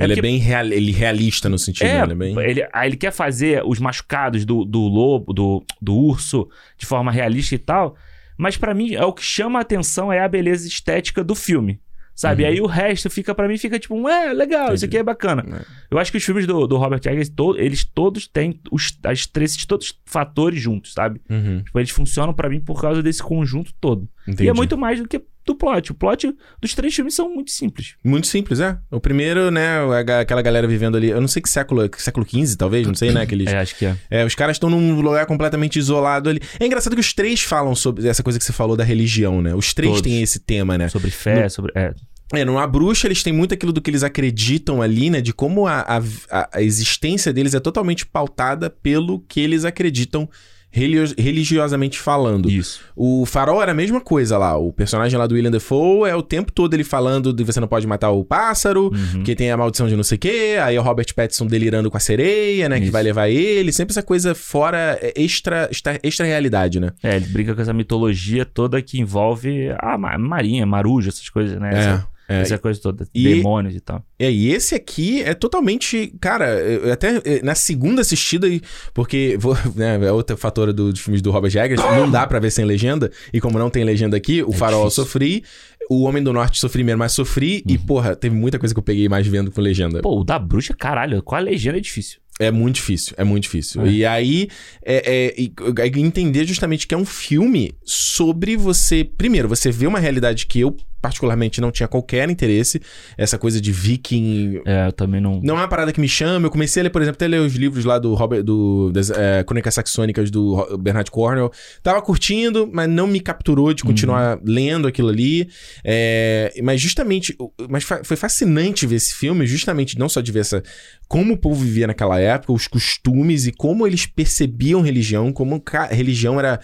Ele 0.00 0.14
porque- 0.14 0.18
é 0.18 0.22
bem 0.22 0.36
real, 0.36 0.66
ele 0.66 0.92
realista 0.92 1.48
no 1.48 1.58
sentido, 1.58 1.86
É, 1.86 1.94
né? 1.94 2.02
Ele 2.04 2.12
é 2.12 2.14
bem... 2.14 2.38
ele, 2.50 2.68
aí 2.72 2.88
ele 2.90 2.96
quer 2.96 3.10
fazer 3.10 3.62
os 3.64 3.80
machucados 3.80 4.44
do, 4.44 4.64
do 4.64 4.80
lobo, 4.80 5.32
do, 5.32 5.64
do 5.80 5.94
urso, 5.96 6.46
de 6.76 6.84
forma 6.86 7.10
realista 7.10 7.54
e 7.54 7.58
tal. 7.58 7.96
Mas 8.38 8.56
pra 8.56 8.72
mim, 8.72 8.94
é 8.94 9.04
o 9.04 9.12
que 9.12 9.22
chama 9.22 9.58
a 9.58 9.62
atenção 9.62 10.10
é 10.12 10.20
a 10.20 10.28
beleza 10.28 10.66
estética 10.66 11.22
do 11.24 11.34
filme. 11.34 11.80
Sabe? 12.14 12.42
Uhum. 12.42 12.48
Aí 12.48 12.60
o 12.60 12.66
resto 12.66 13.08
fica 13.08 13.32
pra 13.32 13.46
mim, 13.46 13.56
fica 13.56 13.78
tipo, 13.78 13.94
um, 13.94 14.08
é, 14.08 14.32
legal, 14.32 14.74
isso 14.74 14.84
Entendi. 14.84 14.86
aqui 14.86 14.96
é 14.98 15.02
bacana. 15.04 15.44
É. 15.60 15.64
Eu 15.88 15.98
acho 16.00 16.10
que 16.10 16.18
os 16.18 16.24
filmes 16.24 16.48
do, 16.48 16.66
do 16.66 16.76
Robert 16.76 17.00
Eggers, 17.06 17.28
to- 17.28 17.56
eles 17.56 17.84
todos 17.84 18.26
têm 18.26 18.60
os, 18.72 18.98
as 19.04 19.24
três, 19.24 19.64
todos 19.64 19.96
fatores 20.04 20.60
juntos, 20.60 20.94
sabe? 20.94 21.20
Uhum. 21.30 21.62
Tipo, 21.62 21.78
eles 21.78 21.90
funcionam 21.90 22.34
pra 22.34 22.48
mim 22.48 22.58
por 22.58 22.80
causa 22.80 23.04
desse 23.04 23.22
conjunto 23.22 23.72
todo. 23.80 24.08
Entendi. 24.26 24.44
E 24.46 24.48
é 24.48 24.52
muito 24.52 24.76
mais 24.76 25.00
do 25.00 25.06
que 25.06 25.22
do 25.48 25.56
plot. 25.56 25.92
O 25.92 25.94
plot 25.94 26.34
dos 26.60 26.74
três 26.74 26.94
filmes 26.94 27.14
são 27.14 27.32
muito 27.34 27.50
simples. 27.50 27.94
Muito 28.04 28.26
simples, 28.26 28.60
é. 28.60 28.78
O 28.90 29.00
primeiro, 29.00 29.50
né, 29.50 29.78
a 30.10 30.20
aquela 30.20 30.42
galera 30.42 30.66
vivendo 30.66 30.96
ali, 30.96 31.08
eu 31.10 31.20
não 31.20 31.28
sei 31.28 31.42
que 31.42 31.48
século, 31.48 31.88
que 31.88 32.00
século 32.02 32.26
XV, 32.28 32.56
talvez, 32.56 32.86
não 32.86 32.94
sei, 32.94 33.10
né, 33.10 33.22
aqueles... 33.22 33.48
É, 33.48 33.58
acho 33.58 33.76
que 33.76 33.86
é. 33.86 33.96
É, 34.10 34.24
os 34.24 34.34
caras 34.34 34.56
estão 34.56 34.70
num 34.70 35.00
lugar 35.00 35.26
completamente 35.26 35.78
isolado 35.78 36.30
ali. 36.30 36.40
É 36.60 36.66
engraçado 36.66 36.94
que 36.94 37.00
os 37.00 37.12
três 37.12 37.42
falam 37.42 37.74
sobre 37.74 38.06
essa 38.08 38.22
coisa 38.22 38.38
que 38.38 38.44
você 38.44 38.52
falou 38.52 38.76
da 38.76 38.84
religião, 38.84 39.40
né? 39.42 39.54
Os 39.54 39.74
três 39.74 39.90
Todos. 39.94 40.02
têm 40.02 40.22
esse 40.22 40.38
tema, 40.38 40.78
né? 40.78 40.88
Sobre 40.88 41.10
fé, 41.10 41.48
sobre. 41.48 41.72
É, 41.74 41.92
É, 42.34 42.44
numa 42.44 42.66
bruxa 42.66 43.06
eles 43.06 43.22
têm 43.22 43.32
muito 43.32 43.54
aquilo 43.54 43.72
do 43.72 43.80
que 43.80 43.90
eles 43.90 44.02
acreditam 44.02 44.82
ali, 44.82 45.08
né? 45.08 45.20
De 45.22 45.32
como 45.32 45.66
a, 45.66 45.80
a, 45.80 45.98
a- 46.30 46.48
a 46.54 46.62
existência 46.62 47.32
deles 47.32 47.54
é 47.54 47.60
totalmente 47.60 48.04
pautada 48.04 48.68
pelo 48.68 49.20
que 49.20 49.40
eles 49.40 49.64
acreditam 49.64 50.28
religiosamente 50.70 51.98
falando. 51.98 52.50
isso. 52.50 52.80
O 52.94 53.24
Farol 53.26 53.62
era 53.62 53.72
a 53.72 53.74
mesma 53.74 54.00
coisa 54.00 54.36
lá. 54.38 54.56
O 54.56 54.72
personagem 54.72 55.18
lá 55.18 55.26
do 55.26 55.34
William 55.34 55.50
Defoe 55.50 56.08
é 56.08 56.14
o 56.14 56.22
tempo 56.22 56.52
todo 56.52 56.74
ele 56.74 56.84
falando 56.84 57.32
de 57.32 57.42
você 57.44 57.58
não 57.60 57.68
pode 57.68 57.86
matar 57.86 58.10
o 58.10 58.24
pássaro, 58.24 58.84
Uhum. 58.92 59.12
porque 59.16 59.34
tem 59.34 59.50
a 59.50 59.56
maldição 59.56 59.88
de 59.88 59.96
não 59.96 60.02
sei 60.02 60.16
o 60.16 60.18
quê. 60.18 60.56
Aí 60.62 60.78
o 60.78 60.82
Robert 60.82 61.06
Pattinson 61.14 61.46
delirando 61.46 61.90
com 61.90 61.96
a 61.96 62.00
sereia, 62.00 62.68
né? 62.68 62.76
Que 62.78 62.84
Isso. 62.84 62.92
vai 62.92 63.02
levar 63.02 63.28
ele. 63.28 63.72
Sempre 63.72 63.92
essa 63.92 64.02
coisa 64.02 64.34
fora, 64.34 64.98
é, 65.00 65.12
extra, 65.16 65.68
extra, 65.70 65.98
extra 66.02 66.26
realidade, 66.26 66.78
né? 66.80 66.90
É, 67.02 67.16
ele 67.16 67.26
brinca 67.26 67.54
com 67.54 67.60
essa 67.62 67.72
mitologia 67.72 68.44
toda 68.44 68.80
que 68.82 69.00
envolve 69.00 69.70
a 69.78 69.96
ma- 69.98 70.18
marinha, 70.18 70.64
maruja, 70.66 71.08
essas 71.08 71.28
coisas, 71.28 71.58
né? 71.60 71.70
Essa, 71.72 72.06
é. 72.28 72.42
essa 72.42 72.58
coisa 72.58 72.80
toda, 72.80 73.06
E- 73.14 73.24
demônios 73.36 73.74
e 73.74 73.80
tal. 73.80 74.04
É, 74.18 74.30
e 74.30 74.50
esse 74.52 74.74
aqui 74.74 75.22
é 75.22 75.32
totalmente. 75.34 76.12
Cara, 76.20 76.46
eu 76.60 76.92
até 76.92 77.20
eh, 77.24 77.40
na 77.42 77.54
segunda 77.54 78.02
assistida, 78.02 78.46
porque 78.92 79.36
vou, 79.40 79.56
né, 79.74 79.98
é 80.04 80.12
outro 80.12 80.36
fator 80.36 80.72
do- 80.72 80.92
dos 80.92 81.00
filmes 81.00 81.22
do 81.22 81.30
Robert 81.30 81.56
Eggers, 81.56 81.80
não 81.80 82.10
dá 82.10 82.26
pra 82.26 82.38
ver 82.38 82.50
sem 82.50 82.64
legenda, 82.64 83.10
e 83.32 83.40
como 83.40 83.58
não 83.58 83.70
tem 83.70 83.82
legenda 83.84 84.16
aqui, 84.16 84.42
o 84.42 84.52
Farol 84.52 84.80
eu 84.82 84.88
difícil. 84.88 85.04
sofri, 85.04 85.44
o 85.90 86.02
Homem 86.02 86.22
do 86.22 86.32
Norte 86.32 86.58
sofri 86.60 86.84
mesmo, 86.84 86.98
mas 86.98 87.12
sofri, 87.12 87.62
e 87.66 87.78
porra, 87.78 88.14
teve 88.14 88.34
muita 88.36 88.58
coisa 88.58 88.74
que 88.74 88.78
eu 88.78 88.82
peguei 88.84 89.08
mais 89.08 89.26
vendo 89.26 89.50
com 89.50 89.60
legenda. 89.60 90.00
Pô, 90.02 90.20
o 90.20 90.24
da 90.24 90.38
bruxa, 90.38 90.74
caralho, 90.74 91.22
com 91.22 91.34
a 91.34 91.38
legenda 91.38 91.78
é 91.78 91.80
difícil. 91.80 92.20
É 92.40 92.52
muito 92.52 92.76
difícil, 92.76 93.14
é 93.16 93.24
muito 93.24 93.44
difícil. 93.44 93.82
É. 93.84 93.88
E 93.90 94.04
aí, 94.06 94.48
é, 94.84 95.34
é, 95.36 95.82
é 95.82 95.86
entender 95.98 96.44
justamente 96.44 96.86
que 96.86 96.94
é 96.94 96.96
um 96.98 97.04
filme 97.04 97.72
sobre 97.84 98.56
você. 98.56 99.02
Primeiro, 99.02 99.48
você 99.48 99.72
vê 99.72 99.88
uma 99.88 99.98
realidade 99.98 100.46
que 100.46 100.60
eu 100.60 100.76
particularmente 101.00 101.60
não 101.60 101.70
tinha 101.70 101.88
qualquer 101.88 102.28
interesse. 102.28 102.80
Essa 103.16 103.38
coisa 103.38 103.60
de 103.60 103.72
viking. 103.72 104.60
É, 104.64 104.88
eu 104.88 104.92
também 104.92 105.20
não. 105.20 105.40
Não 105.42 105.56
é 105.56 105.60
uma 105.60 105.68
parada 105.68 105.92
que 105.92 106.00
me 106.00 106.08
chama. 106.08 106.46
Eu 106.46 106.50
comecei 106.50 106.80
a 106.80 106.84
ler, 106.84 106.90
por 106.90 107.02
exemplo, 107.02 107.16
até 107.16 107.26
ler 107.26 107.40
os 107.40 107.54
livros 107.54 107.84
lá 107.84 107.98
do 107.98 108.14
Robert, 108.14 108.42
do, 108.42 108.90
das 108.92 109.10
é, 109.10 109.42
Crônicas 109.44 109.74
Saxônicas 109.74 110.30
do 110.30 110.78
Bernard 110.78 111.10
Cornwell. 111.10 111.50
Tava 111.82 112.02
curtindo, 112.02 112.68
mas 112.72 112.88
não 112.88 113.06
me 113.06 113.20
capturou 113.20 113.72
de 113.72 113.82
continuar 113.82 114.38
lendo 114.44 114.88
aquilo 114.88 115.08
ali. 115.08 115.48
É, 115.84 116.52
mas 116.62 116.80
justamente. 116.80 117.36
Mas 117.68 117.84
foi 117.84 118.16
fascinante 118.16 118.86
ver 118.86 118.96
esse 118.96 119.14
filme, 119.14 119.46
justamente 119.46 119.98
não 119.98 120.08
só 120.08 120.20
de 120.20 120.32
ver 120.32 120.40
essa. 120.40 120.62
Como 121.06 121.34
o 121.34 121.38
povo 121.38 121.64
vivia 121.64 121.86
naquela 121.86 122.20
época, 122.20 122.52
os 122.52 122.66
costumes 122.66 123.46
e 123.46 123.52
como 123.52 123.86
eles 123.86 124.04
percebiam 124.06 124.82
religião, 124.82 125.32
como 125.32 125.62
religião 125.90 126.38
era. 126.38 126.60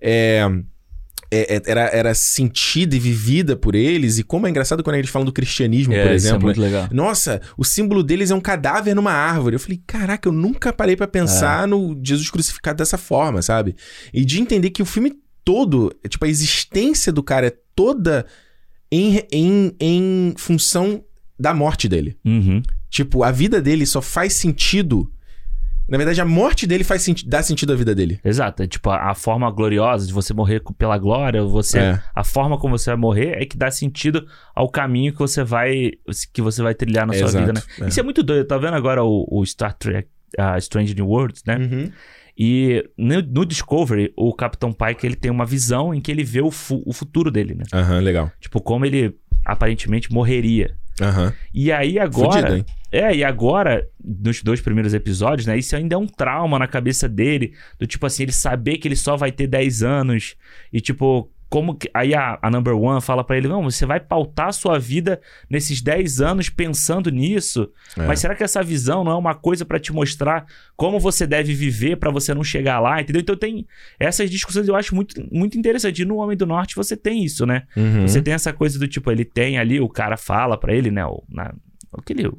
é, 0.00 0.46
é, 1.30 1.56
é, 1.56 1.62
era, 1.66 1.80
era 1.88 2.14
sentida 2.14 2.96
e 2.96 2.98
vivida 2.98 3.54
por 3.56 3.74
eles, 3.74 4.18
e 4.18 4.22
como 4.22 4.46
é 4.46 4.50
engraçado 4.50 4.82
quando 4.82 4.96
eles 4.96 5.10
falam 5.10 5.26
do 5.26 5.32
cristianismo, 5.32 5.92
É, 5.92 6.02
por 6.02 6.10
é 6.12 6.14
exemplo. 6.14 6.42
muito 6.42 6.60
legal. 6.60 6.88
Nossa, 6.90 7.40
o 7.56 7.64
símbolo 7.64 8.02
deles 8.02 8.30
é 8.30 8.34
um 8.34 8.40
cadáver 8.40 8.94
numa 8.94 9.12
árvore. 9.12 9.56
Eu 9.56 9.60
falei, 9.60 9.80
caraca, 9.86 10.28
eu 10.28 10.32
nunca 10.32 10.72
parei 10.72 10.96
pra 10.96 11.06
pensar 11.06 11.68
no 11.68 11.98
Jesus 12.02 12.30
crucificado 12.30 12.78
dessa 12.78 12.96
forma, 12.96 13.42
sabe? 13.42 13.76
E 14.12 14.24
de 14.24 14.40
entender 14.40 14.70
que 14.70 14.82
o 14.82 14.86
filme 14.86 15.12
todo, 15.44 15.94
é, 16.02 16.08
tipo, 16.08 16.24
a 16.24 16.28
existência 16.28 17.12
do 17.12 17.22
cara 17.22 17.46
é 17.48 17.52
toda 17.74 18.26
em, 18.90 19.22
em, 19.30 19.74
em 19.80 20.34
função 20.36 21.04
da 21.38 21.54
morte 21.54 21.88
dele. 21.88 22.16
Uhum. 22.24 22.62
Tipo, 22.90 23.22
a 23.22 23.30
vida 23.30 23.60
dele 23.60 23.84
só 23.86 24.00
faz 24.00 24.32
sentido. 24.32 25.10
Na 25.88 25.96
verdade, 25.96 26.20
a 26.20 26.24
morte 26.24 26.66
dele 26.66 26.84
faz 26.84 27.02
senti 27.02 27.26
dá 27.26 27.42
sentido 27.42 27.72
à 27.72 27.76
vida 27.76 27.94
dele. 27.94 28.20
Exato. 28.24 28.62
É 28.62 28.66
tipo, 28.66 28.90
a, 28.90 29.10
a 29.10 29.14
forma 29.14 29.50
gloriosa 29.50 30.06
de 30.06 30.12
você 30.12 30.34
morrer 30.34 30.62
pela 30.76 30.98
glória, 30.98 31.42
você. 31.42 31.78
É. 31.78 32.02
A 32.14 32.22
forma 32.22 32.58
como 32.58 32.76
você 32.78 32.90
vai 32.90 32.98
morrer 32.98 33.40
é 33.40 33.46
que 33.46 33.56
dá 33.56 33.70
sentido 33.70 34.26
ao 34.54 34.68
caminho 34.68 35.12
que 35.12 35.18
você 35.18 35.42
vai. 35.42 35.92
que 36.32 36.42
você 36.42 36.62
vai 36.62 36.74
trilhar 36.74 37.06
na 37.06 37.14
sua 37.14 37.28
Exato, 37.28 37.46
vida, 37.46 37.52
né? 37.54 37.62
é. 37.86 37.88
Isso 37.88 37.98
é 38.00 38.02
muito 38.02 38.22
doido. 38.22 38.46
Tá 38.46 38.58
vendo 38.58 38.74
agora 38.74 39.02
o, 39.02 39.26
o 39.30 39.44
Star 39.46 39.72
Trek. 39.72 40.08
a 40.38 40.58
Strange 40.58 40.94
New 40.94 41.06
Worlds, 41.08 41.42
né? 41.46 41.56
Uhum. 41.56 41.90
E 42.40 42.88
no, 42.96 43.20
no 43.22 43.44
Discovery, 43.46 44.12
o 44.16 44.32
Capitão 44.34 44.72
Pike 44.72 45.04
ele 45.06 45.16
tem 45.16 45.30
uma 45.30 45.44
visão 45.46 45.92
em 45.94 46.00
que 46.00 46.10
ele 46.12 46.22
vê 46.22 46.40
o, 46.40 46.50
fu- 46.50 46.82
o 46.86 46.92
futuro 46.92 47.30
dele, 47.30 47.54
né? 47.54 47.64
Aham, 47.72 47.98
legal. 48.00 48.30
Tipo, 48.38 48.60
como 48.60 48.84
ele 48.86 49.16
aparentemente 49.44 50.12
morreria. 50.12 50.76
Aham. 51.00 51.32
E 51.54 51.72
aí 51.72 51.98
agora. 51.98 52.32
Fudido, 52.32 52.56
hein? 52.56 52.64
É, 52.90 53.14
e 53.14 53.22
agora, 53.22 53.86
nos 54.02 54.42
dois 54.42 54.60
primeiros 54.60 54.94
episódios, 54.94 55.46
né? 55.46 55.58
Isso 55.58 55.76
ainda 55.76 55.94
é 55.94 55.98
um 55.98 56.06
trauma 56.06 56.58
na 56.58 56.66
cabeça 56.66 57.08
dele. 57.08 57.54
Do 57.78 57.86
tipo 57.86 58.06
assim, 58.06 58.22
ele 58.24 58.32
saber 58.32 58.78
que 58.78 58.88
ele 58.88 58.96
só 58.96 59.16
vai 59.16 59.30
ter 59.30 59.46
10 59.46 59.82
anos. 59.82 60.36
E 60.72 60.80
tipo, 60.80 61.30
como 61.48 61.74
que. 61.74 61.90
Aí 61.94 62.14
a, 62.14 62.38
a 62.42 62.50
number 62.50 62.74
one 62.74 63.00
fala 63.00 63.24
pra 63.24 63.36
ele: 63.36 63.48
Não, 63.48 63.62
você 63.62 63.86
vai 63.86 63.98
pautar 63.98 64.48
a 64.48 64.52
sua 64.52 64.78
vida 64.78 65.20
nesses 65.48 65.80
10 65.80 66.20
anos 66.20 66.48
pensando 66.48 67.10
nisso. 67.10 67.70
É. 67.96 68.06
Mas 68.06 68.20
será 68.20 68.34
que 68.34 68.44
essa 68.44 68.62
visão 68.62 69.02
não 69.02 69.12
é 69.12 69.16
uma 69.16 69.34
coisa 69.34 69.64
pra 69.64 69.78
te 69.78 69.92
mostrar 69.92 70.46
como 70.76 71.00
você 71.00 71.26
deve 71.26 71.54
viver 71.54 71.96
pra 71.96 72.10
você 72.10 72.34
não 72.34 72.44
chegar 72.44 72.80
lá, 72.80 73.00
entendeu? 73.00 73.20
Então 73.20 73.36
tem 73.36 73.66
essas 73.98 74.30
discussões 74.30 74.68
eu 74.68 74.76
acho 74.76 74.94
muito, 74.94 75.26
muito 75.32 75.58
interessante. 75.58 76.02
E 76.02 76.04
no 76.04 76.16
Homem 76.16 76.36
do 76.36 76.46
Norte 76.46 76.76
você 76.76 76.96
tem 76.96 77.24
isso, 77.24 77.46
né? 77.46 77.64
Uhum. 77.76 78.06
Você 78.06 78.20
tem 78.20 78.34
essa 78.34 78.52
coisa 78.52 78.78
do 78.78 78.86
tipo, 78.86 79.10
ele 79.10 79.24
tem 79.24 79.58
ali, 79.58 79.80
o 79.80 79.88
cara 79.88 80.16
fala 80.16 80.56
pra 80.58 80.74
ele, 80.74 80.90
né? 80.90 81.04
O, 81.06 81.22
na, 81.28 81.54
aquele. 81.96 82.30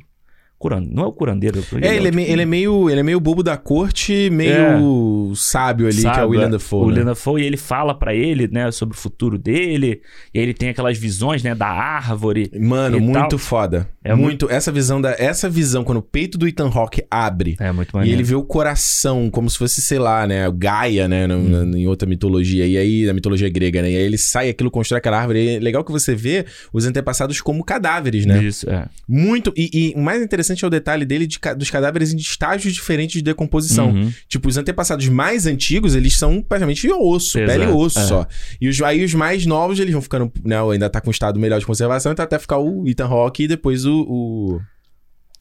Curan, 0.59 0.81
não 0.91 1.03
é 1.03 1.07
o 1.07 1.11
curandeiro. 1.13 1.63
É, 1.81 1.95
ele 1.95 2.09
é, 2.09 2.11
o 2.11 2.13
me- 2.13 2.21
tipo- 2.23 2.33
ele 2.33 2.41
é 2.41 2.45
meio, 2.45 2.89
ele 2.89 2.99
é 2.99 3.03
meio 3.03 3.19
bobo 3.19 3.41
da 3.41 3.55
corte, 3.55 4.29
meio 4.29 5.33
sábio 5.35 5.87
ali, 5.87 6.01
que 6.01 6.07
é 6.07 6.25
o 6.25 6.29
William 6.29 6.49
Dafoe. 6.49 6.79
O 6.79 6.81
né? 6.81 6.87
William 6.89 7.05
Dafoe, 7.05 7.41
e 7.41 7.45
ele 7.45 7.57
fala 7.57 7.93
pra 7.97 8.13
ele, 8.13 8.47
né, 8.49 8.69
sobre 8.71 8.95
o 8.95 8.99
futuro 8.99 9.37
dele. 9.37 10.01
E 10.33 10.39
aí 10.39 10.43
ele 10.45 10.53
tem 10.53 10.69
aquelas 10.69 10.97
visões, 10.97 11.41
né, 11.43 11.55
da 11.55 11.67
árvore. 11.67 12.51
Mano, 12.59 12.97
e 12.97 12.99
muito 12.99 13.29
tal. 13.29 13.39
foda. 13.39 13.87
É 14.03 14.13
muito. 14.13 14.49
Essa 14.49 14.71
visão 14.71 14.99
da, 15.01 15.15
essa 15.17 15.49
visão 15.49 15.83
quando 15.83 15.99
o 15.99 16.01
peito 16.01 16.37
do 16.37 16.47
Ethan 16.47 16.69
Hawke 16.73 17.03
abre 17.09 17.55
É 17.59 17.71
muito 17.71 17.91
e 17.91 17.93
maneiro. 17.95 18.15
ele 18.17 18.23
vê 18.23 18.35
o 18.35 18.43
coração 18.43 19.29
como 19.29 19.49
se 19.49 19.57
fosse, 19.57 19.81
sei 19.81 19.99
lá, 19.99 20.25
né, 20.27 20.47
o 20.47 20.51
Gaia, 20.51 21.07
né, 21.07 21.25
no- 21.27 21.35
Hum. 21.37 21.65
na- 21.65 21.77
em 21.77 21.87
outra 21.87 22.07
mitologia. 22.07 22.65
E 22.65 22.77
aí 22.77 23.05
na 23.05 23.13
mitologia 23.13 23.47
grega, 23.49 23.81
né? 23.81 23.91
E 23.91 23.95
aí 23.95 24.01
ele 24.03 24.17
sai, 24.17 24.49
aquilo 24.49 24.69
constrói 24.71 24.97
aquela 24.99 25.19
árvore. 25.19 25.39
E 25.39 25.55
é 25.55 25.59
legal 25.59 25.83
que 25.83 25.91
você 25.91 26.13
vê 26.15 26.45
os 26.73 26.85
antepassados 26.85 27.39
como 27.41 27.63
cadáveres, 27.63 28.25
né? 28.25 28.43
Isso, 28.43 28.69
é. 28.69 28.85
Muito. 29.07 29.53
E, 29.55 29.69
e 29.73 29.93
o 29.95 30.01
mais 30.01 30.21
interessante 30.21 30.48
é 30.63 30.67
o 30.67 30.69
detalhe 30.69 31.05
dele 31.05 31.27
de 31.27 31.39
ca- 31.39 31.53
dos 31.53 31.69
cadáveres 31.69 32.13
em 32.13 32.17
estágios 32.17 32.73
diferentes 32.73 33.13
de 33.15 33.21
decomposição. 33.21 33.89
Uhum. 33.91 34.11
Tipo, 34.27 34.47
os 34.49 34.57
antepassados 34.57 35.07
mais 35.07 35.45
antigos, 35.45 35.95
eles 35.95 36.17
são 36.17 36.41
praticamente 36.41 36.89
osso, 36.91 37.39
Exato, 37.39 37.59
pele 37.59 37.71
e 37.71 37.73
osso 37.73 37.99
é. 37.99 38.03
só. 38.03 38.27
E 38.59 38.67
os, 38.67 38.81
aí 38.81 39.03
os 39.03 39.13
mais 39.13 39.45
novos, 39.45 39.79
eles 39.79 39.93
vão 39.93 40.01
ficando, 40.01 40.31
né, 40.43 40.55
ainda 40.71 40.89
tá 40.89 40.99
com 41.01 41.09
um 41.09 41.11
estado 41.11 41.39
melhor 41.39 41.59
de 41.59 41.65
conservação, 41.65 42.11
então 42.11 42.23
até 42.23 42.39
ficar 42.39 42.57
o 42.57 42.87
Ethan 42.87 43.05
Hawke 43.07 43.43
e 43.43 43.47
depois 43.47 43.85
o... 43.85 44.01
o... 44.07 44.61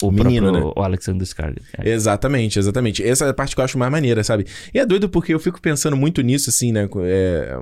O 0.00 0.12
menino, 0.12 0.52
né? 0.52 0.60
O 0.76 0.80
Alexander 0.82 1.26
Skarsgård. 1.26 1.60
É. 1.76 1.90
Exatamente, 1.90 2.58
exatamente. 2.58 3.02
Essa 3.02 3.24
é 3.24 3.30
a 3.30 3.34
parte 3.34 3.54
que 3.54 3.60
eu 3.60 3.64
acho 3.64 3.76
mais 3.76 3.90
maneira, 3.90 4.22
sabe? 4.22 4.46
E 4.72 4.78
é 4.78 4.86
doido 4.86 5.08
porque 5.08 5.34
eu 5.34 5.40
fico 5.40 5.60
pensando 5.60 5.96
muito 5.96 6.22
nisso, 6.22 6.50
assim, 6.50 6.70
né? 6.70 6.88
É, 7.04 7.56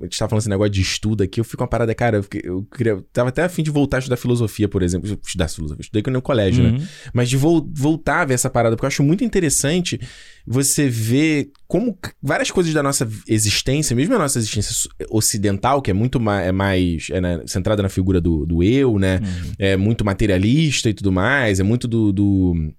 a 0.00 0.04
gente 0.04 0.18
tá 0.18 0.26
falando 0.28 0.40
esse 0.40 0.48
negócio 0.48 0.70
de 0.72 0.80
estudo 0.80 1.22
aqui, 1.22 1.38
eu 1.40 1.44
fico 1.44 1.62
uma 1.62 1.68
parada, 1.68 1.94
cara, 1.94 2.16
eu, 2.18 2.22
fiquei- 2.22 2.42
eu 2.44 2.62
queria, 2.74 2.92
eu 2.92 3.02
tava 3.12 3.28
até 3.28 3.42
afim 3.42 3.62
de 3.62 3.70
voltar 3.70 3.98
a 3.98 4.00
estudar 4.00 4.16
filosofia, 4.16 4.68
por 4.68 4.82
exemplo. 4.82 5.18
Estudar 5.26 5.48
filosofia, 5.48 5.82
estudei 5.82 6.02
no 6.12 6.22
colégio, 6.22 6.64
né? 6.64 6.70
Uhum. 6.70 6.86
Mas 7.12 7.28
de 7.28 7.36
vol- 7.36 7.68
voltar 7.74 8.22
a 8.22 8.24
ver 8.24 8.34
essa 8.34 8.48
parada, 8.48 8.74
porque 8.74 8.86
eu 8.86 8.88
acho 8.88 9.02
muito 9.02 9.22
interessante 9.22 10.00
você 10.46 10.88
ver 10.88 11.50
como 11.68 11.96
várias 12.22 12.50
coisas 12.50 12.72
da 12.72 12.82
nossa 12.82 13.06
existência, 13.28 13.94
mesmo 13.94 14.14
a 14.14 14.18
nossa 14.18 14.38
existência 14.38 14.88
ocidental, 15.10 15.80
que 15.82 15.90
é 15.90 15.94
muito 15.94 16.18
ma- 16.18 16.40
é 16.42 16.50
mais 16.52 17.08
é, 17.10 17.20
né, 17.20 17.42
centrada 17.46 17.82
na 17.82 17.88
figura 17.88 18.20
do, 18.20 18.46
do 18.46 18.62
eu, 18.62 18.98
né? 18.98 19.20
Uhum. 19.22 19.52
É 19.58 19.76
muito 19.76 20.04
materialista 20.04 20.88
e 20.88 20.94
tudo 20.94 21.12
mais, 21.12 21.49
é 21.58 21.62
muito 21.62 21.88
do, 21.88 22.12
do 22.12 22.72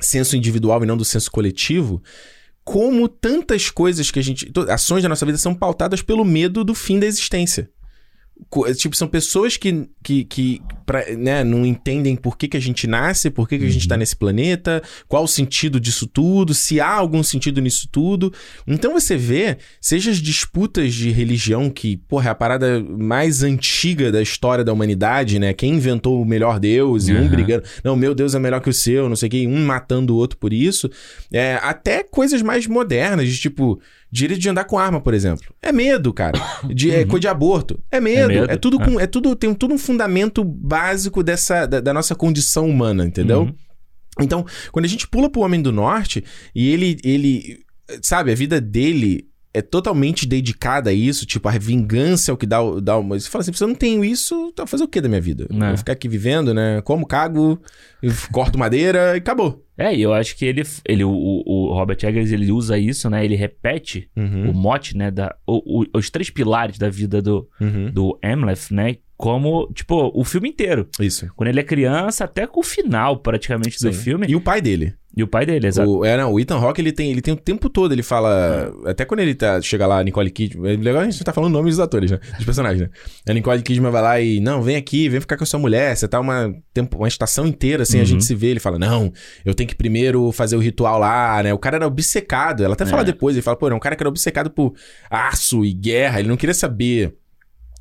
senso 0.00 0.36
individual 0.36 0.82
e 0.82 0.86
não 0.86 0.96
do 0.96 1.04
senso 1.04 1.30
coletivo. 1.30 2.02
Como 2.64 3.08
tantas 3.08 3.70
coisas 3.70 4.10
que 4.10 4.18
a 4.18 4.22
gente. 4.22 4.50
Ações 4.68 5.02
da 5.02 5.08
nossa 5.08 5.26
vida 5.26 5.38
são 5.38 5.54
pautadas 5.54 6.02
pelo 6.02 6.24
medo 6.24 6.64
do 6.64 6.74
fim 6.74 6.98
da 6.98 7.06
existência. 7.06 7.70
Tipo, 8.76 8.96
são 8.96 9.08
pessoas 9.08 9.56
que, 9.56 9.88
que, 10.02 10.24
que 10.24 10.62
pra, 10.84 11.04
né, 11.16 11.42
não 11.42 11.66
entendem 11.66 12.14
por 12.14 12.38
que, 12.38 12.46
que 12.46 12.56
a 12.56 12.60
gente 12.60 12.86
nasce, 12.86 13.28
por 13.28 13.48
que, 13.48 13.58
que 13.58 13.64
a 13.64 13.68
gente 13.68 13.88
tá 13.88 13.96
nesse 13.96 14.14
planeta, 14.14 14.82
qual 15.08 15.24
o 15.24 15.28
sentido 15.28 15.80
disso 15.80 16.06
tudo, 16.06 16.54
se 16.54 16.80
há 16.80 16.88
algum 16.88 17.22
sentido 17.22 17.60
nisso 17.60 17.88
tudo. 17.90 18.32
Então 18.66 18.92
você 18.92 19.16
vê, 19.16 19.58
seja 19.80 20.10
as 20.10 20.18
disputas 20.18 20.94
de 20.94 21.10
religião, 21.10 21.68
que, 21.68 21.96
porra, 21.96 22.28
é 22.28 22.30
a 22.30 22.34
parada 22.34 22.82
mais 22.82 23.42
antiga 23.42 24.12
da 24.12 24.22
história 24.22 24.64
da 24.64 24.72
humanidade, 24.72 25.38
né? 25.38 25.52
Quem 25.52 25.74
inventou 25.74 26.22
o 26.22 26.24
melhor 26.24 26.60
Deus 26.60 27.08
e 27.08 27.12
um 27.12 27.20
Aham. 27.20 27.28
brigando. 27.28 27.64
Não, 27.82 27.96
meu 27.96 28.14
Deus 28.14 28.34
é 28.34 28.38
melhor 28.38 28.60
que 28.60 28.70
o 28.70 28.72
seu, 28.72 29.08
não 29.08 29.16
sei 29.16 29.26
o 29.26 29.30
que, 29.30 29.46
um 29.46 29.66
matando 29.66 30.14
o 30.14 30.16
outro 30.16 30.38
por 30.38 30.52
isso. 30.52 30.88
É, 31.32 31.58
até 31.62 32.04
coisas 32.04 32.42
mais 32.42 32.66
modernas, 32.66 33.28
de 33.28 33.38
tipo, 33.38 33.80
direito 34.10 34.40
de 34.40 34.48
andar 34.48 34.64
com 34.64 34.78
arma, 34.78 35.00
por 35.00 35.14
exemplo. 35.14 35.54
É 35.60 35.72
medo, 35.72 36.12
cara. 36.12 36.40
De, 36.64 36.90
é, 36.90 37.04
coisa 37.04 37.20
de 37.20 37.28
aborto. 37.28 37.78
É 37.90 38.00
medo. 38.00 38.32
É, 38.32 38.40
medo, 38.40 38.58
tudo 38.58 38.80
é. 38.80 38.84
com. 38.84 39.00
É 39.00 39.06
tudo, 39.06 39.34
tem 39.36 39.52
tudo 39.54 39.74
um 39.74 39.78
fundamento 39.78 40.42
básico 40.44 41.22
dessa, 41.22 41.66
da, 41.66 41.80
da 41.80 41.92
nossa 41.92 42.14
condição 42.14 42.68
humana, 42.68 43.04
entendeu? 43.04 43.42
Uhum. 43.42 43.54
Então, 44.20 44.46
quando 44.72 44.84
a 44.84 44.88
gente 44.88 45.06
pula 45.06 45.28
pro 45.28 45.42
Homem 45.42 45.60
do 45.60 45.70
Norte 45.70 46.24
e 46.54 46.70
ele, 46.70 46.98
ele, 47.04 47.58
sabe, 48.02 48.32
a 48.32 48.34
vida 48.34 48.60
dele 48.60 49.28
é 49.52 49.60
totalmente 49.60 50.26
dedicada 50.26 50.90
a 50.90 50.92
isso, 50.92 51.26
tipo, 51.26 51.48
a 51.48 51.52
vingança 51.52 52.30
é 52.30 52.34
o 52.34 52.36
que 52.36 52.46
dá, 52.46 52.58
dá 52.82 52.98
uma... 52.98 53.18
Você 53.18 53.28
fala 53.28 53.42
assim, 53.42 53.52
se 53.52 53.62
eu 53.62 53.68
não 53.68 53.74
tenho 53.74 54.04
isso, 54.04 54.50
então 54.52 54.64
vou 54.64 54.70
fazer 54.70 54.84
o 54.84 54.88
que 54.88 55.00
da 55.00 55.08
minha 55.08 55.20
vida? 55.20 55.46
É. 55.50 55.68
Vou 55.68 55.76
ficar 55.78 55.92
aqui 55.92 56.08
vivendo, 56.08 56.52
né? 56.52 56.80
Como, 56.82 57.06
cago, 57.06 57.60
corto 58.32 58.58
madeira 58.58 59.14
e 59.14 59.18
acabou. 59.18 59.65
É, 59.78 59.94
e 59.94 60.00
eu 60.02 60.12
acho 60.14 60.36
que 60.36 60.44
ele, 60.44 60.62
ele 60.86 61.04
o, 61.04 61.10
o- 61.10 61.72
Robert 61.74 61.98
Eggers, 62.02 62.32
ele 62.32 62.50
usa 62.50 62.78
isso, 62.78 63.10
né? 63.10 63.24
Ele 63.24 63.36
repete 63.36 64.08
Uhum, 64.16 64.50
o 64.50 64.54
mote, 64.54 64.96
né? 64.96 65.10
Da, 65.10 65.34
o- 65.46 65.82
o- 65.82 65.86
os 65.98 66.08
três 66.08 66.30
pilares 66.30 66.78
da 66.78 66.88
vida 66.88 67.20
do, 67.20 67.46
uhum. 67.60 67.90
do 67.90 68.18
Amleth, 68.22 68.70
né? 68.70 68.96
Como, 69.16 69.70
tipo, 69.72 70.10
o 70.14 70.24
filme 70.24 70.48
inteiro. 70.50 70.86
Isso. 71.00 71.26
Quando 71.34 71.48
ele 71.48 71.60
é 71.60 71.62
criança, 71.62 72.24
até 72.24 72.46
com 72.46 72.60
o 72.60 72.62
final, 72.62 73.16
praticamente, 73.18 73.78
do 73.82 73.92
Sim. 73.92 73.98
filme. 73.98 74.26
E 74.28 74.36
o 74.36 74.40
pai 74.40 74.60
dele. 74.60 74.94
E 75.16 75.22
o 75.22 75.26
pai 75.26 75.46
dele, 75.46 75.66
exato. 75.66 75.88
O, 75.90 76.04
é, 76.04 76.14
não, 76.14 76.30
o 76.34 76.38
Ethan 76.38 76.56
Hawke, 76.58 76.78
ele 76.82 76.92
tem, 76.92 77.10
ele 77.10 77.22
tem 77.22 77.32
o 77.32 77.36
tempo 77.38 77.70
todo, 77.70 77.90
ele 77.92 78.02
fala... 78.02 78.70
Até 78.84 79.06
quando 79.06 79.20
ele 79.20 79.34
tá, 79.34 79.58
chega 79.62 79.86
lá, 79.86 79.98
a 80.00 80.04
Nicole 80.04 80.30
Kidman... 80.30 80.74
É 80.74 80.76
legal 80.76 81.00
a 81.00 81.04
gente 81.06 81.24
tá 81.24 81.32
falando 81.32 81.54
nomes 81.54 81.76
dos 81.76 81.80
atores, 81.80 82.10
né? 82.10 82.18
Dos 82.36 82.44
personagens, 82.44 82.82
né? 82.82 82.90
A 83.26 83.32
Nicole 83.32 83.62
Kidman 83.62 83.90
vai 83.90 84.02
lá 84.02 84.20
e... 84.20 84.38
Não, 84.40 84.60
vem 84.60 84.76
aqui, 84.76 85.08
vem 85.08 85.18
ficar 85.18 85.38
com 85.38 85.44
a 85.44 85.46
sua 85.46 85.58
mulher. 85.58 85.96
Você 85.96 86.06
tá 86.06 86.20
uma, 86.20 86.54
tempo, 86.74 86.98
uma 86.98 87.08
estação 87.08 87.46
inteira, 87.46 87.84
assim, 87.84 87.96
a 87.96 88.00
Uhum. 88.00 88.06
gente 88.06 88.24
se 88.26 88.34
vê. 88.34 88.48
Ele 88.48 88.60
fala, 88.60 88.78
não, 88.78 89.10
eu 89.42 89.54
tenho 89.54 89.66
que 89.66 89.74
primeiro 89.74 90.30
fazer 90.32 90.56
o 90.56 90.60
ritual 90.60 90.98
lá, 90.98 91.42
né? 91.42 91.54
O 91.54 91.58
cara 91.58 91.76
era 91.76 91.86
obcecado. 91.86 92.62
Ela 92.62 92.74
até 92.74 92.84
fala 92.84 93.00
É. 93.00 93.06
depois, 93.06 93.34
ele 93.34 93.42
fala, 93.42 93.56
pô, 93.56 93.64
era 93.64 93.74
um 93.74 93.80
cara 93.80 93.96
que 93.96 94.02
era 94.02 94.10
obcecado 94.10 94.50
por 94.50 94.74
aço 95.10 95.64
e 95.64 95.72
guerra. 95.72 96.18
Ele 96.20 96.28
não 96.28 96.36
queria 96.36 96.52
saber 96.54 97.14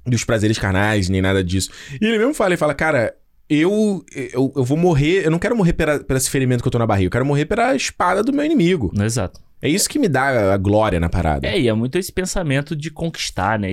dos 0.06 0.24
prazeres 0.24 0.58
carnais, 0.60 1.10
nem 1.10 1.22
nada 1.22 1.44
disso. 1.44 1.70
E 2.02 2.06
ele 2.06 2.18
mesmo 2.18 2.34
fala, 2.34 2.52
ele 2.52 2.58
fala, 2.58 2.74
cara... 2.74 3.14
Eu, 3.48 4.04
eu, 4.16 4.52
eu 4.56 4.64
vou 4.64 4.76
morrer, 4.76 5.24
eu 5.24 5.30
não 5.30 5.38
quero 5.38 5.56
morrer 5.56 5.74
pela, 5.74 6.04
esse 6.18 6.32
ferimento 6.32 6.64
que 6.64 6.68
eu 6.68 6.72
tô 6.72 6.80
na 6.80 6.88
barriga, 6.88 7.06
eu 7.06 7.12
quero 7.12 7.24
morrer 7.28 7.46
pela 7.46 7.76
espada 7.76 8.24
do 8.24 8.34
meu 8.34 8.44
inimigo. 8.44 8.92
Exato. 9.00 9.40
É 9.62 9.70
isso 9.70 9.88
que 9.88 10.00
me 10.00 10.08
dá 10.10 10.52
a 10.56 10.58
glória 10.58 11.00
na 11.00 11.10
parada. 11.10 11.46
É, 11.48 11.60
e 11.60 11.68
é 11.68 11.74
muito 11.76 11.96
esse 12.00 12.12
pensamento 12.12 12.76
de 12.76 12.90
conquistar, 12.90 13.60
né? 13.60 13.68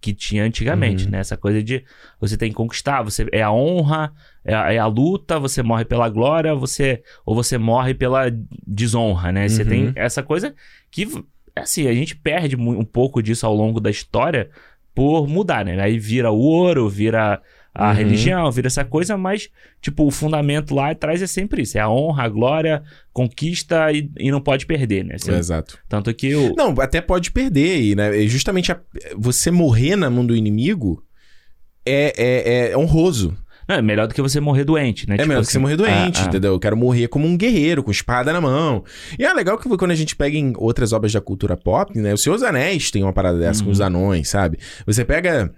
Que 0.00 0.12
tinha 0.12 0.42
antigamente, 0.42 1.04
Uhum. 1.04 1.12
né? 1.12 1.20
Essa 1.20 1.36
coisa 1.36 1.62
de 1.62 1.84
você 2.20 2.36
tem 2.36 2.48
que 2.50 2.56
conquistar, 2.56 3.00
você 3.02 3.24
é 3.30 3.42
a 3.42 3.52
honra, 3.52 4.12
é 4.44 4.54
a, 4.56 4.72
é 4.72 4.78
a 4.78 4.86
luta, 4.86 5.38
você 5.38 5.62
morre 5.62 5.84
pela 5.84 6.08
glória, 6.08 6.52
você 6.52 7.00
ou 7.24 7.32
você 7.32 7.56
morre 7.56 7.94
pela 7.94 8.24
desonra, 8.66 9.30
né? 9.30 9.48
Você 9.48 9.62
Uhum. 9.62 9.68
tem 9.68 9.92
essa 9.94 10.20
coisa 10.20 10.52
que, 10.90 11.08
assim, 11.54 11.86
a 11.86 11.94
gente 11.94 12.16
perde 12.16 12.56
um 12.56 12.84
pouco 12.84 13.22
disso 13.22 13.46
ao 13.46 13.54
longo 13.54 13.78
da 13.78 13.88
história 13.88 14.50
por 14.94 15.26
mudar, 15.28 15.64
né? 15.64 15.80
Aí 15.80 15.98
vira 15.98 16.30
o 16.30 16.38
ouro, 16.38 16.88
vira 16.88 17.40
a 17.74 17.88
Uhum. 17.88 17.94
religião, 17.94 18.50
vira 18.52 18.66
essa 18.66 18.84
coisa, 18.84 19.16
mas, 19.16 19.48
tipo, 19.80 20.04
o 20.06 20.10
fundamento 20.10 20.74
lá 20.74 20.90
atrás 20.90 21.22
é 21.22 21.26
sempre 21.26 21.62
isso: 21.62 21.78
é 21.78 21.80
a 21.80 21.88
honra, 21.88 22.24
a 22.24 22.28
glória, 22.28 22.82
conquista 23.14 23.90
e, 23.90 24.10
e 24.18 24.30
não 24.30 24.40
pode 24.42 24.66
perder, 24.66 25.04
né? 25.04 25.16
Você- 25.18 25.32
Exato. 25.32 25.78
Tanto 25.88 26.12
que 26.12 26.34
o. 26.34 26.54
Não, 26.54 26.74
até 26.80 27.00
pode 27.00 27.30
perder 27.30 27.76
aí, 27.76 27.94
né? 27.94 28.24
É 28.24 28.26
Justamente 28.28 28.70
a- 28.72 28.80
você 29.16 29.50
morrer 29.50 29.96
na 29.96 30.10
mão 30.10 30.26
do 30.26 30.36
inimigo 30.36 31.02
é, 31.86 32.12
é, 32.16 32.70
é 32.72 32.76
honroso. 32.78 33.36
É 33.78 33.82
melhor 33.82 34.06
do 34.06 34.14
que 34.14 34.22
você 34.22 34.40
morrer 34.40 34.64
doente, 34.64 35.08
né? 35.08 35.14
É 35.14 35.18
Tipo 35.18 35.28
melhor 35.28 35.40
que 35.40 35.46
assim, 35.48 35.52
você 35.52 35.58
morrer 35.58 35.76
doente, 35.76 36.20
ah, 36.20 36.24
ah. 36.24 36.28
entendeu? 36.28 36.52
Eu 36.52 36.60
quero 36.60 36.76
morrer 36.76 37.08
como 37.08 37.26
um 37.26 37.36
guerreiro, 37.36 37.82
com 37.82 37.90
espada 37.90 38.32
na 38.32 38.40
mão. 38.40 38.84
E 39.18 39.24
é 39.24 39.32
legal 39.32 39.58
que 39.58 39.68
quando 39.76 39.90
a 39.90 39.94
gente 39.94 40.14
pega 40.16 40.36
em 40.36 40.52
outras 40.56 40.92
obras 40.92 41.12
da 41.12 41.20
cultura 41.20 41.56
pop, 41.56 41.98
né? 41.98 42.12
O 42.12 42.18
Senhor 42.18 42.34
dos 42.36 42.44
Anéis 42.44 42.90
tem 42.90 43.02
uma 43.02 43.12
parada 43.12 43.38
dessa 43.38 43.60
com 43.60 43.66
Uhum. 43.66 43.72
os 43.72 43.80
anões, 43.80 44.28
sabe? 44.28 44.58
Você 44.86 45.04
pega. 45.04 45.52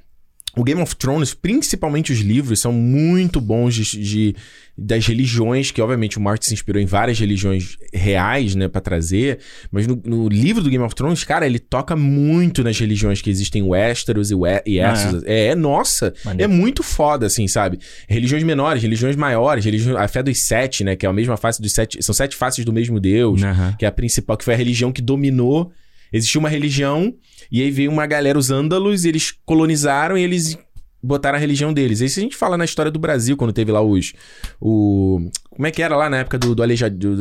O 0.56 0.62
Game 0.64 0.80
of 0.80 0.94
Thrones, 0.96 1.34
principalmente 1.34 2.12
os 2.12 2.20
livros, 2.20 2.60
são 2.60 2.72
muito 2.72 3.40
bons 3.40 3.74
de, 3.74 3.82
de- 4.00 4.36
das 4.76 5.06
religiões, 5.06 5.70
que 5.70 5.80
obviamente 5.80 6.18
o 6.18 6.20
Martin 6.20 6.48
se 6.48 6.54
inspirou 6.54 6.80
em 6.82 6.86
várias 6.86 7.18
religiões 7.18 7.76
reais, 7.92 8.54
né, 8.56 8.66
pra 8.68 8.80
trazer. 8.80 9.38
Mas 9.70 9.86
no, 9.86 10.00
no 10.04 10.28
livro 10.28 10.62
do 10.62 10.68
Game 10.70 10.82
of 10.84 10.94
Thrones, 10.94 11.22
cara, 11.24 11.46
ele 11.46 11.58
toca 11.60 11.94
muito 11.94 12.62
nas 12.64 12.78
religiões 12.78 13.20
que 13.22 13.30
existem 13.30 13.62
em 13.62 13.64
Westeros 13.66 14.30
e, 14.30 14.34
We 14.34 14.62
e 14.66 14.80
Ah, 14.80 14.92
Essos. 14.92 15.22
é, 15.24 15.46
é, 15.48 15.54
nossa, 15.54 16.12
Maneiro. 16.24 16.52
é 16.52 16.56
muito 16.56 16.82
foda, 16.82 17.26
assim, 17.26 17.46
sabe? 17.46 17.78
Religiões 18.08 18.42
menores, 18.42 18.82
religiões 18.82 19.14
maiores, 19.16 19.64
religião, 19.64 19.96
a 19.96 20.08
fé 20.08 20.22
dos 20.22 20.40
sete, 20.42 20.82
né? 20.82 20.96
Que 20.96 21.06
é 21.06 21.08
a 21.08 21.12
mesma 21.12 21.36
face 21.36 21.62
dos 21.62 21.72
sete. 21.72 22.02
São 22.02 22.14
sete 22.14 22.34
faces 22.36 22.64
do 22.64 22.72
mesmo 22.72 22.98
Deus, 22.98 23.42
Aham. 23.42 23.74
que 23.78 23.84
é 23.84 23.88
a 23.88 23.92
principal, 23.92 24.36
que 24.36 24.44
foi 24.44 24.54
a 24.54 24.56
religião 24.56 24.90
que 24.92 25.00
dominou. 25.02 25.70
Existiu 26.12 26.38
uma 26.40 26.48
religião, 26.48 27.12
e 27.50 27.62
aí 27.62 27.70
veio 27.70 27.90
uma 27.90 28.06
galera, 28.06 28.38
os 28.38 28.50
ândalos, 28.50 29.04
e 29.04 29.08
eles 29.08 29.32
colonizaram 29.44 30.16
e 30.18 30.22
eles 30.22 30.56
botaram 31.02 31.36
a 31.36 31.40
religião 31.40 31.72
deles. 31.72 32.00
Isso 32.00 32.18
a 32.18 32.22
gente 32.22 32.36
fala 32.36 32.56
na 32.56 32.64
história 32.64 32.90
do 32.90 32.98
Brasil, 32.98 33.36
quando 33.36 33.52
teve 33.52 33.70
lá 33.70 33.82
os. 33.82 34.12
O. 34.60 35.30
Como 35.50 35.66
é 35.66 35.70
que 35.70 35.82
era 35.82 35.96
lá 35.96 36.08
na 36.08 36.18
época 36.18 36.38
do, 36.38 36.54
do, 36.54 36.62
Aleija- 36.62 36.90
do, 36.90 37.16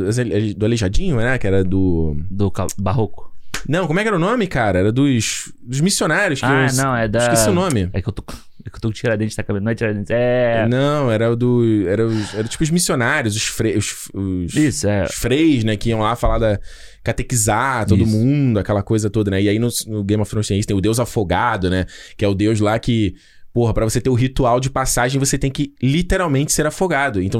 do 0.55 0.65
Aleijadinho, 0.65 1.17
né? 1.17 1.37
Que 1.37 1.47
era 1.47 1.63
do. 1.63 2.15
Do 2.29 2.51
barroco. 2.77 3.31
Não, 3.67 3.87
como 3.87 3.97
é 3.99 4.03
que 4.03 4.07
era 4.09 4.17
o 4.17 4.19
nome, 4.19 4.47
cara? 4.47 4.79
Era 4.79 4.91
dos. 4.91 5.51
Dos 5.61 5.81
missionários 5.81 6.39
que 6.39 6.45
Ah, 6.45 6.65
os- 6.69 6.77
não, 6.77 6.95
é 6.95 7.07
da. 7.07 7.19
Esqueci 7.19 7.49
o 7.49 7.53
nome. 7.53 7.89
É 7.93 8.01
que 8.01 8.07
eu 8.09 8.13
tô. 8.13 8.23
É 8.65 8.69
que 8.69 8.77
eu 8.77 8.79
tô 8.81 8.87
com 8.87 8.93
tiradentes 8.93 9.35
na 9.35 9.43
cabeça. 9.43 9.63
Não 9.65 9.71
é 9.71 9.75
tiradentes, 9.75 10.09
é. 10.09 10.65
Não, 10.69 11.11
era 11.11 11.29
o 11.31 11.35
do. 11.35 11.85
Era, 11.87 12.05
os, 12.07 12.33
era 12.33 12.47
tipo 12.47 12.63
os 12.63 12.69
missionários, 12.69 13.35
os, 13.35 13.43
fre, 13.43 13.75
os, 13.77 14.09
os, 14.13 14.55
Isso, 14.55 14.87
é. 14.87 15.03
os 15.03 15.15
freis, 15.15 15.63
né? 15.65 15.75
Que 15.75 15.89
iam 15.89 15.99
lá 15.99 16.15
falar 16.15 16.39
da. 16.39 16.59
Catequizar 17.03 17.85
todo 17.85 18.03
Isso. 18.03 18.11
mundo, 18.11 18.59
aquela 18.59 18.81
coisa 18.81 19.09
toda, 19.09 19.31
né? 19.31 19.41
E 19.41 19.49
aí 19.49 19.59
no, 19.59 19.67
no 19.87 20.03
Game 20.03 20.21
of 20.21 20.29
Thrones 20.29 20.47
tem 20.47 20.61
tem 20.61 20.75
o 20.77 20.81
Deus 20.81 20.99
afogado, 20.99 21.69
né? 21.69 21.85
Que 22.17 22.23
é 22.25 22.27
o 22.27 22.33
Deus 22.33 22.59
lá 22.59 22.77
que. 22.79 23.15
Porra, 23.53 23.73
pra 23.73 23.85
você 23.85 24.01
ter 24.01 24.09
o 24.09 24.15
ritual 24.15 24.59
de 24.59 24.69
passagem, 24.69 25.19
você 25.19 25.37
tem 25.37 25.51
que 25.51 25.73
literalmente 25.81 26.51
ser 26.51 26.65
afogado. 26.65 27.21
Então, 27.21 27.39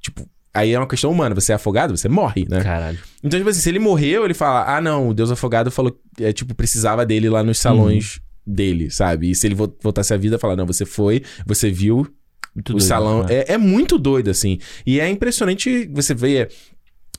tipo. 0.00 0.28
Aí 0.52 0.72
é 0.72 0.78
uma 0.78 0.86
questão 0.86 1.10
humana. 1.10 1.34
Você 1.34 1.50
é 1.50 1.54
afogado, 1.56 1.96
você 1.96 2.08
morre, 2.08 2.46
né? 2.48 2.62
Caralho. 2.62 2.98
Então, 3.24 3.40
tipo 3.40 3.50
assim, 3.50 3.58
se 3.60 3.68
ele 3.68 3.78
morreu, 3.80 4.24
ele 4.24 4.34
fala: 4.34 4.76
Ah, 4.76 4.80
não, 4.80 5.08
o 5.08 5.14
Deus 5.14 5.30
afogado 5.30 5.70
falou. 5.70 5.98
É, 6.20 6.32
tipo, 6.32 6.54
precisava 6.54 7.04
dele 7.04 7.28
lá 7.28 7.42
nos 7.42 7.58
salões 7.58 8.20
dele, 8.46 8.88
sabe? 8.90 9.30
E 9.30 9.34
se 9.34 9.46
ele 9.48 9.54
vo- 9.56 9.74
voltasse 9.82 10.14
à 10.14 10.16
vida, 10.16 10.38
fala: 10.38 10.54
Não, 10.54 10.64
você 10.66 10.84
foi, 10.84 11.22
você 11.44 11.70
viu, 11.70 12.06
Muito 12.54 12.70
o 12.70 12.72
doido, 12.74 12.82
salão 12.84 13.22
né? 13.24 13.34
é, 13.48 13.54
é 13.54 13.58
muito 13.58 13.98
doido, 13.98 14.30
assim. 14.30 14.58
E 14.86 15.00
é 15.00 15.08
impressionante 15.08 15.88
você 15.92 16.14
ver 16.14 16.48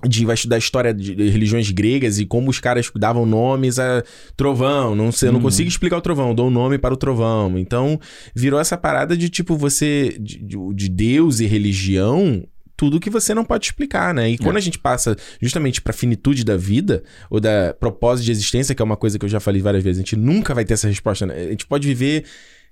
de, 0.08 0.26
vai 0.26 0.36
estudar 0.36 0.56
a 0.56 0.60
história 0.60 0.94
de 0.94 1.16
de 1.16 1.30
religiões 1.30 1.70
gregas 1.72 2.20
e 2.20 2.26
como 2.26 2.50
os 2.50 2.60
caras 2.60 2.92
davam 2.96 3.26
nomes 3.26 3.80
a 3.80 4.04
trovão. 4.36 4.96
Não 4.96 5.12
sei, 5.12 5.30
eu 5.30 5.34
não 5.34 5.40
Uhum. 5.40 5.46
consigo 5.46 5.68
explicar 5.70 5.98
o 5.98 6.02
trovão, 6.02 6.34
dou 6.36 6.48
um 6.48 6.52
nome 6.52 6.78
para 6.78 6.94
o 6.94 6.98
trovão. 6.98 7.58
Então, 7.58 8.00
virou 8.36 8.60
essa 8.60 8.78
parada 8.78 9.16
de 9.18 9.30
tipo, 9.30 9.56
você. 9.58 10.16
de, 10.20 10.40
de- 10.40 10.74
de 10.74 10.90
Deus 10.90 11.40
e 11.40 11.46
religião. 11.46 12.44
Tudo 12.78 13.00
que 13.00 13.10
você 13.10 13.34
não 13.34 13.46
pode 13.46 13.68
explicar, 13.68 14.14
né? 14.14 14.30
E 14.30 14.38
quando 14.38 14.58
a 14.58 14.60
gente 14.60 14.78
passa 14.78 15.16
justamente 15.42 15.82
pra 15.82 15.94
finitude 15.94 16.44
da 16.44 16.58
vida, 16.58 17.04
ou 17.30 17.40
da 17.40 17.74
propósito 17.80 18.26
de 18.26 18.32
existência, 18.32 18.76
que 18.76 18.82
é 18.82 18.86
uma 18.86 18.98
coisa 18.98 19.18
que 19.18 19.24
eu 19.24 19.30
já 19.30 19.40
falei 19.40 19.62
várias 19.62 19.82
vezes, 19.82 20.00
a 20.00 20.02
gente 20.04 20.18
nunca 20.18 20.54
vai 20.54 20.66
ter 20.66 20.74
essa 20.74 20.90
resposta. 20.90 21.26
né? 21.26 21.36
A 21.36 21.50
gente 21.52 21.66
pode 21.66 21.88
viver 21.88 22.26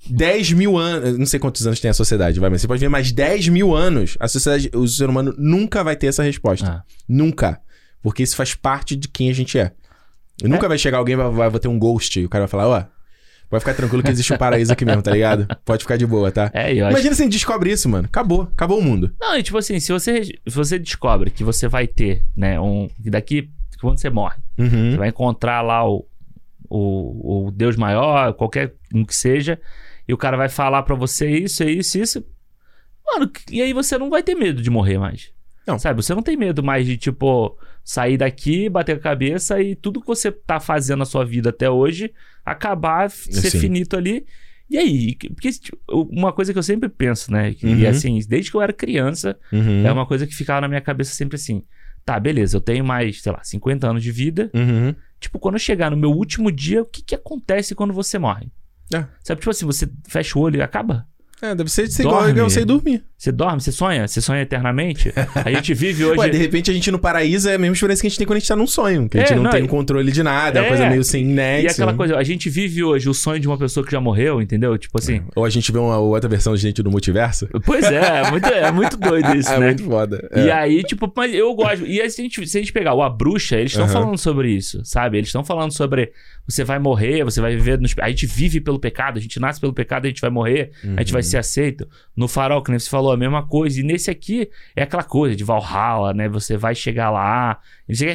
10 0.09 0.51
mil 0.53 0.77
anos. 0.77 1.17
Não 1.17 1.25
sei 1.25 1.39
quantos 1.39 1.65
anos 1.65 1.79
tem 1.79 1.89
a 1.89 1.93
sociedade, 1.93 2.39
vai, 2.39 2.49
mas 2.49 2.61
você 2.61 2.67
pode 2.67 2.79
ver 2.79 2.89
mais 2.89 3.11
10 3.11 3.47
mil 3.49 3.73
anos. 3.75 4.17
A 4.19 4.27
sociedade, 4.27 4.69
o 4.73 4.87
ser 4.87 5.09
humano 5.09 5.33
nunca 5.37 5.83
vai 5.83 5.95
ter 5.95 6.07
essa 6.07 6.23
resposta. 6.23 6.67
Ah. 6.67 6.83
Nunca. 7.07 7.59
Porque 8.01 8.23
isso 8.23 8.35
faz 8.35 8.53
parte 8.53 8.95
de 8.95 9.07
quem 9.07 9.29
a 9.29 9.33
gente 9.33 9.57
é. 9.57 9.71
E 10.43 10.47
nunca 10.47 10.67
vai 10.67 10.77
chegar 10.77 10.97
alguém 10.97 11.15
vai, 11.15 11.29
vai, 11.29 11.49
vai 11.49 11.59
ter 11.59 11.67
um 11.67 11.79
ghost. 11.79 12.19
E 12.19 12.25
o 12.25 12.29
cara 12.29 12.43
vai 12.45 12.49
falar, 12.49 12.67
ó. 12.67 12.85
Pode 13.49 13.61
ficar 13.61 13.75
tranquilo 13.75 14.01
que 14.01 14.09
existe 14.09 14.33
um 14.33 14.37
paraíso 14.37 14.73
aqui 14.73 14.83
mesmo, 14.83 15.03
tá 15.03 15.11
ligado? 15.11 15.47
Pode 15.63 15.83
ficar 15.83 15.95
de 15.95 16.07
boa, 16.07 16.31
tá? 16.31 16.49
É, 16.53 16.73
eu 16.73 16.85
acho. 16.87 16.93
Imagina 16.95 17.13
se 17.13 17.21
a 17.21 17.25
gente 17.25 17.33
descobre 17.33 17.71
isso, 17.71 17.87
mano. 17.87 18.05
Acabou. 18.05 18.43
Acabou 18.51 18.79
o 18.79 18.81
mundo. 18.81 19.13
Não, 19.21 19.37
e 19.37 19.43
tipo 19.43 19.57
assim, 19.59 19.79
se 19.79 19.91
você, 19.91 20.23
se 20.23 20.33
você 20.47 20.79
descobre 20.79 21.29
que 21.29 21.43
você 21.43 21.67
vai 21.67 21.85
ter, 21.85 22.23
né, 22.35 22.59
um. 22.59 22.89
daqui, 22.99 23.51
quando 23.79 23.99
você 23.99 24.09
morre, 24.09 24.37
você 24.57 24.75
Uhum. 24.75 24.97
vai 24.97 25.09
encontrar 25.09 25.61
lá 25.61 25.87
o, 25.87 26.03
o, 26.67 27.45
o 27.47 27.51
Deus 27.51 27.75
maior, 27.75 28.33
qualquer 28.33 28.73
um 28.93 29.05
que 29.05 29.15
seja, 29.15 29.59
e 30.07 30.13
o 30.13 30.17
cara 30.17 30.35
vai 30.37 30.49
falar 30.49 30.83
pra 30.83 30.95
você 30.95 31.29
isso, 31.29 31.63
é 31.63 31.71
isso, 31.71 31.97
isso. 31.99 32.25
Mano, 33.05 33.31
e 33.51 33.61
aí 33.61 33.73
você 33.73 33.97
não 33.97 34.09
vai 34.09 34.23
ter 34.23 34.35
medo 34.35 34.61
de 34.61 34.69
morrer 34.69 34.97
mais. 34.97 35.31
Não. 35.67 35.79
Sabe? 35.79 36.01
Você 36.01 36.13
não 36.13 36.21
tem 36.21 36.35
medo 36.35 36.61
mais 36.63 36.85
de, 36.85 36.97
tipo, 36.97 37.57
sair 37.83 38.17
daqui, 38.17 38.67
bater 38.69 38.95
a 38.97 38.99
cabeça 38.99 39.61
e 39.61 39.75
tudo 39.75 40.01
que 40.01 40.07
você 40.07 40.31
tá 40.31 40.59
fazendo 40.59 40.99
na 40.99 41.05
sua 41.05 41.23
vida 41.25 41.49
até 41.49 41.69
hoje 41.69 42.13
acabar, 42.45 43.09
ser 43.09 43.51
finito 43.51 43.95
ali. 43.95 44.25
E 44.69 44.77
aí? 44.77 45.15
Porque 45.15 45.51
tipo, 45.51 45.77
uma 45.87 46.33
coisa 46.33 46.51
que 46.51 46.59
eu 46.59 46.63
sempre 46.63 46.89
penso, 46.89 47.31
né? 47.31 47.55
E 47.61 47.65
Uhum. 47.65 47.89
assim, 47.89 48.19
desde 48.27 48.49
que 48.51 48.57
eu 48.57 48.61
era 48.61 48.73
criança, 48.73 49.37
Uhum. 49.51 49.85
é 49.85 49.91
uma 49.91 50.05
coisa 50.05 50.25
que 50.27 50.33
ficava 50.35 50.61
na 50.61 50.67
minha 50.67 50.81
cabeça 50.81 51.13
sempre 51.13 51.35
assim. 51.35 51.63
Tá, 52.05 52.19
beleza, 52.19 52.57
eu 52.57 52.61
tenho 52.61 52.83
mais, 52.83 53.21
sei 53.21 53.31
lá, 53.31 53.41
50 53.43 53.87
anos 53.89 54.03
de 54.03 54.11
vida. 54.11 54.49
Uhum. 54.53 54.93
Tipo, 55.19 55.39
quando 55.39 55.55
eu 55.55 55.59
chegar 55.59 55.89
no 55.91 55.95
meu 55.95 56.11
último 56.11 56.51
dia, 56.51 56.81
o 56.81 56.85
que 56.85 57.01
que 57.01 57.15
acontece 57.15 57.73
quando 57.75 57.93
você 57.93 58.17
morre? 58.19 58.51
É. 58.93 59.07
Sabe, 59.23 59.39
tipo 59.41 59.49
assim, 59.51 59.65
você 59.65 59.87
fecha 60.07 60.37
o 60.37 60.41
olho 60.41 60.57
e 60.57 60.61
acaba? 60.61 61.05
É, 61.41 61.53
deve 61.53 61.69
ser, 61.69 61.89
ser 61.89 62.03
igual 62.03 62.23
Dorme. 62.23 62.39
eu 62.39 62.49
sei 62.49 62.63
dormir. 62.63 63.03
Você 63.17 63.29
dorme, 63.29 63.59
você 63.59 63.69
sonha, 63.69 64.07
você 64.07 64.21
sonha 64.21 64.41
eternamente. 64.43 65.11
A 65.43 65.51
gente 65.51 65.73
vive 65.73 66.05
hoje. 66.05 66.17
Ué, 66.17 66.29
de 66.29 66.37
repente 66.37 66.71
a 66.71 66.73
gente 66.73 66.89
no 66.89 66.97
paraíso 66.97 67.49
é 67.49 67.55
a 67.55 67.57
mesma 67.57 67.73
experiência 67.73 68.01
que 68.01 68.07
a 68.07 68.09
gente 68.09 68.17
tem 68.17 68.25
quando 68.25 68.37
a 68.37 68.39
gente 68.39 68.47
tá 68.47 68.55
num 68.55 68.67
sonho. 68.67 69.09
Que 69.09 69.17
a 69.17 69.21
gente 69.21 69.33
É, 69.33 69.35
não, 69.35 69.43
não, 69.43 69.51
tem 69.51 69.65
e- 69.65 69.67
controle 69.67 70.09
de 70.09 70.23
nada, 70.23 70.59
é 70.59 70.61
uma 70.61 70.65
É. 70.67 70.69
coisa 70.69 70.89
meio 70.89 71.03
sem 71.03 71.25
net. 71.25 71.65
E 71.65 71.67
aquela 71.67 71.93
coisa, 71.93 72.15
a 72.17 72.23
gente 72.23 72.49
vive 72.49 72.81
hoje 72.81 73.09
o 73.09 73.13
sonho 73.13 73.41
de 73.41 73.47
uma 73.47 73.57
pessoa 73.57 73.85
que 73.85 73.91
já 73.91 73.99
morreu, 73.99 74.41
entendeu? 74.41 74.77
Tipo 74.77 74.97
assim. 74.99 75.21
Ou 75.35 75.43
a 75.43 75.49
gente 75.49 75.69
vê 75.69 75.79
uma 75.79 75.97
outra 75.97 76.29
versão 76.29 76.55
de 76.55 76.61
gente 76.61 76.81
do 76.81 76.89
multiverso. 76.89 77.45
Pois 77.65 77.83
é, 77.83 78.21
é 78.21 78.31
muito, 78.31 78.45
é 78.47 78.71
muito 78.71 78.95
doido 78.95 79.27
isso, 79.35 79.51
é 79.51 79.59
né? 79.59 79.65
muito 79.67 79.83
foda. 79.83 80.29
E 80.33 80.47
É. 80.47 80.53
aí, 80.53 80.81
tipo, 80.83 81.11
mas 81.13 81.33
eu 81.33 81.53
gosto. 81.55 81.85
E 81.85 81.99
aí, 82.01 82.09
se 82.09 82.21
a 82.21 82.23
gente, 82.23 82.47
se 82.47 82.57
a 82.57 82.61
gente 82.61 82.71
pegar 82.71 82.93
o 82.93 83.01
A 83.01 83.09
Bruxa, 83.09 83.57
eles 83.57 83.73
estão 83.73 83.83
Aham. 83.85 83.93
falando 83.93 84.17
sobre 84.17 84.49
isso, 84.49 84.79
sabe? 84.85 85.17
Eles 85.17 85.27
estão 85.27 85.43
falando 85.43 85.73
sobre 85.73 86.13
você 86.47 86.63
vai 86.63 86.79
morrer, 86.79 87.23
você 87.23 87.39
vai 87.41 87.55
viver. 87.55 87.79
Nos... 87.79 87.95
A 88.01 88.09
gente 88.09 88.25
vive 88.25 88.59
pelo 88.61 88.79
pecado, 88.79 89.17
a 89.17 89.21
gente 89.21 89.39
nasce 89.39 89.59
pelo 89.59 89.73
pecado, 89.73 90.05
a 90.05 90.07
gente 90.07 90.21
vai 90.21 90.29
morrer, 90.29 90.71
a 90.97 90.99
gente 91.01 91.11
vai 91.13 91.21
Uhum. 91.21 91.27
ser 91.27 91.37
aceito. 91.37 91.87
No 92.15 92.27
farol, 92.27 92.61
que 92.61 92.69
nem 92.71 92.79
você 92.79 92.89
falou, 92.89 93.11
a 93.11 93.17
mesma 93.17 93.45
coisa. 93.47 93.79
E 93.79 93.83
nesse 93.83 94.11
aqui 94.11 94.49
é 94.75 94.83
aquela 94.83 95.03
coisa 95.03 95.35
de 95.35 95.43
Valhalla, 95.43 96.13
né? 96.13 96.27
Você 96.29 96.57
vai 96.57 96.75
chegar 96.75 97.09
lá. 97.09 97.59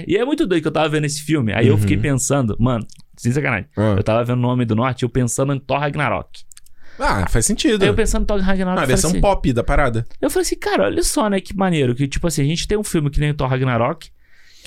E 0.06 0.16
é 0.16 0.24
muito 0.24 0.46
doido 0.46 0.62
que 0.62 0.68
eu 0.68 0.72
tava 0.72 0.88
vendo 0.88 1.04
esse 1.04 1.22
filme. 1.22 1.52
Aí 1.52 1.66
eu 1.68 1.74
Uhum. 1.74 1.80
fiquei 1.80 1.96
pensando, 1.96 2.56
mano, 2.58 2.86
sem 3.16 3.32
sacanagem. 3.32 3.66
Ah. 3.76 3.94
Eu 3.96 4.02
tava 4.02 4.22
vendo 4.24 4.38
o 4.38 4.42
nome 4.42 4.64
do 4.64 4.74
norte, 4.76 5.02
eu 5.02 5.08
pensando 5.08 5.52
em 5.54 5.58
Thor 5.58 5.78
Ragnarok. 5.78 6.42
Ah, 7.00 7.28
faz 7.28 7.46
sentido. 7.46 7.80
Aí 7.82 7.88
eu 7.88 7.94
pensando 7.94 8.22
em 8.24 8.26
Thor 8.26 8.40
Ragnarok. 8.40 8.78
Ah, 8.78 8.82
a 8.82 8.84
eu 8.84 8.88
versão 8.88 9.10
assim, 9.10 9.20
pop 9.20 9.52
da 9.52 9.62
parada. 9.62 10.04
eu 10.20 10.28
falei 10.28 10.42
assim, 10.42 10.56
cara, 10.56 10.84
olha 10.84 11.02
só, 11.04 11.28
né, 11.30 11.40
que 11.40 11.56
maneiro. 11.56 11.94
Que, 11.94 12.08
tipo 12.08 12.26
assim, 12.26 12.42
a 12.42 12.44
gente 12.44 12.66
tem 12.66 12.76
um 12.76 12.82
filme 12.82 13.08
que 13.08 13.20
nem 13.20 13.30
o 13.30 13.34
Thor 13.34 13.48
Ragnarok, 13.48 14.10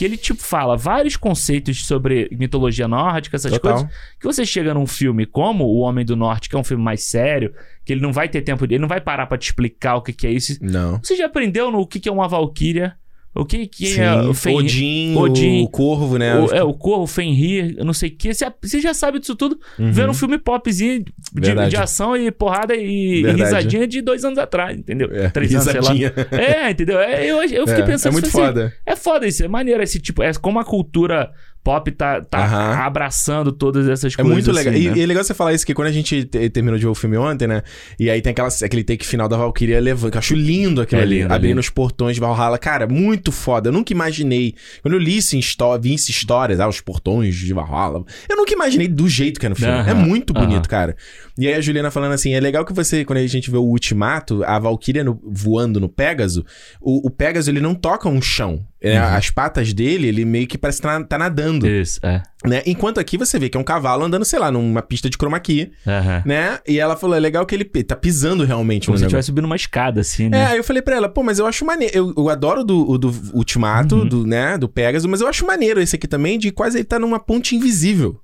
que 0.02 0.06
ele, 0.06 0.18
tipo, 0.18 0.42
fala 0.42 0.76
vários 0.76 1.16
conceitos 1.16 1.86
sobre 1.86 2.28
mitologia 2.32 2.88
nórdica, 2.88 3.36
essas 3.36 3.52
Total. 3.52 3.74
coisas. 3.74 3.92
Que 4.20 4.26
você 4.26 4.44
chega 4.44 4.74
num 4.74 4.88
filme 4.88 5.28
como 5.28 5.64
O 5.66 5.82
Homem 5.82 6.04
do 6.04 6.16
Norte, 6.16 6.50
que 6.50 6.56
é 6.56 6.60
um 6.60 6.64
filme 6.64 6.84
mais 6.84 7.04
sério, 7.04 7.54
que 7.86 7.94
ele 7.94 8.02
não 8.02 8.12
vai 8.12 8.28
ter 8.28 8.42
tempo, 8.42 8.66
ele 8.66 8.80
não 8.80 8.88
vai 8.88 9.00
parar 9.00 9.28
pra 9.28 9.38
te 9.38 9.44
explicar 9.44 9.98
o 9.98 10.02
que, 10.02 10.12
que 10.12 10.26
é 10.26 10.32
isso. 10.32 10.58
Não. 10.60 10.98
Você 11.04 11.16
já 11.16 11.28
aprendeu 11.28 11.70
no 11.70 11.86
que, 11.86 12.00
que 12.00 12.10
é 12.10 12.12
uma 12.12 12.28
valquíria? 12.28 12.98
O 13.34 13.46
que, 13.46 13.66
que 13.66 13.86
Sim, 13.88 14.02
é 14.02 14.14
o 14.24 14.34
Fenrir? 14.34 14.66
Odin, 14.66 15.16
Odin, 15.16 15.64
o 15.64 15.70
Corvo, 15.70 16.18
né? 16.18 16.38
O, 16.38 16.54
é, 16.54 16.62
o 16.64 16.74
Corvo, 16.74 17.08
Fenrir, 17.08 17.78
não 17.84 17.94
sei 17.94 18.10
o 18.10 18.16
que. 18.16 18.34
Você, 18.34 18.82
já 18.82 18.94
sabe 18.94 19.20
disso 19.20 19.36
tudo 19.36 19.58
Uhum. 19.80 19.90
vendo 19.92 20.10
um 20.10 20.14
filme 20.14 20.38
popzinho 20.38 21.06
de, 21.34 21.70
de 21.70 21.78
ação 21.78 22.18
e 22.18 22.30
porrada 22.30 22.76
e, 22.76 23.22
e 23.24 23.32
risadinha 23.32 23.88
de 23.88 24.02
dois 24.02 24.26
anos 24.26 24.38
atrás, 24.38 24.78
entendeu? 24.78 25.10
É, 25.14 25.30
Três 25.30 25.52
anos, 25.54 25.64
sei 25.64 25.76
risadinha. 25.76 26.14
lá. 26.32 26.38
É, 26.42 26.72
entendeu? 26.72 27.00
É, 27.00 27.26
eu, 27.26 27.38
eu 27.42 27.66
fiquei 27.68 27.84
É, 27.84 27.88
pensando 27.88 28.10
é 28.10 28.12
muito 28.12 28.28
assim, 28.28 28.38
foda. 28.38 28.74
É 28.86 28.96
foda 28.98 29.26
isso, 29.26 29.44
é 29.46 29.48
maneiro 29.48 29.82
esse 29.82 30.00
tipo. 30.00 30.22
É 30.22 30.34
como 30.34 30.60
a 30.60 30.66
cultura 30.66 31.32
pop 31.64 31.92
tá, 31.92 32.22
tá 32.22 32.40
Aham. 32.44 32.74
abraçando 32.86 33.52
todas 33.52 33.88
essas 33.88 34.14
É 34.14 34.16
coisas. 34.24 34.32
muito 34.34 34.52
legal. 34.52 34.74
assim, 34.74 34.84
E, 34.84 34.90
né? 34.90 34.98
e 34.98 35.02
é 35.02 35.06
legal 35.06 35.24
você 35.24 35.34
falar 35.34 35.54
isso, 35.54 35.66
que 35.66 35.74
quando 35.74 35.88
a 35.88 35.92
gente 35.92 36.26
te- 36.26 36.50
terminou 36.50 36.78
de 36.78 36.86
ver 36.86 36.90
o 36.92 36.96
filme 36.96 37.18
ontem, 37.18 37.48
né? 37.48 37.62
E 38.00 38.10
aí 38.10 38.22
tem 38.22 38.32
aquela, 38.32 38.48
aquele 38.48 38.84
take 38.84 39.06
final 39.06 39.28
da 39.30 39.38
Valkyria 39.38 39.80
levando, 39.80 40.12
que 40.12 40.18
eu 40.18 40.20
acho 40.20 40.34
lindo 40.36 40.82
aquilo 40.82 41.02
É 41.02 41.04
ali. 41.04 41.20
lindo, 41.20 41.32
é 41.32 41.36
abrindo 41.36 41.50
lindo. 41.52 41.60
os 41.60 41.70
portões 41.70 42.16
de 42.16 42.20
Valhalla. 42.22 42.58
Cara, 42.58 42.88
muito 42.88 43.32
foda. 43.32 43.70
Eu 43.70 43.74
nunca 43.74 43.94
imaginei. 43.94 44.56
Quando 44.82 44.94
eu 44.96 45.00
li 45.00 45.18
histó- 45.18 45.78
vi 45.78 45.94
histórias, 45.94 46.60
ah, 46.60 46.68
os 46.68 46.82
portões 46.82 47.36
de 47.36 47.54
Valhalla. 47.54 48.04
Eu 48.30 48.36
nunca 48.38 48.54
imaginei 48.54 48.88
do 48.88 49.08
jeito 49.08 49.40
que 49.40 49.46
é 49.46 49.50
no 49.50 49.56
filme. 49.56 49.72
Aham, 49.74 49.90
É 49.90 49.94
muito 49.94 50.34
bonito, 50.34 50.54
aham. 50.56 50.64
cara. 50.68 50.96
E 51.38 51.48
aí 51.48 51.54
a 51.54 51.62
Juliana 51.62 51.92
falando 51.92 52.14
assim: 52.14 52.34
é 52.34 52.40
legal 52.40 52.66
que 52.66 52.74
você, 52.74 53.06
quando 53.06 53.18
a 53.20 53.28
gente 53.28 53.50
vê 53.52 53.58
o 53.58 53.62
Ultimato, 53.64 54.44
a 54.46 54.58
Valkyria 54.60 55.04
no- 55.04 55.22
voando 55.24 55.80
no 55.80 55.88
Pégaso, 55.90 56.46
o, 56.82 57.08
o 57.08 57.10
Pégaso 57.10 57.50
ele 57.52 57.60
não 57.62 57.76
toca 57.76 58.10
um 58.10 58.22
chão. 58.22 58.66
É, 58.82 59.00
Uhum. 59.00 59.06
As 59.16 59.30
patas 59.30 59.74
dele, 59.74 60.08
ele 60.08 60.26
meio 60.26 60.48
que 60.48 60.58
parece 60.58 60.82
que 60.82 60.88
tá, 60.88 61.04
tá 61.04 61.18
nadando. 61.18 61.68
Isso, 61.68 62.00
é. 62.04 62.24
Né? 62.44 62.64
Enquanto 62.66 63.00
aqui 63.00 63.16
você 63.18 63.38
vê 63.38 63.48
que 63.48 63.56
é 63.56 63.60
um 63.60 63.64
cavalo 63.64 64.04
andando, 64.04 64.26
sei 64.26 64.40
lá, 64.40 64.52
numa 64.52 64.82
pista 64.82 65.08
de 65.08 65.16
chroma 65.16 65.40
key, 65.40 65.72
Aham. 65.86 66.24
né? 66.26 66.58
E 66.68 66.80
ela 66.80 66.96
falou, 66.98 67.16
é 67.16 67.20
legal 67.20 67.46
que 67.46 67.54
ele 67.54 67.64
tá 67.66 67.96
pisando 67.96 68.44
realmente 68.44 68.88
Como 68.88 68.98
se 68.98 69.04
estivesse 69.04 69.28
subindo 69.28 69.46
uma 69.46 69.56
escada, 69.56 70.02
assim, 70.02 70.26
É, 70.26 70.30
né? 70.30 70.46
aí 70.48 70.58
eu 70.58 70.64
falei 70.64 70.82
pra 70.82 70.96
ela, 70.96 71.08
pô, 71.08 71.22
mas 71.22 71.38
eu 71.38 71.46
acho 71.46 71.64
maneiro. 71.64 71.96
Eu, 71.96 72.14
eu 72.18 72.30
adoro 72.30 72.64
do, 72.64 72.90
o 72.90 72.98
do 72.98 73.14
Ultimato, 73.34 73.98
Uhum. 73.98 74.08
do, 74.08 74.26
né, 74.26 74.58
do 74.58 74.68
Pegasus, 74.68 75.06
mas 75.08 75.22
eu 75.22 75.28
acho 75.28 75.46
maneiro 75.46 75.80
esse 75.80 75.96
aqui 75.96 76.08
também, 76.08 76.40
de 76.40 76.50
quase 76.52 76.80
ele 76.80 76.86
tá 76.86 76.98
numa 76.98 77.20
ponte 77.20 77.56
invisível, 77.56 78.20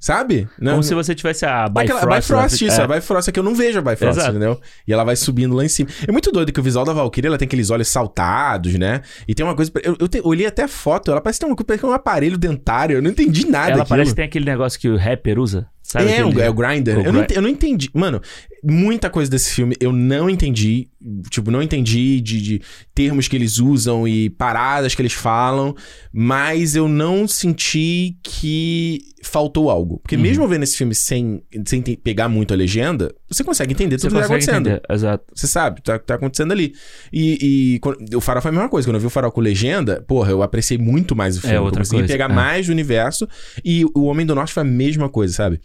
Sabe? 0.00 0.48
Não- 0.58 0.72
Como 0.72 0.82
se 0.82 0.94
você 0.94 1.14
tivesse 1.14 1.44
a 1.46 1.68
Bifrost. 1.68 1.90
Aquela, 1.92 2.14
a 2.14 2.16
Bifrost, 2.18 2.62
isso, 2.64 2.80
é. 2.80 2.84
a 2.84 2.88
Bifrost 2.88 3.28
é 3.28 3.32
que 3.32 3.38
eu 3.38 3.44
não 3.44 3.54
vejo 3.54 3.78
a 3.78 3.82
Bifrost, 3.82 4.18
Exato. 4.18 4.30
entendeu? 4.30 4.60
E 4.86 4.92
ela 4.92 5.04
vai 5.04 5.14
subindo 5.16 5.54
lá 5.54 5.64
em 5.64 5.68
cima. 5.68 5.88
É 6.06 6.10
muito 6.12 6.32
doido 6.32 6.52
que 6.52 6.58
o 6.58 6.62
visual 6.62 6.84
da 6.84 6.92
Valkyrie, 6.92 7.28
ela 7.28 7.38
tem 7.38 7.46
aqueles 7.46 7.70
olhos 7.70 7.88
saltados, 7.88 8.74
né? 8.74 9.02
E 9.28 9.34
tem 9.34 9.44
uma 9.46 9.54
coisa, 9.54 9.70
eu, 9.82 9.96
eu 10.00 10.08
te- 10.08 10.20
olhei 10.24 10.46
até 10.46 10.64
a 10.64 10.68
foto, 10.68 11.10
ela 11.10 11.20
parece 11.20 11.38
ter 11.40 11.46
uma, 11.46 11.54
parece 11.56 11.80
que 11.80 11.86
é 11.86 11.88
um 11.88 11.92
aparelho 11.92 12.36
dentário, 12.38 12.96
eu 12.96 13.02
não 13.02 13.10
entendi 13.10 13.46
nada 13.46 13.66
Ela 13.68 13.76
daquilo. 13.78 13.88
parece 13.88 14.10
que 14.10 14.16
tem 14.16 14.24
aquele 14.24 14.44
negócio 14.44 14.78
que 14.80 14.88
o 14.88 14.96
rapper 14.96 15.38
usa. 15.38 15.66
Sabe 15.86 16.08
é, 16.10 16.18
aquele... 16.20 16.36
o, 16.36 16.40
é 16.40 16.50
o 16.50 16.54
Grindr. 16.54 16.98
o 16.98 17.02
eu, 17.02 17.12
não, 17.12 17.26
eu 17.32 17.42
não 17.42 17.48
entendi. 17.48 17.88
Mano, 17.94 18.20
muita 18.64 19.08
coisa 19.08 19.30
desse 19.30 19.54
filme 19.54 19.76
eu 19.78 19.92
não 19.92 20.28
entendi. 20.28 20.88
Tipo, 21.30 21.52
não 21.52 21.62
entendi 21.62 22.20
de, 22.20 22.42
de 22.42 22.62
termos 22.92 23.28
que 23.28 23.36
eles 23.36 23.58
usam 23.58 24.06
e 24.08 24.28
paradas 24.28 24.96
que 24.96 25.02
eles 25.02 25.12
falam. 25.12 25.76
Mas 26.12 26.74
eu 26.74 26.88
não 26.88 27.28
senti 27.28 28.16
que 28.24 28.98
faltou 29.22 29.70
algo. 29.70 30.00
Porque 30.00 30.16
Uhum. 30.16 30.22
mesmo 30.22 30.48
vendo 30.48 30.64
esse 30.64 30.76
filme 30.76 30.94
sem, 30.94 31.40
sem 31.64 31.80
pegar 31.82 32.28
muito 32.28 32.52
a 32.52 32.56
legenda, 32.56 33.14
você 33.28 33.42
consegue 33.42 33.72
entender 33.72 33.98
Você 33.98 34.08
tudo 34.08 34.16
que 34.16 34.22
tá 34.22 34.28
consegue 34.28 34.50
acontecendo. 34.50 34.68
entender. 34.68 34.94
Exato. 34.94 35.24
Você 35.34 35.46
sabe, 35.46 35.82
tá, 35.82 35.98
tá 35.98 36.14
acontecendo 36.14 36.52
ali. 36.52 36.74
E, 37.12 37.80
e 37.82 38.16
o 38.16 38.20
Farol 38.20 38.40
foi 38.40 38.50
a 38.50 38.52
mesma 38.52 38.68
coisa. 38.68 38.86
Quando 38.86 38.94
eu 38.96 39.00
vi 39.00 39.06
o 39.06 39.10
Farol 39.10 39.32
com 39.32 39.40
legenda, 39.40 40.04
porra, 40.06 40.30
eu 40.30 40.42
apreciei 40.42 40.78
muito 40.78 41.16
mais 41.16 41.36
o 41.36 41.40
filme. 41.40 41.56
É 41.56 41.60
outra 41.60 41.80
eu 41.80 41.84
consegui 41.84 42.02
coisa, 42.02 42.12
pegar 42.14 42.30
é. 42.30 42.34
mais 42.34 42.66
do 42.66 42.72
universo. 42.72 43.28
E 43.64 43.84
o 43.94 44.04
Homem 44.04 44.24
do 44.24 44.34
Norte 44.34 44.52
foi 44.52 44.62
a 44.62 44.64
mesma 44.64 45.08
coisa, 45.08 45.34
sabe? 45.34 45.60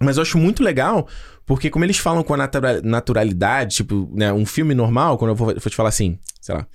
Mas 0.00 0.16
eu 0.16 0.22
acho 0.22 0.36
muito 0.38 0.62
legal, 0.62 1.08
porque 1.46 1.70
como 1.70 1.84
eles 1.84 1.96
falam 1.98 2.22
com 2.22 2.34
a 2.34 2.36
natura- 2.36 2.82
naturalidade, 2.82 3.76
tipo, 3.76 4.10
né, 4.14 4.32
um 4.32 4.44
filme 4.44 4.74
normal, 4.74 5.16
quando 5.16 5.30
eu 5.30 5.34
vou, 5.34 5.46
vou 5.48 5.70
te 5.70 5.76
falar 5.76 5.88
assim, 5.88 6.18
sei 6.40 6.54
lá. 6.54 6.66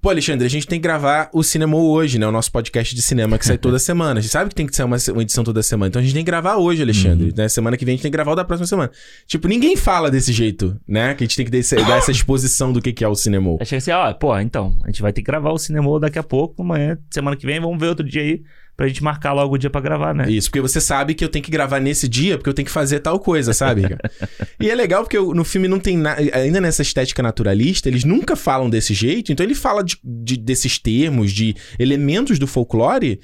Pô, 0.00 0.10
Alexandre, 0.10 0.46
a 0.46 0.50
gente 0.50 0.66
tem 0.66 0.78
que 0.78 0.82
gravar 0.82 1.30
o 1.32 1.42
Cinema 1.42 1.76
hoje, 1.76 2.18
né? 2.18 2.26
O 2.26 2.32
nosso 2.32 2.50
podcast 2.50 2.94
de 2.94 3.02
cinema 3.02 3.38
que 3.38 3.46
sai 3.46 3.58
toda 3.58 3.78
semana. 3.80 4.18
A 4.18 4.22
gente 4.22 4.30
sabe 4.32 4.48
que 4.50 4.54
tem 4.54 4.66
que 4.66 4.74
ser 4.74 4.82
uma, 4.84 4.96
uma 5.12 5.22
edição 5.22 5.42
toda 5.44 5.62
semana. 5.62 5.88
Então 5.88 6.00
a 6.00 6.02
gente 6.02 6.14
tem 6.14 6.22
que 6.24 6.30
gravar 6.30 6.56
hoje, 6.56 6.82
Alexandre. 6.82 7.32
Né? 7.36 7.48
Semana 7.48 7.76
que 7.76 7.84
vem 7.84 7.92
a 7.92 7.96
gente 7.96 8.02
tem 8.02 8.10
que 8.10 8.16
gravar 8.16 8.32
o 8.32 8.34
da 8.36 8.44
próxima 8.44 8.66
semana. 8.66 8.90
Tipo, 9.26 9.48
ninguém 9.48 9.76
fala 9.76 10.10
desse 10.10 10.32
jeito, 10.32 10.78
né? 10.86 11.14
Que 11.14 11.24
a 11.24 11.26
gente 11.26 11.36
tem 11.36 11.44
que 11.44 11.50
desse- 11.50 11.76
dar 11.76 11.98
essa 11.98 12.10
exposição 12.10 12.72
do 12.72 12.80
que 12.80 12.92
que 12.92 13.04
é 13.04 13.08
o 13.08 13.14
cinema. 13.14 13.56
Achei 13.60 13.78
assim, 13.78 13.90
ó, 13.90 14.12
pô, 14.14 14.38
então, 14.38 14.76
a 14.84 14.86
gente 14.88 15.02
vai 15.02 15.12
ter 15.12 15.20
que 15.22 15.26
gravar 15.26 15.52
o 15.52 15.58
cinema 15.58 15.98
daqui 16.00 16.18
a 16.18 16.22
pouco, 16.22 16.62
amanhã, 16.62 16.98
semana 17.10 17.36
que 17.36 17.46
vem, 17.46 17.60
vamos 17.60 17.78
ver 17.78 17.88
outro 17.88 18.06
dia 18.08 18.22
aí, 18.22 18.42
pra 18.76 18.88
gente 18.88 19.02
marcar 19.04 19.32
logo 19.32 19.54
o 19.54 19.58
dia 19.58 19.70
pra 19.70 19.80
gravar, 19.80 20.12
né? 20.14 20.28
Isso, 20.30 20.48
porque 20.48 20.60
você 20.60 20.80
sabe 20.80 21.14
que 21.14 21.24
eu 21.24 21.28
tenho 21.28 21.44
que 21.44 21.50
gravar 21.50 21.78
nesse 21.80 22.08
dia, 22.08 22.36
porque 22.36 22.48
eu 22.50 22.54
tenho 22.54 22.66
que 22.66 22.72
fazer 22.72 23.00
tal 23.00 23.18
coisa, 23.20 23.52
sabe? 23.52 23.82
e 24.60 24.68
é 24.70 24.74
legal 24.74 25.02
porque 25.02 25.16
eu- 25.16 25.32
no 25.34 25.44
filme 25.44 25.68
não 25.68 25.78
tem 25.78 25.96
nada. 25.96 26.20
Ainda 26.36 26.60
nessa 26.60 26.82
estética 26.82 27.22
naturalista, 27.22 27.88
eles 27.88 28.04
nunca 28.04 28.34
falam 28.34 28.68
desse 28.68 28.92
jeito, 28.94 29.30
então 29.32 29.44
ele 29.44 29.54
fala 29.54 29.82
de, 29.84 29.98
de- 30.02 30.36
desses 30.36 30.78
termos, 30.78 31.32
de 31.32 31.54
elementos 31.78 32.38
do 32.38 32.46
folclore. 32.46 33.20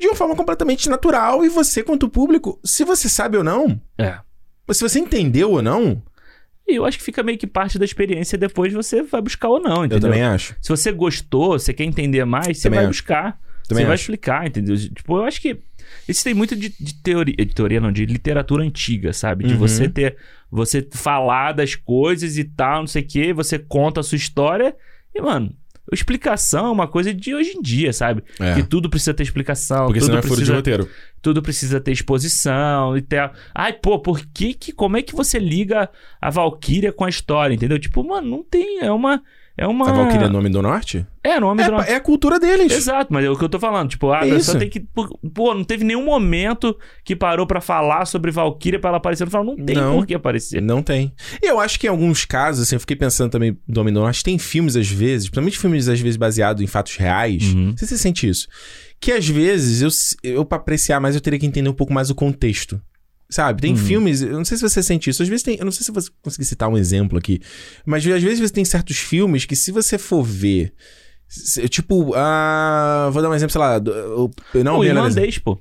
De 0.00 0.06
uma 0.06 0.14
forma 0.16 0.34
completamente 0.34 0.88
natural, 0.88 1.44
e 1.44 1.48
você, 1.50 1.82
quanto 1.82 2.08
público, 2.08 2.58
se 2.64 2.84
você 2.84 3.06
sabe 3.06 3.36
ou 3.36 3.44
não, 3.44 3.78
É. 3.98 4.18
se 4.72 4.80
você 4.80 4.98
entendeu 4.98 5.50
ou 5.50 5.60
não, 5.62 6.02
E 6.66 6.76
eu 6.76 6.86
acho 6.86 6.96
que 6.96 7.04
fica 7.04 7.22
meio 7.22 7.36
que 7.36 7.46
parte 7.48 7.78
da 7.78 7.84
experiência, 7.84 8.38
depois 8.38 8.72
você 8.72 9.02
vai 9.02 9.20
buscar 9.20 9.48
ou 9.48 9.60
não, 9.60 9.84
entendeu? 9.84 9.96
eu 9.98 10.00
também 10.00 10.22
acho. 10.22 10.54
Se 10.62 10.68
você 10.70 10.90
gostou, 10.92 11.58
você 11.58 11.74
quer 11.74 11.84
entender 11.84 12.24
mais, 12.24 12.56
você 12.58 12.62
Também 12.62 12.78
vai 12.78 12.86
acho. 12.88 12.98
buscar. 13.02 13.38
Também 13.70 13.84
você 13.84 13.86
vai 13.86 13.94
acho. 13.94 14.02
explicar, 14.02 14.46
entendeu? 14.46 14.76
Tipo, 14.76 15.16
eu 15.18 15.24
acho 15.24 15.40
que 15.40 15.56
isso 16.06 16.22
tem 16.22 16.34
muito 16.34 16.54
de, 16.54 16.68
de 16.78 16.94
teoria, 16.94 17.34
de 17.34 17.46
teoria 17.54 17.80
não, 17.80 17.90
de 17.90 18.04
literatura 18.06 18.62
antiga, 18.62 19.12
sabe? 19.12 19.44
De 19.44 19.54
Uhum. 19.54 19.58
você 19.58 19.88
ter, 19.88 20.16
você 20.50 20.86
falar 20.92 21.52
das 21.52 21.74
coisas 21.74 22.36
e 22.38 22.44
tal, 22.44 22.80
não 22.80 22.86
sei 22.86 23.02
o 23.02 23.06
quê, 23.06 23.32
você 23.32 23.58
conta 23.58 24.00
a 24.00 24.02
sua 24.02 24.16
história 24.16 24.74
e, 25.14 25.20
mano, 25.20 25.52
explicação 25.92 26.66
é 26.66 26.70
uma 26.70 26.86
coisa 26.86 27.12
de 27.12 27.34
hoje 27.34 27.50
em 27.56 27.62
dia, 27.62 27.92
sabe? 27.92 28.22
É. 28.38 28.54
Que 28.54 28.62
tudo 28.62 28.88
precisa 28.88 29.12
ter 29.12 29.24
explicação, 29.24 29.86
Porque 29.86 29.98
tudo 29.98 30.06
senão 30.06 30.18
é 30.18 30.22
furo 30.22 30.34
de 30.34 30.40
precisa, 30.42 30.54
roteiro. 30.56 30.88
tudo 31.20 31.42
precisa 31.42 31.80
ter 31.80 31.90
exposição 31.92 32.96
e 32.96 33.02
ter... 33.02 33.28
Ai, 33.52 33.72
pô, 33.72 33.98
por 33.98 34.24
que 34.32 34.54
que, 34.54 34.72
como 34.72 34.96
é 34.96 35.02
que 35.02 35.14
você 35.16 35.38
liga 35.40 35.88
a 36.20 36.30
Valkyria 36.30 36.92
com 36.92 37.04
a 37.04 37.08
história, 37.08 37.54
entendeu? 37.54 37.76
Tipo, 37.78 38.04
mano, 38.04 38.28
não 38.30 38.42
tem, 38.44 38.78
é 38.80 38.92
uma... 38.92 39.20
É 39.60 39.66
uma... 39.66 39.90
A 39.90 39.92
Valkyria 39.92 40.26
é 40.26 40.28
nome 40.30 40.48
do 40.48 40.62
norte? 40.62 41.06
É, 41.22 41.38
nome 41.38 41.62
É, 41.62 41.66
do... 41.66 41.76
pa- 41.76 41.84
é 41.84 41.94
a 41.96 42.00
cultura 42.00 42.40
deles. 42.40 42.72
Exato, 42.72 43.12
mas 43.12 43.24
é 43.24 43.28
o 43.30 43.36
que 43.36 43.44
eu 43.44 43.48
tô 43.48 43.58
falando. 43.60 43.90
Tipo, 43.90 44.10
a 44.10 44.18
É 44.26 44.30
pessoa 44.30 44.38
isso. 44.38 44.58
tem 44.58 44.70
que. 44.70 44.80
Pô, 45.34 45.54
não 45.54 45.62
teve 45.64 45.84
nenhum 45.84 46.02
momento 46.04 46.74
que 47.04 47.14
parou 47.14 47.46
pra 47.46 47.60
falar 47.60 48.06
sobre 48.06 48.30
Valkyria 48.30 48.78
pra 48.80 48.88
ela 48.88 48.96
aparecer 48.96 49.24
no 49.26 49.30
final. 49.30 49.44
Não 49.44 49.56
tem 49.56 49.76
Não. 49.76 49.96
por 49.98 50.06
que 50.06 50.14
aparecer. 50.14 50.62
Não 50.62 50.82
tem. 50.82 51.12
E 51.42 51.46
eu 51.46 51.60
acho 51.60 51.78
que 51.78 51.86
em 51.86 51.90
alguns 51.90 52.24
casos, 52.24 52.62
assim, 52.62 52.76
eu 52.76 52.80
fiquei 52.80 52.96
pensando 52.96 53.30
também 53.30 53.56
do 53.68 53.80
Homem 53.82 53.92
do 53.92 54.00
Norte, 54.00 54.24
tem 54.24 54.38
filmes 54.38 54.76
às 54.76 54.88
vezes, 54.88 55.28
principalmente 55.28 55.58
filmes 55.58 55.88
às 55.88 56.00
vezes 56.00 56.16
baseados 56.16 56.62
em 56.62 56.66
fatos 56.66 56.96
reais. 56.96 57.52
Uhum. 57.52 57.74
Sei 57.76 57.86
se 57.86 57.96
você 57.96 58.02
sente 58.02 58.26
isso. 58.26 58.48
Que 58.98 59.12
às 59.12 59.28
vezes, 59.28 59.82
eu, 60.22 60.30
eu 60.36 60.44
pra 60.44 60.56
apreciar 60.58 61.00
mais, 61.00 61.14
eu 61.14 61.20
teria 61.20 61.38
que 61.38 61.46
entender 61.46 61.68
um 61.68 61.74
pouco 61.74 61.92
mais 61.92 62.08
o 62.10 62.14
contexto. 62.14 62.80
Sabe? 63.30 63.62
Tem 63.62 63.70
Uhum. 63.70 63.76
filmes, 63.78 64.22
eu 64.22 64.32
não 64.32 64.44
sei 64.44 64.56
se 64.56 64.62
você 64.68 64.82
sente 64.82 65.08
isso. 65.08 65.22
Às 65.22 65.28
vezes 65.28 65.44
tem, 65.44 65.56
eu 65.58 65.64
não 65.64 65.70
sei 65.72 65.84
se 65.86 65.92
você 65.92 66.10
conseguir 66.20 66.44
citar 66.46 66.68
um 66.68 66.76
exemplo 66.76 67.16
aqui, 67.16 67.40
mas 67.86 68.04
às 68.06 68.22
vezes 68.22 68.40
você 68.40 68.52
tem 68.52 68.64
certos 68.64 68.96
filmes 68.98 69.44
que 69.44 69.54
se 69.54 69.70
você 69.70 69.96
for 69.96 70.22
ver. 70.24 70.72
Tipo, 71.68 72.12
ah, 72.16 73.08
vou 73.12 73.22
dar 73.22 73.30
um 73.30 73.34
exemplo, 73.34 73.52
sei 73.52 73.60
lá. 73.60 73.78
o- 73.78 74.30
não, 74.64 74.78
o 74.78 74.84
irlandês, 74.84 75.38
pô. 75.38 75.58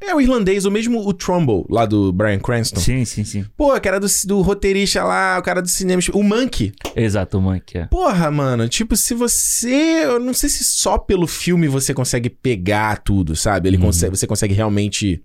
É 0.00 0.12
o 0.14 0.20
irlandês, 0.20 0.64
ou 0.66 0.70
mesmo 0.72 1.06
o 1.06 1.14
Trumbull, 1.14 1.64
lá 1.70 1.86
do 1.86 2.12
Brian 2.12 2.38
Cranston. 2.40 2.80
Sim, 2.80 3.04
sim, 3.04 3.24
sim. 3.24 3.46
Pô, 3.56 3.78
que 3.80 3.88
era 3.88 3.98
do, 4.00 4.06
do 4.26 4.42
roteirista 4.42 5.02
lá, 5.04 5.38
o 5.38 5.42
cara 5.42 5.62
do 5.62 5.68
cinema. 5.68 6.02
O 6.12 6.22
Monkey. 6.22 6.72
Exato, 6.96 7.38
o 7.38 7.40
Monkey. 7.40 7.78
É. 7.78 7.86
Porra, 7.86 8.28
mano, 8.30 8.68
tipo, 8.68 8.96
se 8.96 9.14
você. 9.14 10.02
Eu 10.04 10.18
não 10.20 10.34
sei 10.34 10.48
se 10.50 10.62
só 10.64 10.98
pelo 10.98 11.26
filme 11.28 11.68
você 11.68 11.94
consegue 11.94 12.28
pegar 12.28 12.98
tudo, 12.98 13.34
sabe? 13.36 13.68
Ele 13.68 13.76
Uhum. 13.78 13.84
consegue, 13.84 14.16
você 14.16 14.26
consegue 14.26 14.52
realmente. 14.52 15.22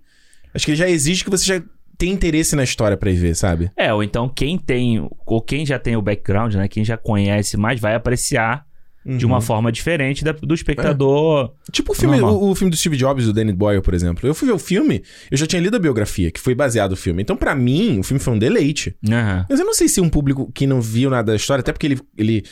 Acho 0.54 0.64
que 0.66 0.74
já 0.76 0.88
exige 0.88 1.24
que 1.24 1.30
você 1.30 1.44
já 1.44 1.62
tenha 2.00 2.12
interesse 2.12 2.56
na 2.56 2.64
história 2.64 2.96
pra 2.96 3.10
ir 3.10 3.16
ver, 3.16 3.36
sabe? 3.36 3.70
É, 3.76 3.92
ou 3.92 4.02
então 4.02 4.28
quem 4.28 4.58
tem, 4.58 5.06
ou 5.26 5.40
quem 5.42 5.64
já 5.66 5.78
tem 5.78 5.94
o 5.96 6.02
background, 6.02 6.54
né? 6.54 6.66
Quem 6.66 6.84
já 6.84 6.96
conhece 6.96 7.56
mais, 7.56 7.78
vai 7.78 7.94
apreciar 7.94 8.64
de 9.04 9.24
uma 9.24 9.36
Uhum. 9.36 9.40
forma 9.40 9.72
diferente 9.72 10.22
da- 10.22 10.32
do 10.32 10.54
espectador. 10.54 11.54
Tipo 11.72 11.92
o 11.92 11.94
filme, 11.94 12.20
o, 12.20 12.50
o 12.50 12.54
filme 12.54 12.70
do 12.70 12.76
Steve 12.76 12.96
Jobs, 12.98 13.24
do 13.24 13.32
Danny 13.32 13.52
Boyle, 13.52 13.80
por 13.80 13.94
exemplo. 13.94 14.28
Eu 14.28 14.34
fui 14.34 14.46
ver 14.46 14.52
o 14.54 14.58
filme, 14.58 15.02
eu 15.30 15.38
já 15.38 15.46
tinha 15.46 15.60
lido 15.60 15.74
a 15.76 15.80
biografia, 15.80 16.30
que 16.30 16.38
foi 16.40 16.54
baseado 16.54 16.90
no 16.90 16.96
filme. 16.96 17.22
Então, 17.22 17.34
pra 17.36 17.54
mim, 17.54 17.98
o 17.98 18.02
filme 18.02 18.20
foi 18.20 18.34
um 18.34 18.38
deleite. 18.38 18.94
Aham. 19.10 19.46
Mas 19.48 19.58
eu 19.58 19.64
não 19.66 19.72
sei 19.74 19.88
se 19.88 20.00
um 20.02 20.08
público 20.10 20.50
que 20.52 20.66
não 20.66 20.80
viu 20.82 21.08
nada 21.08 21.32
da 21.32 21.36
história, 21.36 21.60
até 21.60 21.72
porque 21.72 21.86
ele. 21.86 22.00
ele, 22.16 22.42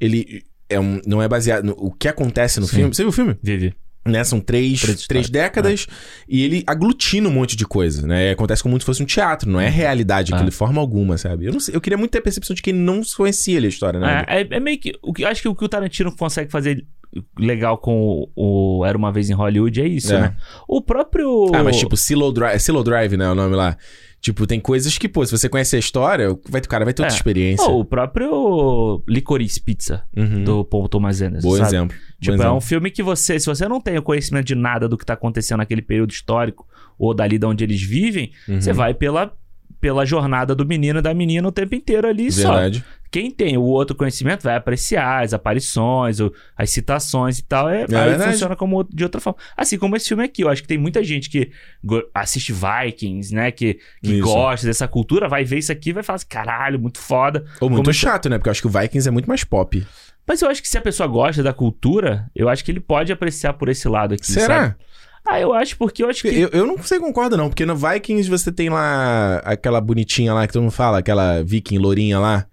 ele 0.00 0.42
é 0.68 0.80
um, 0.80 1.00
não 1.06 1.22
é 1.22 1.28
baseado 1.28 1.64
no 1.66 1.72
o 1.78 1.92
que 1.92 2.08
acontece 2.08 2.58
no 2.58 2.66
Sim. 2.66 2.76
filme. 2.76 2.94
Você 2.94 3.02
viu 3.02 3.10
o 3.10 3.12
filme? 3.12 3.36
Vive. 3.42 3.74
Né? 4.04 4.24
São 4.24 4.40
três, 4.40 4.80
Três 4.80 5.06
três, 5.06 5.30
décadas 5.30 5.86
e 6.28 6.42
ele 6.42 6.64
aglutina 6.66 7.28
um 7.28 7.32
monte 7.32 7.54
de 7.56 7.64
coisa, 7.66 8.06
né? 8.06 8.30
Acontece 8.30 8.62
como 8.62 8.78
se 8.78 8.84
fosse 8.86 9.02
um 9.02 9.06
teatro, 9.06 9.48
não 9.50 9.60
é 9.60 9.68
realidade 9.68 10.32
aquilo 10.32 10.46
Ah. 10.46 10.50
de 10.50 10.56
forma 10.56 10.80
alguma, 10.80 11.16
sabe? 11.16 11.46
Eu, 11.46 11.60
sei, 11.60 11.74
eu 11.76 11.80
queria 11.80 11.96
muito 11.96 12.10
ter 12.10 12.18
a 12.18 12.22
percepção 12.22 12.54
de 12.54 12.62
quem 12.62 12.72
não 12.72 13.00
conhecia 13.16 13.58
a 13.60 13.66
história, 13.66 14.00
né? 14.00 14.24
É, 14.28 14.40
é- 14.42 14.48
é 14.50 14.60
meio 14.60 14.78
que. 14.78 14.92
O 15.02 15.12
que 15.12 15.24
acho 15.24 15.40
que 15.42 15.48
o 15.48 15.54
que 15.54 15.64
o 15.64 15.68
Tarantino 15.68 16.14
consegue 16.16 16.50
fazer 16.50 16.84
legal 17.38 17.76
com 17.76 18.26
o, 18.34 18.78
o 18.80 18.84
Era 18.86 18.96
uma 18.96 19.12
vez 19.12 19.28
em 19.28 19.34
Hollywood 19.34 19.80
é 19.82 19.86
isso, 19.86 20.14
É. 20.14 20.20
né? 20.20 20.36
O 20.66 20.80
próprio. 20.80 21.50
Ah, 21.54 21.62
mas 21.62 21.76
tipo, 21.76 21.96
Silo 21.96 22.32
Drive, 22.32 22.58
Silo 22.58 22.82
Drive, 22.82 23.16
né? 23.16 23.30
O 23.30 23.34
nome 23.34 23.54
lá. 23.54 23.76
Tipo, 24.22 24.46
tem 24.46 24.60
coisas 24.60 24.96
que, 24.96 25.08
pô, 25.08 25.26
se 25.26 25.32
você 25.36 25.48
conhece 25.48 25.74
a 25.74 25.78
história, 25.80 26.28
vai, 26.48 26.60
o 26.60 26.68
cara 26.68 26.84
vai 26.84 26.94
ter 26.94 27.02
outra 27.02 27.12
É. 27.14 27.18
experiência. 27.18 27.66
Pô, 27.66 27.80
o 27.80 27.84
próprio 27.84 29.02
Licorice 29.08 29.60
Pizza 29.60 30.04
Uhum. 30.16 30.44
do 30.44 30.64
Paul 30.64 30.88
Thomas 30.88 31.20
Anderson. 31.20 31.48
Bom 31.48 31.56
sabe? 31.56 31.68
exemplo. 31.68 31.96
Tipo, 32.20 32.36
Bom 32.36 32.42
é 32.42 32.46
um 32.46 32.48
exemplo. 32.56 32.60
filme 32.60 32.90
que 32.92 33.02
você, 33.02 33.38
se 33.40 33.46
você 33.46 33.66
não 33.68 33.80
tem 33.80 33.98
o 33.98 34.02
conhecimento 34.02 34.46
de 34.46 34.54
nada 34.54 34.88
do 34.88 34.96
que 34.96 35.04
tá 35.04 35.14
acontecendo 35.14 35.58
naquele 35.58 35.82
período 35.82 36.12
histórico 36.12 36.66
ou 36.96 37.12
dali 37.12 37.36
de 37.36 37.44
onde 37.46 37.64
eles 37.64 37.82
vivem, 37.82 38.30
Uhum. 38.48 38.60
você 38.60 38.72
vai 38.72 38.94
pela 38.94 39.32
pela 39.80 40.06
jornada 40.06 40.54
do 40.54 40.64
menino 40.64 41.00
e 41.00 41.02
da 41.02 41.12
menina 41.12 41.48
o 41.48 41.50
tempo 41.50 41.74
inteiro 41.74 42.06
ali 42.06 42.30
só. 42.30 42.54
Quem 43.12 43.30
tem 43.30 43.58
o 43.58 43.62
outro 43.62 43.94
conhecimento 43.94 44.42
vai 44.42 44.56
apreciar 44.56 45.22
as 45.22 45.34
aparições, 45.34 46.16
as 46.56 46.70
citações 46.70 47.38
e 47.38 47.44
tal. 47.44 47.68
É, 47.68 47.82
aí 47.82 47.86
verdade. 47.86 48.32
funciona 48.32 48.56
como 48.56 48.82
de 48.84 49.04
outra 49.04 49.20
forma. 49.20 49.38
Assim 49.54 49.76
como 49.76 49.94
esse 49.94 50.08
filme 50.08 50.24
aqui. 50.24 50.42
Eu 50.42 50.48
acho 50.48 50.62
que 50.62 50.68
tem 50.68 50.78
muita 50.78 51.04
gente 51.04 51.28
que 51.28 51.50
assiste 52.14 52.54
Vikings, 52.54 53.34
né? 53.34 53.50
Que, 53.50 53.74
que 54.02 54.14
Isso. 54.14 54.22
gosta 54.22 54.66
dessa 54.66 54.88
cultura, 54.88 55.28
vai 55.28 55.44
ver 55.44 55.58
isso 55.58 55.70
aqui 55.70 55.90
e 55.90 55.92
vai 55.92 56.02
falar 56.02 56.16
assim: 56.16 56.26
caralho, 56.26 56.80
muito 56.80 56.98
foda. 56.98 57.44
Ou 57.60 57.68
muito 57.68 57.84
Como- 57.84 57.92
chato, 57.94 58.30
né? 58.30 58.38
Porque 58.38 58.48
eu 58.48 58.52
acho 58.52 58.62
que 58.62 58.66
o 58.66 58.70
Vikings 58.70 59.06
é 59.06 59.10
muito 59.12 59.26
mais 59.28 59.44
pop. 59.44 59.86
Mas 60.26 60.40
eu 60.40 60.48
acho 60.48 60.62
que 60.62 60.68
se 60.68 60.78
a 60.78 60.80
pessoa 60.80 61.06
gosta 61.06 61.42
da 61.42 61.52
cultura, 61.52 62.30
eu 62.34 62.48
acho 62.48 62.64
que 62.64 62.70
ele 62.70 62.80
pode 62.80 63.12
apreciar 63.12 63.52
por 63.52 63.68
esse 63.68 63.86
lado 63.88 64.14
aqui. 64.14 64.24
Será? 64.24 64.62
sabe? 64.62 64.74
Ah, 65.24 65.38
eu 65.38 65.52
acho, 65.52 65.76
porque 65.76 66.02
eu 66.02 66.08
acho 66.08 66.22
que. 66.22 66.28
Eu, 66.28 66.48
eu 66.48 66.66
não 66.66 66.82
sei 66.82 66.98
concordo, 66.98 67.36
não, 67.36 67.48
porque 67.48 67.66
no 67.66 67.76
Vikings 67.76 68.28
você 68.28 68.50
tem 68.50 68.70
lá 68.70 69.36
aquela 69.44 69.80
bonitinha 69.80 70.32
lá 70.32 70.46
que 70.46 70.52
todo 70.52 70.62
mundo 70.62 70.72
fala, 70.72 70.98
aquela 70.98 71.42
viking 71.44 71.78
lourinha 71.78 72.18
lá, 72.18 72.46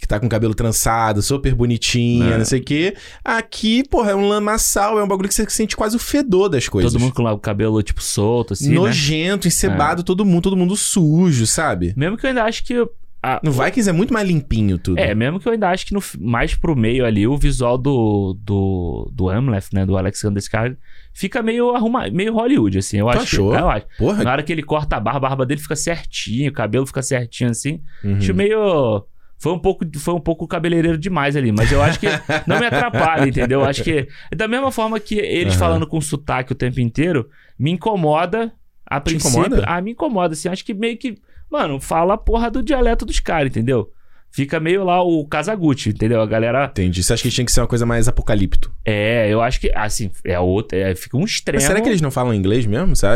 que 0.00 0.06
tá 0.06 0.20
com 0.20 0.26
o 0.26 0.28
cabelo 0.28 0.54
trançado, 0.54 1.20
super 1.20 1.54
bonitinha, 1.54 2.34
É. 2.34 2.38
não 2.38 2.44
sei 2.44 2.60
o 2.60 2.64
quê. 2.64 2.96
Aqui, 3.24 3.82
porra, 3.88 4.12
é 4.12 4.14
um 4.14 4.28
lamaçal, 4.28 4.98
é 4.98 5.02
um 5.02 5.08
bagulho 5.08 5.28
que 5.28 5.34
você 5.34 5.44
sente 5.50 5.76
quase 5.76 5.96
o 5.96 5.98
fedor 5.98 6.48
das 6.48 6.68
coisas. 6.68 6.92
Todo 6.92 7.00
mundo 7.00 7.12
com 7.14 7.24
o 7.24 7.38
cabelo, 7.38 7.82
tipo, 7.82 8.00
solto, 8.02 8.52
assim. 8.52 8.68
né? 8.68 8.74
Nojento, 8.76 9.48
encebado, 9.48 10.02
todo 10.04 10.24
mundo, 10.24 10.42
todo 10.44 10.56
mundo 10.56 10.76
sujo, 10.76 11.46
sabe? 11.46 11.92
Mesmo 11.96 12.16
que 12.16 12.24
eu 12.24 12.28
ainda 12.28 12.44
acho 12.44 12.64
que. 12.64 12.74
a- 13.20 13.40
No 13.42 13.50
Vikings 13.50 13.90
é 13.90 13.92
muito 13.92 14.12
mais 14.14 14.28
limpinho 14.28 14.78
tudo. 14.78 14.98
É, 14.98 15.12
mesmo 15.16 15.40
que 15.40 15.48
eu 15.48 15.52
ainda 15.52 15.68
acho 15.68 15.84
que 15.84 15.92
no, 15.92 16.00
mais 16.20 16.54
pro 16.54 16.76
meio 16.76 17.04
ali, 17.04 17.26
o 17.26 17.36
visual 17.36 17.76
do, 17.76 18.38
do, 18.40 19.10
do 19.12 19.28
Amleth, 19.28 19.64
né? 19.72 19.84
Do 19.84 19.96
Alexander 19.98 20.40
Skarsgård, 20.40 20.76
fica 21.12 21.42
meio 21.42 21.74
arrumado, 21.74 22.14
meio 22.14 22.32
Hollywood, 22.34 22.78
assim. 22.78 22.98
Eu 22.98 23.06
Tu 23.06 23.10
acho 23.10 23.22
achou? 23.22 23.50
Que, 23.50 23.56
é, 23.56 23.60
eu 23.60 23.68
acho. 23.68 23.86
Porra. 23.98 24.22
Na 24.22 24.30
hora 24.30 24.42
que 24.44 24.52
ele 24.52 24.62
corta 24.62 24.94
a 24.96 25.00
barba, 25.00 25.26
a 25.26 25.30
barba 25.30 25.44
dele 25.44 25.60
fica 25.60 25.74
certinho, 25.74 26.50
o 26.50 26.54
cabelo 26.54 26.86
fica 26.86 27.02
certinho, 27.02 27.50
assim. 27.50 27.80
Uhum. 28.04 28.18
Acho 28.18 28.32
meio... 28.32 29.04
Foi 29.38 29.52
um, 29.52 29.58
pouco, 29.58 29.86
foi 29.98 30.14
um 30.14 30.20
pouco 30.20 30.48
cabeleireiro 30.48 30.98
demais 30.98 31.36
ali, 31.36 31.52
mas 31.52 31.70
eu 31.70 31.80
acho 31.80 32.00
que 32.00 32.08
não 32.44 32.58
me 32.58 32.66
atrapalha, 32.66 33.28
entendeu? 33.28 33.60
Eu 33.60 33.66
acho 33.66 33.84
que. 33.84 34.08
Da 34.36 34.48
mesma 34.48 34.72
forma 34.72 34.98
que 34.98 35.14
eles 35.14 35.52
Aham. 35.54 35.60
falando 35.60 35.86
com 35.86 36.00
sotaque 36.00 36.50
o 36.50 36.56
tempo 36.56 36.80
inteiro, 36.80 37.28
me 37.58 37.70
incomoda. 37.70 38.52
A 38.84 38.98
Te 38.98 39.10
princípio. 39.10 39.40
incomoda? 39.40 39.64
Ah, 39.66 39.80
me 39.80 39.92
incomoda, 39.92 40.32
assim. 40.32 40.48
Acho 40.48 40.64
que 40.64 40.74
meio 40.74 40.98
que. 40.98 41.18
Mano, 41.48 41.80
fala 41.80 42.14
a 42.14 42.18
porra 42.18 42.50
do 42.50 42.62
dialeto 42.62 43.06
dos 43.06 43.20
caras, 43.20 43.48
entendeu? 43.50 43.92
Fica 44.30 44.58
meio 44.58 44.82
lá 44.84 45.02
o 45.02 45.24
Casagutti, 45.26 45.90
entendeu? 45.90 46.20
A 46.20 46.26
galera. 46.26 46.66
Entendi. 46.66 47.02
Você 47.02 47.12
acha 47.12 47.22
que 47.22 47.30
tinha 47.30 47.44
que 47.44 47.52
ser 47.52 47.60
uma 47.60 47.66
coisa 47.68 47.86
mais 47.86 48.08
apocalipto? 48.08 48.72
É, 48.84 49.32
eu 49.32 49.40
acho 49.40 49.60
que. 49.60 49.70
Assim, 49.74 50.10
é 50.24 50.38
outro. 50.40 50.76
É, 50.76 50.94
fica 50.96 51.16
um 51.16 51.24
extremo. 51.24 51.56
Mas 51.58 51.64
será 51.64 51.80
que 51.80 51.88
eles 51.88 52.00
não 52.00 52.10
falam 52.10 52.34
inglês 52.34 52.66
mesmo? 52.66 52.96
Você 52.96 53.06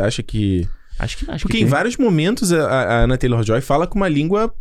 acha 0.00 0.22
que. 0.22 0.68
Acho 0.98 1.16
que 1.16 1.30
acho 1.30 1.42
Porque 1.44 1.58
que 1.58 1.64
em 1.64 1.66
vários 1.66 1.96
momentos 1.96 2.52
a, 2.52 2.66
a 2.68 3.04
Anna 3.04 3.16
Taylor-Joy 3.16 3.60
fala 3.62 3.86
com 3.86 3.96
uma 3.96 4.08
língua 4.08 4.52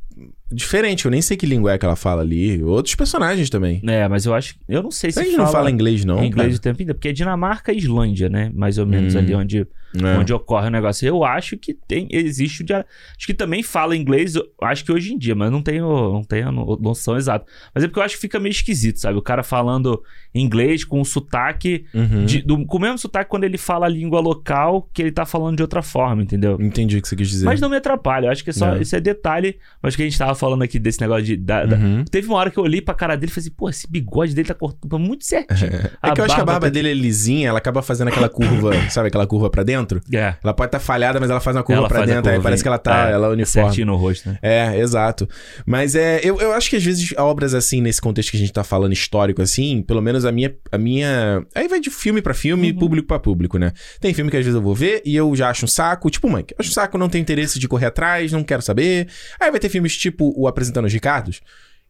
diferente. 0.51 1.05
Eu 1.05 1.11
nem 1.11 1.21
sei 1.21 1.35
que 1.37 1.45
língua 1.45 1.73
é 1.73 1.77
que 1.77 1.85
ela 1.85 1.95
fala 1.95 2.21
ali. 2.21 2.61
Outros 2.63 2.95
personagens 2.95 3.49
também. 3.49 3.81
É, 3.87 4.07
mas 4.07 4.25
eu 4.25 4.33
acho. 4.33 4.55
Eu 4.67 4.81
não 4.83 4.91
sei 4.91 5.11
se 5.11 5.15
Será 5.19 5.29
que 5.29 5.37
não 5.37 5.47
fala 5.47 5.69
inglês, 5.71 6.03
não? 6.05 6.23
inglês 6.23 6.55
o 6.57 6.61
tempo 6.61 6.81
inteiro, 6.81 6.95
porque 6.95 7.09
é 7.09 7.13
Dinamarca 7.13 7.71
e 7.71 7.77
Islândia, 7.77 8.29
né? 8.29 8.51
Mais 8.53 8.77
ou 8.77 8.85
menos 8.85 9.15
Hum. 9.15 9.19
ali 9.19 9.35
onde, 9.35 9.67
É. 9.95 10.17
onde 10.19 10.31
ocorre 10.33 10.67
o 10.67 10.71
negócio. 10.71 11.07
Eu 11.07 11.23
acho 11.23 11.57
que 11.57 11.73
tem, 11.73 12.07
existe 12.11 12.61
o 12.61 12.65
dia... 12.65 12.85
Acho 13.17 13.25
que 13.25 13.33
também 13.33 13.63
fala 13.63 13.95
inglês, 13.95 14.33
acho 14.61 14.85
que 14.85 14.91
hoje 14.91 15.13
em 15.13 15.17
dia, 15.17 15.33
mas 15.35 15.51
não 15.51 15.61
tenho, 15.61 15.87
não 16.13 16.23
tenho 16.23 16.51
no- 16.51 16.77
noção 16.79 17.17
exata. 17.17 17.45
Mas 17.73 17.83
é 17.83 17.87
porque 17.87 17.99
eu 17.99 18.03
acho 18.03 18.15
que 18.15 18.21
fica 18.21 18.39
meio 18.39 18.51
esquisito, 18.51 18.99
sabe? 18.99 19.17
O 19.17 19.21
cara 19.21 19.41
falando 19.43 20.01
inglês 20.33 20.83
com 20.83 21.01
um 21.01 21.03
sotaque, 21.05 21.85
Uhum. 21.93 22.25
de- 22.25 22.41
do- 22.41 22.65
com 22.65 22.77
o 22.77 22.81
mesmo 22.81 22.97
sotaque 22.97 23.29
quando 23.29 23.43
ele 23.45 23.57
fala 23.57 23.85
a 23.85 23.89
língua 23.89 24.19
local, 24.19 24.87
que 24.93 25.01
ele 25.01 25.11
tá 25.11 25.25
falando 25.25 25.55
de 25.57 25.63
outra 25.63 25.81
forma, 25.81 26.21
entendeu? 26.21 26.57
Entendi 26.61 26.97
o 26.97 27.01
que 27.01 27.07
você 27.07 27.15
quis 27.15 27.29
dizer. 27.29 27.45
Mas 27.45 27.59
não 27.59 27.69
me 27.69 27.77
atrapalha, 27.77 28.27
eu 28.27 28.31
acho 28.31 28.43
que 28.43 28.49
é 28.51 28.53
só, 28.53 28.75
É. 28.75 28.81
isso 28.81 28.95
é 28.95 28.99
detalhe, 28.99 29.57
mas 29.81 29.95
que 29.95 30.01
a 30.03 30.05
gente 30.05 30.17
tava 30.17 30.35
falando 30.35 30.61
aqui 30.61 30.77
desse 30.77 31.01
negócio 31.01 31.23
de... 31.25 31.35
da- 31.35 31.65
da- 31.65 31.77
Uhum. 31.77 32.03
Teve 32.05 32.27
uma 32.27 32.37
hora 32.37 32.51
que 32.51 32.57
eu 32.59 32.63
olhei 32.63 32.81
pra 32.81 32.93
cara 32.93 33.15
dele 33.15 33.31
e 33.31 33.33
falei 33.33 33.47
assim, 33.47 33.55
pô, 33.55 33.69
esse 33.69 33.89
bigode 33.89 34.35
dele 34.35 34.47
tá 34.47 34.53
cortando 34.53 34.99
muito 34.99 35.25
certinho. 35.25 35.71
É 36.03 36.11
que 36.11 36.21
eu 36.21 36.25
acho 36.25 36.35
que 36.35 36.41
a 36.41 36.45
barba 36.45 36.67
tá- 36.67 36.69
dele 36.69 36.89
é 36.89 36.93
lisinha, 36.93 37.49
ela 37.49 37.57
acaba 37.57 37.81
fazendo 37.81 38.09
aquela 38.09 38.29
curva, 38.29 38.71
sabe 38.91 39.07
aquela 39.07 39.25
curva 39.25 39.49
pra 39.49 39.63
dentro? 39.63 39.78
É. 40.13 40.35
Ela 40.43 40.53
pode 40.53 40.67
estar 40.69 40.79
falhada, 40.79 41.19
mas 41.19 41.29
ela 41.29 41.39
faz 41.39 41.55
uma 41.55 41.63
curva 41.63 41.81
Ela 41.81 41.87
pra 41.87 41.99
dentro, 42.05 42.29
aí 42.29 42.35
curva, 42.35 42.43
parece 42.43 42.61
que 42.63 42.67
ela 42.67 42.77
tá, 42.77 43.09
é, 43.09 43.13
ela 43.13 43.27
é 43.27 43.29
uniforme. 43.31 43.67
Certinho 43.69 43.87
no 43.87 43.95
rosto, 43.95 44.29
né? 44.29 44.37
É, 44.41 44.77
exato. 44.79 45.27
Mas 45.65 45.95
é, 45.95 46.19
eu, 46.23 46.39
eu 46.39 46.53
acho 46.53 46.69
que 46.69 46.75
às 46.75 46.83
vezes 46.83 47.13
obras 47.17 47.53
assim, 47.53 47.81
nesse 47.81 48.01
contexto 48.01 48.31
que 48.31 48.37
a 48.37 48.39
gente 48.39 48.51
tá 48.53 48.63
falando 48.63 48.93
histórico 48.93 49.41
assim, 49.41 49.81
pelo 49.81 50.01
menos 50.01 50.25
a 50.25 50.31
minha. 50.31 50.53
A 50.71 50.77
minha 50.77 51.45
aí 51.55 51.67
vai 51.67 51.79
de 51.79 51.89
filme 51.89 52.21
pra 52.21 52.33
filme, 52.33 52.71
Uhum. 52.71 52.77
público 52.77 53.07
pra 53.07 53.19
público, 53.19 53.57
né? 53.57 53.71
Tem 53.99 54.13
filme 54.13 54.29
que 54.31 54.37
às 54.37 54.43
vezes 54.43 54.55
eu 54.55 54.61
vou 54.61 54.73
ver 54.75 55.01
e 55.05 55.15
eu 55.15 55.35
já 55.35 55.49
acho 55.49 55.65
um 55.65 55.67
saco, 55.67 56.09
tipo, 56.09 56.29
mãe, 56.29 56.45
acho 56.57 56.69
um 56.69 56.73
saco, 56.73 56.97
não 56.97 57.09
tenho 57.09 57.21
interesse 57.21 57.59
de 57.59 57.67
correr 57.67 57.87
atrás, 57.87 58.31
não 58.31 58.43
quero 58.43 58.61
saber. 58.61 59.07
Aí 59.39 59.49
vai 59.51 59.59
ter 59.59 59.69
filmes 59.69 59.95
tipo 59.97 60.33
o 60.35 60.47
Apresentando 60.47 60.85
os 60.85 60.93
Ricardos. 60.93 61.41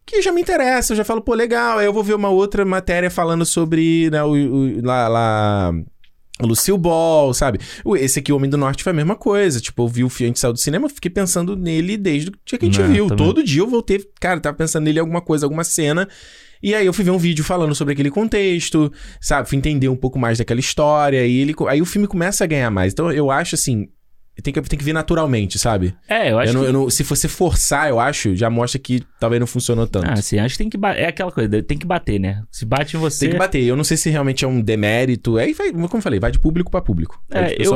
Que 0.05 0.21
já 0.23 0.31
me 0.31 0.41
interessa, 0.41 0.93
eu 0.93 0.97
já 0.97 1.03
falo, 1.03 1.21
pô, 1.21 1.35
legal. 1.35 1.77
Aí 1.77 1.85
eu 1.85 1.93
vou 1.93 2.03
ver 2.03 2.15
uma 2.15 2.29
outra 2.29 2.65
matéria 2.65 3.11
falando 3.11 3.45
sobre 3.45 4.09
né, 4.09 4.23
o, 4.23 4.31
o- 4.31 4.81
lá, 4.83 5.07
lá 5.07 5.71
Lucille 6.41 6.77
Ball, 6.77 7.33
sabe? 7.33 7.59
Esse 7.97 8.19
aqui, 8.19 8.31
O 8.31 8.35
Homem 8.37 8.49
do 8.49 8.57
Norte, 8.57 8.83
foi 8.83 8.91
a 8.91 8.95
mesma 8.95 9.15
coisa. 9.15 9.59
Tipo, 9.59 9.83
eu 9.83 9.87
vi 9.87 10.03
o 10.03 10.09
filme, 10.09 10.27
a 10.27 10.29
gente 10.29 10.39
saiu 10.39 10.53
do 10.53 10.59
cinema, 10.59 10.87
fiquei 10.89 11.11
pensando 11.11 11.55
nele 11.55 11.97
desde 11.97 12.29
o 12.29 12.33
dia 12.45 12.57
que 12.57 12.65
a 12.65 12.69
gente 12.69 12.81
É, 12.81 12.87
viu. 12.87 13.07
também. 13.07 13.25
Todo 13.25 13.43
dia 13.43 13.61
eu 13.61 13.67
voltei, 13.67 14.03
cara, 14.19 14.39
tava 14.39 14.55
pensando 14.55 14.83
nele 14.85 14.99
em 14.99 15.01
alguma 15.01 15.21
coisa, 15.21 15.45
alguma 15.45 15.63
cena. 15.63 16.07
E 16.61 16.75
aí 16.75 16.85
eu 16.85 16.91
fui 16.93 17.05
ver 17.05 17.11
um 17.11 17.17
vídeo 17.17 17.43
falando 17.43 17.73
sobre 17.73 17.93
aquele 17.93 18.11
contexto, 18.11 18.91
sabe? 19.21 19.47
Fui 19.47 19.57
entender 19.57 19.87
um 19.87 19.95
pouco 19.95 20.19
mais 20.19 20.37
daquela 20.37 20.59
história. 20.59 21.25
E 21.25 21.37
ele, 21.39 21.55
aí 21.67 21.81
o 21.81 21.85
filme 21.85 22.05
começa 22.07 22.43
a 22.43 22.47
ganhar 22.47 22.69
mais. 22.69 22.91
Então 22.93 23.11
eu 23.11 23.31
acho 23.31 23.55
assim. 23.55 23.87
Tem 24.41 24.53
que, 24.53 24.61
tem 24.61 24.77
que 24.79 24.85
vir 24.85 24.93
naturalmente, 24.93 25.57
sabe? 25.59 25.95
É, 26.07 26.31
eu 26.31 26.39
acho 26.39 26.49
Eu 26.49 26.53
não- 26.53 26.61
que... 26.61 26.67
eu 26.67 26.73
não- 26.73 26.89
se 26.89 27.03
você 27.03 27.27
forçar, 27.27 27.89
eu 27.89 27.99
acho, 27.99 28.35
já 28.35 28.49
mostra 28.49 28.79
que 28.79 29.01
talvez 29.19 29.39
não 29.39 29.47
funcionou 29.47 29.85
tanto. 29.87 30.09
Ah, 30.09 30.15
sim, 30.21 30.39
acho 30.39 30.53
que 30.53 30.59
tem 30.59 30.69
que 30.69 30.77
bater. 30.77 31.01
É 31.03 31.07
aquela 31.07 31.31
coisa, 31.31 31.61
tem 31.63 31.77
que 31.77 31.85
bater, 31.85 32.19
né? 32.19 32.43
Se 32.51 32.65
bate 32.65 32.95
em 32.95 32.99
você. 32.99 33.21
Tem 33.25 33.29
que 33.31 33.37
bater. 33.37 33.63
Eu 33.63 33.75
não 33.75 33.83
sei 33.83 33.97
se 33.97 34.09
realmente 34.09 34.45
é 34.45 34.47
um 34.47 34.61
demérito. 34.61 35.37
Aí 35.37 35.53
vai, 35.53 35.71
como 35.71 35.85
eu 35.91 36.01
falei, 36.01 36.19
vai 36.19 36.31
de 36.31 36.39
público 36.39 36.69
pra 36.71 36.81
público. 36.81 37.21
É, 37.31 37.55
de 37.55 37.63
eu. 37.65 37.73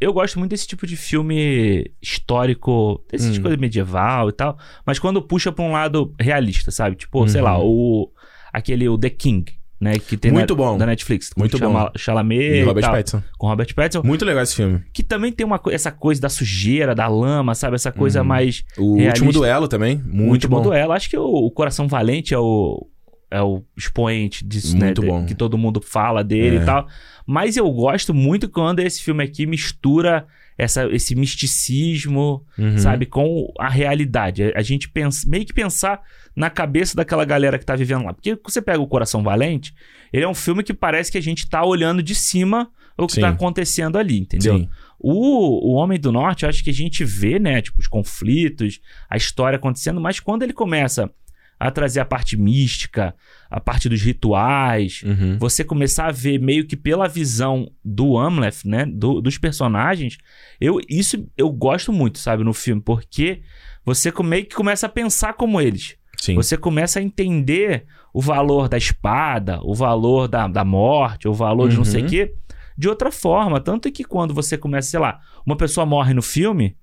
Eu 0.00 0.12
gosto 0.12 0.38
muito 0.38 0.50
desse 0.50 0.66
tipo 0.66 0.86
de 0.86 0.96
filme 0.96 1.90
histórico, 2.00 3.04
desse 3.10 3.38
Hum. 3.38 3.42
coisa 3.42 3.56
medieval 3.56 4.28
e 4.28 4.32
tal, 4.32 4.58
mas 4.86 4.98
quando 4.98 5.20
puxa 5.22 5.50
pra 5.52 5.64
um 5.64 5.72
lado 5.72 6.14
realista, 6.18 6.70
sabe? 6.70 6.96
Tipo, 6.96 7.26
sei 7.28 7.40
Uhum. 7.40 7.44
lá, 7.46 7.58
o 7.58 8.10
aquele 8.52 8.88
o 8.88 8.98
The 8.98 9.10
King, 9.10 9.44
né, 9.82 9.98
que 9.98 10.16
tem 10.16 10.30
Muito 10.30 10.54
na, 10.54 10.62
bom. 10.62 10.78
da 10.78 10.86
Netflix, 10.86 11.30
Muito 11.36 11.58
chama, 11.58 11.86
bom. 11.86 11.90
Chalamet 11.98 12.40
E 12.40 12.62
Robert 12.62 12.82
tal, 12.84 12.92
Pattinson. 12.92 13.22
com 13.36 13.48
Robert 13.48 13.74
Pattinson, 13.74 14.02
Muito 14.06 14.24
legal 14.24 14.42
esse 14.44 14.54
filme. 14.54 14.80
que 14.94 15.02
também 15.02 15.32
tem 15.32 15.44
uma 15.44 15.60
essa 15.70 15.90
coisa 15.90 16.20
da 16.20 16.28
sujeira, 16.28 16.94
da 16.94 17.08
lama, 17.08 17.54
sabe? 17.54 17.74
Essa 17.74 17.90
coisa 17.90 18.20
Uhum. 18.20 18.26
mais 18.28 18.62
O 18.78 18.94
Realista. 18.96 19.08
último 19.24 19.32
duelo 19.32 19.66
também. 19.66 19.96
Muito 19.96 20.12
muito 20.28 20.48
bom. 20.48 20.56
bom 20.58 20.62
duelo. 20.62 20.92
Acho 20.92 21.10
que 21.10 21.16
o, 21.18 21.24
o 21.24 21.50
Coração 21.50 21.88
Valente 21.88 22.32
é 22.32 22.38
o 22.38 22.86
é 23.30 23.40
o 23.40 23.62
expoente 23.74 24.44
disso, 24.46 24.76
Muito 24.76 25.00
né? 25.00 25.08
bom. 25.08 25.24
Que 25.24 25.34
todo 25.34 25.56
mundo 25.56 25.80
fala 25.80 26.22
dele 26.22 26.58
É. 26.58 26.60
e 26.60 26.64
tal. 26.66 26.86
Mas 27.26 27.56
eu 27.56 27.68
gosto 27.72 28.12
muito 28.12 28.46
quando 28.48 28.80
esse 28.80 29.02
filme 29.02 29.24
aqui 29.24 29.46
mistura 29.46 30.26
essa, 30.56 30.86
esse 30.92 31.14
misticismo, 31.14 32.44
Uhum. 32.58 32.78
sabe, 32.78 33.06
com 33.06 33.52
a 33.58 33.68
realidade. 33.68 34.52
A, 34.54 34.62
gente 34.62 34.88
pensa, 34.88 35.28
meio 35.28 35.44
que 35.44 35.52
pensar 35.52 36.00
na 36.36 36.50
cabeça 36.50 36.96
daquela 36.96 37.24
galera 37.24 37.58
que 37.58 37.64
tá 37.64 37.74
vivendo 37.74 38.04
lá. 38.04 38.12
Porque 38.12 38.38
você 38.44 38.60
pega 38.60 38.80
o 38.80 38.86
Coração 38.86 39.22
Valente, 39.22 39.74
ele 40.12 40.24
é 40.24 40.28
um 40.28 40.34
filme 40.34 40.62
que 40.62 40.74
parece 40.74 41.10
que 41.10 41.18
a 41.18 41.22
gente 41.22 41.48
tá 41.48 41.64
olhando 41.64 42.02
de 42.02 42.14
cima 42.14 42.70
o 42.96 43.06
que 43.06 43.14
Sim. 43.14 43.20
tá 43.22 43.30
acontecendo 43.30 43.98
ali, 43.98 44.18
entendeu? 44.18 44.58
Sim. 44.58 44.68
O, 44.98 45.70
o 45.70 45.74
Homem 45.74 45.98
do 45.98 46.12
Norte, 46.12 46.44
eu 46.44 46.48
acho 46.48 46.62
que 46.62 46.70
a 46.70 46.74
gente 46.74 47.04
vê, 47.04 47.38
né, 47.38 47.60
tipo, 47.60 47.80
os 47.80 47.88
conflitos, 47.88 48.80
a 49.10 49.16
história 49.16 49.56
acontecendo, 49.56 50.00
mas 50.00 50.20
quando 50.20 50.42
ele 50.42 50.52
começa 50.52 51.10
a 51.58 51.70
trazer 51.70 52.00
a 52.00 52.04
parte 52.04 52.36
mística, 52.36 53.14
a 53.52 53.60
parte 53.60 53.88
dos 53.88 54.00
rituais, 54.00 55.02
Uhum. 55.04 55.36
você 55.38 55.62
começar 55.62 56.06
a 56.06 56.12
ver 56.12 56.38
meio 56.38 56.66
que 56.66 56.76
pela 56.76 57.06
visão 57.06 57.70
do 57.84 58.16
Amleth, 58.18 58.64
né, 58.64 58.86
do- 58.86 59.20
dos 59.20 59.36
personagens, 59.38 60.16
eu 60.60 60.78
isso 60.88 61.28
eu 61.36 61.50
gosto 61.50 61.92
muito, 61.92 62.18
sabe, 62.18 62.42
no 62.44 62.52
filme, 62.54 62.80
porque 62.80 63.42
você 63.84 64.12
meio 64.24 64.46
que 64.46 64.54
começa 64.54 64.86
a 64.86 64.88
pensar 64.88 65.34
como 65.34 65.60
eles. 65.60 65.96
Sim. 66.18 66.34
Você 66.36 66.56
começa 66.56 66.98
a 66.98 67.02
entender 67.02 67.84
o 68.14 68.20
valor 68.20 68.68
da 68.68 68.76
espada, 68.78 69.60
o 69.62 69.74
valor 69.74 70.28
da, 70.28 70.46
da 70.46 70.64
morte, 70.64 71.26
o 71.28 71.34
valor 71.34 71.68
de 71.68 71.76
não 71.76 71.84
sei 71.84 72.00
o 72.00 72.04
Uhum. 72.04 72.10
quê, 72.10 72.34
de 72.78 72.88
outra 72.88 73.10
forma. 73.10 73.60
Tanto 73.60 73.90
que 73.90 74.04
quando 74.04 74.32
você 74.32 74.56
começa, 74.56 74.88
sei 74.90 75.00
lá, 75.00 75.20
uma 75.44 75.56
pessoa 75.56 75.84
morre 75.84 76.14
no 76.14 76.22
filme. 76.22 76.76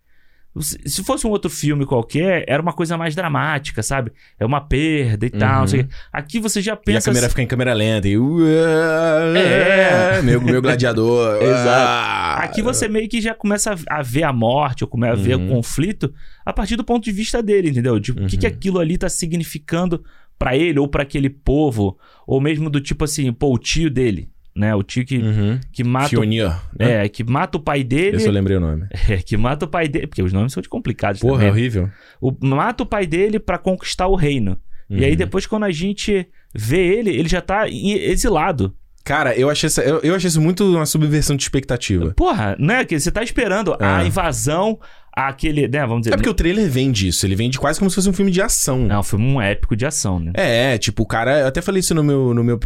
Se- 0.59 0.77
Se 0.85 1.03
fosse 1.03 1.25
um 1.27 1.29
outro 1.29 1.49
filme 1.49 1.85
qualquer, 1.85 2.43
era 2.47 2.61
uma 2.61 2.73
coisa 2.73 2.97
mais 2.97 3.15
dramática, 3.15 3.81
sabe? 3.83 4.11
É 4.39 4.45
uma 4.45 4.59
perda 4.61 5.25
e 5.25 5.29
tal. 5.29 5.53
Uhum. 5.55 5.59
não 5.61 5.67
sei 5.67 5.79
o 5.81 5.87
quê. 5.87 5.93
Aqui 6.11 6.39
você 6.39 6.61
já 6.61 6.71
E 6.71 6.73
a 6.73 6.77
pensa. 6.77 7.05
câmera 7.05 7.25
assim- 7.27 7.31
fica 7.33 7.41
em 7.43 7.47
câmera 7.47 7.73
lenta 7.73 8.07
e... 8.07 8.15
É. 9.35 10.21
Meu, 10.21 10.41
meu 10.41 10.61
gladiador. 10.61 11.37
Exato. 11.43 12.41
Aqui 12.43 12.61
você 12.61 12.87
meio 12.87 13.07
que 13.07 13.21
já 13.21 13.33
começa 13.33 13.75
a 13.89 14.01
ver 14.01 14.23
a 14.23 14.33
morte, 14.33 14.83
ou 14.83 14.87
começa 14.89 15.13
a 15.13 15.23
ver 15.23 15.35
o 15.35 15.39
Uhum. 15.39 15.47
conflito 15.49 16.13
a 16.45 16.51
partir 16.53 16.75
do 16.75 16.83
ponto 16.83 17.03
de 17.03 17.11
vista 17.11 17.41
dele, 17.43 17.69
entendeu? 17.69 17.99
Tipo, 17.99 18.23
o 18.23 18.27
que, 18.27 18.37
que 18.37 18.45
Uhum. 18.47 18.51
aquilo 18.53 18.79
ali 18.79 18.97
tá 18.97 19.09
significando 19.09 20.03
pra 20.37 20.55
ele 20.55 20.79
ou 20.79 20.87
pra 20.87 21.03
aquele 21.03 21.29
povo, 21.29 21.97
ou 22.25 22.39
mesmo 22.39 22.69
do 22.69 22.79
tipo 22.79 23.03
assim, 23.03 23.31
pô, 23.33 23.53
o 23.53 23.57
tio 23.57 23.89
dele, 23.89 24.29
né? 24.59 24.75
O 24.75 24.83
tio 24.83 25.05
que, 25.05 25.17
Uhum. 25.17 25.59
que 25.71 25.83
mata. 25.83 26.09
né? 26.77 27.05
É, 27.05 27.09
que 27.09 27.23
mata 27.23 27.57
o 27.57 27.61
pai 27.61 27.83
dele. 27.83 28.17
Esse 28.17 28.27
eu 28.27 28.31
lembrei 28.33 28.57
o 28.57 28.59
nome. 28.59 28.85
É, 29.09 29.17
que 29.17 29.37
mata 29.37 29.65
o 29.65 29.67
pai 29.69 29.87
dele. 29.87 30.05
Porque 30.07 30.21
os 30.21 30.33
nomes 30.33 30.51
são 30.53 30.61
complicados 30.69 31.21
Porra, 31.21 31.35
é 31.43 31.47
também. 31.47 31.51
horrível. 31.51 31.89
O, 32.21 32.31
mata 32.45 32.83
o 32.83 32.85
pai 32.85 33.07
dele 33.07 33.39
pra 33.39 33.57
conquistar 33.57 34.07
o 34.07 34.15
reino. 34.15 34.57
E 34.89 35.05
aí 35.05 35.11
Uhum. 35.11 35.17
depois, 35.17 35.45
quando 35.45 35.63
a 35.65 35.71
gente 35.71 36.27
vê 36.53 36.79
ele, 36.97 37.11
ele 37.11 37.29
já 37.29 37.41
tá 37.41 37.69
exilado. 37.69 38.75
Cara, 39.09 39.35
eu 39.35 39.49
achei, 39.49 39.65
essa- 39.65 39.81
eu, 39.81 39.99
eu 40.03 40.13
achei 40.13 40.27
isso 40.27 40.39
muito 40.39 40.63
uma 40.75 40.85
subversão 40.85 41.35
de 41.35 41.41
expectativa. 41.41 42.13
Porra, 42.15 42.55
né? 42.59 42.85
Que 42.85 42.99
você 42.99 43.09
tá 43.11 43.23
esperando 43.23 43.75
a 43.79 44.03
É. 44.03 44.05
invasão, 44.05 44.77
aquele, 45.11 45.67
né? 45.67 45.79
Vamos 45.87 46.01
dizer. 46.03 46.13
É 46.13 46.15
porque 46.17 46.29
o 46.29 46.33
trailer 46.35 46.69
vende 46.69 47.07
isso. 47.07 47.25
Ele 47.25 47.33
vende 47.35 47.57
quase 47.57 47.79
como 47.79 47.89
se 47.89 47.95
fosse 47.95 48.07
um 48.07 48.13
filme 48.13 48.29
de 48.31 48.39
ação. 48.39 48.87
Foi 49.03 49.19
um 49.19 49.41
épico 49.41 49.75
de 49.75 49.83
ação, 49.83 50.19
né? 50.19 50.31
É, 50.35 50.77
tipo, 50.77 51.01
o 51.01 51.05
cara. 51.07 51.39
Eu 51.39 51.47
até 51.47 51.59
falei 51.59 51.79
isso 51.79 51.95
no 51.95 52.03
meu, 52.03 52.35
no 52.35 52.43
meu 52.43 52.59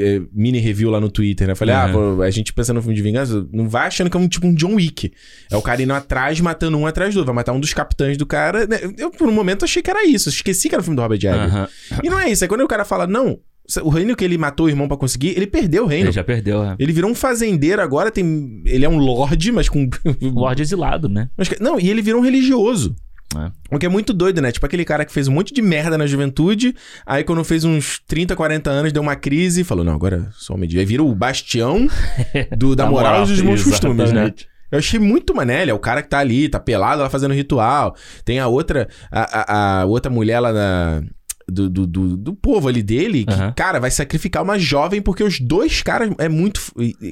eh, 0.00 0.20
mini 0.32 0.58
review 0.58 0.90
lá 0.90 1.00
no 1.00 1.08
Twitter, 1.08 1.46
né? 1.46 1.52
Eu 1.52 1.56
falei, 1.56 1.76
Uhum. 1.76 1.80
ah, 1.80 1.88
pô, 2.16 2.22
a 2.22 2.30
gente 2.30 2.52
pensa 2.52 2.72
no 2.74 2.82
filme 2.82 2.96
de 2.96 3.02
vingança, 3.02 3.46
não 3.52 3.68
vai 3.68 3.86
achando 3.86 4.10
que 4.10 4.16
é 4.16 4.20
um 4.20 4.26
tipo 4.26 4.48
um 4.48 4.52
John 4.54 4.74
Wick. 4.74 5.12
É 5.48 5.56
o 5.56 5.62
cara 5.62 5.80
indo 5.80 5.92
atrás, 5.94 6.40
matando 6.40 6.76
um 6.76 6.88
atrás 6.88 7.14
do 7.14 7.18
outro. 7.18 7.26
Vai 7.32 7.36
matar 7.36 7.52
um 7.52 7.60
dos 7.60 7.72
capitães 7.72 8.16
do 8.16 8.26
cara. 8.26 8.66
né? 8.66 8.78
Eu, 8.98 9.12
por 9.12 9.28
um 9.28 9.32
momento, 9.32 9.64
achei 9.64 9.80
que 9.80 9.90
era 9.90 10.04
isso. 10.04 10.28
Esqueci 10.28 10.68
que 10.68 10.74
era 10.74 10.82
o 10.82 10.84
filme 10.84 10.96
do 10.96 11.02
Robert 11.02 11.18
Eggers. 11.18 11.36
Aham. 11.36 11.68
E 12.02 12.10
não 12.10 12.18
é 12.18 12.28
isso. 12.30 12.44
É 12.44 12.48
quando 12.48 12.62
o 12.62 12.68
cara 12.68 12.84
fala, 12.84 13.06
não, 13.06 13.38
o 13.82 13.88
reino 13.88 14.14
que 14.14 14.24
ele 14.24 14.36
matou 14.36 14.66
o 14.66 14.68
irmão 14.68 14.86
pra 14.86 14.96
conseguir, 14.96 15.28
ele 15.36 15.46
perdeu 15.46 15.84
o 15.84 15.86
reino. 15.86 16.06
Ele 16.06 16.12
já 16.12 16.24
perdeu, 16.24 16.62
é. 16.62 16.76
Ele 16.78 16.92
virou 16.92 17.10
um 17.10 17.14
fazendeiro 17.14 17.80
agora, 17.80 18.10
tem. 18.10 18.62
Ele 18.66 18.84
é 18.84 18.88
um 18.88 18.98
lord, 18.98 19.52
mas 19.52 19.68
com. 19.68 19.88
Lorde 20.20 20.62
exilado, 20.62 21.08
né? 21.08 21.28
Mas 21.36 21.48
não, 21.60 21.80
e 21.80 21.88
ele 21.88 22.02
virou 22.02 22.20
um 22.20 22.24
religioso. 22.24 22.94
É. 23.36 23.50
O 23.74 23.78
que 23.78 23.86
é 23.86 23.88
muito 23.88 24.12
doido, 24.12 24.40
né? 24.40 24.52
Tipo 24.52 24.64
aquele 24.66 24.84
cara 24.84 25.04
que 25.04 25.12
fez 25.12 25.26
um 25.26 25.32
monte 25.32 25.52
de 25.52 25.60
merda 25.62 25.98
na 25.98 26.06
juventude, 26.06 26.74
aí 27.04 27.24
quando 27.24 27.42
fez 27.42 27.64
uns 27.64 28.00
30, 28.06 28.36
40 28.36 28.70
anos, 28.70 28.92
deu 28.92 29.02
uma 29.02 29.16
crise 29.16 29.62
e 29.62 29.64
falou: 29.64 29.82
Não, 29.84 29.94
agora 29.94 30.28
sou 30.34 30.54
homem 30.56 30.68
de. 30.68 30.78
Aí 30.78 30.84
vira 30.84 31.02
o 31.02 31.14
bastião 31.14 31.88
do, 32.56 32.76
da, 32.76 32.84
moral, 32.86 33.24
e 33.24 33.26
dos 33.28 33.40
bons 33.40 33.62
costumes, 33.64 34.12
né? 34.12 34.32
Eu 34.70 34.78
achei 34.78 34.98
muito 34.98 35.34
mané, 35.34 35.62
ele 35.62 35.70
é 35.70 35.74
o 35.74 35.78
cara 35.78 36.02
que 36.02 36.08
tá 36.08 36.18
ali, 36.18 36.48
tá 36.48 36.58
pelado 36.58 37.00
lá 37.02 37.08
fazendo 37.08 37.32
ritual. 37.34 37.94
Tem 38.24 38.40
a 38.40 38.48
outra, 38.48 38.88
a, 39.10 39.20
a- 39.22 39.80
a 39.82 39.84
outra 39.86 40.10
mulher 40.10 40.40
lá 40.40 40.52
na. 40.52 41.02
Do, 41.46 41.68
do, 41.68 41.86
do, 41.86 42.16
do 42.16 42.34
povo 42.34 42.68
ali 42.68 42.82
dele, 42.82 43.24
que, 43.26 43.34
Aham. 43.34 43.52
cara, 43.54 43.78
vai 43.78 43.90
sacrificar 43.90 44.42
uma 44.42 44.58
jovem 44.58 45.02
porque 45.02 45.22
os 45.22 45.38
dois 45.38 45.82
caras. 45.82 46.10
É 46.18 46.28
muito. 46.28 46.60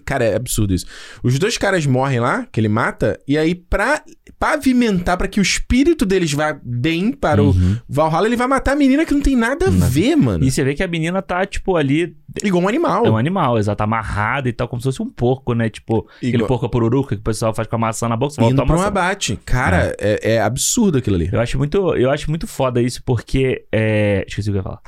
Cara, 0.06 0.24
é 0.24 0.34
absurdo 0.36 0.72
isso. 0.72 0.86
Os 1.22 1.38
dois 1.38 1.58
caras 1.58 1.84
morrem 1.84 2.18
lá, 2.18 2.46
que 2.50 2.58
ele 2.58 2.68
mata, 2.68 3.20
e 3.28 3.36
aí, 3.36 3.54
pra 3.54 4.02
pavimentar, 4.38 5.16
pra 5.16 5.28
que 5.28 5.38
o 5.38 5.42
espírito 5.42 6.04
deles 6.04 6.32
vá 6.32 6.58
bem 6.64 7.12
para 7.12 7.42
Uhum. 7.42 7.76
o 7.88 7.92
Valhalla, 7.92 8.26
ele 8.26 8.36
vai 8.36 8.46
matar 8.46 8.72
a 8.72 8.76
menina 8.76 9.04
que 9.04 9.14
não 9.14 9.20
tem 9.20 9.36
nada 9.36 9.66
a 9.66 9.70
ver, 9.70 10.16
mano. 10.16 10.44
E 10.44 10.50
você 10.50 10.64
vê 10.64 10.74
que 10.74 10.82
a 10.82 10.88
menina 10.88 11.22
tá, 11.22 11.44
tipo, 11.46 11.76
ali. 11.76 12.16
Igual 12.42 12.62
um 12.64 12.68
animal. 12.68 13.06
É 13.06 13.10
um 13.10 13.16
animal, 13.16 13.58
exato. 13.58 13.82
Amarrada 13.82 14.48
e 14.48 14.52
tal, 14.52 14.68
como 14.68 14.80
se 14.80 14.84
fosse 14.84 15.02
um 15.02 15.10
porco, 15.10 15.54
né? 15.54 15.68
Tipo, 15.68 16.06
aquele 16.16 16.36
Igual- 16.36 16.48
porco 16.48 16.68
pururuca 16.68 17.14
que 17.14 17.20
o 17.20 17.24
pessoal 17.24 17.52
faz 17.52 17.66
com 17.68 17.76
a 17.76 17.78
maçã 17.78 18.08
na 18.08 18.16
boca. 18.16 18.34
Você 18.34 18.42
Indo 18.42 18.64
pra 18.64 18.76
um 18.76 18.82
abate. 18.82 19.38
Cara, 19.44 19.94
é, 19.98 20.34
é 20.34 20.40
absurdo 20.40 20.98
aquilo 20.98 21.16
ali. 21.16 21.28
Eu 21.32 21.40
acho 21.40 21.58
muito, 21.58 21.94
eu 21.96 22.10
acho 22.10 22.30
muito 22.30 22.46
foda 22.46 22.80
isso, 22.80 23.02
porque. 23.04 23.64
É... 23.72 24.24
Esqueci 24.26 24.48
o 24.50 24.52
que 24.52 24.58
eu 24.58 24.60
ia 24.60 24.62
falar. 24.62 24.80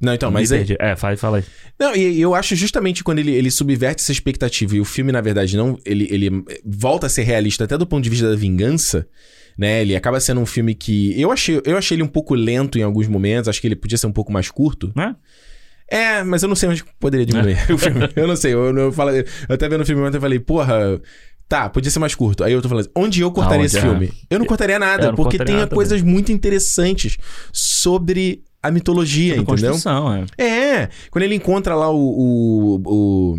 Não, 0.00 0.14
então, 0.14 0.30
mas 0.30 0.50
é, 0.50 0.56
perdi. 0.56 0.76
É, 0.80 0.96
fala, 0.96 1.16
fala 1.16 1.36
aí. 1.38 1.44
Não, 1.78 1.94
e 1.94 2.12
e 2.12 2.20
eu 2.22 2.34
acho 2.34 2.56
justamente 2.56 3.04
quando 3.04 3.18
ele, 3.18 3.32
ele 3.32 3.50
subverte 3.50 4.02
essa 4.02 4.12
expectativa 4.12 4.74
e 4.74 4.80
o 4.80 4.84
filme, 4.84 5.12
na 5.12 5.20
verdade, 5.20 5.56
não. 5.56 5.78
Ele, 5.84 6.08
ele 6.10 6.30
volta 6.64 7.06
a 7.06 7.10
ser 7.10 7.22
realista 7.22 7.64
até 7.64 7.76
do 7.76 7.86
ponto 7.86 8.02
de 8.02 8.08
vista 8.08 8.28
da 8.30 8.36
vingança. 8.36 9.06
Né, 9.58 9.82
ele 9.82 9.94
acaba 9.94 10.18
sendo 10.20 10.40
um 10.40 10.46
filme 10.46 10.74
que. 10.74 11.20
Eu 11.20 11.30
achei, 11.30 11.60
eu 11.66 11.76
achei 11.76 11.94
ele 11.94 12.02
um 12.02 12.08
pouco 12.08 12.34
lento 12.34 12.78
em 12.78 12.82
alguns 12.82 13.06
momentos, 13.08 13.46
acho 13.46 13.60
que 13.60 13.66
ele 13.66 13.76
podia 13.76 13.98
ser 13.98 14.06
um 14.06 14.12
pouco 14.12 14.32
mais 14.32 14.50
curto. 14.50 14.90
Né? 14.96 15.14
É, 15.90 16.22
mas 16.22 16.42
eu 16.42 16.48
não 16.48 16.54
sei 16.56 16.68
onde 16.68 16.84
poderia 17.00 17.26
diminuir 17.26 17.58
o 17.72 17.76
filme. 17.76 18.08
Eu 18.14 18.26
não 18.28 18.36
sei. 18.36 18.54
Eu, 18.54 18.76
eu, 18.76 18.92
falo, 18.92 19.10
eu 19.10 19.24
até 19.48 19.68
vendo 19.68 19.80
o 19.82 19.86
filme 19.86 20.00
ontem 20.02 20.16
eu 20.16 20.20
falei, 20.20 20.38
porra. 20.38 21.00
Tá, 21.48 21.68
podia 21.68 21.90
ser 21.90 21.98
mais 21.98 22.14
curto. 22.14 22.44
Aí 22.44 22.52
eu 22.52 22.62
tô 22.62 22.68
falando, 22.68 22.88
onde 22.94 23.20
eu 23.20 23.30
cortaria 23.32 23.56
Aonde 23.56 23.66
esse 23.66 23.78
é? 23.78 23.80
filme? 23.80 24.12
Eu 24.30 24.38
não 24.38 24.46
cortaria 24.46 24.78
nada, 24.78 25.08
não 25.08 25.16
porque 25.16 25.36
cortaria 25.36 25.46
tem 25.46 25.56
nada 25.64 25.74
coisas 25.74 26.00
muito 26.00 26.30
interessantes 26.30 27.18
sobre 27.52 28.44
a 28.62 28.70
mitologia, 28.70 29.34
Sobre 29.34 29.52
entendeu? 29.54 29.72
construção, 29.72 30.26
é. 30.38 30.44
É, 30.44 30.88
quando 31.10 31.24
ele 31.24 31.34
encontra 31.34 31.74
lá 31.74 31.90
o. 31.90 31.96
o, 31.98 32.82
o 32.86 33.38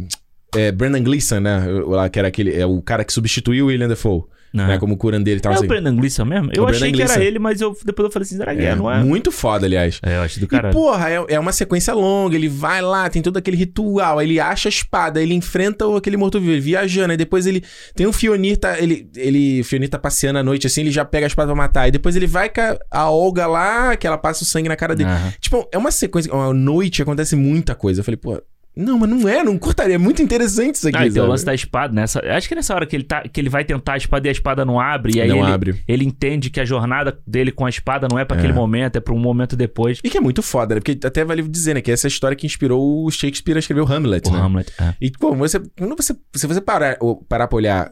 é, 0.58 0.74
Brendan 0.74 1.02
Gleeson, 1.04 1.40
né? 1.40 1.66
O- 1.86 1.92
Lá, 1.92 2.10
que 2.10 2.20
era 2.20 2.28
aquele. 2.28 2.54
É 2.54 2.66
o 2.66 2.82
cara 2.82 3.06
que 3.06 3.14
substituiu 3.14 3.66
o 3.66 3.68
William 3.70 3.88
Dafoe, 3.88 4.24
Não. 4.54 4.68
né? 4.68 4.78
Como 4.78 4.98
curandeiro 4.98 5.38
e 5.38 5.42
tal. 5.42 5.52
É 5.54 5.56
assim. 5.56 5.66
o 5.66 5.68
Brendan 5.68 5.96
Gleeson 5.96 6.26
mesmo? 6.26 6.52
Eu 6.54 6.64
O 6.64 6.68
achei 6.68 6.92
que 6.92 7.02
era 7.02 7.24
ele, 7.24 7.40
mas 7.40 7.62
eu, 7.62 7.76
depois 7.86 8.06
eu 8.06 8.12
falei 8.12 8.24
assim, 8.24 8.38
será 8.38 8.54
que 8.54 8.62
é? 8.62 8.66
É, 8.66 8.76
Não 8.76 8.92
é? 8.92 9.04
Muito 9.04 9.32
foda, 9.32 9.66
aliás. 9.66 10.00
É, 10.04 10.18
eu 10.18 10.22
achei 10.22 10.40
do 10.40 10.46
E, 10.46 10.48
caralho. 10.48 10.74
porra, 10.74 11.10
é, 11.10 11.26
é 11.30 11.40
uma 11.40 11.52
sequência 11.52 11.94
longa, 11.94 12.36
ele 12.36 12.50
vai 12.50 12.82
lá, 12.82 13.10
tem 13.10 13.22
todo 13.22 13.38
aquele 13.38 13.56
ritual, 13.58 14.22
ele 14.22 14.40
acha 14.40 14.68
a 14.68 14.72
espada, 14.72 15.22
ele 15.22 15.34
enfrenta 15.34 15.86
aquele 15.98 16.18
morto-vivo, 16.18 16.62
viajando, 16.62 17.12
aí 17.12 17.18
depois 17.18 17.46
ele 17.46 17.64
tem 17.96 18.06
um 18.08 18.14
Fionir, 18.14 18.58
tá, 18.58 18.78
ele, 18.80 19.10
ele, 19.16 19.64
Fionir 19.64 19.90
tá 19.90 19.98
passeando 19.98 20.40
à 20.40 20.44
noite 20.44 20.68
assim, 20.68 20.82
ele 20.82 20.92
já 20.92 21.06
pega 21.06 21.26
a 21.26 21.28
espada 21.28 21.48
pra 21.48 21.56
matar, 21.56 21.88
e 21.88 21.92
depois 21.92 22.16
ele 22.16 22.28
vai 22.28 22.50
com 22.50 22.62
a, 22.62 22.78
a 22.92 23.10
Olga 23.10 23.48
lá, 23.48 23.96
que 23.96 24.06
ela 24.06 24.18
passa 24.18 24.44
o 24.44 24.46
sangue 24.46 24.68
na 24.70 24.76
cara 24.76 24.96
dele. 24.96 25.10
Aham. 25.10 25.34
Tipo, 25.40 25.68
é 25.72 25.78
uma 25.78 25.92
sequência, 25.92 26.34
uma 26.34 26.54
noite 26.54 27.02
acontece 27.02 27.36
muita 27.36 27.74
coisa. 27.76 28.02
Eu 28.02 28.04
falei, 28.04 28.18
pô, 28.18 28.42
não, 28.76 28.98
mas 29.00 29.10
não 29.10 29.28
é, 29.28 29.44
não 29.44 29.58
cortaria, 29.58 29.96
é 29.96 29.98
muito 29.98 30.22
interessante 30.22 30.76
isso 30.76 30.88
aqui, 30.88 30.98
Ah, 30.98 31.08
e 31.08 31.12
tem 31.12 31.22
o 31.22 31.26
lance 31.26 31.44
da 31.46 31.54
espada, 31.54 31.94
né? 31.94 32.06
Acho 32.36 32.48
que 32.48 32.56
nessa 32.56 32.74
hora 32.74 32.86
que 32.86 32.96
ele, 32.96 33.04
tá, 33.04 33.22
que 33.24 33.40
ele 33.42 33.50
vai 33.50 33.64
tentar 33.66 33.94
a 33.94 33.98
espada 33.98 34.28
e 34.28 34.30
a 34.30 34.32
espada 34.32 34.64
não 34.66 34.80
abre, 34.80 35.18
e 35.18 35.22
aí 35.22 35.28
Não 35.28 35.38
ele, 35.44 35.52
abre. 35.52 35.82
ele 35.88 36.06
entende 36.06 36.50
que 36.50 36.60
a 36.60 36.66
jornada 36.66 37.20
dele 37.28 37.52
com 37.52 37.66
a 37.66 37.70
espada 37.70 38.08
não 38.10 38.18
é 38.18 38.24
pra 38.26 38.38
É. 38.38 38.40
aquele 38.40 38.54
momento, 38.54 38.96
é 38.96 39.00
pra 39.00 39.14
um 39.14 39.20
momento 39.20 39.56
depois. 39.56 40.00
E 40.04 40.10
que 40.10 40.18
é 40.18 40.22
muito 40.22 40.42
foda, 40.42 40.76
né? 40.76 40.82
Porque 40.82 41.06
até 41.06 41.24
vale 41.26 41.42
dizer, 41.44 41.74
né? 41.76 41.82
Que 41.82 41.92
essa 41.92 42.08
é 42.08 42.10
a 42.10 42.12
história 42.12 42.36
que 42.36 42.46
inspirou 42.46 43.06
o 43.06 43.12
Shakespeare 43.12 43.56
a 43.56 43.60
escrever 43.60 43.82
o 43.82 43.92
Hamlet, 43.92 44.30
O 44.30 44.32
né? 44.32 44.40
Hamlet. 44.40 44.72
É. 44.80 44.94
E, 45.02 45.12
pô, 45.12 45.36
você, 45.36 45.60
quando 45.78 45.96
você, 45.96 46.16
se 46.36 46.48
você 46.48 46.62
parar, 46.62 46.98
parar 47.28 47.48
pra 47.48 47.56
olhar 47.58 47.92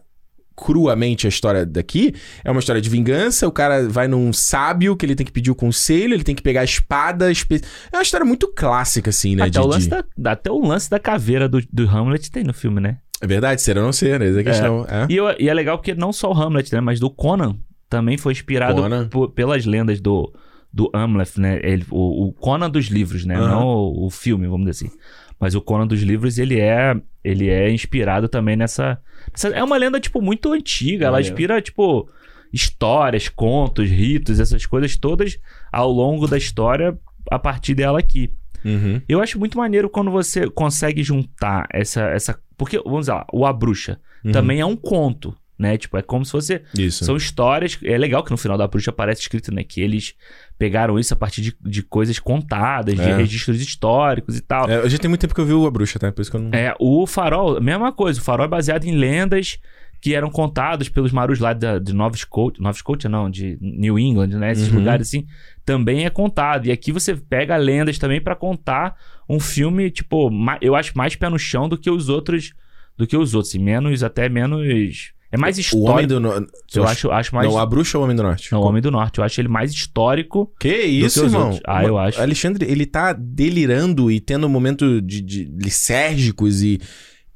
cruamente 0.59 1.25
a 1.25 1.29
história 1.29 1.65
daqui, 1.65 2.13
é 2.43 2.51
uma 2.51 2.59
história 2.59 2.81
de 2.81 2.89
vingança, 2.89 3.47
o 3.47 3.51
cara 3.51 3.87
vai 3.87 4.07
num 4.07 4.33
sábio 4.33 4.95
que 4.97 5.05
ele 5.05 5.15
tem 5.15 5.25
que 5.25 5.31
pedir 5.31 5.49
o 5.51 5.55
conselho, 5.55 6.13
ele 6.13 6.23
tem 6.23 6.35
que 6.35 6.41
pegar 6.43 6.61
a 6.61 6.65
espada... 6.65 7.31
espe- 7.31 7.61
É 7.91 7.95
uma 7.97 8.03
história 8.03 8.25
muito 8.25 8.51
clássica, 8.53 9.09
assim, 9.09 9.35
né? 9.35 9.43
até, 9.43 9.51
de- 9.51 9.59
o 9.59 9.65
lance 9.67 9.89
de- 9.89 10.03
da, 10.17 10.31
até 10.31 10.51
o 10.51 10.59
lance 10.65 10.89
da 10.89 10.99
caveira 10.99 11.47
do, 11.47 11.61
do 11.71 11.87
Hamlet 11.89 12.29
tem 12.29 12.43
no 12.43 12.53
filme, 12.53 12.79
né? 12.81 12.97
É 13.21 13.27
verdade, 13.27 13.61
ser 13.61 13.77
ou 13.77 13.83
não 13.83 13.91
ser, 13.91 14.19
né? 14.19 14.27
Essa 14.29 14.37
é 14.37 14.41
a 14.41 14.43
questão. 14.43 14.85
É. 14.89 15.07
E, 15.09 15.15
eu- 15.15 15.35
e 15.39 15.49
é 15.49 15.53
legal 15.53 15.77
porque 15.77 15.93
não 15.95 16.11
só 16.13 16.31
o 16.31 16.33
Hamlet, 16.33 16.73
né? 16.73 16.81
Mas 16.81 16.99
do 16.99 17.09
Conan 17.09 17.55
também 17.89 18.17
foi 18.17 18.33
inspirado 18.33 18.81
Conan. 18.81 19.07
po- 19.09 19.27
pelas 19.29 19.65
lendas 19.65 19.99
do, 19.99 20.31
do 20.71 20.89
Hamlet, 20.93 21.39
né? 21.39 21.59
Ele, 21.63 21.85
o, 21.89 22.27
o 22.27 22.33
Conan 22.33 22.69
dos 22.69 22.85
livros, 22.85 23.25
né? 23.25 23.35
Aham. 23.35 23.47
Não 23.49 23.65
o, 23.67 24.05
o 24.05 24.09
filme, 24.09 24.47
vamos 24.47 24.67
dizer 24.69 24.85
assim. 24.87 24.95
Mas 25.39 25.55
o 25.55 25.61
Conan 25.61 25.87
dos 25.87 26.01
livros, 26.01 26.37
ele 26.37 26.59
é, 26.59 26.95
ele 27.23 27.47
é 27.49 27.71
inspirado 27.71 28.27
também 28.27 28.55
nessa, 28.57 28.99
nessa- 29.31 29.49
É 29.49 29.63
uma 29.63 29.77
lenda, 29.77 29.99
tipo, 29.99 30.21
muito 30.21 30.51
antiga. 30.51 31.05
Ela 31.05 31.21
inspira, 31.21 31.61
tipo, 31.61 32.09
histórias, 32.51 33.29
contos, 33.29 33.89
ritos, 33.89 34.39
essas 34.39 34.65
coisas 34.65 34.97
todas 34.97 35.39
ao 35.71 35.89
longo 35.91 36.27
da 36.27 36.37
história 36.37 36.97
a 37.29 37.39
partir 37.39 37.73
dela 37.75 37.99
aqui. 37.99 38.31
Uhum. 38.65 39.01
Eu 39.07 39.21
acho 39.21 39.39
muito 39.39 39.57
maneiro 39.57 39.89
quando 39.89 40.11
você 40.11 40.49
consegue 40.49 41.01
juntar 41.03 41.67
essa. 41.71 42.01
essa 42.09 42.37
porque, 42.57 42.77
vamos 42.79 43.07
lá, 43.07 43.25
o 43.31 43.45
A 43.45 43.53
Bruxa 43.53 43.99
Uhum. 44.25 44.33
também 44.33 44.59
é 44.59 44.65
um 44.65 44.75
conto, 44.75 45.33
né? 45.57 45.77
Tipo, 45.77 45.95
é 45.97 46.01
como 46.01 46.25
se 46.25 46.31
fosse. 46.31 46.61
Isso. 46.77 47.05
São 47.05 47.15
histórias. 47.15 47.79
É 47.81 47.97
legal 47.97 48.21
que 48.21 48.31
no 48.31 48.37
final 48.37 48.57
da 48.57 48.67
Bruxa 48.67 48.89
aparece 48.89 49.21
escrito, 49.21 49.53
né? 49.53 49.63
Que 49.63 49.79
eles 49.79 50.13
pegaram 50.59 50.99
isso 50.99 51.13
a 51.13 51.17
partir 51.17 51.41
de, 51.41 51.55
de 51.61 51.81
coisas 51.81 52.19
contadas, 52.19 52.93
de 52.95 53.01
É. 53.01 53.15
registros 53.15 53.59
históricos 53.61 54.37
e 54.37 54.41
tal. 54.41 54.69
É, 54.69 54.87
já 54.89 54.97
tem 54.99 55.07
muito 55.09 55.21
tempo 55.21 55.33
que 55.33 55.39
eu 55.41 55.45
vi 55.45 55.53
o 55.53 55.65
A 55.65 55.71
Bruxa, 55.71 55.97
tá? 55.97 56.11
Por 56.11 56.21
isso 56.21 56.29
que 56.29 56.37
eu 56.37 56.41
não... 56.41 56.51
É, 56.53 56.75
o 56.79 57.07
Farol, 57.07 57.59
mesma 57.61 57.91
coisa. 57.93 58.19
O 58.19 58.23
Farol 58.23 58.45
é 58.45 58.49
baseado 58.49 58.83
em 58.83 58.91
lendas 58.95 59.57
que 60.01 60.13
eram 60.13 60.29
contados 60.29 60.87
pelos 60.89 61.11
marus 61.11 61.39
lá 61.39 61.53
da- 61.53 61.79
de 61.79 61.93
Nova 61.93 62.15
Scotia. 62.15 62.61
Nova 62.61 62.77
Scotia, 62.77 63.09
não, 63.09 63.29
de 63.29 63.57
New 63.61 63.97
England, 63.97 64.27
né? 64.37 64.51
Esses 64.51 64.69
Uhum. 64.69 64.79
lugares 64.79 65.07
assim. 65.07 65.25
Também 65.65 66.05
é 66.05 66.09
contado. 66.09 66.67
E 66.67 66.71
aqui 66.71 66.91
você 66.91 67.15
pega 67.15 67.55
lendas 67.57 67.97
também 67.97 68.21
pra 68.21 68.35
contar 68.35 68.95
um 69.29 69.39
filme, 69.39 69.89
tipo, 69.89 70.29
eu 70.61 70.75
acho 70.75 70.97
mais 70.97 71.15
pé 71.15 71.29
no 71.29 71.39
chão 71.39 71.67
do 71.69 71.77
que 71.77 71.89
os 71.89 72.09
outros. 72.09 72.53
Do 72.97 73.07
que 73.07 73.15
os 73.15 73.33
outros. 73.33 73.53
E 73.55 73.59
menos, 73.59 74.03
até 74.03 74.27
menos. 74.29 75.13
É 75.31 75.37
mais 75.37 75.57
O 75.57 75.61
histórico. 75.61 75.91
Homem 75.91 76.07
do 76.07 76.19
Norte... 76.19 76.51
Eu 76.73 76.83
acho, 76.85 77.11
acho 77.11 77.35
mais. 77.35 77.47
Não, 77.47 77.57
A 77.57 77.65
Bruxa 77.65 77.97
ou 77.97 78.01
o 78.01 78.05
Homem 78.05 78.15
do 78.15 78.23
Norte? 78.23 78.51
Não, 78.51 78.61
o 78.61 78.65
Homem 78.65 78.81
do 78.81 78.89
Norte. 78.89 79.19
Eu 79.19 79.23
acho 79.23 79.39
ele 79.39 79.47
mais 79.47 79.71
histórico. 79.71 80.51
Que 80.59 80.75
isso, 80.77 81.21
que 81.21 81.25
irmão? 81.27 81.43
outros. 81.43 81.61
Ah, 81.67 81.83
eu 81.83 81.97
acho. 81.97 82.19
Alexandre, 82.19 82.65
ele 82.69 82.85
tá 82.85 83.13
delirando 83.13 84.09
e 84.09 84.19
tendo 84.19 84.47
um 84.47 84.49
momento 84.49 85.01
de, 85.01 85.21
de 85.21 85.45
lisérgicos 85.45 86.63
e... 86.63 86.79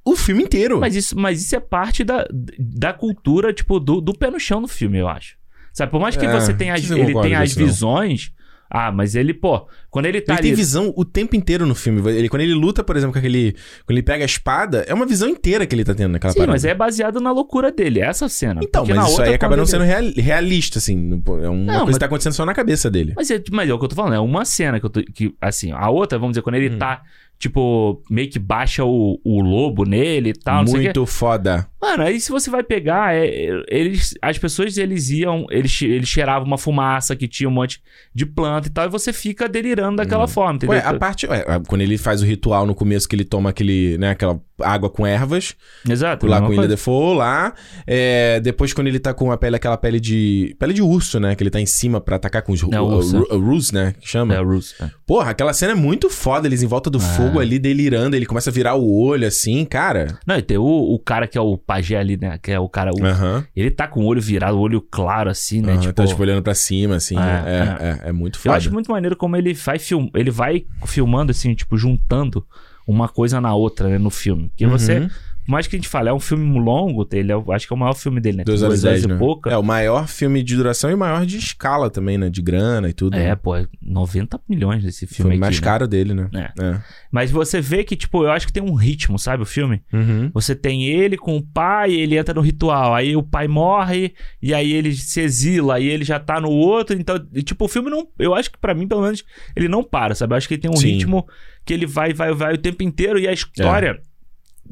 O 0.06 0.16
filme 0.18 0.44
inteiro. 0.44 0.80
Mas 0.80 0.96
isso, 0.96 1.18
mas 1.18 1.42
isso 1.42 1.56
é 1.56 1.60
parte 1.60 2.04
da, 2.04 2.28
da 2.60 2.92
cultura, 2.92 3.54
tipo, 3.54 3.80
do, 3.80 4.02
do 4.02 4.14
pé 4.14 4.30
no 4.30 4.40
chão 4.40 4.60
no 4.60 4.68
filme, 4.68 4.98
eu 4.98 5.08
acho. 5.08 5.38
Sabe, 5.72 5.92
por 5.92 6.02
mais 6.02 6.18
que 6.18 6.26
É, 6.26 6.32
você 6.32 6.54
tenha 6.54 6.74
as, 6.74 6.90
ele 6.92 7.14
tenha 7.22 7.40
as 7.40 7.52
isso, 7.52 7.86
não. 7.86 8.34
Ah, 8.76 8.92
mas 8.92 9.14
ele, 9.14 9.36
pô, 9.36 9.68
quando 9.92 10.08
ele 10.08 10.20
tá 10.20 10.34
Ele 10.34 10.40
ali. 10.40 10.48
tem 10.50 10.56
visão 10.56 10.92
o 10.98 11.06
tempo 11.06 11.36
inteiro 11.36 11.64
no 11.64 11.76
filme. 11.76 12.02
Ele, 12.12 12.28
quando 12.28 12.42
ele 12.42 12.56
luta, 12.56 12.84
por 12.84 12.98
exemplo, 12.98 13.14
com 13.14 13.20
aquele. 13.20 13.54
Quando 13.86 13.92
ele 13.98 14.02
pega 14.02 14.24
a 14.24 14.26
espada, 14.26 14.84
é 14.88 14.94
uma 14.96 15.06
visão 15.06 15.30
inteira 15.30 15.68
que 15.68 15.76
ele 15.76 15.84
tá 15.84 15.94
tendo 15.94 16.14
naquela 16.14 16.34
Sim, 16.34 16.40
parada. 16.40 16.54
mas 16.54 16.66
é 16.66 16.74
baseado 16.74 17.22
na 17.22 17.32
loucura 17.32 17.72
dele, 17.72 18.00
essa 18.00 18.28
cena. 18.28 18.62
Então, 18.64 18.84
mas 18.84 18.98
isso 18.98 19.10
outra, 19.12 19.28
aí 19.28 19.36
acaba 19.36 19.56
não 19.56 19.64
ele- 19.64 19.70
sendo 19.70 19.84
real- 19.84 20.12
realista, 20.18 20.80
assim. 20.80 21.22
É 21.44 21.48
uma 21.50 21.54
Não, 21.54 21.66
coisa 21.66 21.86
mas- 21.86 21.94
que 21.94 22.00
tá 22.00 22.06
acontecendo 22.08 22.34
só 22.34 22.46
na 22.48 22.54
cabeça 22.56 22.90
dele. 22.90 23.14
Mas 23.16 23.30
é, 23.30 23.40
mas 23.52 23.70
é 23.70 23.74
o 23.74 23.78
que 23.78 23.86
eu 23.86 23.90
tô 23.90 23.96
falando, 23.96 24.16
é 24.16 24.20
uma 24.20 24.44
cena 24.44 24.80
que 24.80 24.86
eu 24.88 24.90
tô. 24.90 25.04
Que, 25.04 25.36
assim, 25.40 25.72
a 25.72 25.88
outra, 25.92 26.18
vamos 26.18 26.34
dizer, 26.34 26.42
quando 26.42 26.56
ele 26.56 26.74
Hum. 26.74 26.80
tá 26.80 27.04
tipo, 27.38 28.02
meio 28.10 28.30
que 28.30 28.40
baixa 28.40 28.86
o, 28.86 29.20
o 29.24 29.42
lobo 29.42 29.84
nele 29.84 30.30
e 30.30 30.34
tal. 30.34 30.64
Muito 30.64 31.06
foda. 31.06 31.68
Mano, 31.82 32.04
aí 32.04 32.18
se 32.18 32.32
você 32.32 32.50
vai 32.50 32.64
pegar, 32.64 33.14
é, 33.14 33.28
é, 33.28 33.64
eles, 33.70 34.14
as 34.22 34.38
pessoas 34.38 34.78
eles 34.78 35.10
iam, 35.10 35.46
eles, 35.50 35.82
eles 35.82 36.08
cheiravam 36.08 36.48
uma 36.48 36.58
fumaça 36.58 37.14
que 37.14 37.28
tinha 37.28 37.50
um 37.50 37.52
monte 37.52 37.84
de 38.16 38.26
planta 38.26 38.70
e 38.70 38.72
tal, 38.72 38.86
e 38.86 38.90
você 38.90 39.12
fica 39.12 39.50
delirando 39.50 39.98
daquela 39.98 40.26
forma, 40.26 40.56
entendeu? 40.56 40.78
Ué, 40.78 40.82
a 40.86 40.94
parte. 40.94 41.28
ué, 41.28 41.44
quando 41.68 41.82
ele 41.82 41.98
faz 41.98 42.22
o 42.22 42.26
ritual 42.26 42.66
no 42.66 42.74
começo, 42.74 43.08
que 43.08 43.16
ele 43.16 43.26
toma 43.26 43.50
aquele, 43.50 43.98
né, 43.98 44.12
aquela 44.12 44.40
água 44.62 44.90
com 44.90 45.06
ervas, 45.06 45.56
Exato. 45.88 46.26
lá 46.26 46.40
com 46.40 46.48
o 46.48 46.54
Ilha. 46.54 46.70
Defoe, 46.70 47.18
lá. 47.18 47.54
É, 47.86 48.40
depois, 48.40 48.72
quando 48.72 48.88
ele 48.88 49.00
tá 49.00 49.14
com 49.14 49.30
a 49.30 49.38
pele, 49.38 49.58
aquela 49.58 49.76
pele 49.76 50.00
de. 50.00 50.56
Pele 50.58 50.74
de 50.74 50.82
urso, 50.82 51.20
né? 51.20 51.36
Que 51.36 51.44
ele 51.44 51.50
tá 51.50 51.60
em 51.60 51.66
cima 51.66 52.00
pra 52.00 52.16
atacar 52.16 52.44
com 52.44 52.54
os 52.54 52.64
É, 52.64 52.80
o 52.80 52.86
urso, 52.86 53.74
né? 53.74 53.94
Que 54.00 54.08
chama. 54.08 54.34
É, 54.34 54.42
o 54.42 54.58
é. 54.58 54.90
Porra, 55.06 55.32
aquela 55.32 55.52
cena 55.54 55.74
é 55.74 55.76
muito 55.76 56.10
foda. 56.10 56.48
Eles 56.48 56.64
em 56.64 56.68
volta 56.68 56.90
do 56.90 57.00
fogo 57.00 57.23
ali, 57.40 57.60
delirando. 57.60 58.16
Ele 58.16 58.26
começa 58.26 58.50
a 58.50 58.54
virar 58.54 58.76
o 58.76 58.92
olho 58.92 59.28
assim, 59.28 59.66
cara. 59.66 60.18
Não, 60.26 60.38
e 60.38 60.42
tem 60.42 60.58
o, 60.58 60.64
o 60.64 61.00
cara 61.00 61.28
que 61.28 61.38
é 61.38 61.42
o 61.42 61.58
pajé 61.58 61.98
ali, 61.98 62.18
né? 62.18 62.38
Que 62.42 62.52
é 62.52 62.60
o 62.60 62.70
cara. 62.70 62.92
o-. 62.92 63.44
Ele 63.56 63.72
tá 63.72 63.88
com 63.88 64.02
o 64.02 64.06
olho 64.06 64.22
virado, 64.22 64.58
o 64.58 64.60
olho 64.62 64.82
claro, 64.82 65.30
assim, 65.30 65.62
né? 65.62 65.78
Tipo, 65.78 65.94
Tá, 65.94 66.06
tipo, 66.06 66.22
olhando 66.22 66.42
pra 66.42 66.56
cima, 66.56 66.96
assim. 66.96 67.18
É, 67.18 67.22
É, 67.22 67.88
é, 68.06 68.10
é, 68.10 68.12
muito 68.12 68.38
eu 68.38 68.42
foda. 68.42 68.56
acho 68.58 68.72
muito 68.72 68.92
maneiro 68.92 69.16
como 69.16 69.36
ele 69.36 69.54
vai, 69.54 69.80
film, 69.80 70.08
ele 70.16 70.32
vai 70.32 70.66
filmando, 70.86 71.32
assim, 71.32 71.54
tipo, 71.54 71.78
juntando 71.78 72.46
uma 72.88 73.08
coisa 73.08 73.40
na 73.40 73.54
outra, 73.54 73.90
né? 73.90 73.98
No 73.98 74.10
filme. 74.10 74.50
Porque 74.50 74.66
você. 74.68 75.00
Uhum. 75.00 75.10
Mais 75.48 75.66
que 75.66 75.76
a 75.76 75.80
gente 75.80 75.90
fale, 75.90 76.10
é 76.10 76.14
um 76.14 76.20
filme 76.20 76.60
longo, 76.60 77.08
ele 77.12 77.32
é, 77.32 77.36
acho 77.54 77.68
que 77.68 77.74
é 77.74 77.76
o 77.76 77.80
maior 77.80 77.94
filme 77.94 78.22
dele, 78.22 78.38
né? 78.38 78.44
Horas 78.48 78.80
e 78.80 78.84
dez, 78.84 79.06
né? 79.06 79.16
e 79.16 79.18
pouca. 79.18 79.50
É, 79.50 79.58
o 79.58 79.64
maior 79.64 80.08
filme 80.08 80.44
de 80.44 80.56
duração 80.56 80.92
e 80.92 80.94
o 80.94 80.98
maior 80.98 81.26
de 81.26 81.38
escala 81.38 81.90
também, 81.90 82.18
né? 82.18 82.30
De 82.30 82.42
grana 82.42 82.90
e 82.90 82.94
tudo. 82.94 83.16
É, 83.16 83.30
né? 83.30 83.36
pô, 83.36 83.56
é 83.56 83.68
90 83.82 84.40
milhões 84.48 84.84
desse 84.84 85.08
filme 85.08 85.24
filme 85.24 85.36
aqui, 85.36 85.40
mais 85.40 85.60
né? 85.60 85.64
caro 85.64 85.88
dele, 85.88 86.14
né? 86.14 86.30
É. 86.34 86.64
É. 86.64 86.82
Mas 87.12 87.32
você 87.32 87.62
vê 87.62 87.84
que, 87.84 87.96
tipo, 87.96 88.24
eu 88.24 88.32
acho 88.32 88.48
que 88.48 88.54
tem 88.54 88.64
um 88.64 88.74
ritmo, 88.74 89.18
sabe, 89.18 89.44
o 89.44 89.46
filme? 89.46 89.82
Uhum. 89.92 90.30
Você 90.34 90.56
tem 90.56 90.88
ele 90.88 91.18
com 91.18 91.38
o 91.38 91.42
pai, 91.42 91.94
ele 91.94 92.18
entra 92.18 92.34
no 92.34 92.42
ritual, 92.42 92.94
aí 92.94 93.16
o 93.16 93.24
pai 93.24 93.48
morre, 93.48 94.14
e 94.42 94.54
aí 94.54 94.72
ele 94.74 94.94
se 94.94 95.22
exila, 95.22 95.76
aí 95.76 95.88
ele 95.88 96.04
já 96.04 96.20
tá 96.20 96.40
no 96.40 96.50
outro, 96.50 96.96
então, 96.98 97.18
tipo, 97.44 97.66
o 97.66 97.68
filme 97.68 97.90
não, 97.90 98.08
eu 98.20 98.34
acho 98.34 98.52
que 98.52 98.58
pra 98.58 98.74
mim, 98.74 98.88
pelo 98.88 99.02
menos, 99.02 99.24
ele 99.56 99.68
não 99.68 99.84
para, 99.84 100.16
sabe? 100.16 100.34
Eu 100.34 100.38
acho 100.38 100.48
que 100.48 100.56
ele 100.56 100.62
tem 100.62 100.72
um 100.72 100.78
Sim. 100.78 100.94
ritmo 100.94 101.28
que 101.66 101.74
ele 101.74 101.86
vai, 101.86 102.14
vai, 102.14 102.34
vai 102.34 102.54
o 102.54 102.58
tempo 102.58 102.84
inteiro, 102.84 103.20
e 103.20 103.28
a 103.28 103.34
história, 103.34 104.02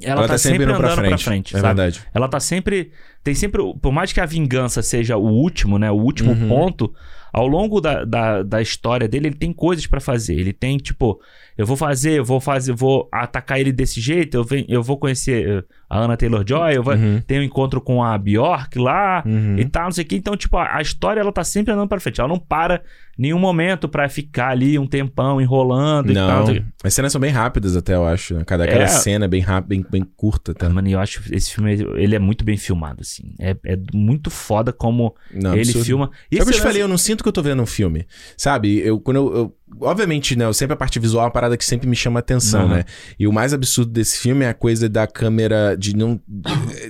ela, 0.01 0.27
tá, 0.27 0.37
sempre, 0.37 0.63
indo 0.63 0.73
andando 0.73 0.95
pra 1.07 1.17
frente, 1.17 1.55
é 1.55 1.59
sabe? 1.59 1.67
verdade. 1.79 2.01
Ela 2.13 2.27
tá 2.27 2.39
sempre. 2.39 2.91
Tem 3.23 3.35
sempre. 3.35 3.61
Por 3.81 3.91
mais 3.91 4.13
que 4.13 4.19
a 4.21 4.25
vingança 4.25 4.81
seja 4.81 5.17
o 5.17 5.27
último, 5.27 5.77
né? 5.77 5.91
O 5.91 5.95
último 5.95 6.31
Uhum. 6.31 6.47
ponto, 6.47 6.93
ao 7.33 7.45
longo 7.47 7.79
da, 7.79 8.03
da, 8.03 8.41
da 8.43 8.61
história 8.61 9.07
dele, 9.07 9.27
ele 9.27 9.35
tem 9.35 9.53
coisas 9.53 9.85
pra 9.85 9.99
fazer. 9.99 10.33
Ele 10.35 10.53
tem, 10.53 10.77
tipo, 10.77 11.19
eu 11.57 11.65
vou 11.65 11.77
fazer, 11.77 12.13
eu 12.19 12.25
vou 12.25 12.39
fazer, 12.39 12.73
vou 12.73 13.07
atacar 13.11 13.59
ele 13.59 13.71
desse 13.71 14.01
jeito, 14.01 14.35
eu, 14.37 14.43
venho, 14.43 14.65
eu 14.67 14.81
vou 14.81 14.97
conhecer 14.97 15.47
eh, 15.47 15.63
a 15.89 15.99
Anna 15.99 16.17
Taylor 16.17 16.43
Joy, 16.47 16.75
eu 16.75 16.83
vou 16.83 16.95
Uhum. 16.95 17.21
ter 17.27 17.39
um 17.39 17.43
encontro 17.43 17.79
com 17.79 18.03
a 18.03 18.17
Bjork 18.17 18.79
lá 18.79 19.21
Uhum. 19.25 19.57
e 19.59 19.65
tal, 19.65 19.83
não 19.85 19.91
sei 19.91 20.03
o 20.03 20.07
que. 20.07 20.15
Então, 20.15 20.35
tipo, 20.35 20.57
a, 20.57 20.77
a 20.77 20.81
história 20.81 21.19
ela 21.21 21.31
tá 21.31 21.43
sempre 21.43 21.73
andando 21.73 21.89
pra 21.89 21.99
frente. 21.99 22.19
Ela 22.19 22.29
não 22.29 22.39
para 22.39 22.81
nenhum 23.21 23.37
momento 23.39 23.87
pra 23.87 24.09
ficar 24.09 24.49
ali 24.49 24.79
um 24.79 24.87
tempão 24.87 25.39
enrolando 25.39 26.11
e 26.11 26.15
tal. 26.15 26.45
Não, 26.45 26.51
o 26.51 26.53
quê. 26.55 26.63
as 26.83 26.93
cenas 26.93 27.11
são 27.11 27.21
bem 27.21 27.29
rápidas 27.31 27.75
até, 27.75 27.93
eu 27.93 28.05
acho. 28.05 28.33
né? 28.33 28.43
Cada, 28.45 28.65
cada 28.67 28.83
É. 28.83 28.87
cena 28.87 29.25
é 29.25 29.27
bem 29.27 29.41
rápida, 29.41 29.69
bem, 29.69 29.85
bem 29.89 30.03
curta. 30.17 30.53
Tá? 30.53 30.67
Mano, 30.69 30.89
eu 30.89 30.99
acho 30.99 31.21
esse 31.33 31.53
filme, 31.53 31.71
ele 31.95 32.15
é 32.15 32.19
muito 32.19 32.43
bem 32.43 32.57
filmado, 32.57 33.01
assim. 33.01 33.33
É, 33.39 33.55
é 33.65 33.77
muito 33.93 34.29
foda 34.29 34.73
como 34.73 35.15
Não, 35.33 35.51
ele 35.53 35.61
absurdo. 35.61 35.85
filma. 35.85 36.05
Sabe 36.07 36.41
o 36.41 36.45
que 36.45 36.49
eu 36.49 36.53
te 36.55 36.61
falei? 36.61 36.81
Eu 36.81 36.87
não 36.87 36.97
sinto 36.97 37.23
que 37.23 37.27
eu 37.29 37.33
tô 37.33 37.43
vendo 37.43 37.61
um 37.61 37.65
filme. 37.67 38.07
Sabe? 38.35 38.79
Eu, 38.79 38.99
quando 38.99 39.17
eu, 39.17 39.35
eu- 39.35 39.55
Obviamente, 39.79 40.35
né? 40.35 40.45
Eu 40.45 40.53
sempre 40.53 40.73
a 40.73 40.77
parte 40.77 40.99
visual 40.99 41.23
é 41.23 41.25
uma 41.27 41.31
parada 41.31 41.55
que 41.57 41.63
sempre 41.65 41.87
me 41.87 41.95
chama 41.95 42.19
atenção, 42.19 42.61
Aham. 42.65 42.75
né? 42.77 42.83
E 43.17 43.25
o 43.27 43.31
mais 43.33 43.53
absurdo 43.53 43.91
desse 43.91 44.19
filme 44.19 44.43
é 44.45 44.49
a 44.49 44.53
coisa 44.53 44.89
da 44.89 45.07
câmera 45.07 45.75
de 45.77 45.95
não. 45.95 46.19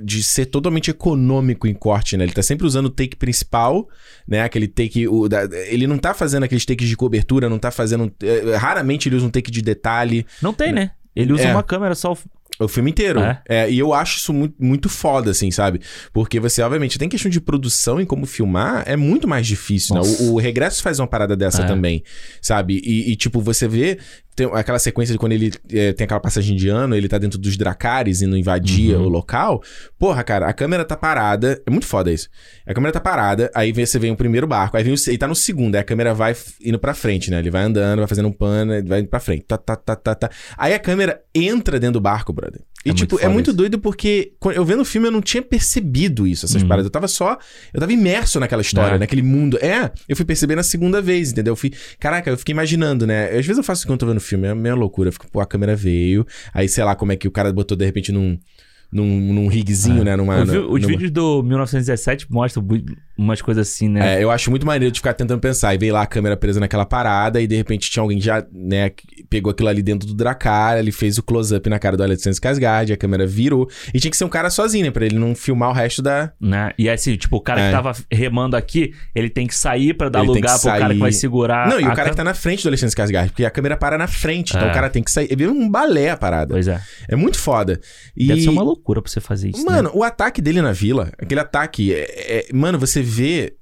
de 0.02 0.24
ser 0.24 0.48
totalmente 0.48 0.90
econômico 0.90 1.68
em 1.68 1.74
corte, 1.74 2.18
né? 2.18 2.24
Ele 2.24 2.34
tá 2.34 2.42
sempre 2.42 2.66
usando 2.66 2.88
o 2.88 2.90
take 2.90 3.16
principal, 3.16 3.88
né? 4.28 4.42
Aquele 4.42 4.68
take. 4.68 5.08
O, 5.08 5.30
da- 5.30 5.48
ele 5.68 5.86
não 5.88 5.98
tá 5.98 6.14
fazendo 6.14 6.44
aqueles 6.44 6.66
takes 6.66 6.88
de 6.88 6.98
cobertura, 6.98 7.48
não 7.50 7.60
tá 7.60 7.72
fazendo. 7.72 8.12
eh, 8.24 8.56
raramente 8.58 9.08
ele 9.10 9.16
usa 9.16 9.26
um 9.26 9.30
take 9.30 9.52
de 9.52 9.62
detalhe. 9.62 10.26
Não 10.42 10.54
tem, 10.54 10.72
né? 10.72 10.92
Ele 11.16 11.34
usa 11.34 11.44
É. 11.44 11.52
uma 11.52 11.64
câmera 11.64 11.94
só. 11.94 12.18
O 12.60 12.68
filme 12.68 12.92
inteiro. 12.92 13.20
É. 13.22 13.42
É, 13.48 13.72
e 13.72 13.80
eu 13.80 13.94
acho 13.94 14.18
isso 14.18 14.32
muito, 14.32 14.56
muito 14.60 14.88
foda, 14.90 15.32
assim, 15.32 15.50
sabe? 15.50 15.82
Porque 16.14 16.40
você, 16.40 16.62
obviamente, 16.62 17.00
tem 17.00 17.10
questão 17.10 17.32
de 17.32 17.42
produção 17.42 18.00
e 18.00 18.06
como 18.06 18.26
filmar, 18.26 18.84
é 18.86 18.96
muito 18.96 19.28
mais 19.28 19.48
difícil, 19.48 19.96
né? 19.96 20.02
O, 20.02 20.34
o 20.34 20.38
Regresso 20.38 20.84
faz 20.84 21.00
uma 21.00 21.08
parada 21.08 21.36
dessa 21.36 21.64
É. 21.64 21.66
também, 21.66 22.04
sabe? 22.42 22.80
E, 22.84 23.12
e, 23.12 23.16
tipo, 23.16 23.42
você 23.42 23.68
vê 23.68 23.98
tem 24.48 24.60
aquela 24.60 24.80
sequência 24.80 25.14
de 25.14 25.20
quando 25.20 25.34
ele 25.34 25.52
é, 25.72 25.94
tem 25.94 26.06
aquela 26.06 26.20
passagem 26.20 26.56
de 26.56 26.68
ano, 26.70 26.96
ele 26.96 27.08
tá 27.08 27.18
dentro 27.18 27.38
dos 27.38 27.56
Dracares 27.58 28.22
e 28.22 28.28
não 28.28 28.38
invadia 28.38 28.98
Uhum. 28.98 29.06
o 29.06 29.10
local. 29.10 29.62
Porra, 30.00 30.24
cara, 30.24 30.48
a 30.48 30.54
câmera 30.54 30.84
tá 30.84 30.96
parada. 30.98 31.62
É 31.66 31.70
muito 31.70 31.86
foda 31.86 32.12
isso. 32.12 32.28
A 32.66 32.74
câmera 32.74 32.92
tá 32.94 33.00
parada, 33.00 33.52
aí 33.54 33.72
você 33.72 34.00
vem 34.00 34.12
o 34.12 34.16
primeiro 34.16 34.48
barco, 34.48 34.76
aí 34.78 34.84
vem 34.84 34.94
o, 34.94 34.98
ele 35.08 35.18
tá 35.18 35.28
no 35.28 35.36
segundo, 35.36 35.76
aí 35.76 35.82
a 35.82 35.84
câmera 35.84 36.14
vai 36.14 36.36
indo 36.64 36.80
pra 36.80 36.94
frente, 36.94 37.30
né? 37.30 37.40
Ele 37.40 37.52
vai 37.52 37.64
andando, 37.64 38.00
vai 38.00 38.08
fazendo 38.08 38.28
um 38.28 38.32
pano, 38.32 38.74
vai 38.86 39.02
indo 39.02 39.10
pra 39.10 39.20
frente. 39.20 39.44
Tá, 39.48 39.58
tá, 39.58 39.76
tá, 39.76 39.96
tá, 39.96 40.16
tá. 40.16 40.30
Aí 40.58 40.74
a 40.74 40.80
câmera 40.80 41.22
entra 41.36 41.80
dentro 41.80 41.94
do 41.94 42.02
barco, 42.02 42.34
brother. 42.34 42.62
E, 42.84 42.90
É 42.90 42.92
muito 42.92 43.00
tipo, 43.00 43.16
é 43.18 43.22
foda 43.22 43.34
muito 43.34 43.48
isso. 43.52 43.58
doido 43.58 43.80
porque 43.80 44.34
eu 44.56 44.66
vendo 44.66 44.82
o 44.82 44.86
filme 44.86 45.08
eu 45.08 45.12
não 45.12 45.22
tinha 45.22 45.42
percebido 45.44 46.26
isso, 46.26 46.46
essas 46.46 46.62
Uhum. 46.62 46.68
paradas. 46.68 46.86
Eu 46.86 46.92
tava 46.92 47.08
só. 47.08 47.38
Eu 47.74 47.80
tava 47.80 47.94
imerso 47.94 48.40
naquela 48.40 48.62
história, 48.62 48.96
É. 48.96 49.00
naquele 49.00 49.22
mundo. 49.22 49.58
É, 49.62 49.92
eu 50.10 50.16
fui 50.16 50.26
perceber 50.26 50.56
na 50.56 50.64
segunda 50.64 51.02
vez, 51.02 51.32
entendeu? 51.32 51.52
Eu 51.52 51.56
fui. 51.56 51.72
Caraca, 52.00 52.30
eu 52.32 52.38
fiquei 52.38 52.54
imaginando, 52.54 53.06
né? 53.06 53.26
Às 53.30 53.46
vezes 53.46 53.58
eu 53.58 53.64
faço 53.64 53.80
isso 53.82 53.88
quando 53.88 53.94
eu 53.94 54.00
tô 54.00 54.06
vendo 54.08 54.20
filme, 54.20 54.48
é 54.48 54.56
meio 54.56 54.76
loucura. 54.76 55.10
Eu 55.10 55.14
fico, 55.14 55.30
pô, 55.30 55.40
a 55.42 55.46
câmera 55.46 55.76
veio. 55.76 56.26
Aí, 56.54 56.68
sei 56.68 56.84
lá, 56.84 56.96
como 56.96 57.12
é 57.12 57.16
que 57.16 57.28
o 57.28 57.32
cara 57.32 57.54
botou 57.54 57.78
de 57.78 57.86
repente 57.86 58.12
num. 58.12 58.38
Num, 58.94 59.06
num 59.34 59.48
rigzinho, 59.48 60.04
né? 60.04 60.18
Numa, 60.18 60.44
vi- 60.44 60.58
os 60.58 60.82
numa- 60.82 60.88
vídeos 60.88 61.12
do 61.12 61.42
1917 61.44 62.28
mostram 62.30 62.62
umas 63.24 63.42
coisas 63.42 63.68
assim, 63.68 63.88
né? 63.90 64.16
É, 64.20 64.24
eu 64.24 64.32
acho 64.32 64.50
muito 64.50 64.66
maneiro 64.66 64.92
de 64.92 65.00
ficar 65.00 65.14
tentando 65.14 65.40
pensar. 65.40 65.74
E 65.74 65.78
veio 65.78 65.94
lá 65.94 66.02
a 66.02 66.06
câmera 66.08 66.36
presa 66.38 66.60
naquela 66.60 66.86
parada, 66.86 67.42
e 67.42 67.48
de 67.48 67.56
repente 67.56 67.90
tinha 67.90 68.02
alguém 68.02 68.18
que 68.20 68.26
já, 68.26 68.46
né, 68.52 68.90
que 68.90 69.24
pegou 69.30 69.52
aquilo 69.52 69.70
ali 69.70 69.82
dentro 69.82 70.08
do 70.08 70.14
Dracar, 70.14 70.78
ele 70.78 70.92
fez 70.92 71.18
o 71.18 71.24
close-up 71.24 71.70
na 71.70 71.80
cara 71.80 71.96
do 71.96 72.04
Alexandre 72.04 72.38
Skarsgård, 72.40 72.92
a 72.94 72.98
câmera 72.98 73.26
virou. 73.28 73.70
E 73.94 74.00
tinha 74.00 74.12
que 74.12 74.18
ser 74.18 74.26
um 74.26 74.30
cara 74.30 74.50
sozinho, 74.50 74.86
né? 74.86 74.92
Pra 74.92 75.06
ele 75.06 75.18
não 75.18 75.34
filmar 75.36 75.70
o 75.70 75.74
resto 75.74 76.02
da. 76.02 76.32
Né? 76.40 76.72
E 76.78 76.90
assim, 76.90 77.16
tipo, 77.16 77.38
o 77.38 77.42
cara 77.42 77.62
É. 77.62 77.66
que 77.68 77.72
tava 77.76 77.92
remando 78.12 78.56
aqui, 78.56 78.94
ele 79.16 79.30
tem 79.30 79.48
que 79.48 79.56
sair 79.56 79.94
pra 79.94 80.10
dar 80.10 80.20
Ele 80.20 80.28
lugar 80.30 80.56
que 80.56 80.62
pro 80.62 80.70
cara 80.72 80.94
que 80.94 81.00
vai 81.00 81.12
sair. 81.12 81.22
segurar. 81.22 81.68
não, 81.70 81.80
e 81.80 81.84
o 81.84 81.88
cara 81.88 82.10
que 82.10 82.10
cam- 82.10 82.16
tá 82.16 82.24
na 82.24 82.34
frente 82.34 82.64
do 82.64 82.70
Alexandre 82.70 82.96
Skarsgård, 82.96 83.28
porque 83.30 83.46
a 83.46 83.50
câmera 83.52 83.78
para 83.78 83.98
na 83.98 84.08
frente, 84.08 84.56
então 84.56 84.68
É. 84.68 84.72
o 84.72 84.74
cara 84.74 84.90
tem 84.90 85.04
que 85.04 85.12
sair. 85.12 85.32
É 85.32 85.36
meio 85.36 85.52
um 85.52 85.70
balé 85.70 86.10
a 86.10 86.18
parada. 86.18 86.54
Pois 86.54 86.68
é. 86.68 86.82
É 87.08 87.16
muito 87.16 87.38
foda. 87.40 87.80
E... 88.16 88.28
Deve 88.28 88.42
ser 88.42 88.50
uma 88.50 88.64
loucura 88.64 89.02
pra 89.02 89.12
você 89.12 89.20
fazer 89.22 89.50
isso. 89.50 89.64
né? 89.66 89.72
Mano, 89.72 89.92
o 89.94 90.04
ataque 90.04 90.42
dele 90.42 90.62
na 90.62 90.72
vila, 90.72 91.12
aquele 91.18 91.40
ataque, 91.40 91.94
é, 91.94 92.48
é- 92.50 92.54
mano, 92.54 92.78
você 92.80 93.02
vê 93.16 93.56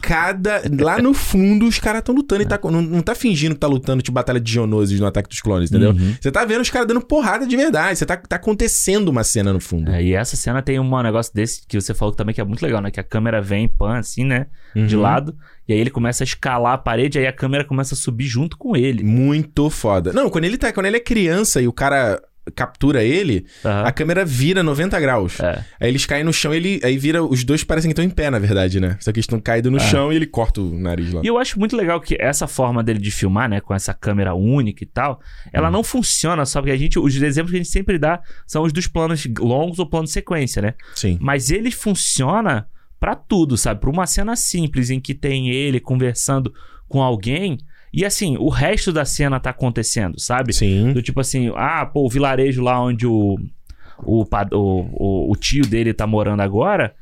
cada. 0.00 0.62
Lá 0.80 1.00
no 1.00 1.12
fundo, 1.12 1.66
os 1.66 1.78
caras 1.78 2.02
tão 2.02 2.14
lutando 2.14 2.42
e 2.42 2.46
tá, 2.46 2.58
não, 2.64 2.80
não 2.82 3.02
tá 3.02 3.14
fingindo 3.14 3.54
que 3.54 3.60
tá 3.60 3.66
lutando 3.66 4.02
tipo 4.02 4.14
Batalha 4.14 4.40
de 4.40 4.50
Geonosis 4.50 4.98
no 4.98 5.06
ataque 5.06 5.28
dos 5.28 5.40
clones, 5.40 5.70
entendeu? 5.70 5.90
Uhum. 5.90 6.14
Você 6.20 6.30
tá 6.30 6.44
vendo 6.44 6.62
os 6.62 6.70
caras 6.70 6.88
dando 6.88 7.00
porrada 7.00 7.46
de 7.46 7.56
verdade. 7.56 7.98
Você 7.98 8.06
tá, 8.06 8.16
tá 8.16 8.36
acontecendo 8.36 9.08
uma 9.08 9.22
cena 9.22 9.52
no 9.52 9.60
fundo. 9.60 9.90
É, 9.90 10.02
e 10.02 10.14
essa 10.14 10.36
cena 10.36 10.62
tem 10.62 10.78
um 10.80 11.02
negócio 11.02 11.32
desse 11.34 11.66
que 11.66 11.80
você 11.80 11.94
falou 11.94 12.14
também 12.14 12.34
que 12.34 12.40
é 12.40 12.44
muito 12.44 12.62
legal, 12.62 12.80
né? 12.80 12.90
Que 12.90 13.00
a 13.00 13.04
câmera 13.04 13.40
vem, 13.40 13.68
pan, 13.68 13.98
assim, 13.98 14.24
né? 14.24 14.46
De 14.74 14.96
Uhum. 14.96 15.02
lado. 15.02 15.36
E 15.68 15.72
aí 15.72 15.78
ele 15.78 15.90
começa 15.90 16.22
a 16.22 16.26
escalar 16.26 16.72
a 16.74 16.78
parede, 16.78 17.18
aí 17.18 17.26
a 17.26 17.32
câmera 17.32 17.64
começa 17.64 17.94
a 17.94 17.96
subir 17.96 18.26
junto 18.26 18.56
com 18.56 18.76
ele. 18.76 19.04
Muito 19.04 19.68
foda. 19.70 20.12
Não, 20.12 20.30
quando 20.30 20.44
ele 20.44 20.56
tá. 20.56 20.72
Quando 20.72 20.86
ele 20.86 20.96
é 20.96 21.00
criança 21.00 21.60
e 21.60 21.68
o 21.68 21.72
cara 21.72 22.20
captura 22.54 23.04
ele, 23.04 23.46
Aham. 23.64 23.84
a 23.84 23.92
câmera 23.92 24.24
vira 24.24 24.62
90 24.62 24.98
graus. 24.98 25.38
É. 25.40 25.64
Aí 25.80 25.88
eles 25.88 26.04
caem 26.06 26.24
no 26.24 26.32
chão 26.32 26.52
e 26.52 26.56
ele, 26.56 26.80
aí 26.82 26.96
vira. 26.98 27.22
Os 27.22 27.44
dois 27.44 27.62
parecem 27.62 27.88
que 27.88 27.92
estão 27.92 28.04
em 28.04 28.10
pé, 28.10 28.30
na 28.30 28.38
verdade, 28.38 28.80
né? 28.80 28.96
Só 29.00 29.12
que 29.12 29.18
eles 29.18 29.24
estão 29.24 29.38
caídos 29.40 29.70
no 29.70 29.78
chão 29.78 30.12
e 30.12 30.16
ele 30.16 30.26
corta 30.26 30.60
o 30.60 30.78
nariz 30.78 31.12
lá. 31.12 31.20
E 31.22 31.26
eu 31.26 31.38
acho 31.38 31.58
muito 31.58 31.76
legal 31.76 32.00
que 32.00 32.16
essa 32.18 32.46
forma 32.46 32.82
dele 32.82 32.98
de 32.98 33.10
filmar, 33.10 33.48
né, 33.48 33.60
com 33.60 33.74
essa 33.74 33.92
câmera 33.94 34.34
única 34.34 34.82
e 34.82 34.86
tal, 34.86 35.20
ela 35.52 35.68
Hum. 35.68 35.72
não 35.72 35.84
funciona 35.84 36.44
só 36.46 36.60
porque 36.60 36.72
a 36.72 36.76
gente, 36.76 36.98
os 36.98 37.14
exemplos 37.14 37.50
que 37.50 37.56
a 37.56 37.62
gente 37.62 37.70
sempre 37.70 37.98
dá 37.98 38.20
são 38.46 38.62
os 38.62 38.72
dos 38.72 38.86
planos 38.86 39.26
longos 39.38 39.78
ou 39.78 39.86
plano 39.88 40.06
de 40.06 40.12
sequência, 40.12 40.60
né? 40.62 40.74
Sim. 40.94 41.18
Mas 41.20 41.50
ele 41.50 41.70
funciona 41.70 42.66
pra 42.98 43.14
tudo, 43.14 43.56
sabe? 43.56 43.80
Pra 43.80 43.90
uma 43.90 44.06
cena 44.06 44.34
simples 44.36 44.90
em 44.90 44.98
que 45.00 45.14
tem 45.14 45.50
ele 45.50 45.78
conversando 45.80 46.52
com 46.88 47.00
alguém 47.02 47.58
e 47.92 48.04
assim, 48.04 48.36
o 48.38 48.48
resto 48.48 48.92
da 48.92 49.04
cena 49.04 49.40
tá 49.40 49.50
acontecendo, 49.50 50.18
sabe? 50.18 50.52
Sim. 50.52 50.92
Do 50.92 51.02
tipo 51.02 51.20
assim, 51.20 51.52
ah, 51.56 51.84
pô, 51.86 52.06
o 52.06 52.08
vilarejo 52.08 52.62
lá 52.62 52.80
onde 52.80 53.06
o, 53.06 53.38
o, 53.98 54.22
o, 54.22 54.56
o, 54.56 55.32
o 55.32 55.36
tio 55.36 55.66
dele 55.66 55.92
tá 55.92 56.06
morando 56.06 56.40
agora, 56.40 56.94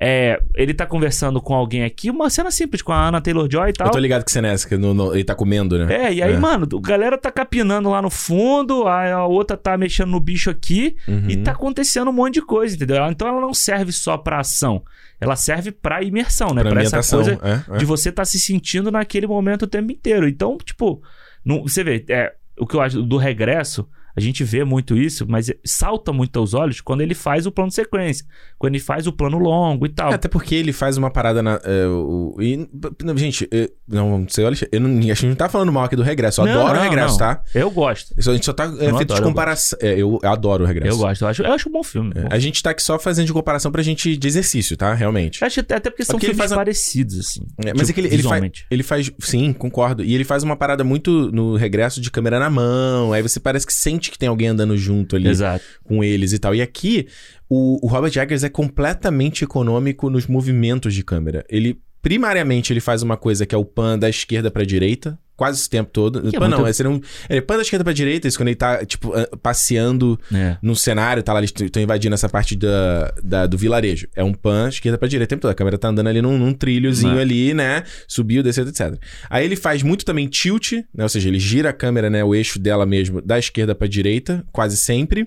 é, 0.00 0.40
ele 0.54 0.74
tá 0.74 0.84
conversando 0.86 1.40
com 1.40 1.54
alguém 1.54 1.82
aqui, 1.84 2.10
uma 2.10 2.28
cena 2.28 2.50
simples 2.50 2.82
com 2.82 2.92
a 2.92 3.08
Anna 3.08 3.20
Taylor-Joy 3.20 3.70
e 3.70 3.72
tal. 3.72 3.86
Eu 3.88 3.92
tô 3.92 3.98
ligado 3.98 4.24
que 4.24 4.30
você 4.30 4.40
é 4.40 4.42
nessa, 4.42 4.68
que 4.68 4.76
no- 4.76 4.92
no- 4.92 5.14
ele 5.14 5.24
tá 5.24 5.34
comendo, 5.34 5.78
né? 5.78 5.94
É, 6.08 6.12
e 6.12 6.22
aí, 6.22 6.34
É. 6.34 6.38
mano, 6.38 6.66
a 6.70 6.80
galera 6.86 7.16
tá 7.16 7.30
capinando 7.30 7.88
lá 7.90 8.02
no 8.02 8.10
fundo, 8.10 8.86
a, 8.86 9.12
a 9.14 9.26
outra 9.26 9.56
tá 9.56 9.76
mexendo 9.78 10.10
no 10.10 10.20
bicho 10.20 10.50
aqui, 10.50 10.96
Uhum. 11.08 11.30
e 11.30 11.36
tá 11.38 11.52
acontecendo 11.52 12.08
um 12.08 12.12
monte 12.12 12.34
de 12.34 12.42
coisa, 12.42 12.74
entendeu? 12.76 12.96
Então 13.10 13.26
ela 13.26 13.40
não 13.40 13.54
serve 13.54 13.90
só 13.90 14.18
pra 14.18 14.40
ação, 14.40 14.82
ela 15.18 15.34
serve 15.36 15.72
pra 15.72 16.02
imersão, 16.02 16.52
né? 16.52 16.62
Pra 16.62 16.72
Pra, 16.72 16.82
essa 16.82 17.16
coisa 17.16 17.38
é, 17.42 17.74
é. 17.74 17.78
de 17.78 17.84
você 17.86 18.10
estar 18.10 18.24
se 18.26 18.38
sentindo 18.38 18.90
naquele 18.90 19.26
momento 19.26 19.62
o 19.62 19.66
tempo 19.66 19.90
inteiro. 19.92 20.28
Então, 20.28 20.58
tipo, 20.62 21.00
não- 21.44 21.62
você 21.62 21.82
vê, 21.82 22.04
é, 22.10 22.34
o 22.58 22.66
que 22.66 22.76
eu 22.76 22.80
acho 22.82 23.02
do 23.02 23.16
regresso, 23.16 23.88
a 24.16 24.20
gente 24.20 24.42
vê 24.42 24.64
muito 24.64 24.96
isso, 24.96 25.26
mas 25.28 25.50
salta 25.64 26.12
muito 26.12 26.38
aos 26.38 26.54
olhos 26.54 26.80
quando 26.80 27.02
ele 27.02 27.14
faz 27.14 27.46
o 27.46 27.52
plano 27.52 27.70
sequência, 27.70 28.24
quando 28.58 28.74
ele 28.74 28.82
faz 28.82 29.06
o 29.06 29.12
plano 29.12 29.38
longo 29.38 29.84
e 29.86 29.88
tal. 29.90 30.10
É, 30.10 30.14
Até 30.14 30.26
porque 30.28 30.54
ele 30.54 30.72
faz 30.72 30.96
uma 30.96 31.10
parada 31.10 31.42
na. 31.42 31.60
é, 31.64 31.86
o- 31.86 32.36
e- 32.40 32.68
gente, 33.16 33.48
eu- 33.50 33.70
não 33.88 34.26
sei, 34.28 34.44
olha, 34.44 34.56
eu 34.72 34.80
não, 34.80 34.98
a 34.98 35.02
gente 35.02 35.26
não 35.26 35.34
tá 35.34 35.48
falando 35.48 35.72
mal 35.72 35.84
aqui 35.84 35.96
do 35.96 36.02
regresso. 36.02 36.40
Eu 36.40 36.46
Não, 36.46 36.52
adoro 36.52 36.70
o 36.70 36.74
não, 36.76 36.82
regresso, 36.82 37.10
não. 37.12 37.18
tá? 37.18 37.42
Eu 37.54 37.70
gosto. 37.70 38.14
Isso 38.16 38.30
A 38.30 38.34
gente 38.34 38.46
só 38.46 38.52
tá 38.52 38.64
é, 38.64 38.68
feito 38.68 38.86
adoro, 38.86 39.04
de 39.06 39.12
eu 39.12 39.22
comparação. 39.22 39.78
É, 39.82 39.92
eu, 39.92 40.18
eu 40.22 40.28
adoro 40.30 40.64
o 40.64 40.66
regresso. 40.66 40.96
Eu 40.96 40.98
gosto, 40.98 41.22
eu 41.22 41.28
acho, 41.28 41.42
eu 41.42 41.52
acho 41.52 41.68
um 41.68 41.72
bom 41.72 41.82
filme. 41.82 42.12
É, 42.14 42.22
bom. 42.22 42.28
a 42.30 42.38
gente 42.38 42.62
tá 42.62 42.70
aqui 42.70 42.82
só 42.82 42.98
fazendo 42.98 43.26
de 43.26 43.32
comparação 43.32 43.70
pra 43.70 43.82
gente 43.82 44.16
de 44.16 44.26
exercício, 44.26 44.76
tá? 44.76 44.92
Realmente. 44.94 45.42
Eu 45.42 45.46
acho 45.46 45.60
até, 45.60 45.74
até 45.76 45.90
porque 45.90 46.04
são 46.04 46.14
Porque 46.14 46.26
filmes 46.26 46.38
faz 46.38 46.52
parecidos, 46.52 47.18
assim. 47.18 47.40
É, 47.64 47.72
mas 47.74 47.86
tipo, 47.86 47.90
é 47.90 47.92
que 47.92 48.00
ele, 48.00 48.14
ele, 48.14 48.22
faz, 48.22 48.52
ele 48.70 48.82
faz. 48.82 49.10
Sim, 49.20 49.52
concordo. 49.52 50.02
E 50.02 50.14
ele 50.14 50.24
faz 50.24 50.42
uma 50.42 50.56
parada 50.56 50.82
muito 50.84 51.30
no 51.32 51.56
regresso 51.56 52.00
de 52.00 52.10
câmera 52.10 52.38
na 52.38 52.48
mão. 52.50 53.12
Aí 53.12 53.22
você 53.22 53.38
parece 53.38 53.66
que 53.66 53.72
sente 53.72 54.05
que 54.10 54.18
tem 54.18 54.28
alguém 54.28 54.48
andando 54.48 54.76
junto 54.76 55.16
ali 55.16 55.28
Exato. 55.28 55.64
com 55.84 56.02
eles 56.02 56.32
e 56.32 56.38
tal. 56.38 56.54
E 56.54 56.62
aqui, 56.62 57.06
o, 57.48 57.84
o 57.84 57.88
Robert 57.88 58.16
Eggers 58.16 58.44
é 58.44 58.48
completamente 58.48 59.44
econômico 59.44 60.10
nos 60.10 60.26
movimentos 60.26 60.94
de 60.94 61.02
câmera. 61.02 61.44
Ele, 61.48 61.80
primariamente, 62.06 62.72
ele 62.72 62.78
faz 62.78 63.02
uma 63.02 63.16
coisa 63.16 63.44
que 63.44 63.52
é 63.52 63.58
o 63.58 63.64
pan 63.64 63.98
da 63.98 64.08
esquerda 64.08 64.48
pra 64.48 64.64
direita. 64.64 65.18
Quase 65.36 65.58
esse 65.58 65.68
tempo 65.68 65.90
todo. 65.92 66.22
Que 66.30 66.36
é 66.36 66.38
pan 66.38 66.46
muito- 66.46 66.60
não, 66.60 66.66
é, 66.66 66.72
seria 66.72 66.88
um, 66.90 67.00
é 67.28 67.40
pan 67.40 67.56
da 67.56 67.62
esquerda 67.62 67.82
pra 67.82 67.92
direita, 67.92 68.28
isso 68.28 68.38
quando 68.38 68.46
ele 68.48 68.54
tá, 68.56 68.86
tipo, 68.86 69.12
passeando 69.42 70.18
É. 70.32 70.56
no 70.62 70.74
cenário, 70.76 71.20
tá 71.22 71.32
lá, 71.32 71.40
eles 71.40 71.52
estão 71.54 71.82
invadindo 71.82 72.14
essa 72.14 72.28
parte 72.28 72.54
da, 72.56 73.12
da- 73.24 73.46
do 73.46 73.58
vilarejo. 73.58 74.06
É 74.14 74.22
um 74.22 74.32
pan 74.32 74.68
esquerda 74.68 74.96
pra 74.96 75.08
direita 75.08 75.28
o 75.28 75.34
tempo 75.34 75.42
todo. 75.42 75.50
A 75.50 75.54
câmera 75.54 75.76
tá 75.76 75.88
andando 75.88 76.06
ali 76.06 76.22
num, 76.22 76.38
num 76.38 76.52
trilhozinho 76.54 77.16
Né. 77.16 77.20
ali, 77.20 77.52
né? 77.52 77.82
Subiu, 78.06 78.40
desceu, 78.40 78.66
etc. 78.68 78.96
Aí 79.28 79.44
ele 79.44 79.56
faz 79.56 79.82
muito 79.82 80.04
também 80.04 80.28
tilt, 80.28 80.72
né? 80.94 81.02
Ou 81.02 81.08
seja, 81.08 81.28
ele 81.28 81.40
gira 81.40 81.70
a 81.70 81.72
câmera, 81.72 82.08
né? 82.08 82.22
O 82.24 82.34
eixo 82.36 82.58
dela 82.60 82.86
mesmo, 82.86 83.20
da 83.20 83.36
esquerda 83.36 83.74
pra 83.74 83.88
direita, 83.88 84.44
quase 84.52 84.76
sempre. 84.76 85.26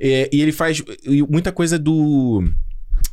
É, 0.00 0.30
e 0.32 0.40
ele 0.40 0.52
faz 0.52 0.82
e 1.04 1.22
muita 1.22 1.52
coisa 1.52 1.78
do. 1.78 2.42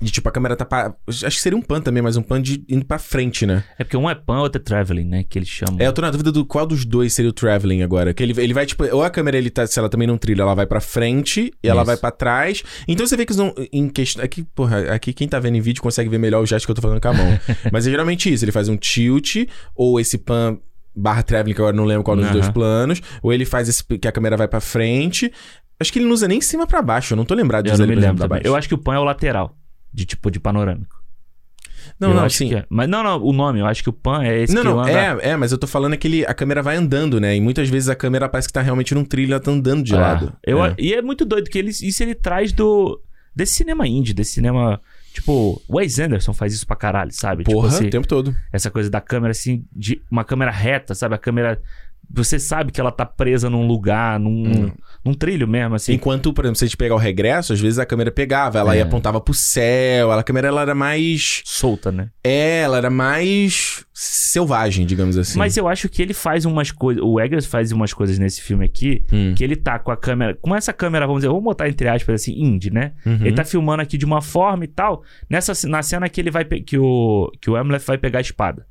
De 0.01 0.11
tipo, 0.11 0.27
a 0.27 0.31
câmera 0.31 0.55
tá. 0.55 0.65
Pa... 0.65 0.95
Acho 1.07 1.29
que 1.29 1.39
seria 1.39 1.57
um 1.57 1.61
pan 1.61 1.79
também, 1.79 2.01
mas 2.01 2.17
um 2.17 2.23
pan 2.23 2.41
de 2.41 2.63
indo 2.67 2.83
pra 2.83 2.97
frente, 2.97 3.45
né? 3.45 3.63
É 3.77 3.83
porque 3.83 3.95
um 3.95 4.09
é 4.09 4.15
pan, 4.15 4.39
outro 4.39 4.59
é 4.59 4.63
traveling, 4.63 5.05
né? 5.05 5.23
Que 5.23 5.37
eles 5.37 5.47
chamam. 5.47 5.77
É, 5.79 5.85
eu 5.85 5.93
tô 5.93 6.01
na 6.01 6.09
dúvida 6.09 6.31
do 6.31 6.43
qual 6.43 6.65
dos 6.65 6.85
dois 6.85 7.13
seria 7.13 7.29
o 7.29 7.33
traveling 7.33 7.83
agora. 7.83 8.11
Que 8.11 8.23
ele, 8.23 8.33
ele 8.41 8.53
vai, 8.53 8.65
tipo, 8.65 8.83
ou 8.85 9.03
a 9.03 9.11
câmera, 9.11 9.37
ele 9.37 9.51
tá, 9.51 9.67
se 9.67 9.77
ela 9.77 9.89
também 9.89 10.07
não 10.07 10.17
trilha, 10.17 10.41
ela 10.41 10.55
vai 10.55 10.65
pra 10.65 10.81
frente 10.81 11.53
e 11.63 11.67
ela 11.67 11.81
Isso. 11.81 11.85
vai 11.85 11.97
pra 11.97 12.09
trás. 12.09 12.63
Então 12.87 13.05
você 13.05 13.15
vê 13.15 13.25
que 13.25 13.31
eles 13.31 13.37
não. 13.37 13.53
Em 13.71 13.87
questão. 13.89 14.25
Aqui, 14.25 14.43
porra, 14.43 14.91
aqui 14.91 15.13
quem 15.13 15.27
tá 15.27 15.39
vendo 15.39 15.57
em 15.57 15.61
vídeo 15.61 15.83
consegue 15.83 16.09
ver 16.09 16.17
melhor 16.17 16.41
o 16.41 16.45
gesto 16.47 16.65
que 16.65 16.71
eu 16.71 16.75
tô 16.75 16.81
fazendo 16.81 16.99
com 16.99 17.07
a 17.09 17.13
mão. 17.13 17.39
Mas 17.71 17.85
é 17.85 17.91
geralmente 17.91 18.33
isso. 18.33 18.43
Ele 18.43 18.51
faz 18.51 18.67
um 18.69 18.77
tilt, 18.77 19.35
ou 19.75 19.99
esse 19.99 20.17
pan 20.17 20.57
barra 20.95 21.21
traveling, 21.21 21.53
que 21.53 21.61
agora 21.61 21.75
não 21.75 21.85
lembro 21.85 22.03
qual 22.03 22.17
dos 22.17 22.25
Aham. 22.25 22.33
dois 22.33 22.49
planos. 22.49 23.01
Ou 23.21 23.31
ele 23.31 23.45
faz 23.45 23.69
esse 23.69 23.83
que 23.83 24.07
a 24.07 24.11
câmera 24.11 24.35
vai 24.35 24.47
pra 24.47 24.59
frente. 24.59 25.31
Acho 25.79 25.91
que 25.91 25.99
ele 25.99 26.05
não 26.05 26.13
usa 26.13 26.27
nem 26.27 26.37
em 26.37 26.41
cima 26.41 26.67
pra 26.67 26.81
baixo. 26.81 27.13
Eu 27.13 27.17
não 27.17 27.25
tô 27.25 27.33
lembrado 27.33 27.65
de 27.65 27.69
Eu 27.71 27.73
usar 27.73 27.83
ele, 27.83 28.13
pra 28.13 28.27
baixo. 28.27 28.45
Eu 28.45 28.55
acho 28.55 28.67
que 28.67 28.73
o 28.73 28.77
pan 28.77 28.95
é 28.95 28.99
o 28.99 29.03
lateral. 29.03 29.57
De 29.93 30.05
tipo, 30.05 30.31
de 30.31 30.39
panorâmico. 30.39 31.01
Não, 31.99 32.09
Eu 32.09 32.15
não, 32.15 32.23
acho 32.23 32.37
sim. 32.37 32.49
que 32.49 32.55
é. 32.55 32.65
Mas 32.69 32.87
não, 32.87 33.03
não, 33.03 33.21
o 33.21 33.33
nome, 33.33 33.59
eu 33.59 33.65
acho 33.65 33.83
que 33.83 33.89
o 33.89 33.93
pan 33.93 34.23
é 34.23 34.41
esse 34.41 34.53
Não, 34.53 34.61
que 34.61 34.67
não, 34.67 34.79
anda... 34.79 34.91
é, 34.91 35.29
é, 35.31 35.35
mas 35.35 35.51
eu 35.51 35.57
tô 35.57 35.67
falando 35.67 35.93
é 35.93 35.97
que 35.97 36.07
ele, 36.07 36.25
a 36.25 36.33
câmera 36.33 36.61
vai 36.61 36.75
andando, 36.75 37.19
né? 37.19 37.35
E 37.35 37.41
muitas 37.41 37.69
vezes 37.69 37.89
a 37.89 37.95
câmera 37.95 38.29
parece 38.29 38.47
que 38.47 38.53
tá 38.53 38.61
realmente 38.61 38.93
num 38.93 39.03
trilho, 39.03 39.33
ela 39.33 39.39
tá 39.41 39.51
andando 39.51 39.83
de 39.83 39.95
Ah, 39.95 39.99
lado. 39.99 40.33
Eu, 40.45 40.63
É. 40.63 40.75
E 40.77 40.93
é 40.93 41.01
muito 41.01 41.25
doido 41.25 41.49
que 41.49 41.57
ele, 41.57 41.69
isso 41.69 42.03
ele 42.03 42.15
traz 42.15 42.51
do 42.53 43.01
desse 43.35 43.53
cinema 43.53 43.87
indie, 43.87 44.13
desse 44.13 44.33
cinema. 44.33 44.79
Tipo, 45.13 45.61
o 45.67 45.77
Wes 45.77 45.99
Anderson 45.99 46.33
faz 46.33 46.53
isso 46.53 46.65
pra 46.65 46.75
caralho, 46.75 47.11
sabe? 47.11 47.43
Porra, 47.43 47.67
tipo, 47.67 47.75
assim, 47.75 47.87
o 47.87 47.89
tempo 47.89 48.07
todo. 48.07 48.35
essa 48.51 48.69
coisa 48.71 48.89
da 48.89 49.01
câmera 49.01 49.31
assim, 49.31 49.65
de 49.75 50.01
uma 50.09 50.23
câmera 50.23 50.51
reta, 50.51 50.93
sabe? 50.95 51.15
A 51.15 51.17
câmera. 51.17 51.61
Você 52.13 52.39
sabe 52.39 52.71
que 52.71 52.79
ela 52.81 52.91
tá 52.91 53.05
presa 53.05 53.49
num 53.49 53.65
lugar, 53.67 54.19
num, 54.19 54.65
Hum. 54.67 54.71
Num 55.03 55.13
trilho 55.13 55.47
mesmo, 55.47 55.75
assim. 55.75 55.93
Enquanto, 55.93 56.31
por 56.33 56.45
exemplo, 56.45 56.57
se 56.59 56.65
a 56.65 56.67
gente 56.67 56.77
pegar 56.77 56.95
o 56.95 56.97
regresso, 56.97 57.53
às 57.53 57.59
vezes 57.59 57.79
a 57.79 57.85
câmera 57.85 58.11
pegava, 58.11 58.59
ela 58.59 58.75
É. 58.75 58.79
ia 58.79 58.83
apontava 58.83 59.19
pro 59.21 59.33
céu, 59.33 60.11
ela- 60.11 60.21
a 60.21 60.23
câmera 60.23 60.47
ela 60.47 60.61
era 60.61 60.75
mais. 60.75 61.41
Solta, 61.45 61.91
né? 61.91 62.09
É, 62.23 62.61
ela 62.61 62.77
era 62.77 62.89
mais 62.89 63.85
selvagem, 63.93 64.85
digamos 64.85 65.17
assim. 65.17 65.37
Mas 65.37 65.57
eu 65.57 65.67
acho 65.67 65.87
que 65.89 66.01
ele 66.01 66.13
faz 66.13 66.45
umas 66.45 66.71
coisas. 66.71 67.03
O 67.03 67.19
Eggers 67.19 67.45
faz 67.45 67.71
umas 67.71 67.93
coisas 67.93 68.17
nesse 68.17 68.41
filme 68.41 68.65
aqui. 68.65 69.03
Hum. 69.11 69.33
Que 69.35 69.43
ele 69.43 69.55
tá 69.55 69.77
com 69.79 69.91
a 69.91 69.97
câmera. 69.97 70.37
Com 70.41 70.55
essa 70.55 70.73
câmera, 70.73 71.05
vamos 71.05 71.21
dizer, 71.21 71.29
vamos 71.29 71.43
botar 71.43 71.67
entre 71.69 71.87
aspas 71.87 72.21
assim, 72.21 72.33
indie, 72.33 72.71
né? 72.71 72.93
Uhum. 73.05 73.19
Ele 73.21 73.33
tá 73.33 73.43
filmando 73.43 73.81
aqui 73.81 73.97
de 73.97 74.05
uma 74.05 74.21
forma 74.21 74.63
e 74.63 74.67
tal. 74.67 75.03
Nessa, 75.29 75.53
na 75.67 75.81
cena 75.83 76.07
que 76.09 76.19
ele 76.21 76.31
vai. 76.31 76.43
Que 76.45 76.77
o, 76.77 77.31
que 77.39 77.49
o 77.49 77.55
Hamlet 77.55 77.85
vai 77.85 77.97
pegar 77.97 78.19
a 78.19 78.21
espada. 78.21 78.65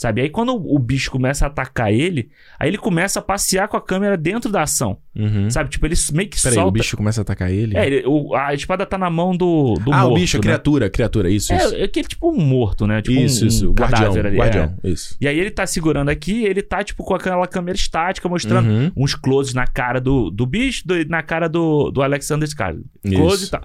Sabe? 0.00 0.22
Aí 0.22 0.30
quando 0.30 0.54
o 0.56 0.78
bicho 0.78 1.10
começa 1.10 1.44
a 1.44 1.48
atacar 1.48 1.92
ele, 1.92 2.30
aí 2.58 2.70
ele 2.70 2.78
começa 2.78 3.18
a 3.18 3.22
passear 3.22 3.68
com 3.68 3.76
a 3.76 3.82
câmera 3.82 4.16
dentro 4.16 4.50
da 4.50 4.62
ação. 4.62 4.96
Uhum. 5.14 5.50
Sabe? 5.50 5.68
Tipo, 5.68 5.84
ele 5.84 5.94
meio 6.14 6.26
que 6.30 6.40
Peraí, 6.40 6.54
solta. 6.54 6.68
o 6.68 6.72
bicho 6.72 6.96
começa 6.96 7.20
a 7.20 7.22
atacar 7.22 7.50
ele? 7.50 7.76
É, 7.76 7.86
ele- 7.86 8.04
o- 8.06 8.34
a 8.34 8.54
espada 8.54 8.86
tá 8.86 8.96
na 8.96 9.10
mão 9.10 9.36
do, 9.36 9.74
do 9.74 9.92
ah, 9.92 9.98
morto. 10.04 10.12
o 10.12 10.14
bicho, 10.14 10.36
a 10.36 10.38
né? 10.38 10.42
criatura, 10.42 10.88
criatura, 10.88 11.28
isso, 11.28 11.52
isso. 11.52 11.74
É, 11.74 11.80
é 11.82 11.84
aquele 11.84 12.08
tipo 12.08 12.30
um 12.32 12.40
morto, 12.42 12.86
né? 12.86 13.02
Tipo 13.02 13.20
isso, 13.20 13.44
um, 13.44 13.48
isso. 13.48 13.66
um 13.66 13.70
o 13.72 13.74
guardião, 13.74 14.14
ali. 14.14 14.36
guardião, 14.38 14.74
é. 14.82 14.88
isso. 14.88 15.16
E 15.20 15.28
aí 15.28 15.38
ele 15.38 15.50
tá 15.50 15.66
segurando 15.66 16.08
aqui, 16.08 16.44
ele 16.44 16.62
tá, 16.62 16.82
tipo, 16.82 17.04
com 17.04 17.14
aquela 17.14 17.46
câmera 17.46 17.76
estática, 17.76 18.26
mostrando 18.26 18.70
Uhum. 18.70 18.92
uns 18.96 19.14
closes 19.14 19.52
na 19.52 19.66
cara 19.66 20.00
do, 20.00 20.30
do 20.30 20.46
bicho 20.46 20.82
e 20.92 21.04
na 21.04 21.22
cara 21.22 21.46
do, 21.46 21.90
do 21.90 22.00
Alexander 22.00 22.48
Skarsgård. 22.48 22.84
Close 23.04 23.36
Isso. 23.44 23.46
e 23.48 23.50
tal. 23.50 23.60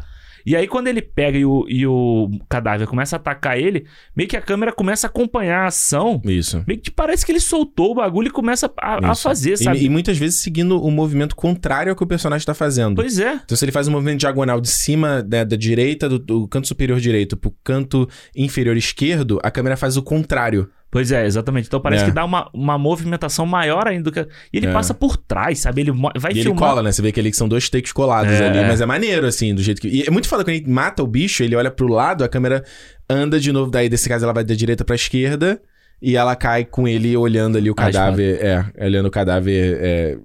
E 0.45 0.55
aí, 0.55 0.67
quando 0.67 0.87
ele 0.87 1.01
pega 1.01 1.37
e 1.37 1.45
o, 1.45 1.65
e 1.67 1.87
o 1.87 2.29
cadáver 2.47 2.87
começa 2.87 3.15
a 3.15 3.17
atacar 3.17 3.57
ele, 3.57 3.85
meio 4.15 4.29
que 4.29 4.37
a 4.37 4.41
câmera 4.41 4.71
começa 4.71 5.07
a 5.07 5.09
acompanhar 5.09 5.63
a 5.63 5.67
ação. 5.67 6.21
Isso. 6.23 6.63
Meio 6.67 6.79
que 6.79 6.91
parece 6.91 7.25
que 7.25 7.31
ele 7.31 7.39
soltou 7.39 7.91
o 7.91 7.95
bagulho 7.95 8.27
e 8.27 8.31
começa 8.31 8.71
a, 8.77 9.11
a 9.11 9.15
fazer, 9.15 9.57
sabe? 9.57 9.79
E, 9.79 9.85
e 9.85 9.89
muitas 9.89 10.17
vezes 10.17 10.41
seguindo 10.41 10.81
o 10.81 10.91
movimento 10.91 11.35
contrário 11.35 11.89
ao 11.91 11.95
que 11.95 12.03
o 12.03 12.07
personagem 12.07 12.45
tá 12.45 12.53
fazendo. 12.53 12.95
Pois 12.95 13.17
é. 13.17 13.39
Então, 13.43 13.57
se 13.57 13.65
ele 13.65 13.71
faz 13.71 13.87
um 13.87 13.91
movimento 13.91 14.19
diagonal 14.19 14.61
de 14.61 14.69
cima 14.69 15.23
né, 15.23 15.43
da 15.43 15.55
direita, 15.55 16.07
do, 16.07 16.19
do 16.19 16.47
canto 16.47 16.67
superior 16.67 16.99
direito 16.99 17.35
pro 17.35 17.53
canto 17.63 18.07
inferior 18.35 18.77
esquerdo, 18.77 19.39
a 19.43 19.49
câmera 19.49 19.75
faz 19.75 19.97
o 19.97 20.03
contrário. 20.03 20.69
Pois 20.95 21.11
é, 21.11 21.25
exatamente. 21.25 21.67
Então 21.67 21.81
parece 21.81 22.03
É. 22.03 22.07
que 22.07 22.13
dá 22.13 22.23
uma, 22.23 22.49
uma 22.53 22.77
movimentação 22.77 23.45
maior 23.45 23.85
ainda 23.85 24.03
do 24.05 24.11
que. 24.13 24.21
E 24.53 24.57
ele 24.57 24.67
É. 24.67 24.71
passa 24.71 24.93
por 24.93 25.17
trás, 25.17 25.59
sabe? 25.59 25.81
Ele 25.81 25.91
vai 25.91 26.31
e 26.31 26.35
ele 26.35 26.43
filmar. 26.43 26.57
cola, 26.69 26.81
né? 26.81 26.89
Você 26.89 27.01
vê 27.01 27.11
que 27.11 27.19
ali 27.19 27.31
que 27.31 27.35
são 27.35 27.49
dois 27.49 27.69
takes 27.69 27.91
colados 27.91 28.31
É. 28.31 28.47
ali. 28.47 28.61
Mas 28.65 28.79
é 28.79 28.85
maneiro, 28.85 29.27
assim, 29.27 29.53
do 29.53 29.61
jeito 29.61 29.81
que. 29.81 29.89
E 29.89 30.03
é 30.03 30.09
muito 30.09 30.29
foda 30.29 30.41
quando 30.45 30.55
ele 30.55 30.69
mata 30.71 31.03
o 31.03 31.07
bicho, 31.07 31.43
ele 31.43 31.53
olha 31.53 31.69
pro 31.69 31.89
lado, 31.89 32.23
a 32.23 32.29
câmera 32.29 32.63
anda 33.09 33.37
de 33.41 33.51
novo. 33.51 33.69
Daí, 33.69 33.89
desse 33.89 34.07
caso, 34.07 34.23
ela 34.23 34.33
vai 34.33 34.45
da 34.45 34.55
direita 34.55 34.85
pra 34.85 34.95
esquerda. 34.95 35.61
E 36.01 36.15
ela 36.15 36.33
cai 36.33 36.63
com 36.63 36.87
ele 36.87 37.17
olhando 37.17 37.57
ali 37.57 37.69
o 37.69 37.73
Ah, 37.73 37.75
cadáver. 37.75 38.39
É, 38.41 38.85
olhando 38.85 39.07
o 39.07 39.11
cadáver, 39.11 39.77
é, 39.81 40.17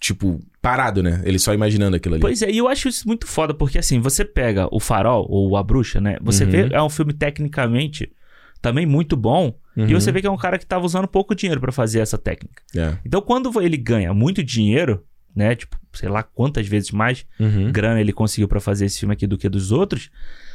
tipo, 0.00 0.40
parado, 0.62 1.02
né? 1.02 1.20
Ele 1.24 1.38
só 1.38 1.52
imaginando 1.52 1.96
aquilo 1.96 2.14
ali. 2.14 2.22
Pois 2.22 2.40
é, 2.40 2.50
e 2.50 2.56
eu 2.56 2.66
acho 2.66 2.88
isso 2.88 3.06
muito 3.06 3.26
foda, 3.26 3.52
porque 3.52 3.78
assim, 3.78 4.00
você 4.00 4.24
pega 4.24 4.68
o 4.70 4.80
Farol, 4.80 5.26
ou 5.28 5.54
A 5.56 5.62
Bruxa, 5.62 6.00
né? 6.00 6.16
Você 6.22 6.44
Uhum. 6.44 6.50
vê, 6.50 6.68
é 6.72 6.82
um 6.82 6.88
filme 6.88 7.12
tecnicamente 7.12 8.10
também 8.64 8.86
muito 8.86 9.16
bom, 9.16 9.54
Uhum. 9.76 9.86
e 9.88 9.94
você 9.94 10.10
vê 10.12 10.20
que 10.20 10.26
é 10.26 10.30
um 10.30 10.36
cara 10.36 10.56
que 10.58 10.64
tava 10.66 10.84
usando 10.86 11.06
pouco 11.06 11.34
dinheiro 11.34 11.60
pra 11.60 11.70
fazer 11.72 11.98
essa 12.00 12.16
técnica. 12.16 12.62
É. 12.76 12.96
Então, 13.04 13.20
quando 13.20 13.60
ele 13.60 13.76
ganha 13.76 14.14
muito 14.14 14.42
dinheiro, 14.42 15.04
né? 15.36 15.54
Tipo, 15.54 15.76
sei 15.92 16.08
lá 16.08 16.22
quantas 16.22 16.66
vezes 16.66 16.90
mais 16.92 17.26
Uhum. 17.40 17.70
grana 17.72 18.00
ele 18.00 18.12
conseguiu 18.12 18.46
pra 18.48 18.60
fazer 18.60 18.86
esse 18.86 19.00
filme 19.00 19.12
aqui 19.14 19.26
do 19.26 19.36
que 19.36 19.48
dos 19.48 19.72
outros, 19.72 20.10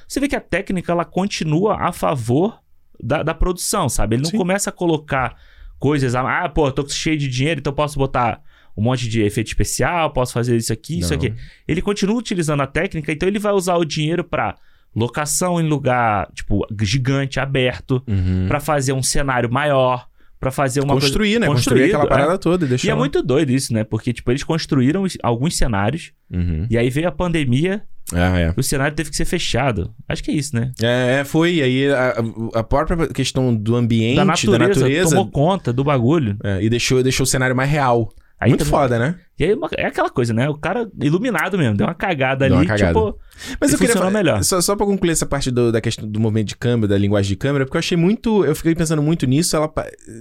você 0.07 0.19
vê 0.21 0.27
que 0.27 0.35
a 0.35 0.41
técnica 0.41 0.91
ela 0.91 1.03
continua 1.05 1.75
a 1.81 1.91
favor 1.91 2.59
da, 3.01 3.21
da 3.21 3.33
produção, 3.33 3.87
sabe? 3.89 4.15
Ele 4.15 4.23
não 4.23 4.31
Sim. 4.31 4.37
começa 4.37 4.69
a 4.69 4.73
colocar 4.73 5.35
coisas, 5.77 6.15
ah, 6.15 6.43
ah, 6.45 6.49
pô, 6.49 6.71
tô 6.71 6.87
cheio 6.87 7.17
de 7.17 7.27
dinheiro, 7.27 7.59
então 7.59 7.73
posso 7.73 7.97
botar 7.99 8.41
um 8.75 8.81
monte 8.81 9.07
de 9.09 9.21
efeito 9.21 9.47
especial, 9.47 10.11
posso 10.11 10.31
fazer 10.33 10.55
isso 10.55 10.71
aqui, 10.71 10.99
isso 10.99 11.09
Não. 11.09 11.17
aqui. 11.17 11.33
Ele 11.67 11.81
continua 11.81 12.15
utilizando 12.17 12.61
a 12.61 12.67
técnica, 12.67 13.11
então 13.11 13.27
ele 13.27 13.39
vai 13.39 13.51
usar 13.53 13.75
o 13.75 13.83
dinheiro 13.85 14.23
pra 14.23 14.55
locação 14.95 15.59
em 15.61 15.67
lugar, 15.67 16.29
tipo, 16.33 16.65
gigante, 16.81 17.39
aberto, 17.39 18.03
Uhum. 18.07 18.45
pra 18.47 18.59
fazer 18.59 18.93
um 18.93 19.03
cenário 19.03 19.51
maior, 19.51 20.07
pra 20.39 20.51
fazer 20.51 20.79
uma 20.81 20.93
coisa- 20.93 21.07
Construir, 21.07 21.39
né? 21.39 21.47
Construir 21.47 21.83
aquela 21.83 21.99
Construído, 22.03 22.05
é. 22.05 22.23
parada 22.23 22.37
toda 22.39 22.65
e 22.65 22.69
deixar. 22.69 22.87
E 22.87 22.91
é 22.91 22.95
muito 22.95 23.21
doido 23.21 23.51
isso, 23.51 23.73
né? 23.73 23.83
Porque, 23.83 24.13
tipo, 24.13 24.31
eles 24.31 24.43
construíram 24.43 25.03
alguns 25.21 25.57
cenários, 25.57 26.11
Uhum. 26.31 26.65
e 26.69 26.77
aí 26.77 26.89
veio 26.89 27.07
a 27.07 27.11
pandemia 27.11 27.83
É, 28.13 28.41
é. 28.43 28.53
o 28.57 28.63
cenário 28.63 28.95
teve 28.95 29.09
que 29.09 29.15
ser 29.17 29.25
fechado. 29.25 29.93
Acho 30.07 30.23
que 30.23 30.31
é 30.31 30.33
isso, 30.33 30.55
né? 30.55 30.71
É, 30.81 31.19
é, 31.19 31.23
foi. 31.25 31.61
Aí 31.61 31.91
a, 31.91 32.15
a 32.55 32.63
própria 32.63 33.07
questão 33.07 33.53
do 33.55 33.75
ambiente, 33.75 34.15
Da 34.15 34.21
da 34.23 34.25
natureza, 34.31 34.67
natureza, 34.79 35.09
tomou 35.11 35.29
conta 35.29 35.71
do 35.73 35.83
bagulho. 35.83 36.37
é, 36.43 36.63
e 36.63 36.69
deixou, 36.69 37.03
deixou 37.03 37.23
o 37.25 37.27
cenário 37.27 37.55
mais 37.55 37.69
real. 37.69 38.09
Aí 38.39 38.49
Muito 38.49 38.59
também- 38.63 38.71
foda, 38.71 38.97
né? 38.97 39.15
E 39.39 39.43
aí 39.45 39.55
é 39.77 39.85
aquela 39.85 40.09
coisa, 40.09 40.33
né? 40.33 40.49
O 40.49 40.55
cara 40.57 40.89
iluminado 41.01 41.57
mesmo, 41.57 41.77
deu 41.77 41.87
uma 41.87 41.93
cagada 41.95 42.45
Deu 42.47 42.57
ali, 42.57 42.65
uma 42.67 42.77
cagada. 42.77 42.93
tipo. 42.93 43.17
Mas 43.61 43.71
eu 43.71 43.79
queria 43.79 43.95
falar, 43.95 44.11
melhor. 44.11 44.43
Só, 44.43 44.59
só 44.59 44.75
pra 44.75 44.85
concluir 44.85 45.11
essa 45.11 45.25
parte 45.25 45.49
do- 45.49 45.71
da 45.71 45.79
questão 45.79 46.05
do 46.05 46.19
movimento 46.19 46.47
de 46.49 46.57
câmera, 46.57 46.89
da 46.89 46.97
linguagem 46.97 47.29
de 47.29 47.35
câmera, 47.37 47.63
porque 47.65 47.77
eu 47.77 47.79
achei 47.79 47.97
muito. 47.97 48.43
Eu 48.43 48.53
fiquei 48.53 48.75
pensando 48.75 49.01
muito 49.01 49.25
nisso, 49.25 49.55
ela, 49.55 49.69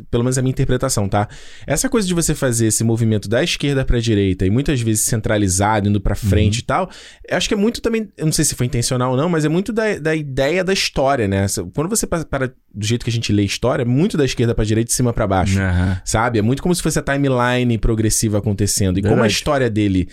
pelo 0.09 0.23
menos 0.23 0.39
a 0.39 0.43
minha 0.43 0.53
interpretação, 0.53 1.09
tá? 1.09 1.27
Essa 1.67 1.89
coisa 1.89 2.07
de 2.07 2.15
você 2.15 2.33
fazer 2.33 2.67
esse 2.69 2.85
movimento 2.85 3.29
da 3.29 3.43
esquerda 3.43 3.85
pra 3.85 3.99
direita 3.99 4.47
e 4.47 4.51
muitas 4.51 4.81
vezes 4.81 5.05
centralizado, 5.07 5.89
indo 5.89 6.01
pra 6.01 6.13
Uhum. 6.23 6.31
frente 6.31 6.59
e 6.59 6.63
tal, 6.63 6.89
eu 7.29 7.37
acho 7.37 7.49
que 7.49 7.55
é 7.55 7.57
muito 7.57 7.81
também. 7.83 8.09
Eu 8.17 8.27
não 8.27 8.33
sei 8.33 8.45
se 8.45 8.55
foi 8.55 8.67
intencional 8.67 9.11
ou 9.11 9.17
não, 9.17 9.29
mas 9.29 9.45
é 9.45 9.49
muito 9.49 9.73
da, 9.73 9.99
da 9.99 10.15
ideia 10.15 10.63
da 10.63 10.73
história, 10.73 11.27
né? 11.27 11.45
Quando 11.75 11.89
você 11.89 12.07
para, 12.07 12.53
do 12.73 12.87
jeito 12.87 13.05
que 13.05 13.11
a 13.11 13.13
gente 13.13 13.33
lê 13.33 13.43
história, 13.43 13.83
é 13.83 13.87
muito 13.87 14.17
da 14.17 14.25
esquerda 14.25 14.55
pra 14.55 14.65
direita 14.65 14.89
e 14.89 14.93
de 14.93 14.95
cima 14.97 15.13
pra 15.13 15.27
baixo. 15.27 15.59
Aham. 15.61 16.01
Sabe? 16.05 16.39
É 16.39 16.43
muito 16.43 16.63
como 16.63 16.73
se 16.75 16.83
fosse 16.83 16.99
a 16.99 17.03
timeline 17.03 17.77
progressiva 17.79 18.39
acontecendo. 18.39 18.99
E 18.99 19.03
como 19.09 19.21
a 19.21 19.23
Verdade. 19.23 19.33
história 19.33 19.71
dele 19.71 20.09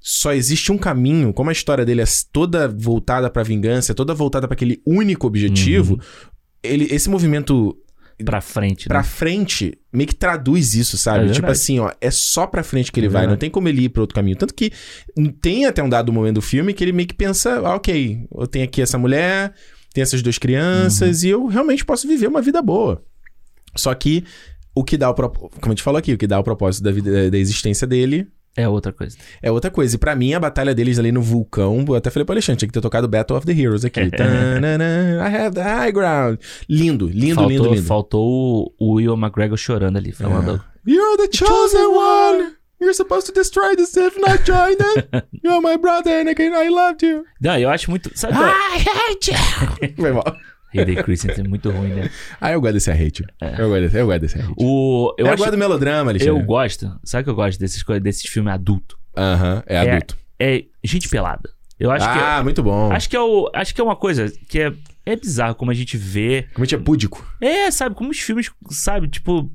só 0.00 0.32
existe 0.32 0.72
um 0.72 0.78
caminho, 0.78 1.32
como 1.32 1.50
a 1.50 1.52
história 1.52 1.84
dele 1.84 2.00
é 2.00 2.04
toda 2.32 2.68
voltada 2.68 3.28
pra 3.28 3.42
vingança, 3.42 3.92
é 3.92 3.94
toda 3.94 4.14
voltada 4.14 4.46
pra 4.48 4.54
aquele 4.54 4.80
único 4.86 5.26
objetivo, 5.26 5.94
Uhum. 5.94 6.00
ele, 6.62 6.88
esse 6.90 7.10
movimento 7.10 7.76
Pra 8.24 8.40
frente, 8.40 8.88
né? 8.88 9.02
frente 9.04 9.78
meio 9.92 10.08
que 10.08 10.14
traduz 10.14 10.74
isso, 10.74 10.98
sabe? 10.98 11.18
É 11.18 11.22
tipo 11.26 11.34
verdade. 11.34 11.52
assim, 11.52 11.78
ó, 11.78 11.92
é 12.00 12.10
só 12.10 12.48
pra 12.48 12.64
frente 12.64 12.90
que 12.90 12.98
ele 12.98 13.06
É 13.06 13.10
vai, 13.10 13.22
não 13.22 13.28
verdade. 13.28 13.40
tem 13.42 13.50
como 13.50 13.68
ele 13.68 13.82
ir 13.82 13.90
pra 13.90 14.00
outro 14.02 14.14
caminho. 14.16 14.36
Tanto 14.36 14.54
que 14.54 14.72
tem 15.40 15.66
até 15.66 15.80
um 15.84 15.88
dado 15.88 16.12
momento 16.12 16.34
do 16.36 16.42
filme 16.42 16.72
que 16.74 16.82
ele 16.82 16.90
meio 16.92 17.06
que 17.06 17.14
pensa, 17.14 17.60
ah, 17.64 17.76
ok, 17.76 18.26
eu 18.36 18.46
tenho 18.48 18.64
aqui 18.64 18.82
essa 18.82 18.98
mulher, 18.98 19.52
tenho 19.94 20.02
essas 20.02 20.20
duas 20.20 20.36
crianças 20.36 21.22
Uhum. 21.22 21.28
e 21.28 21.30
eu 21.30 21.46
realmente 21.46 21.84
posso 21.84 22.08
viver 22.08 22.26
uma 22.26 22.42
vida 22.42 22.60
boa. 22.60 23.04
Só 23.76 23.94
que 23.94 24.24
o 24.78 24.84
que 24.84 24.96
dá 24.96 25.08
o 25.10 25.14
propósito, 25.14 25.60
como 25.60 25.72
a 25.72 25.74
gente 25.74 25.82
falou 25.82 25.98
aqui, 25.98 26.12
o 26.12 26.18
que 26.18 26.26
dá 26.26 26.38
o 26.38 26.44
propósito 26.44 26.84
da 26.84 26.90
vida 26.92 27.30
da 27.30 27.38
existência 27.38 27.86
dele 27.86 28.26
É 28.56 28.66
outra 28.68 28.92
coisa. 28.92 29.16
é 29.42 29.50
outra 29.50 29.70
coisa. 29.70 29.94
E 29.94 29.98
pra 29.98 30.14
mim, 30.16 30.34
a 30.34 30.40
batalha 30.40 30.74
deles 30.74 30.98
ali 30.98 31.12
no 31.12 31.22
vulcão, 31.22 31.84
eu 31.88 31.94
até 31.94 32.10
falei 32.10 32.24
pro 32.24 32.32
Alexandre, 32.34 32.58
tinha 32.58 32.68
que 32.68 32.72
ter 32.72 32.80
tocado 32.80 33.06
Battle 33.08 33.36
of 33.38 33.46
the 33.46 33.52
Heroes 33.52 33.84
aqui. 33.84 34.10
Tanana, 34.16 34.84
I 35.28 35.36
have 35.36 35.54
the 35.54 35.62
high 35.62 35.92
ground. 35.92 36.38
Lindo, 36.68 37.06
lindo, 37.06 37.34
faltou, 37.36 37.50
lindo, 37.50 37.74
lindo. 37.74 37.82
faltou 37.86 38.74
o 38.78 38.94
Will 38.94 39.14
McGregor 39.16 39.56
chorando 39.56 39.96
ali, 39.96 40.12
falando. 40.12 40.62
You're 40.86 41.16
the 41.18 41.28
chosen 41.36 41.86
one! 41.94 42.54
You're 42.80 42.94
supposed 42.94 43.26
to 43.26 43.32
destroy 43.32 43.74
the 43.76 43.84
Sith, 43.86 44.16
not 44.18 44.44
join 44.44 44.76
them! 44.76 45.22
You're 45.44 45.60
my 45.60 45.76
brother, 45.76 46.12
Anakin, 46.24 46.52
I 46.54 46.68
loved 46.68 47.04
you! 47.04 47.24
Não, 47.40 47.58
eu 47.58 47.68
acho 47.68 47.90
muito. 47.90 48.10
Sabe 48.14 48.34
qual? 48.34 48.46
I 48.48 48.78
hate 49.10 49.30
you! 49.32 49.94
Foi 49.96 50.12
mal. 50.12 50.24
Hayden 50.74 50.96
Christensen 51.02 51.44
é 51.44 51.48
muito 51.48 51.70
ruim, 51.70 51.88
né? 51.94 52.10
Ah, 52.40 52.52
eu 52.52 52.60
gosto 52.60 52.74
desse 52.74 52.90
hate. 52.90 53.24
Eu, 53.58 53.68
gosto 53.68 53.80
desse, 53.80 53.96
eu 53.98 54.06
gosto 54.06 54.20
desse 54.20 54.38
hate. 54.38 54.54
O, 54.56 55.14
eu, 55.18 55.26
Eu, 55.26 55.32
acho, 55.32 55.38
gosto 55.38 55.50
do 55.52 55.58
melodrama, 55.58 56.10
Alexandre. 56.10 56.28
eu 56.40 56.44
gosto. 56.44 57.00
Sabe 57.04 57.24
que 57.24 57.30
eu 57.30 57.34
gosto 57.34 57.58
desses, 57.58 57.82
desses 58.02 58.28
filmes 58.30 58.52
adultos? 58.52 58.96
Aham, 59.16 59.62
é 59.66 59.74
É- 59.76 59.90
adulto. 59.92 60.16
É 60.38 60.64
gente 60.84 61.08
pelada. 61.08 61.50
Eu 61.80 61.90
acho 61.90 62.04
que. 62.12 62.18
ah, 62.18 62.42
muito 62.42 62.62
bom. 62.62 62.90
Acho 62.92 63.08
que, 63.08 63.16
é 63.16 63.20
o, 63.20 63.50
acho 63.54 63.74
que 63.74 63.80
é 63.80 63.84
uma 63.84 63.96
coisa 63.96 64.32
que 64.48 64.60
é, 64.60 64.72
é 65.06 65.16
bizarro 65.16 65.54
como 65.54 65.70
a 65.70 65.74
gente 65.74 65.96
vê. 65.96 66.46
Como 66.52 66.64
a 66.64 66.66
gente 66.66 66.74
é 66.74 66.78
púdico. 66.78 67.24
É, 67.40 67.70
sabe, 67.70 67.94
como 67.94 68.10
os 68.10 68.18
filmes, 68.18 68.50
sabe, 68.70 69.08
tipo. 69.08 69.50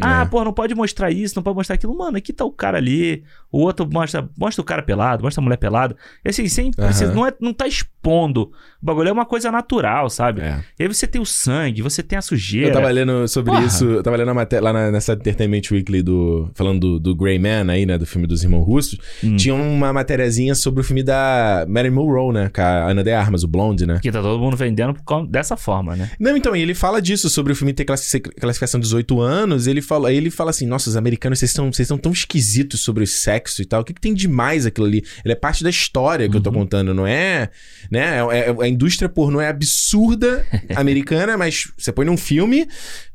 Ah, 0.00 0.22
É. 0.22 0.24
pô, 0.26 0.44
não 0.44 0.52
pode 0.52 0.74
mostrar 0.74 1.10
isso, 1.10 1.34
não 1.36 1.42
pode 1.42 1.56
mostrar 1.56 1.74
aquilo. 1.76 1.96
Mano, 1.96 2.16
aqui 2.16 2.32
tá 2.32 2.44
o 2.44 2.50
cara 2.50 2.78
ali. 2.78 3.22
O 3.52 3.60
outro 3.60 3.88
mostra, 3.90 4.28
mostra 4.36 4.60
o 4.60 4.64
cara 4.64 4.82
pelado, 4.82 5.22
mostra 5.22 5.40
a 5.40 5.44
mulher 5.44 5.56
pelada. 5.56 5.96
E 6.24 6.28
assim, 6.30 6.48
sem 6.48 6.72
precisar, 6.72 7.06
Aham. 7.06 7.14
não, 7.14 7.26
é, 7.26 7.32
não 7.40 7.52
tá 7.54 7.68
expondo. 7.68 8.50
O 8.82 8.86
bagulho 8.86 9.08
é 9.08 9.12
uma 9.12 9.24
coisa 9.24 9.50
natural, 9.52 10.10
sabe? 10.10 10.40
É. 10.40 10.60
E 10.78 10.82
aí 10.82 10.88
você 10.88 11.06
tem 11.06 11.20
o 11.22 11.24
sangue, 11.24 11.80
você 11.80 12.02
tem 12.02 12.18
a 12.18 12.22
sujeira. 12.22 12.68
Eu 12.70 12.72
tava 12.74 12.90
lendo 12.90 13.26
sobre 13.28 13.52
Porra. 13.52 13.64
isso, 13.64 13.84
eu 13.84 14.02
tava 14.02 14.16
lendo 14.16 14.30
a 14.30 14.34
matéria 14.34 14.64
lá 14.64 14.72
na- 14.72 14.90
nessa 14.90 15.12
Entertainment 15.12 15.62
Weekly 15.70 16.02
do. 16.02 16.50
Falando 16.54 16.80
do, 16.80 17.00
do 17.00 17.14
Grey 17.14 17.38
Man 17.38 17.70
aí, 17.70 17.86
né? 17.86 17.96
Do 17.96 18.04
filme 18.06 18.26
dos 18.26 18.42
irmãos 18.42 18.64
russos. 18.64 18.98
Hum. 19.22 19.36
Tinha 19.36 19.54
uma 19.54 19.92
matériazinha 19.92 20.54
sobre 20.56 20.80
o 20.80 20.84
filme 20.84 21.02
da 21.04 21.64
Marilyn 21.68 21.94
Monroe, 21.94 22.34
né? 22.34 22.50
Com 22.52 22.60
a 22.60 22.90
Ana 22.90 23.02
de 23.04 23.12
Armas, 23.12 23.44
o 23.44 23.48
Blonde, 23.48 23.86
né? 23.86 24.00
Que 24.02 24.10
tá 24.10 24.20
todo 24.20 24.38
mundo 24.42 24.56
vendendo 24.56 24.94
dessa 25.28 25.56
forma, 25.56 25.94
né? 25.94 26.10
Não, 26.18 26.36
então, 26.36 26.54
e 26.56 26.60
ele 26.60 26.74
fala 26.74 27.00
disso, 27.00 27.30
sobre 27.30 27.52
o 27.52 27.56
filme 27.56 27.72
ter 27.72 27.84
classi- 27.84 28.20
classificação 28.20 28.80
18 28.80 29.20
anos. 29.20 29.66
Ele 29.66 29.80
fala, 29.84 30.08
aí 30.08 30.16
ele 30.16 30.30
fala 30.30 30.50
assim: 30.50 30.66
nossa, 30.66 30.88
os 30.90 30.96
americanos, 30.96 31.38
vocês 31.38 31.50
são, 31.52 31.72
vocês 31.72 31.86
são 31.86 31.96
tão 31.98 32.10
esquisitos 32.12 32.80
sobre 32.80 33.04
o 33.04 33.06
sexo 33.06 33.62
e 33.62 33.64
tal. 33.64 33.82
O 33.82 33.84
que, 33.84 33.94
que 33.94 34.00
tem 34.00 34.12
demais 34.14 34.66
aquilo 34.66 34.86
ali? 34.86 35.04
Ele 35.24 35.32
é 35.32 35.36
parte 35.36 35.62
da 35.62 35.70
história 35.70 36.28
que 36.28 36.36
eu 36.36 36.40
tô 36.40 36.50
Uhum. 36.50 36.56
contando, 36.56 36.92
não 36.94 37.06
é. 37.06 37.50
Né? 37.90 38.18
É- 38.32 38.50
é- 38.50 38.56
a 38.62 38.68
indústria 38.68 39.08
pornô 39.08 39.40
é 39.40 39.48
absurda 39.48 40.44
americana, 40.76 41.36
mas 41.36 41.70
você 41.78 41.92
põe 41.92 42.04
num 42.06 42.16
filme. 42.16 42.66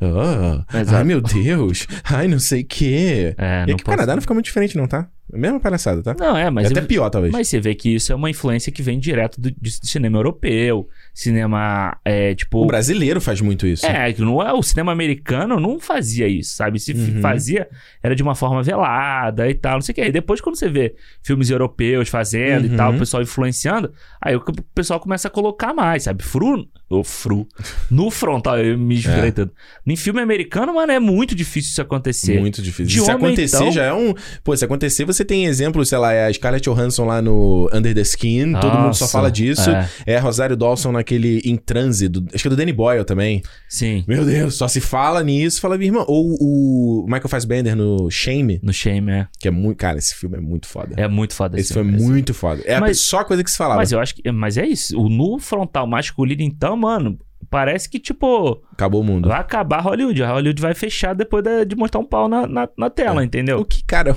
Exato. 0.02 0.96
ai, 0.96 1.04
meu 1.04 1.22
Deus. 1.22 1.88
Ai, 2.04 2.28
não 2.28 2.40
sei 2.40 2.62
o 2.62 2.66
quê. 2.66 3.36
É, 3.38 3.66
e 3.68 3.72
aqui 3.74 3.84
o 3.84 3.86
Canadá 3.86 4.16
não 4.16 4.22
fica 4.22 4.34
muito 4.34 4.46
diferente, 4.46 4.78
não, 4.78 4.88
tá? 4.88 5.08
É 5.32 5.38
mesma 5.38 5.60
palhaçada, 5.60 6.02
tá? 6.02 6.16
Não, 6.20 6.36
é, 6.36 6.50
mas. 6.50 6.66
é 6.66 6.72
até 6.72 6.80
eu- 6.82 6.86
pior, 6.86 7.10
talvez. 7.10 7.32
Mas 7.32 7.48
você 7.48 7.60
vê 7.60 7.76
que 7.76 7.94
isso 7.96 8.12
é 8.12 8.16
uma 8.16 8.30
influência 8.30 8.72
que 8.72 8.82
vem 8.82 9.00
direto 9.00 9.40
do, 9.40 9.52
de 9.52 9.72
cinema 9.88 10.18
europeu, 10.18 10.88
cinema, 11.14 11.98
é, 12.04 12.34
tipo... 12.34 12.64
O 12.64 12.68
brasileiro 12.68 13.20
faz 13.22 13.42
muito 13.42 13.68
isso. 13.68 13.86
É, 13.86 14.14
não 14.18 14.42
é, 14.42 14.52
o 14.54 14.64
cinema 14.64 14.92
americano 14.92 15.60
não 15.60 15.80
fazia 15.80 16.28
isso, 16.28 16.56
sabe? 16.56 16.80
Se 16.80 16.94
Uhum. 16.94 17.22
fazia, 17.22 17.68
era 18.02 18.16
de 18.16 18.24
uma 18.24 18.34
forma 18.36 18.64
velada 18.64 19.50
e 19.50 19.54
tal, 19.54 19.74
não 19.76 19.82
sei 19.82 19.92
o 19.94 19.96
que. 19.96 20.02
Aí 20.02 20.12
depois, 20.12 20.42
quando 20.42 20.56
você 20.56 20.70
vê 20.70 20.96
filmes 21.22 21.50
europeus 21.50 22.10
fazendo 22.10 22.66
Uhum. 22.68 22.74
e 22.74 22.78
tal, 22.78 22.94
o 22.94 22.98
pessoal 22.98 23.22
influenciando, 23.22 23.92
aí 24.22 24.36
o 24.36 24.42
pessoal 24.74 25.00
começa 25.00 25.28
a 25.28 25.32
colocar 25.32 25.74
mais, 25.74 26.04
sabe? 26.04 26.24
Fru, 26.24 26.68
ou 26.90 27.04
fru, 27.04 27.48
no 27.92 28.10
frontal, 28.10 28.58
eu 28.60 28.78
me 28.78 28.96
esvirei 28.96 29.30
É. 29.30 29.50
Em 29.86 29.96
filme 29.96 30.22
americano, 30.22 30.74
mano, 30.74 30.92
é 30.92 31.00
muito 31.00 31.36
difícil 31.36 31.72
isso 31.72 31.82
acontecer. 31.82 32.40
Muito 32.40 32.62
difícil. 32.62 32.86
De 32.88 32.94
se 32.94 33.02
homem, 33.12 33.28
acontecer, 33.28 33.58
então- 33.58 33.72
já 33.72 33.84
é 33.86 33.94
um. 33.94 34.14
Pô, 34.44 34.56
se 34.58 34.66
acontecer, 34.66 35.06
você 35.06 35.19
tem 35.26 35.46
exemplo, 35.46 35.86
sei 35.86 35.98
lá, 35.98 36.14
é 36.14 36.28
a 36.28 36.34
Scarlett 36.34 36.70
Johansson 36.70 37.06
lá 37.06 37.22
no 37.22 37.70
Under 37.74 37.94
the 37.94 38.02
Skin, 38.02 38.54
todo 38.54 38.74
mundo 38.78 38.94
só 38.94 39.06
Nossa, 39.06 39.08
fala 39.08 39.32
disso. 39.32 39.70
é. 39.70 39.90
É, 40.06 40.18
a 40.18 40.22
Rosário 40.22 40.56
Dawson 40.58 40.92
naquele 40.92 41.40
Em 41.46 41.56
Transe, 41.56 42.08
do- 42.08 42.26
acho 42.34 42.42
que 42.44 42.48
é 42.48 42.52
do 42.52 42.56
Danny 42.56 42.74
Boyle 42.74 43.04
também. 43.04 43.42
Sim, 43.68 44.04
Meu 44.08 44.26
Deus, 44.26 44.56
só 44.56 44.68
se 44.68 44.80
fala 44.82 45.24
nisso, 45.24 45.60
fala, 45.62 45.78
minha 45.78 45.90
irmã. 45.90 46.04
Ou 46.08 46.36
o 46.40 47.04
Michael 47.06 47.30
Fassbender 47.30 47.76
no 47.76 48.10
Shame, 48.10 48.60
no 48.64 48.74
Shame, 48.74 49.12
é. 49.12 49.28
que 49.40 49.48
é 49.48 49.52
muito. 49.52 49.78
Cara, 49.78 49.98
esse 49.98 50.16
filme 50.16 50.38
é 50.38 50.42
muito 50.42 50.68
foda. 50.68 50.96
É 50.98 51.08
muito 51.08 51.34
foda 51.34 51.60
esse 51.60 51.74
foi 51.74 51.84
filme, 51.84 51.98
esse- 51.98 52.08
muito 52.08 52.34
foda. 52.34 52.62
É 52.66 52.76
a 52.76 52.80
Mas- 52.80 53.02
só 53.02 53.24
coisa 53.24 53.44
que 53.44 53.52
se 53.52 53.58
falava. 53.58 53.80
Mas 53.80 53.92
eu 53.92 54.00
acho 54.00 54.16
que. 54.16 54.32
Mas 54.32 54.58
é 54.58 54.66
isso. 54.66 55.00
O 55.00 55.08
nu 55.10 55.40
frontal 55.40 55.86
masculino, 55.88 56.42
então, 56.42 56.76
mano, 56.76 57.18
parece 57.50 57.90
que, 57.90 58.00
tipo, 58.00 58.62
Acabou 58.72 59.02
o 59.02 59.04
mundo. 59.04 59.30
vai 59.30 59.40
acabar 59.40 59.80
Hollywood. 59.82 60.22
A 60.24 60.32
Hollywood 60.34 60.62
vai 60.62 60.74
fechar 60.76 61.14
depois 61.16 61.44
da- 61.44 61.64
de 61.64 61.76
mostrar 61.76 62.00
um 62.00 62.06
pau 62.06 62.28
na, 62.28 62.46
na, 62.48 62.70
na 62.78 62.90
tela, 62.90 63.22
O 63.22 63.24
entendeu? 63.24 63.64
que, 63.66 63.84
cara. 63.86 64.16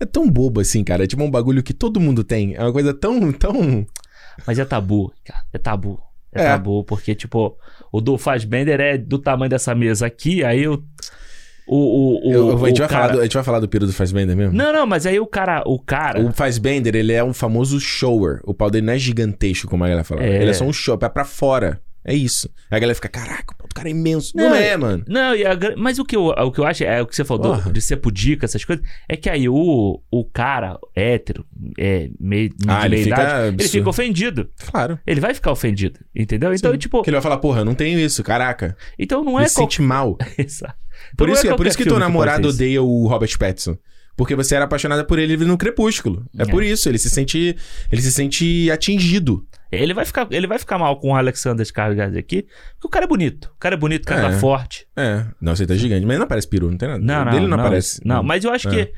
É 0.00 0.06
tão 0.06 0.28
bobo 0.28 0.60
assim, 0.60 0.82
cara. 0.82 1.04
É 1.04 1.06
tipo 1.06 1.22
um 1.22 1.30
bagulho 1.30 1.62
que 1.62 1.74
todo 1.74 2.00
mundo 2.00 2.24
tem. 2.24 2.54
É 2.54 2.62
uma 2.62 2.72
coisa 2.72 2.94
tão. 2.94 3.30
tão... 3.32 3.86
Mas 4.46 4.58
é 4.58 4.64
tabu, 4.64 5.12
cara. 5.24 5.44
É 5.52 5.58
tabu. 5.58 6.00
É, 6.34 6.42
É. 6.42 6.44
tabu, 6.46 6.82
porque, 6.84 7.14
tipo, 7.14 7.56
o 7.92 8.00
do 8.00 8.16
Fassbender 8.16 8.80
é 8.80 8.96
do 8.96 9.18
tamanho 9.18 9.50
dessa 9.50 9.74
mesa 9.74 10.06
aqui, 10.06 10.42
aí 10.44 10.66
o. 10.66 10.82
O, 11.66 11.76
o, 11.76 12.28
o, 12.28 12.32
Eu- 12.32 12.64
a, 12.64 12.68
gente 12.68 12.78
o 12.80 12.84
vai 12.84 12.88
cara... 12.88 13.02
falar 13.02 13.12
do, 13.14 13.20
a 13.20 13.22
gente 13.24 13.34
vai 13.34 13.42
falar 13.44 13.60
do 13.60 13.68
piro 13.68 13.86
do 13.86 13.92
Fassbender 13.92 14.36
mesmo? 14.36 14.52
Não, 14.56 14.72
não, 14.72 14.86
mas 14.86 15.06
aí 15.06 15.20
o 15.20 15.26
cara. 15.26 15.62
O 15.66 15.78
cara. 15.78 16.20
O 16.20 16.32
Fassbender, 16.32 16.96
ele 16.96 17.12
é 17.12 17.22
um 17.22 17.32
famoso 17.32 17.78
shower. 17.78 18.40
O 18.44 18.52
pau 18.54 18.70
dele 18.70 18.86
não 18.86 18.92
é 18.94 18.98
gigantesco, 18.98 19.68
como 19.68 19.84
a 19.84 19.88
galera 19.88 20.02
fala. 20.04 20.22
É. 20.22 20.40
Ele 20.40 20.50
é 20.50 20.54
só 20.54 20.64
um 20.64 20.72
show, 20.72 20.98
é 21.00 21.08
pra 21.08 21.24
fora. 21.24 21.80
É 22.04 22.14
isso. 22.14 22.48
Aí 22.70 22.76
a 22.76 22.80
galera 22.80 22.94
fica, 22.94 23.08
caraca, 23.08 23.54
o 23.62 23.68
cara 23.74 23.88
é 23.88 23.90
imenso. 23.92 24.32
Não, 24.34 24.50
Não, 24.50 24.54
é, 24.56 24.76
mano. 24.76 25.04
Não, 25.06 25.32
mas 25.76 25.98
o 25.98 26.04
que, 26.04 26.16
eu, 26.16 26.26
o 26.28 26.50
que 26.50 26.58
eu 26.60 26.66
acho 26.66 26.82
é 26.84 27.02
o 27.02 27.06
que 27.06 27.14
você 27.14 27.24
falou 27.24 27.54
Porra. 27.56 27.70
de 27.72 27.80
ser 27.80 27.96
pudica, 27.98 28.46
essas 28.46 28.64
coisas, 28.64 28.84
é 29.08 29.16
que 29.16 29.28
aí 29.28 29.48
o, 29.48 30.00
o 30.10 30.24
cara 30.24 30.78
hétero, 30.96 31.44
é, 31.78 32.08
meio, 32.18 32.50
Ah, 32.66 32.86
ele 32.86 33.04
fica 33.04 33.14
idade, 33.22 33.56
ele 33.60 33.68
fica 33.68 33.88
ofendido. 33.90 34.50
Claro. 34.70 34.98
Ele 35.06 35.20
vai 35.20 35.34
ficar 35.34 35.52
ofendido, 35.52 36.00
entendeu? 36.14 36.54
Então, 36.54 36.72
Sim. 36.72 36.78
tipo, 36.78 36.98
Porque 36.98 37.10
ele 37.10 37.16
vai 37.16 37.22
falar, 37.22 37.36
porra, 37.38 37.60
eu 37.60 37.64
não 37.64 37.74
tenho 37.74 37.98
isso, 37.98 38.22
caraca. 38.22 38.76
então 38.98 39.22
não 39.22 39.36
Ele 39.36 39.44
é 39.44 39.48
se 39.48 39.56
qual... 39.56 39.68
sente 39.70 39.82
mal. 39.82 40.16
Exato. 40.38 40.74
Por 41.16 41.24
Então 41.24 41.26
não 41.28 41.32
isso, 41.34 41.46
é 41.48 41.56
por 41.56 41.66
isso 41.66 41.78
que 41.78 41.84
teu 41.84 41.98
namorado 41.98 42.48
odeia 42.48 42.82
o 42.82 43.06
Robert 43.06 43.36
Pattinson. 43.38 43.76
Porque 44.16 44.34
você 44.34 44.54
era 44.54 44.66
apaixonada 44.66 45.02
por 45.02 45.18
ele 45.18 45.34
no 45.46 45.56
Crepúsculo. 45.56 46.26
É, 46.38 46.42
É. 46.42 46.46
por 46.46 46.62
isso, 46.62 46.88
ele 46.90 46.98
se 46.98 47.08
sente. 47.08 47.56
Ele 47.90 48.02
se 48.02 48.12
sente 48.12 48.70
atingido. 48.70 49.46
Ele 49.72 49.94
vai 49.94 50.04
ficar, 50.04 50.26
ele 50.30 50.46
vai 50.46 50.58
ficar 50.58 50.78
mal 50.78 50.98
com 50.98 51.10
o 51.12 51.14
Alexander 51.14 51.64
Skarsgård 51.64 52.18
aqui, 52.18 52.42
porque 52.74 52.86
o 52.86 52.90
cara 52.90 53.04
é 53.04 53.08
bonito. 53.08 53.50
O 53.54 53.58
cara 53.58 53.74
é 53.74 53.78
bonito, 53.78 54.02
o 54.04 54.06
cara 54.06 54.20
É. 54.28 54.30
tá 54.30 54.38
forte. 54.38 54.86
É. 54.96 55.24
Não, 55.40 55.54
você 55.54 55.66
tá 55.66 55.74
gigante, 55.76 56.04
mas 56.06 56.16
não 56.18 56.24
aparece 56.24 56.48
peru, 56.48 56.70
não 56.70 56.76
tem 56.78 56.88
nada. 56.88 57.00
Não, 57.00 57.24
não, 57.24 57.32
Dele 57.32 57.46
não, 57.46 57.56
não, 57.56 57.64
aparece. 57.64 58.00
Não, 58.04 58.22
mas 58.22 58.44
eu 58.44 58.50
acho 58.52 58.68
É. 58.68 58.70
que 58.86 58.92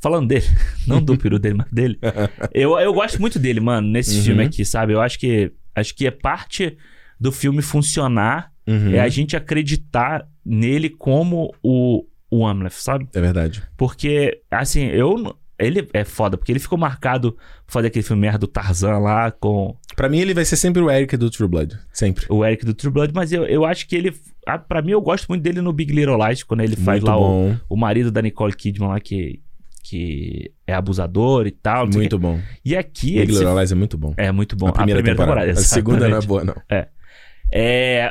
falando 0.00 0.28
dele, 0.28 0.44
não 0.86 1.02
do 1.02 1.18
peru 1.18 1.38
dele, 1.38 1.56
mas 1.58 1.70
dele. 1.70 1.98
eu, 2.54 2.78
eu 2.78 2.92
gosto 2.94 3.20
muito 3.20 3.38
dele, 3.38 3.60
mano, 3.60 3.86
nesse 3.88 4.16
Uhum. 4.18 4.24
filme 4.24 4.44
aqui, 4.44 4.64
sabe? 4.64 4.92
Eu 4.94 5.00
acho 5.00 5.18
que 5.18 5.52
acho 5.74 5.94
que 5.94 6.06
é 6.06 6.10
parte 6.10 6.76
do 7.20 7.30
filme 7.32 7.60
funcionar 7.62 8.50
Uhum. 8.66 8.90
é 8.94 9.00
a 9.00 9.08
gente 9.08 9.36
acreditar 9.36 10.26
nele 10.44 10.88
como 10.90 11.54
o 11.62 12.04
o 12.28 12.44
Amleth, 12.44 12.70
sabe? 12.72 13.06
É 13.14 13.20
verdade. 13.20 13.62
Porque 13.76 14.40
assim, 14.50 14.86
eu 14.86 15.36
ele 15.58 15.88
é 15.92 16.04
foda, 16.04 16.36
porque 16.36 16.52
ele 16.52 16.58
ficou 16.58 16.76
marcado 16.78 17.32
por 17.66 17.72
fazer 17.72 17.86
aquele 17.88 18.02
filme 18.04 18.22
merda 18.22 18.38
do 18.38 18.46
Tarzan 18.46 18.98
lá 18.98 19.30
com 19.30 19.74
Pra 19.94 20.08
mim, 20.08 20.18
ele 20.18 20.34
vai 20.34 20.44
ser 20.44 20.56
sempre 20.56 20.82
o 20.82 20.90
Eric 20.90 21.16
do 21.16 21.30
True 21.30 21.48
Blood. 21.48 21.78
Sempre. 21.92 22.26
o 22.28 22.44
Eric 22.44 22.64
do 22.66 22.74
True 22.74 22.92
Blood, 22.92 23.12
mas 23.14 23.32
eu, 23.32 23.44
eu 23.46 23.64
acho 23.64 23.88
que 23.88 23.96
ele. 23.96 24.14
ah, 24.46 24.58
Pra 24.58 24.82
mim, 24.82 24.90
eu 24.92 25.00
gosto 25.00 25.26
muito 25.28 25.42
dele 25.42 25.60
no 25.62 25.72
Big 25.72 25.92
Little 25.92 26.18
Lies, 26.26 26.42
quando 26.42 26.60
ele 26.60 26.76
faz 26.76 27.00
Muito 27.02 27.06
lá 27.10 27.16
o, 27.16 27.20
bom. 27.20 27.56
o 27.70 27.76
marido 27.76 28.10
da 28.12 28.20
Nicole 28.20 28.54
Kidman 28.54 28.88
lá, 28.90 29.00
que, 29.00 29.40
que 29.82 30.50
é 30.66 30.74
abusador 30.74 31.46
e 31.46 31.50
tal. 31.50 31.86
o 31.86 31.90
Muito 31.94 32.18
bom. 32.18 32.38
E 32.64 32.76
aqui 32.76 33.06
Big 33.12 33.18
ele. 33.20 33.32
se- 33.32 33.38
Little 33.38 33.58
Lies 33.58 33.72
é 33.72 33.74
muito 33.74 33.96
bom. 33.96 34.12
É 34.16 34.30
muito 34.32 34.54
bom. 34.56 34.68
a 34.68 34.72
primeira, 34.72 35.02
temporada. 35.02 35.50
A 35.52 35.56
segunda 35.56 36.08
não 36.08 36.18
é 36.18 36.20
boa, 36.20 36.44
não. 36.44 36.54
É, 36.68 36.88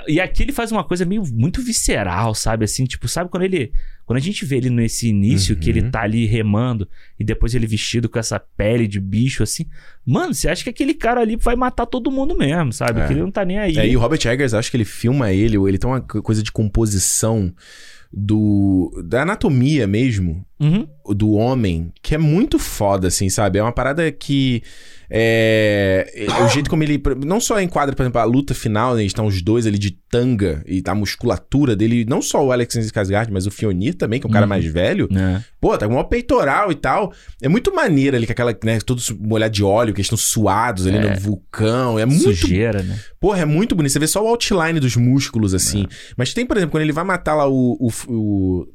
e 0.07 0.19
aqui 0.21 0.43
ele 0.43 0.51
faz 0.53 0.71
uma 0.71 0.83
coisa 0.83 1.05
meio 1.05 1.23
muito 1.33 1.61
visceral, 1.61 2.33
sabe? 2.33 2.65
Assim, 2.65 2.85
tipo, 2.85 3.07
sabe 3.07 3.29
quando 3.29 3.43
ele. 3.43 3.71
Quando 4.05 4.17
a 4.17 4.21
gente 4.21 4.45
vê 4.45 4.57
ele 4.57 4.69
nesse 4.69 5.07
início, 5.09 5.55
que 5.55 5.67
ele 5.69 5.81
Uhum. 5.81 5.89
tá 5.91 6.01
ali 6.03 6.25
remando, 6.27 6.87
e 7.19 7.23
depois 7.23 7.55
ele 7.55 7.65
vestido 7.65 8.07
com 8.07 8.19
essa 8.19 8.39
pele 8.39 8.87
de 8.87 8.99
bicho, 8.99 9.41
assim. 9.41 9.65
Mano, 10.05 10.31
você 10.33 10.47
acha 10.47 10.63
que 10.63 10.69
aquele 10.69 10.93
cara 10.93 11.21
ali 11.21 11.35
vai 11.35 11.55
matar 11.55 11.87
todo 11.87 12.11
mundo 12.11 12.37
mesmo, 12.37 12.71
sabe? 12.71 13.01
É. 13.01 13.07
Que 13.07 13.13
ele 13.13 13.21
não 13.21 13.31
tá 13.31 13.43
nem 13.43 13.57
aí. 13.57 13.75
É, 13.77 13.87
e 13.87 13.97
o 13.97 13.99
Robert 13.99 14.19
Eggers, 14.25 14.53
acho 14.53 14.69
que 14.69 14.77
ele 14.77 14.85
filma 14.85 15.31
ele, 15.33 15.57
ou 15.57 15.67
ele 15.67 15.79
tem 15.79 15.89
uma 15.89 16.01
co- 16.01 16.21
coisa 16.21 16.43
de 16.43 16.51
composição 16.51 17.51
do 18.13 18.91
da 19.03 19.23
anatomia 19.23 19.87
mesmo, 19.87 20.45
Uhum. 20.59 20.87
do 21.15 21.31
homem 21.33 21.91
que 22.01 22.15
é 22.15 22.17
muito 22.17 22.57
foda, 22.59 23.07
assim, 23.07 23.27
sabe? 23.29 23.59
É 23.59 23.63
uma 23.63 23.71
parada 23.73 24.09
que. 24.11 24.61
É, 25.09 26.11
é, 26.27 26.43
o 26.43 26.47
jeito 26.49 26.69
como 26.69 26.83
ele. 26.83 27.01
Não 27.25 27.39
só 27.39 27.59
enquadra, 27.61 27.95
por 27.95 28.03
exemplo, 28.03 28.19
a 28.21 28.23
luta 28.23 28.53
final, 28.53 28.95
né? 28.95 29.03
Estão 29.03 29.25
os 29.25 29.41
dois 29.41 29.65
ali 29.67 29.77
de 29.77 29.91
tanga 30.09 30.63
e 30.65 30.81
tá 30.81 30.91
a 30.91 30.95
musculatura 30.95 31.75
dele. 31.75 32.05
Não 32.07 32.21
só 32.21 32.43
o 32.45 32.51
Alex 32.51 32.75
Skarsgård, 32.75 33.29
mas 33.31 33.45
o 33.47 33.51
Fionir 33.51 33.95
também, 33.95 34.19
que 34.19 34.25
é 34.25 34.29
um 34.29 34.31
cara 34.33 34.45
Uhum. 34.45 34.49
mais 34.49 34.65
velho. 34.65 35.07
É. 35.15 35.41
Pô, 35.59 35.77
tá 35.77 35.87
com 35.87 35.93
uma 35.93 36.07
peitoral 36.07 36.71
e 36.71 36.75
tal. 36.75 37.11
É 37.41 37.47
muito 37.49 37.73
maneiro 37.73 38.15
ali, 38.15 38.25
com 38.25 38.31
aquela, 38.31 38.55
né? 38.63 38.79
Todos 38.79 39.09
molhado 39.11 39.53
de 39.53 39.63
óleo, 39.63 39.93
que 39.93 39.99
eles 39.99 40.05
estão 40.05 40.17
suados 40.17 40.85
ali 40.87 40.97
É. 40.97 41.13
no 41.13 41.19
vulcão. 41.19 41.97
É 41.99 42.05
muito 42.05 42.23
Sujeira, 42.23 42.81
né? 42.83 42.99
Porra, 43.19 43.39
é 43.41 43.45
muito 43.45 43.75
bonito. 43.75 43.91
Você 43.91 43.99
vê 43.99 44.07
só 44.07 44.23
o 44.23 44.27
outline 44.27 44.79
dos 44.79 44.95
músculos, 44.95 45.53
assim. 45.53 45.83
É. 45.83 45.87
Mas 46.17 46.33
tem, 46.33 46.45
por 46.45 46.57
exemplo, 46.57 46.71
quando 46.71 46.83
ele 46.83 46.91
vai 46.93 47.03
matar 47.03 47.35
lá 47.35 47.47
o. 47.47 47.77
o, 47.79 47.89
o 48.07 48.67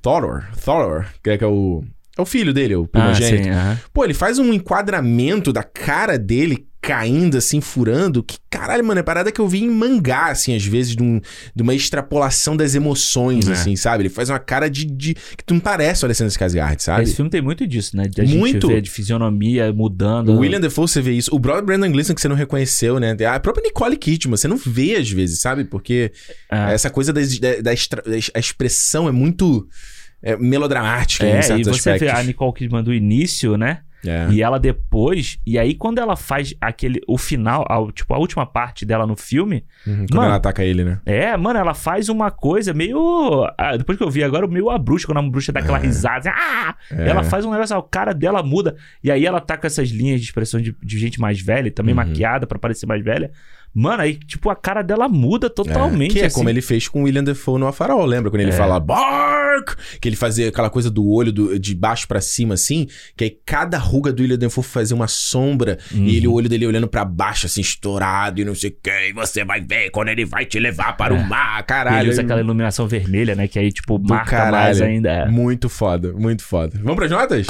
Thor, 0.00 0.44
Thor, 0.64 1.06
que 1.22 1.30
é, 1.30 1.38
que 1.38 1.44
é 1.44 1.46
o. 1.46 1.82
É 2.18 2.22
o 2.22 2.26
filho 2.26 2.52
dele, 2.52 2.74
o 2.74 2.82
Ah, 2.92 3.00
primogênito. 3.00 3.44
sim, 3.44 3.50
aham. 3.50 3.78
Pô, 3.94 4.04
ele 4.04 4.14
faz 4.14 4.38
um 4.40 4.52
enquadramento 4.52 5.52
da 5.52 5.62
cara 5.62 6.18
dele 6.18 6.66
caindo, 6.80 7.36
assim, 7.36 7.60
furando. 7.60 8.22
Que 8.22 8.38
caralho, 8.48 8.84
mano, 8.84 9.00
é 9.00 9.02
parada 9.02 9.30
que 9.32 9.40
eu 9.40 9.48
vi 9.48 9.62
em 9.64 9.68
mangá, 9.70 10.26
assim, 10.30 10.54
às 10.56 10.64
vezes, 10.64 10.96
de, 10.96 11.02
um- 11.02 11.20
de 11.54 11.62
uma 11.62 11.74
extrapolação 11.74 12.56
das 12.56 12.74
emoções, 12.74 13.48
É. 13.48 13.52
assim, 13.52 13.76
sabe? 13.76 14.02
Ele 14.02 14.08
faz 14.08 14.30
uma 14.30 14.38
cara 14.38 14.68
de. 14.70 14.84
de 14.84 15.14
que 15.14 15.44
tu 15.44 15.54
não 15.54 15.60
parece 15.60 16.04
o 16.04 16.06
Alessandro 16.06 16.32
Skarsgård, 16.32 16.80
sabe? 16.80 17.02
Esse 17.02 17.14
filme 17.16 17.30
tem 17.30 17.42
muito 17.42 17.66
disso, 17.66 17.96
né? 17.96 18.04
De 18.08 18.22
Muito. 18.36 18.68
gente 18.68 18.82
de 18.82 18.90
fisionomia 18.90 19.72
mudando. 19.72 20.30
O 20.32 20.38
William 20.38 20.60
Defoe, 20.60 20.88
você 20.88 21.02
vê 21.02 21.12
isso. 21.12 21.30
O 21.34 21.38
brother 21.38 21.64
Brandon 21.64 21.90
Gleeson, 21.92 22.14
que 22.14 22.20
você 22.20 22.28
não 22.28 22.36
reconheceu, 22.36 22.98
né? 22.98 23.16
A 23.28 23.38
própria 23.40 23.62
Nicole 23.62 23.96
Kidman, 23.96 24.36
você 24.36 24.48
não 24.48 24.56
vê 24.56 24.96
às 24.96 25.10
vezes, 25.10 25.40
sabe? 25.40 25.64
Porque 25.64 26.12
É. 26.50 26.74
essa 26.74 26.88
coisa 26.90 27.12
da, 27.12 27.20
da, 27.20 27.60
da 27.60 27.72
extra- 27.72 28.02
da- 28.02 28.38
expressão 28.40 29.08
é 29.08 29.12
muito 29.12 29.68
é, 30.22 30.36
melodramática 30.36 31.26
em 31.26 31.30
É, 31.32 31.38
e 31.38 31.42
certos 31.42 31.66
você 31.68 31.90
vê 31.90 31.94
aspectos. 32.06 32.20
a 32.20 32.22
Nicole 32.24 32.52
Kidman 32.52 32.82
do 32.82 32.92
início, 32.94 33.56
né? 33.56 33.80
É. 34.06 34.28
E 34.30 34.40
ela 34.40 34.60
depois, 34.60 35.40
e 35.44 35.58
aí 35.58 35.74
quando 35.74 35.98
ela 35.98 36.14
faz 36.14 36.54
aquele, 36.60 37.00
o 37.08 37.18
final, 37.18 37.66
a, 37.68 37.90
tipo, 37.92 38.14
a 38.14 38.18
última 38.18 38.46
parte 38.46 38.86
dela 38.86 39.04
no 39.04 39.16
filme, 39.16 39.64
Uhum, 39.84 40.06
quando 40.06 40.14
Mano. 40.14 40.26
ela 40.28 40.36
ataca 40.36 40.62
ele, 40.64 40.84
né? 40.84 41.00
é, 41.04 41.36
mano, 41.36 41.58
ela 41.58 41.74
faz 41.74 42.08
uma 42.08 42.30
coisa 42.30 42.72
meio, 42.72 43.44
ah, 43.58 43.76
depois 43.76 43.98
que 43.98 44.04
eu 44.04 44.08
vi 44.10 44.22
agora, 44.22 44.46
meio 44.46 44.70
a 44.70 44.78
bruxa, 44.78 45.04
quando 45.04 45.18
a 45.18 45.22
bruxa 45.28 45.50
dá 45.50 45.58
aquela 45.58 45.78
É. 45.78 45.82
risada, 45.82 46.30
assim, 46.30 46.40
ah! 46.40 46.76
É. 46.92 47.08
ela 47.08 47.24
faz 47.24 47.44
um 47.44 47.50
negócio, 47.50 47.76
o 47.76 47.82
cara 47.82 48.12
dela 48.14 48.40
muda, 48.40 48.76
e 49.02 49.10
aí 49.10 49.26
ela 49.26 49.40
tá 49.40 49.56
com 49.56 49.66
essas 49.66 49.88
linhas 49.88 50.20
de 50.20 50.26
expressão 50.26 50.60
de, 50.60 50.76
de 50.80 50.96
gente 50.98 51.20
mais 51.20 51.40
velha, 51.40 51.68
também 51.68 51.92
Uhum. 51.92 51.96
maquiada 51.96 52.46
pra 52.46 52.56
parecer 52.58 52.86
mais 52.86 53.02
velha. 53.02 53.32
Mano, 53.80 54.02
aí, 54.02 54.16
tipo, 54.16 54.50
a 54.50 54.56
cara 54.56 54.82
dela 54.82 55.08
muda 55.08 55.48
totalmente. 55.48 56.14
Que 56.14 56.20
é 56.20 56.26
assim. 56.26 56.34
como 56.34 56.50
ele 56.50 56.60
fez 56.60 56.88
com 56.88 57.02
o 57.02 57.04
William 57.04 57.22
Defoe 57.22 57.60
no 57.60 57.68
A 57.68 57.72
Farol, 57.72 58.04
lembra? 58.04 58.28
Quando 58.28 58.40
ele 58.40 58.50
É. 58.50 58.54
fala 58.54 58.80
Bark! 58.80 59.76
Que 60.00 60.08
ele 60.08 60.16
fazia 60.16 60.48
aquela 60.48 60.68
coisa 60.68 60.90
do 60.90 61.08
olho 61.08 61.32
do- 61.32 61.56
de 61.58 61.74
baixo 61.76 62.08
pra 62.08 62.20
cima, 62.20 62.54
assim. 62.54 62.88
Que 63.16 63.24
aí 63.24 63.38
cada 63.46 63.78
ruga 63.78 64.12
do 64.12 64.20
William 64.22 64.36
Defoe 64.38 64.64
fazia 64.64 64.96
uma 64.96 65.06
sombra. 65.06 65.78
Uhum. 65.94 66.04
E 66.06 66.16
ele, 66.16 66.26
o 66.26 66.32
olho 66.32 66.48
dele 66.48 66.66
olhando 66.66 66.88
pra 66.88 67.04
baixo, 67.04 67.46
assim, 67.46 67.60
estourado 67.60 68.40
e 68.40 68.44
não 68.44 68.54
sei 68.54 68.70
o 68.70 68.76
que. 68.82 68.90
E 69.10 69.12
você 69.12 69.44
vai 69.44 69.60
ver 69.60 69.90
quando 69.90 70.08
ele 70.08 70.24
vai 70.24 70.44
te 70.44 70.58
levar 70.58 70.96
para 70.96 71.14
o 71.14 71.24
mar, 71.28 71.62
caralho. 71.64 72.00
Ele 72.00 72.10
usa 72.10 72.22
aquela 72.22 72.40
iluminação 72.40 72.88
vermelha, 72.88 73.36
né? 73.36 73.46
Que 73.46 73.60
aí, 73.60 73.70
tipo, 73.70 73.96
marca 73.98 74.50
mais 74.50 74.78
caralho. 74.78 74.84
ainda. 74.84 75.08
É. 75.10 75.28
Muito 75.28 75.68
foda, 75.68 76.12
muito 76.14 76.42
foda. 76.42 76.76
Vamos 76.82 76.96
pras 76.96 77.10
notas? 77.12 77.46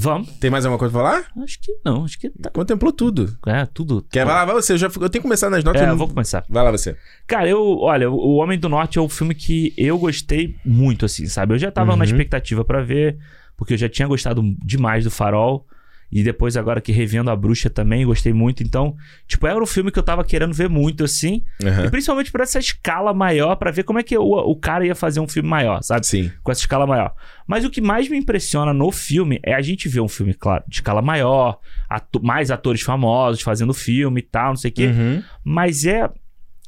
Vamos? 0.00 0.30
Tem 0.38 0.50
mais 0.50 0.64
alguma 0.64 0.78
coisa 0.78 0.92
pra 0.92 1.02
falar? 1.02 1.24
Acho 1.44 1.58
que 1.60 1.72
não, 1.84 2.04
acho 2.04 2.18
que 2.18 2.30
tá. 2.30 2.50
Contemplou 2.50 2.92
tudo. 2.92 3.36
É, 3.46 3.66
tudo. 3.66 4.04
Quer 4.10 4.24
vai 4.24 4.34
lá, 4.34 4.44
vai 4.44 4.54
você? 4.54 4.74
Eu, 4.74 4.78
já, 4.78 4.86
eu 4.86 4.92
tenho 4.92 5.10
que 5.10 5.20
começar 5.22 5.50
nas 5.50 5.64
notas. 5.64 5.80
É, 5.82 5.84
eu 5.84 5.88
não- 5.88 5.96
vou 5.96 6.08
começar. 6.08 6.44
Vai 6.48 6.62
lá 6.62 6.70
você. 6.70 6.96
Cara, 7.26 7.48
eu, 7.48 7.78
olha, 7.80 8.08
O 8.10 8.36
Homem 8.36 8.58
do 8.58 8.68
Norte 8.68 8.98
é 8.98 9.02
um 9.02 9.08
filme 9.08 9.34
que 9.34 9.72
eu 9.76 9.98
gostei 9.98 10.56
muito, 10.64 11.04
assim, 11.04 11.26
sabe? 11.26 11.54
Eu 11.54 11.58
já 11.58 11.70
tava 11.72 11.90
Uhum. 11.92 11.96
na 11.98 12.04
expectativa 12.04 12.64
pra 12.64 12.80
ver, 12.82 13.18
porque 13.56 13.74
eu 13.74 13.78
já 13.78 13.88
tinha 13.88 14.06
gostado 14.06 14.42
demais 14.64 15.04
do 15.04 15.10
Farol. 15.10 15.66
E 16.10 16.22
depois, 16.22 16.56
agora 16.56 16.80
que 16.80 16.90
revendo 16.90 17.30
a 17.30 17.36
bruxa 17.36 17.68
também, 17.68 18.06
gostei 18.06 18.32
muito. 18.32 18.62
Então, 18.62 18.96
tipo, 19.26 19.46
era 19.46 19.62
um 19.62 19.66
filme 19.66 19.90
que 19.92 19.98
eu 19.98 20.02
tava 20.02 20.24
querendo 20.24 20.54
ver 20.54 20.68
muito, 20.68 21.04
assim. 21.04 21.42
E 21.62 21.66
Aham. 21.66 21.90
principalmente 21.90 22.32
por 22.32 22.40
essa 22.40 22.58
escala 22.58 23.12
maior, 23.12 23.56
pra 23.56 23.70
ver 23.70 23.82
como 23.84 23.98
é 23.98 24.02
que 24.02 24.16
o, 24.16 24.22
o 24.24 24.56
cara 24.56 24.86
ia 24.86 24.94
fazer 24.94 25.20
um 25.20 25.28
filme 25.28 25.48
maior, 25.48 25.82
sabe? 25.82 26.06
Sim. 26.06 26.32
com 26.42 26.50
essa 26.50 26.62
escala 26.62 26.86
maior. 26.86 27.12
Mas 27.46 27.64
o 27.64 27.70
que 27.70 27.80
mais 27.82 28.08
me 28.08 28.16
impressiona 28.16 28.72
no 28.72 28.90
filme 28.90 29.38
é 29.42 29.54
a 29.54 29.60
gente 29.60 29.88
ver 29.88 30.00
um 30.00 30.08
filme, 30.08 30.32
claro, 30.32 30.64
de 30.66 30.76
escala 30.76 31.02
maior, 31.02 31.58
atu- 31.88 32.22
mais 32.22 32.50
atores 32.50 32.80
famosos 32.80 33.42
fazendo 33.42 33.74
filme 33.74 34.20
e 34.20 34.22
tal, 34.22 34.48
não 34.50 34.56
sei 34.56 34.70
o 34.70 34.74
quê. 34.74 34.86
Uhum. 34.86 35.22
Mas 35.44 35.84
é 35.84 36.08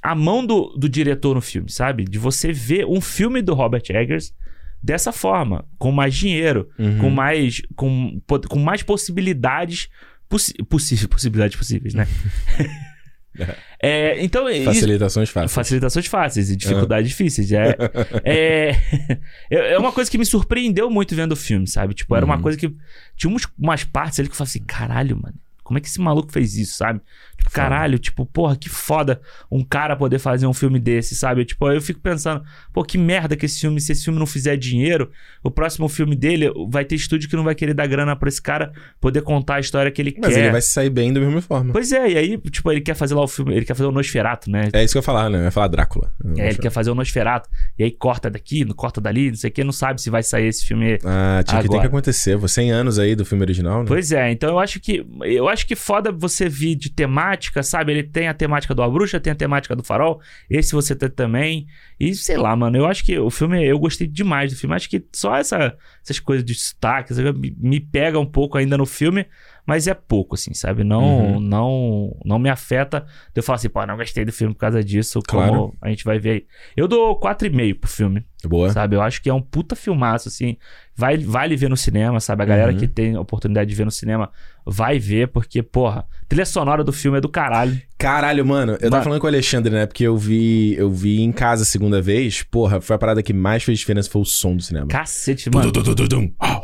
a 0.02 0.14
mão 0.14 0.44
do, 0.44 0.74
do 0.78 0.88
diretor 0.88 1.34
no 1.34 1.40
filme, 1.42 1.70
sabe? 1.70 2.04
De 2.04 2.18
você 2.18 2.52
ver 2.52 2.86
um 2.86 3.00
filme 3.00 3.42
do 3.42 3.52
Robert 3.54 3.82
Eggers 3.90 4.32
dessa 4.82 5.12
forma, 5.12 5.65
com 5.78 5.93
mais 5.93 6.15
dinheiro, 6.15 6.69
Uhum. 6.78 6.98
com 6.98 7.11
mais 7.11 7.61
com, 7.77 8.20
com 8.48 8.59
mais 8.59 8.82
possibilidades 8.82 9.89
possi 10.28 10.55
possíveis, 10.69 11.07
possibilidades 11.07 11.57
possíveis, 11.57 11.94
né? 11.94 12.07
É, 13.82 14.23
então 14.23 14.48
isso- 14.51 14.65
Facilitações 14.65 15.31
fáceis. 15.31 15.52
Facilitações 15.55 16.07
fáceis 16.07 16.51
e 16.51 16.57
dificuldades 16.57 17.09
difíceis. 17.11 17.51
É, 17.52 17.77
é, 18.24 18.70
é 19.51 19.73
é 19.74 19.78
uma 19.78 19.93
coisa 19.93 20.11
que 20.11 20.19
me 20.19 20.27
surpreendeu 20.27 20.90
muito 20.90 21.15
vendo 21.15 21.32
o 21.32 21.36
filme, 21.36 21.66
sabe? 21.66 21.94
Tipo, 21.94 22.16
era 22.16 22.27
uma 22.27 22.36
Uhum. 22.36 22.43
coisa 22.43 22.59
que. 22.59 22.74
Tinha 23.16 23.32
uns- 23.32 23.47
umas 23.57 23.85
partes 23.85 24.19
ali 24.19 24.28
que 24.28 24.32
eu 24.32 24.36
falei 24.36 24.48
assim: 24.51 24.65
caralho, 24.65 25.16
mano. 25.16 25.36
Como 25.62 25.78
é 25.78 25.81
que 25.81 25.86
esse 25.86 26.01
maluco 26.01 26.32
fez 26.32 26.57
isso, 26.57 26.77
sabe? 26.77 27.01
Caralho, 27.52 27.98
tipo, 27.98 28.24
porra, 28.26 28.56
que 28.56 28.68
foda 28.68 29.20
um 29.50 29.64
cara 29.64 29.96
poder 29.96 30.18
fazer 30.18 30.46
um 30.46 30.54
filme 30.54 30.78
desse, 30.78 31.14
sabe? 31.16 31.44
Tipo, 31.44 31.70
eu 31.70 31.80
fico 31.80 31.98
pensando, 32.00 32.42
pô, 32.72 32.84
que 32.84 32.96
merda 32.96 33.36
que 33.36 33.44
esse 33.46 33.60
filme, 33.60 33.80
se 33.80 33.92
esse 33.92 34.04
filme 34.04 34.18
não 34.18 34.26
fizer 34.26 34.56
dinheiro, 34.56 35.10
o 35.42 35.50
próximo 35.50 35.88
filme 35.88 36.14
dele 36.14 36.48
vai 36.68 36.84
ter 36.84 36.94
estúdio 36.94 37.28
que 37.28 37.34
não 37.34 37.42
vai 37.42 37.54
querer 37.54 37.74
dar 37.74 37.86
grana 37.88 38.14
pra 38.14 38.28
esse 38.28 38.40
cara 38.40 38.72
poder 39.00 39.22
contar 39.22 39.56
a 39.56 39.60
história 39.60 39.90
que 39.90 40.00
ele 40.00 40.14
Mas 40.20 40.32
quer. 40.32 40.40
ele 40.40 40.50
vai 40.52 40.60
se 40.60 40.68
sair 40.68 40.90
bem 40.90 41.12
da 41.12 41.18
mesma 41.20 41.42
forma. 41.42 41.72
Pois 41.72 41.90
é, 41.90 42.10
e 42.12 42.16
aí, 42.16 42.38
tipo, 42.38 42.70
ele 42.70 42.80
quer 42.80 42.94
fazer 42.94 43.14
lá 43.14 43.22
o 43.22 43.28
filme, 43.28 43.54
ele 43.54 43.64
quer 43.64 43.74
fazer 43.74 43.88
o 43.88 43.92
Nosferato, 43.92 44.48
né? 44.48 44.68
É 44.72 44.84
isso 44.84 44.94
que 44.94 44.98
eu 44.98 45.00
ia 45.00 45.04
falar, 45.04 45.28
né? 45.28 45.38
Eu 45.38 45.44
ia 45.44 45.50
falar 45.50 45.66
Drácula. 45.66 46.12
É, 46.36 46.50
ele 46.50 46.58
quer 46.58 46.70
fazer 46.70 46.90
o 46.90 46.94
Nosferato. 46.94 47.48
E 47.76 47.82
aí 47.82 47.90
corta 47.90 48.30
daqui, 48.30 48.64
corta 48.74 49.00
dali, 49.00 49.30
não 49.30 49.36
sei 49.36 49.50
o 49.50 49.52
que, 49.52 49.64
não 49.64 49.72
sabe 49.72 50.00
se 50.00 50.08
vai 50.08 50.22
sair 50.22 50.46
esse 50.46 50.64
filme. 50.64 50.98
Ah, 51.04 51.42
tinha 51.44 51.60
que 51.62 51.68
ter 51.68 51.74
Agora. 51.74 51.80
que 51.80 51.86
acontecer. 51.86 52.36
Você 52.36 52.60
100 52.60 52.70
anos 52.72 52.98
aí 52.98 53.14
do 53.14 53.24
filme 53.24 53.42
original, 53.42 53.80
né? 53.80 53.86
Pois 53.88 54.12
é, 54.12 54.30
então 54.30 54.50
eu 54.50 54.58
acho 54.58 54.78
que. 54.80 55.04
Eu 55.22 55.48
acho 55.48 55.66
que 55.66 55.74
foda 55.74 56.12
você 56.12 56.48
vir 56.48 56.74
de 56.74 56.90
temática, 56.90 57.30
sabe? 57.62 57.93
Ele 57.93 58.02
tem 58.02 58.28
a 58.28 58.35
temática 58.35 58.74
do 58.74 58.82
A 58.82 58.89
Bruxa, 58.89 59.20
tem 59.20 59.32
a 59.32 59.36
temática 59.36 59.74
do 59.77 59.82
Farol. 59.82 60.20
Esse 60.48 60.73
você 60.73 60.94
tem 60.94 61.09
também. 61.09 61.66
E 62.01 62.14
sei 62.14 62.39
lá, 62.39 62.56
mano, 62.56 62.78
eu 62.78 62.86
acho 62.86 63.05
que 63.05 63.18
o 63.18 63.28
filme. 63.28 63.62
Eu 63.62 63.78
gostei 63.78 64.06
demais 64.06 64.51
do 64.51 64.59
filme. 64.59 64.74
Acho 64.74 64.89
que 64.89 65.05
só 65.12 65.36
essa, 65.36 65.77
essas 66.02 66.18
coisas 66.18 66.43
de 66.43 66.55
sotaques 66.55 67.18
me, 67.18 67.55
me 67.59 67.78
pega 67.78 68.18
um 68.18 68.24
pouco 68.24 68.56
ainda 68.56 68.78
no 68.78 68.86
filme. 68.86 69.27
Mas 69.66 69.86
é 69.86 69.93
pouco, 69.94 70.35
assim, 70.35 70.52
sabe? 70.55 70.82
Não, 70.82 71.35
Uhum. 71.35 71.40
não, 71.40 72.16
não 72.24 72.39
me 72.39 72.48
afeta. 72.48 73.01
de 73.01 73.06
Eu 73.36 73.43
falo 73.43 73.56
assim, 73.56 73.68
pô, 73.68 73.85
não 73.86 73.97
gostei 73.98 74.24
do 74.24 74.32
filme 74.32 74.55
por 74.55 74.60
causa 74.60 74.82
disso. 74.82 75.20
Como 75.28 75.43
Claro. 75.47 75.74
a 75.81 75.90
gente 75.90 76.02
vai 76.02 76.18
ver 76.18 76.31
aí. 76.31 76.47
Eu 76.77 76.89
dou 76.89 77.20
4,5 77.20 77.74
pro 77.78 77.89
filme. 77.90 78.24
Boa. 78.44 78.70
Sabe? 78.70 78.97
Eu 78.97 79.02
acho 79.02 79.22
que 79.22 79.28
é 79.28 79.35
um 79.35 79.43
puta 79.43 79.77
filmaço, 79.77 80.27
assim. 80.28 80.56
Vai, 80.97 81.18
vale 81.18 81.55
ver 81.55 81.68
no 81.68 81.77
cinema, 81.77 82.18
sabe? 82.18 82.43
A 82.43 82.47
galera 82.47 82.72
Uhum. 82.72 82.78
que 82.78 82.89
tem 82.89 83.14
a 83.14 83.20
oportunidade 83.20 83.68
de 83.68 83.77
ver 83.77 83.85
no 83.85 83.90
cinema 83.90 84.31
vai 84.66 84.98
ver, 84.98 85.28
porque, 85.28 85.62
porra, 85.62 86.06
trilha 86.27 86.47
sonora 86.47 86.82
do 86.82 86.93
filme 86.93 87.18
é 87.18 87.20
do 87.20 87.28
caralho. 87.28 87.81
Caralho, 88.01 88.47
mano. 88.47 88.78
Eu 88.81 88.90
tava 88.90 89.05
falando 89.05 89.20
com 89.20 89.27
o 89.27 89.28
Alexandre, 89.28 89.72
né? 89.72 89.85
Porque 89.85 90.05
eu 90.05 90.16
vi, 90.16 90.74
eu 90.74 90.90
vi 90.90 91.20
em 91.20 91.31
casa 91.31 91.62
a 91.62 91.66
segunda 91.66 92.01
vez. 92.01 92.43
Porra, 92.43 92.81
foi 92.81 92.97
a 92.97 92.98
parada 92.98 93.22
que 93.22 93.35
mais 93.35 93.62
fez 93.62 93.78
diferença 93.78 94.09
foi 94.10 94.22
o 94.22 94.24
som 94.24 94.56
do 94.56 94.62
cinema. 94.62 94.86
Cacete, 94.86 95.51
mano. 95.51 95.70
Ah. 96.40 96.60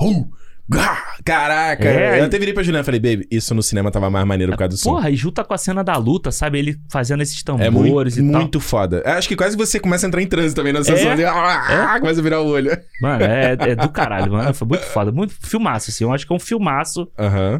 Caraca. 1.25 1.85
É, 1.85 2.21
eu 2.21 2.25
até 2.25 2.39
virei 2.39 2.53
pra 2.53 2.63
Juliana 2.63 2.83
e 2.83 2.85
falei, 2.85 2.99
baby, 2.99 3.27
isso 3.31 3.55
no 3.55 3.63
cinema 3.63 3.91
tava 3.91 4.11
mais 4.11 4.27
maneiro 4.27 4.53
por 4.53 4.59
causa 4.59 4.71
do 4.71 4.77
som. 4.77 4.95
Porra, 4.95 5.11
e 5.11 5.17
junta 5.17 5.45
com 5.45 5.55
a 5.55 5.59
cena 5.59 5.85
da 5.85 5.97
luta, 5.97 6.33
sabe? 6.33 6.59
Ele 6.59 6.77
fazendo 6.91 7.23
esses 7.23 7.41
É 7.47 7.71
muito, 7.71 7.87
tambores 7.87 8.17
e 8.17 8.23
tal. 8.23 8.41
muito 8.41 8.59
foda. 8.59 9.03
Eu 9.05 9.13
Acho 9.13 9.29
que 9.29 9.37
quase 9.37 9.57
você 9.57 9.79
começa 9.79 10.07
a 10.07 10.09
entrar 10.09 10.23
em 10.23 10.27
transe 10.27 10.55
também 10.55 10.73
na 10.73 10.83
sessão. 10.83 11.11
É. 11.11 11.13
assim, 11.13 11.25
ah, 11.25 12.01
Começa 12.01 12.21
a 12.21 12.23
virar 12.23 12.41
o 12.41 12.47
olho. 12.49 12.77
Mano, 13.01 13.25
é, 13.25 13.57
é 13.59 13.77
do 13.77 13.89
caralho, 13.93 14.33
mano. 14.33 14.53
Foi 14.55 14.67
muito 14.67 14.85
foda. 14.87 15.13
Muito 15.13 15.35
filmaço, 15.41 15.91
assim. 15.91 16.03
Eu 16.03 16.13
acho 16.13 16.27
que 16.27 16.33
é 16.33 16.37
um 16.37 16.41
filmaço. 16.41 17.09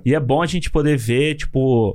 E 0.05 0.15
é 0.15 0.21
bom 0.21 0.43
a 0.43 0.47
gente 0.47 0.71
poder 0.71 0.97
ver, 0.97 1.37
tipo, 1.37 1.95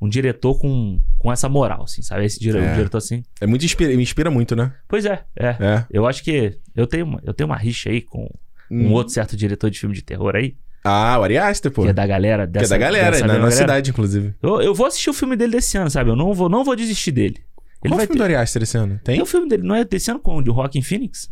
um 0.00 0.08
diretor 0.08 0.58
com, 0.58 1.00
com 1.18 1.30
essa 1.32 1.48
moral, 1.48 1.82
assim, 1.84 2.00
sabe? 2.02 2.24
Esse 2.24 2.40
dire- 2.40 2.58
É. 2.58 2.70
um 2.72 2.74
diretor 2.74 2.98
assim. 2.98 3.22
É 3.40 3.46
muito 3.46 3.64
inspira, 3.64 3.94
me 3.94 4.02
inspira 4.02 4.30
muito, 4.30 4.56
né? 4.56 4.72
Pois 4.88 5.04
é, 5.04 5.22
é. 5.36 5.48
É. 5.60 5.84
Eu 5.90 6.06
acho 6.06 6.22
que 6.24 6.56
eu 6.74 6.86
tenho, 6.86 7.04
uma- 7.04 7.20
eu 7.24 7.34
tenho 7.34 7.48
uma 7.48 7.56
rixa 7.56 7.90
aí 7.90 8.00
com 8.00 8.28
um 8.70 8.88
Hum. 8.88 8.92
outro 8.92 9.12
certo 9.12 9.36
diretor 9.36 9.68
de 9.70 9.78
filme 9.78 9.94
de 9.94 10.02
terror 10.02 10.34
aí. 10.36 10.56
Ah, 10.82 11.18
o 11.18 11.22
Ari 11.24 11.36
Aster, 11.36 11.70
pô. 11.70 11.82
Que 11.82 11.88
é 11.88 11.92
da 11.92 12.06
galera 12.06 12.44
Que 12.46 12.56
é 12.56 12.60
dessa 12.62 12.70
da 12.74 12.78
galera, 12.78 13.10
dessa 13.10 13.26
na 13.26 13.34
nossa 13.34 13.40
galera. 13.42 13.56
cidade, 13.56 13.90
inclusive. 13.90 14.34
Eu, 14.42 14.62
eu 14.62 14.74
vou 14.74 14.86
assistir 14.86 15.10
o 15.10 15.12
filme 15.12 15.36
dele 15.36 15.52
desse 15.52 15.76
ano, 15.76 15.90
sabe? 15.90 16.08
Eu 16.08 16.16
não 16.16 16.32
vou, 16.32 16.48
não 16.48 16.64
vou 16.64 16.74
desistir 16.74 17.12
dele. 17.12 17.36
Ele 17.84 17.92
Qual 17.92 17.96
vai 17.98 18.06
filme 18.06 18.18
do 18.18 18.24
ter... 18.26 18.34
Ari 18.34 18.42
Aster 18.42 18.62
esse 18.62 18.78
ano? 18.78 18.98
Tem? 19.04 19.16
Tem 19.16 19.22
o 19.22 19.26
filme 19.26 19.46
dele, 19.48 19.62
não 19.62 19.74
é 19.74 19.84
desse 19.84 20.10
ano 20.10 20.20
com 20.20 20.36
o 20.36 20.42
de 20.42 20.50
Rockin' 20.50 20.80
Phoenix? 20.82 21.30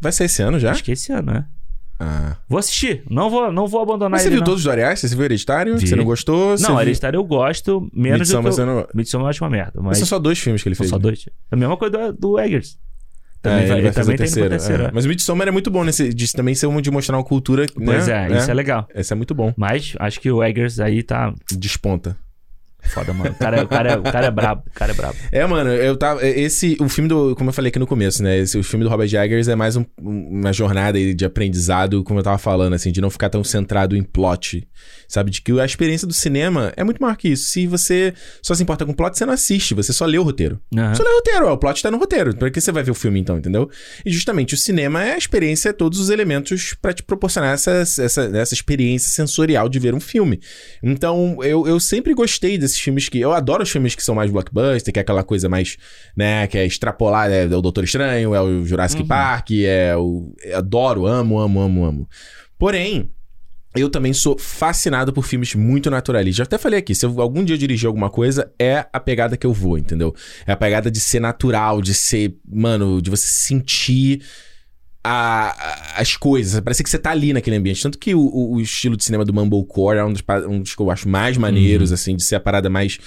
Vai 0.00 0.12
ser 0.12 0.24
esse 0.24 0.40
ano 0.42 0.58
já? 0.58 0.70
Acho 0.70 0.82
que 0.84 0.90
é 0.90 0.94
esse 0.94 1.12
ano, 1.12 1.32
né? 1.32 1.44
Ah. 2.00 2.36
Vou 2.48 2.58
assistir. 2.58 3.04
Não 3.08 3.30
vou, 3.30 3.52
não 3.52 3.66
vou 3.66 3.80
abandonar 3.80 4.10
Mas 4.10 4.22
você 4.22 4.28
ele, 4.28 4.36
viu 4.36 4.40
não. 4.40 4.44
todos 4.46 4.60
os 4.60 4.64
do 4.64 4.70
Ari 4.70 4.82
Aster? 4.82 5.08
Você 5.08 5.14
viu 5.16 5.24
Hereditário? 5.24 5.76
Vi. 5.78 5.86
Você 5.86 5.94
não 5.96 6.04
gostou? 6.04 6.56
Você 6.56 6.62
Não, 6.64 6.70
viu... 6.72 6.80
Hereditário 6.82 7.16
eu 7.18 7.24
gosto, 7.24 7.88
menos 7.94 8.18
do 8.28 8.36
Midsommar 8.38 8.50
que 8.50 8.56
você 8.56 8.62
eu... 8.62 8.66
não... 8.66 8.86
Midsommar 8.94 9.26
eu 9.26 9.30
acho 9.30 9.44
uma 9.44 9.50
merda, 9.50 9.72
mas... 9.76 9.84
Mas 9.86 9.98
são 9.98 10.06
só 10.06 10.18
dois 10.18 10.38
filmes 10.38 10.62
que 10.62 10.68
ele 10.68 10.74
São 10.74 10.82
fez. 10.84 10.90
só 10.90 10.96
né? 10.96 11.02
dois. 11.02 11.26
É 11.28 11.54
a 11.54 11.56
mesma 11.56 11.76
coisa 11.76 12.12
do, 12.12 12.18
do 12.18 12.38
Eggers. 12.40 12.78
Também 13.40 13.64
É, 13.64 13.66
vai, 13.66 13.78
ele 13.78 13.86
ele 13.88 13.94
também 13.94 14.16
tem 14.16 14.26
no 14.30 14.48
terceiro. 14.48 14.84
é. 14.84 14.90
Mas 14.92 15.04
o 15.04 15.08
Midsommar 15.08 15.48
é 15.48 15.50
muito 15.50 15.70
bom 15.70 15.84
nesse, 15.84 16.12
de 16.14 16.32
também 16.32 16.54
ser 16.54 16.66
um 16.66 16.80
de 16.80 16.90
mostrar 16.90 17.16
uma 17.16 17.24
cultura, 17.24 17.66
Pois 17.74 18.06
né? 18.06 18.28
é, 18.32 18.38
isso 18.38 18.50
é 18.50 18.54
legal. 18.54 18.86
Esse 18.94 19.12
é 19.12 19.16
muito 19.16 19.34
bom. 19.34 19.52
Mas 19.56 19.94
acho 19.98 20.20
que 20.20 20.30
o 20.30 20.42
Eggers 20.42 20.78
aí 20.80 21.02
tá 21.02 21.32
Desponta. 21.52 22.16
Foda, 22.82 23.12
mano. 23.12 23.30
O 23.30 23.34
cara, 23.34 23.62
o 23.64 23.68
cara, 23.68 24.00
o 24.00 24.02
cara 24.02 24.26
é 24.26 24.30
brabo, 24.30 24.62
o 24.66 24.72
cara 24.72 24.92
é 24.92 24.94
brabo. 24.94 25.16
É, 25.30 25.46
mano, 25.46 25.70
eu 25.70 25.96
tava. 25.96 26.26
Esse. 26.26 26.76
O 26.80 26.88
filme 26.88 27.08
do. 27.08 27.34
Como 27.36 27.50
eu 27.50 27.54
falei 27.54 27.68
aqui 27.70 27.78
no 27.78 27.86
começo, 27.86 28.22
né? 28.22 28.38
Esse, 28.38 28.58
o 28.58 28.62
filme 28.64 28.84
do 28.84 28.90
Robert 28.90 29.12
Eggers 29.14 29.48
é 29.48 29.54
mais 29.54 29.76
um- 29.76 29.84
uma 30.00 30.52
jornada 30.52 30.98
de 31.14 31.24
aprendizado, 31.24 32.02
como 32.04 32.18
eu 32.20 32.24
tava 32.24 32.38
falando, 32.38 32.74
assim, 32.74 32.90
de 32.92 33.00
não 33.00 33.10
ficar 33.10 33.28
tão 33.30 33.42
centrado 33.44 33.96
em 33.96 34.02
plot. 34.02 34.66
Sabe? 35.08 35.30
De 35.30 35.42
que 35.42 35.58
a 35.60 35.64
experiência 35.64 36.06
do 36.06 36.12
cinema 36.14 36.72
é 36.76 36.82
muito 36.82 37.00
maior 37.00 37.16
que 37.16 37.28
isso. 37.28 37.46
Se 37.50 37.66
você 37.66 38.14
só 38.42 38.54
se 38.54 38.62
importa 38.62 38.84
com 38.86 38.92
plot, 38.94 39.16
você 39.16 39.26
não 39.26 39.34
assiste, 39.34 39.74
você 39.74 39.92
só 39.92 40.06
lê 40.06 40.18
o 40.18 40.22
roteiro. 40.22 40.58
Aham. 40.76 40.94
Só 40.94 41.02
lê 41.02 41.10
o 41.10 41.14
roteiro, 41.16 41.46
ó, 41.48 41.52
o 41.52 41.58
plot 41.58 41.82
tá 41.82 41.90
no 41.90 41.98
roteiro. 41.98 42.34
Pra 42.34 42.50
que 42.50 42.60
você 42.60 42.72
vai 42.72 42.82
ver 42.82 42.90
o 42.90 42.94
filme 42.94 43.20
então, 43.20 43.36
entendeu? 43.38 43.70
E 44.04 44.10
justamente 44.10 44.54
o 44.54 44.56
cinema 44.58 45.04
é 45.04 45.12
a 45.14 45.18
experiência, 45.18 45.68
é 45.68 45.72
todos 45.72 45.98
os 46.00 46.08
elementos 46.10 46.74
pra 46.80 46.92
te 46.92 47.02
proporcionar 47.02 47.52
essa, 47.54 47.70
essa, 47.72 48.22
essa 48.34 48.54
experiência 48.54 49.10
sensorial 49.10 49.68
de 49.68 49.78
ver 49.78 49.94
um 49.94 50.00
filme. 50.00 50.40
Então, 50.82 51.38
eu, 51.42 51.66
eu 51.66 51.78
sempre 51.78 52.14
gostei 52.14 52.56
desses 52.72 52.80
filmes 52.80 53.08
que. 53.08 53.20
Eu 53.20 53.32
adoro 53.32 53.62
os 53.62 53.70
filmes 53.70 53.94
que 53.94 54.02
são 54.02 54.14
mais 54.14 54.30
blockbuster, 54.30 54.92
que 54.92 54.98
é 54.98 55.02
aquela 55.02 55.22
coisa 55.22 55.48
mais, 55.48 55.76
né, 56.16 56.46
que 56.46 56.58
é 56.58 56.66
extrapolar, 56.66 57.30
é, 57.30 57.44
o 57.44 57.60
Doutor 57.60 57.84
Estranho, 57.84 58.34
é 58.34 58.40
o 58.40 58.64
Jurassic 58.64 59.04
Park, 59.04 59.50
é 59.52 59.96
o. 59.96 60.34
adoro, 60.54 61.06
amo, 61.06 61.38
amo, 61.38 61.60
amo, 61.60 61.84
amo. 61.84 62.08
Porém. 62.58 63.10
Eu 63.74 63.88
também 63.88 64.12
sou 64.12 64.36
fascinado 64.38 65.14
por 65.14 65.24
filmes 65.24 65.54
muito 65.54 65.90
naturalistas. 65.90 66.36
Já 66.36 66.44
até 66.44 66.58
falei 66.58 66.78
aqui, 66.78 66.94
se 66.94 67.06
eu, 67.06 67.22
algum 67.22 67.42
dia 67.42 67.54
eu 67.54 67.58
dirigir 67.58 67.86
alguma 67.86 68.10
coisa, 68.10 68.52
é 68.58 68.84
a 68.92 69.00
pegada 69.00 69.34
que 69.34 69.46
eu 69.46 69.52
vou, 69.54 69.78
entendeu? 69.78 70.14
É 70.46 70.52
a 70.52 70.56
pegada 70.58 70.90
de 70.90 71.00
ser 71.00 71.20
natural, 71.20 71.80
de 71.80 71.94
ser, 71.94 72.36
mano, 72.46 73.00
de 73.00 73.08
você 73.08 73.26
sentir 73.26 74.20
a- 75.04 75.48
a- 75.96 76.00
as 76.00 76.16
coisas. 76.16 76.60
Parece 76.60 76.82
que 76.82 76.88
você 76.90 76.98
tá 76.98 77.10
ali 77.10 77.32
naquele 77.32 77.56
ambiente. 77.56 77.82
Tanto 77.82 77.98
que 77.98 78.14
o, 78.14 78.20
o- 78.20 78.54
o 78.54 78.60
estilo 78.60 78.96
de 78.96 79.04
cinema 79.04 79.24
do 79.24 79.32
Mumblecore 79.34 79.98
é 79.98 80.04
um 80.04 80.12
dos, 80.12 80.22
um 80.48 80.60
dos 80.60 80.74
que 80.74 80.80
eu 80.82 80.90
acho 80.90 81.08
mais 81.08 81.36
maneiros, 81.36 81.90
assim, 81.92 82.14
de 82.16 82.22
ser 82.24 82.36
a 82.36 82.40
parada 82.40 82.70
mais 82.70 82.98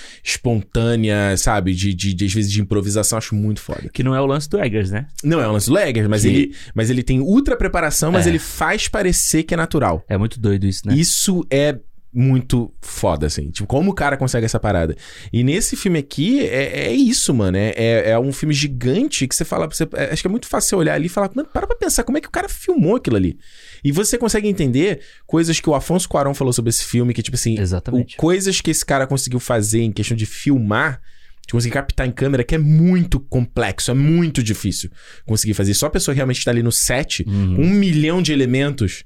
espontânea, 0.45 1.35
sabe? 1.37 1.73
De, 1.73 1.93
de, 1.93 2.13
de, 2.13 2.25
às 2.25 2.33
vezes, 2.33 2.51
de 2.51 2.61
improvisação, 2.61 3.17
acho 3.17 3.33
muito 3.35 3.61
foda. 3.61 3.89
Que 3.93 4.03
não 4.03 4.13
é 4.15 4.21
o 4.21 4.25
lance 4.25 4.49
do 4.49 4.59
Eggers, 4.59 4.91
né? 4.91 5.07
Não 5.23 5.41
é 5.41 5.47
o 5.47 5.51
lance 5.51 5.67
do 5.67 5.73
Legger, 5.73 6.07
mas, 6.09 6.21
Que- 6.21 6.27
ele, 6.27 6.55
mas 6.73 6.89
ele 6.89 7.03
tem 7.03 7.19
ultra 7.19 7.55
preparação, 7.57 8.11
mas 8.11 8.25
É. 8.25 8.29
ele 8.29 8.39
faz 8.39 8.87
parecer 8.87 9.43
que 9.43 9.53
é 9.53 9.57
natural. 9.57 10.03
É 10.07 10.17
muito 10.17 10.39
doido 10.39 10.65
isso, 10.65 10.81
né? 10.85 10.95
Isso 10.95 11.45
é 11.49 11.77
muito 12.15 12.73
foda, 12.81 13.27
assim. 13.27 13.49
Tipo, 13.51 13.67
como 13.67 13.91
o 13.91 13.93
cara 13.93 14.15
consegue 14.17 14.45
essa 14.45 14.59
parada. 14.59 14.95
E 15.33 15.43
nesse 15.43 15.75
filme 15.75 15.99
aqui, 15.99 16.39
é, 16.39 16.87
é 16.87 16.91
isso, 16.93 17.33
mano. 17.33 17.57
É, 17.57 17.73
é, 17.75 18.09
é 18.11 18.19
um 18.19 18.31
filme 18.31 18.53
gigante 18.53 19.27
que 19.27 19.35
você 19.35 19.43
fala... 19.43 19.67
Você, 19.67 19.87
é, 19.93 20.13
acho 20.13 20.21
que 20.23 20.27
é 20.27 20.31
muito 20.31 20.47
fácil 20.47 20.69
você 20.69 20.75
olhar 20.75 20.93
ali 20.95 21.07
e 21.07 21.09
falar... 21.09 21.29
Mano, 21.35 21.49
para 21.51 21.67
pra 21.67 21.75
pensar 21.75 22.03
como 22.03 22.17
é 22.17 22.21
que 22.21 22.27
o 22.27 22.31
cara 22.31 22.47
filmou 22.49 22.95
aquilo 22.95 23.17
ali. 23.17 23.37
E 23.83 23.91
você 23.91 24.17
consegue 24.17 24.47
entender 24.47 25.01
coisas 25.27 25.59
que 25.59 25.69
o 25.69 25.75
Afonso 25.75 26.07
Cuarón 26.07 26.33
falou 26.33 26.53
sobre 26.53 26.69
esse 26.69 26.85
filme, 26.85 27.13
que, 27.13 27.21
tipo 27.21 27.35
assim... 27.35 27.59
Exatamente. 27.59 28.15
o- 28.15 28.17
coisas 28.17 28.61
que 28.61 28.71
esse 28.71 28.85
cara 28.85 29.05
conseguiu 29.05 29.39
fazer 29.39 29.81
em 29.81 29.91
questão 29.91 30.15
de 30.15 30.25
filmar... 30.25 31.01
De 31.47 31.51
conseguir 31.51 31.73
captar 31.75 32.07
em 32.07 32.11
câmera, 32.11 32.43
que 32.43 32.55
é 32.55 32.57
muito 32.57 33.19
complexo, 33.19 33.91
é 33.91 33.93
muito 33.93 34.41
difícil 34.41 34.89
conseguir 35.27 35.53
fazer. 35.53 35.75
Só 35.75 35.85
a 35.85 35.89
pessoa 35.91 36.11
que 36.11 36.17
realmente 36.17 36.43
tá 36.43 36.49
ali 36.49 36.63
no 36.63 36.71
set, 36.71 37.23
Uhum. 37.27 37.61
um 37.61 37.69
milhão 37.69 38.19
de 38.19 38.33
elementos 38.33 39.03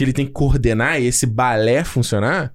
que 0.00 0.04
ele 0.04 0.12
tem 0.12 0.26
que 0.26 0.32
coordenar 0.32 1.00
e 1.00 1.06
esse 1.06 1.26
balé 1.26 1.84
funcionar, 1.84 2.52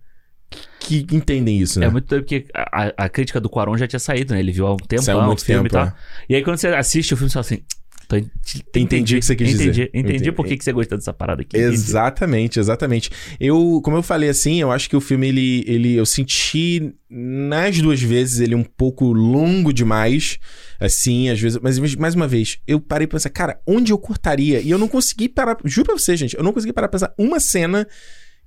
que 0.80 1.06
entendem 1.12 1.60
isso, 1.60 1.80
né? 1.80 1.86
É 1.86 1.90
muito 1.90 2.08
doido 2.08 2.24
porque 2.24 2.46
a, 2.54 3.06
a- 3.06 3.10
crítica 3.10 3.40
do 3.40 3.50
Quaron 3.50 3.78
já 3.78 3.88
tinha 3.88 4.00
saído, 4.00 4.34
né? 4.34 4.40
Ele 4.40 4.52
viu 4.52 4.68
há 4.68 4.74
um 4.74 4.78
tempão 4.78 5.04
Saiu 5.06 5.20
há 5.20 5.26
muito 5.26 5.44
filme 5.46 5.70
tempo, 5.70 5.84
e 5.84 5.88
tal. 5.88 5.98
E 6.30 6.36
aí 6.36 6.44
quando 6.44 6.58
você 6.58 6.68
assiste 6.70 7.14
o 7.14 7.18
filme, 7.18 7.30
você 7.30 7.34
fala 7.34 7.46
assim... 7.46 7.64
Tô, 8.08 8.16
en- 8.18 8.30
Entendi 8.76 9.16
o 9.16 9.20
que 9.20 9.26
você 9.26 9.36
quis 9.36 9.50
entendi, 9.54 9.70
dizer. 9.70 9.90
Entendi, 9.94 10.16
Entendi. 10.16 10.32
por 10.32 10.46
que, 10.46 10.56
que 10.58 10.64
você 10.64 10.72
gostou 10.72 10.98
dessa 10.98 11.14
parada 11.14 11.42
aqui. 11.42 11.58
entendi. 11.58 11.74
Exatamente, 11.74 12.60
exatamente. 12.60 13.10
Eu, 13.40 13.82
como 13.84 13.98
eu 13.98 14.04
falei 14.04 14.30
assim, 14.30 14.62
eu 14.62 14.72
acho 14.72 14.90
que 14.90 14.96
o 14.96 15.02
filme 15.02 15.28
ele, 15.28 15.64
ele 15.68 15.96
eu 15.96 16.06
senti 16.06 16.94
nas 17.10 17.80
duas 17.80 18.02
vezes 18.02 18.40
ele 18.40 18.54
um 18.56 18.64
pouco 18.64 19.12
longo 19.12 19.72
demais, 19.74 20.38
assim, 20.80 21.30
às 21.30 21.40
vezes, 21.40 21.58
mas 21.62 21.78
mais 21.96 22.16
uma 22.16 22.28
vez, 22.28 22.60
eu 22.68 22.80
parei 22.80 23.08
pra 23.08 23.18
pensar, 23.18 23.30
cara, 23.30 23.60
onde 23.66 23.92
eu 23.92 23.98
cortaria? 23.98 24.60
E 24.60 24.70
eu 24.70 24.78
não 24.78 24.88
consegui 24.88 25.28
parar, 25.30 25.58
juro 25.66 25.86
pra 25.88 25.98
você, 25.98 26.16
gente, 26.18 26.36
eu 26.36 26.44
não 26.44 26.52
consegui 26.54 26.74
parar 26.74 26.88
pra 26.88 27.00
pensar 27.00 27.14
uma 27.18 27.40
cena 27.40 27.88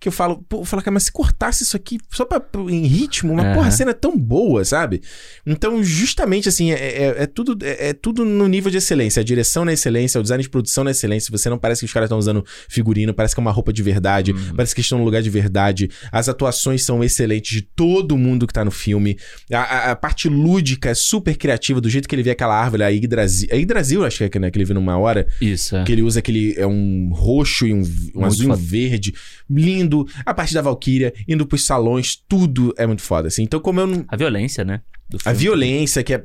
que 0.00 0.08
eu 0.08 0.12
falo, 0.12 0.44
pô, 0.48 0.60
eu 0.60 0.64
falo, 0.64 0.82
cara, 0.82 0.92
mas 0.94 1.04
se 1.04 1.12
cortasse 1.12 1.62
isso 1.64 1.76
aqui 1.76 1.98
só 2.10 2.24
pra, 2.24 2.40
em 2.70 2.86
ritmo, 2.86 3.32
uma 3.32 3.42
Aham. 3.42 3.54
porra, 3.54 3.68
a 3.68 3.70
cena 3.70 3.90
é 3.90 3.94
tão 3.94 4.16
boa, 4.16 4.64
sabe? 4.64 5.02
Então, 5.46 5.82
justamente 5.82 6.48
assim, 6.48 6.70
é, 6.70 6.74
é- 6.76 7.14
é 7.22 7.26
tudo, 7.26 7.58
é, 7.64 7.88
é 7.88 7.92
tudo 7.92 8.24
no 8.24 8.46
nível 8.46 8.70
de 8.70 8.76
excelência. 8.76 9.20
A 9.20 9.24
direção 9.24 9.64
na 9.64 9.72
excelência, 9.72 10.18
o 10.20 10.22
design 10.22 10.42
de 10.42 10.48
produção 10.48 10.84
na 10.84 10.90
excelência. 10.92 11.30
Você 11.32 11.48
não 11.50 11.58
parece 11.58 11.80
que 11.80 11.86
os 11.86 11.92
caras 11.92 12.06
estão 12.06 12.18
usando 12.18 12.44
figurino, 12.68 13.12
parece 13.12 13.34
que 13.34 13.40
é 13.40 13.42
uma 13.42 13.50
roupa 13.50 13.72
de 13.72 13.82
verdade, 13.82 14.32
parece 14.54 14.74
que 14.74 14.80
estão 14.80 14.98
no 14.98 15.04
lugar 15.04 15.20
de 15.22 15.30
verdade. 15.30 15.90
As 16.12 16.28
atuações 16.28 16.84
são 16.84 17.02
excelentes 17.02 17.50
de 17.50 17.62
todo 17.62 18.16
mundo 18.16 18.46
que 18.46 18.52
tá 18.52 18.64
no 18.64 18.70
filme. 18.70 19.16
A, 19.52 19.58
a- 19.58 19.90
a 19.92 19.96
parte 19.96 20.28
lúdica 20.28 20.90
é 20.90 20.94
super 20.94 21.36
criativa, 21.36 21.80
do 21.80 21.88
jeito 21.90 22.08
que 22.08 22.14
ele 22.14 22.22
vê 22.22 22.30
aquela 22.30 22.54
árvore, 22.54 22.82
a 22.84 22.88
Yggdrasil. 22.88 23.48
É 23.50 23.56
Yggdrasil, 23.56 24.04
acho 24.04 24.18
que 24.28 24.36
é, 24.36 24.40
né, 24.40 24.50
que 24.50 24.58
ele 24.58 24.64
vê 24.64 24.74
numa 24.74 24.96
hora. 24.96 25.26
Isso, 25.40 25.76
é. 25.76 25.82
Que 25.84 25.92
ele 25.92 26.02
usa 26.02 26.20
aquele. 26.20 26.54
É 26.56 26.66
um 26.66 27.10
roxo 27.12 27.66
e 27.66 27.72
um, 27.72 27.78
um 27.80 27.82
Muito 27.82 28.24
azul 28.24 28.46
e 28.48 28.52
um 28.52 28.54
verde. 28.56 29.12
Lindo. 29.50 29.87
A 30.24 30.34
parte 30.34 30.54
da 30.54 30.62
Valkyria, 30.62 31.12
indo 31.26 31.46
pros 31.46 31.64
salões, 31.66 32.16
tudo 32.28 32.74
é 32.76 32.86
muito 32.86 33.02
foda, 33.02 33.28
assim. 33.28 33.42
Então, 33.42 33.60
como 33.60 33.80
eu 33.80 33.86
não. 33.86 34.04
A 34.08 34.16
violência, 34.16 34.64
né? 34.64 34.80
A 35.24 35.32
violência, 35.32 36.02
que 36.04 36.12
é. 36.14 36.22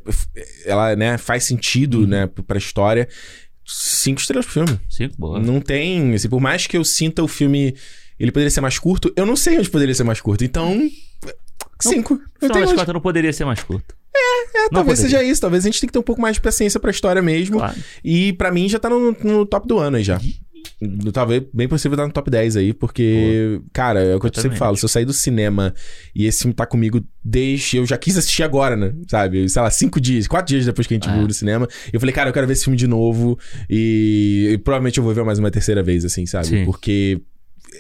Ela, 0.66 0.96
né, 0.96 1.18
faz 1.18 1.46
sentido, 1.46 2.02
Uhum. 2.02 2.08
né, 2.08 2.28
pra 2.48 2.58
história. 2.58 3.08
Cinco 3.66 4.20
estrelas 4.20 4.46
pro 4.46 4.54
filme. 4.66 4.80
Cinco, 4.90 5.16
boa. 5.18 5.40
Não 5.40 5.62
tem. 5.62 6.14
Assim, 6.14 6.28
por 6.28 6.42
mais 6.42 6.68
que 6.68 6.76
eu 6.78 6.84
sinta 6.84 7.24
o 7.24 7.28
filme. 7.28 7.76
Ele 8.20 8.32
poderia 8.32 8.52
ser 8.52 8.62
mais 8.62 8.78
curto, 8.78 9.12
eu 9.16 9.26
não 9.26 9.36
sei 9.36 9.58
onde 9.58 9.70
poderia 9.70 9.96
ser 9.96 10.04
mais 10.04 10.20
curto. 10.22 10.44
Então. 10.44 10.78
Cinco. 11.82 12.14
Eu 12.14 12.48
Afinal 12.50 12.54
tenho 12.66 12.78
contas, 12.78 12.94
não 12.94 13.02
poderia 13.02 13.34
ser 13.34 13.46
mais 13.46 13.62
curto. 13.62 13.96
É, 14.16 14.64
não 14.64 14.70
talvez 14.70 15.00
poderia. 15.00 15.18
seja 15.20 15.24
isso. 15.32 15.42
Talvez 15.42 15.64
a 15.66 15.68
gente 15.68 15.80
tenha 15.80 15.88
que 15.88 15.94
ter 15.94 16.00
um 16.00 16.04
pouco 16.04 16.22
mais 16.22 16.36
de 16.36 16.42
paciência 16.42 16.80
pra 16.80 16.92
história 16.92 17.22
mesmo. 17.22 17.58
Claro. 17.58 17.76
E 18.04 18.34
pra 18.34 18.52
mim 18.52 18.70
já 18.70 18.80
tá 18.80 18.90
no, 18.90 19.12
no 19.12 19.46
top 19.46 19.68
do 19.68 19.80
ano 19.80 19.98
aí 19.98 20.04
já. 20.04 20.20
Talvez 21.14 21.44
bem 21.54 21.68
possível 21.68 21.96
estar 21.96 22.08
no 22.08 22.14
top 22.14 22.30
10 22.30 22.58
aí, 22.58 22.74
porque, 22.74 23.62
cara, 23.72 24.02
é 24.02 24.16
o 24.16 24.20
que 24.20 24.28
eu, 24.28 24.42
sempre 24.42 24.58
falo. 24.58 24.76
Se 24.78 24.84
eu 24.86 24.90
sair 24.90 25.06
do 25.06 25.14
cinema 25.14 25.74
e 26.16 26.26
esse 26.26 26.40
filme 26.42 26.54
tá 26.54 26.66
comigo 26.66 27.04
desde. 27.24 27.78
Eu 27.78 27.86
já 27.86 27.98
quis 27.98 28.18
assistir 28.18 28.44
agora, 28.44 28.76
né? 28.76 28.94
Sabe? 29.08 29.48
Sei 29.50 29.62
lá, 29.62 29.70
cinco 29.70 30.00
dias, 30.02 30.28
quatro 30.28 30.48
dias 30.54 30.66
depois 30.66 30.86
que 30.88 30.94
a 30.94 30.98
gente 30.98 31.10
É. 31.10 31.14
viu 31.14 31.28
no 31.28 31.34
cinema. 31.34 31.68
Eu 31.92 32.00
falei, 32.00 32.14
cara, 32.14 32.30
eu 32.30 32.34
quero 32.34 32.46
ver 32.48 32.54
esse 32.54 32.64
filme 32.66 32.78
de 32.78 32.88
novo. 32.88 33.38
E, 33.70 34.50
e 34.54 34.58
provavelmente 34.58 34.98
eu 34.98 35.04
vou 35.04 35.14
ver 35.14 35.24
mais 35.24 35.40
uma 35.40 35.50
terceira 35.52 35.82
vez, 35.84 36.04
assim, 36.06 36.26
sabe? 36.26 36.48
Sim. 36.48 36.66
Porque. 36.66 37.22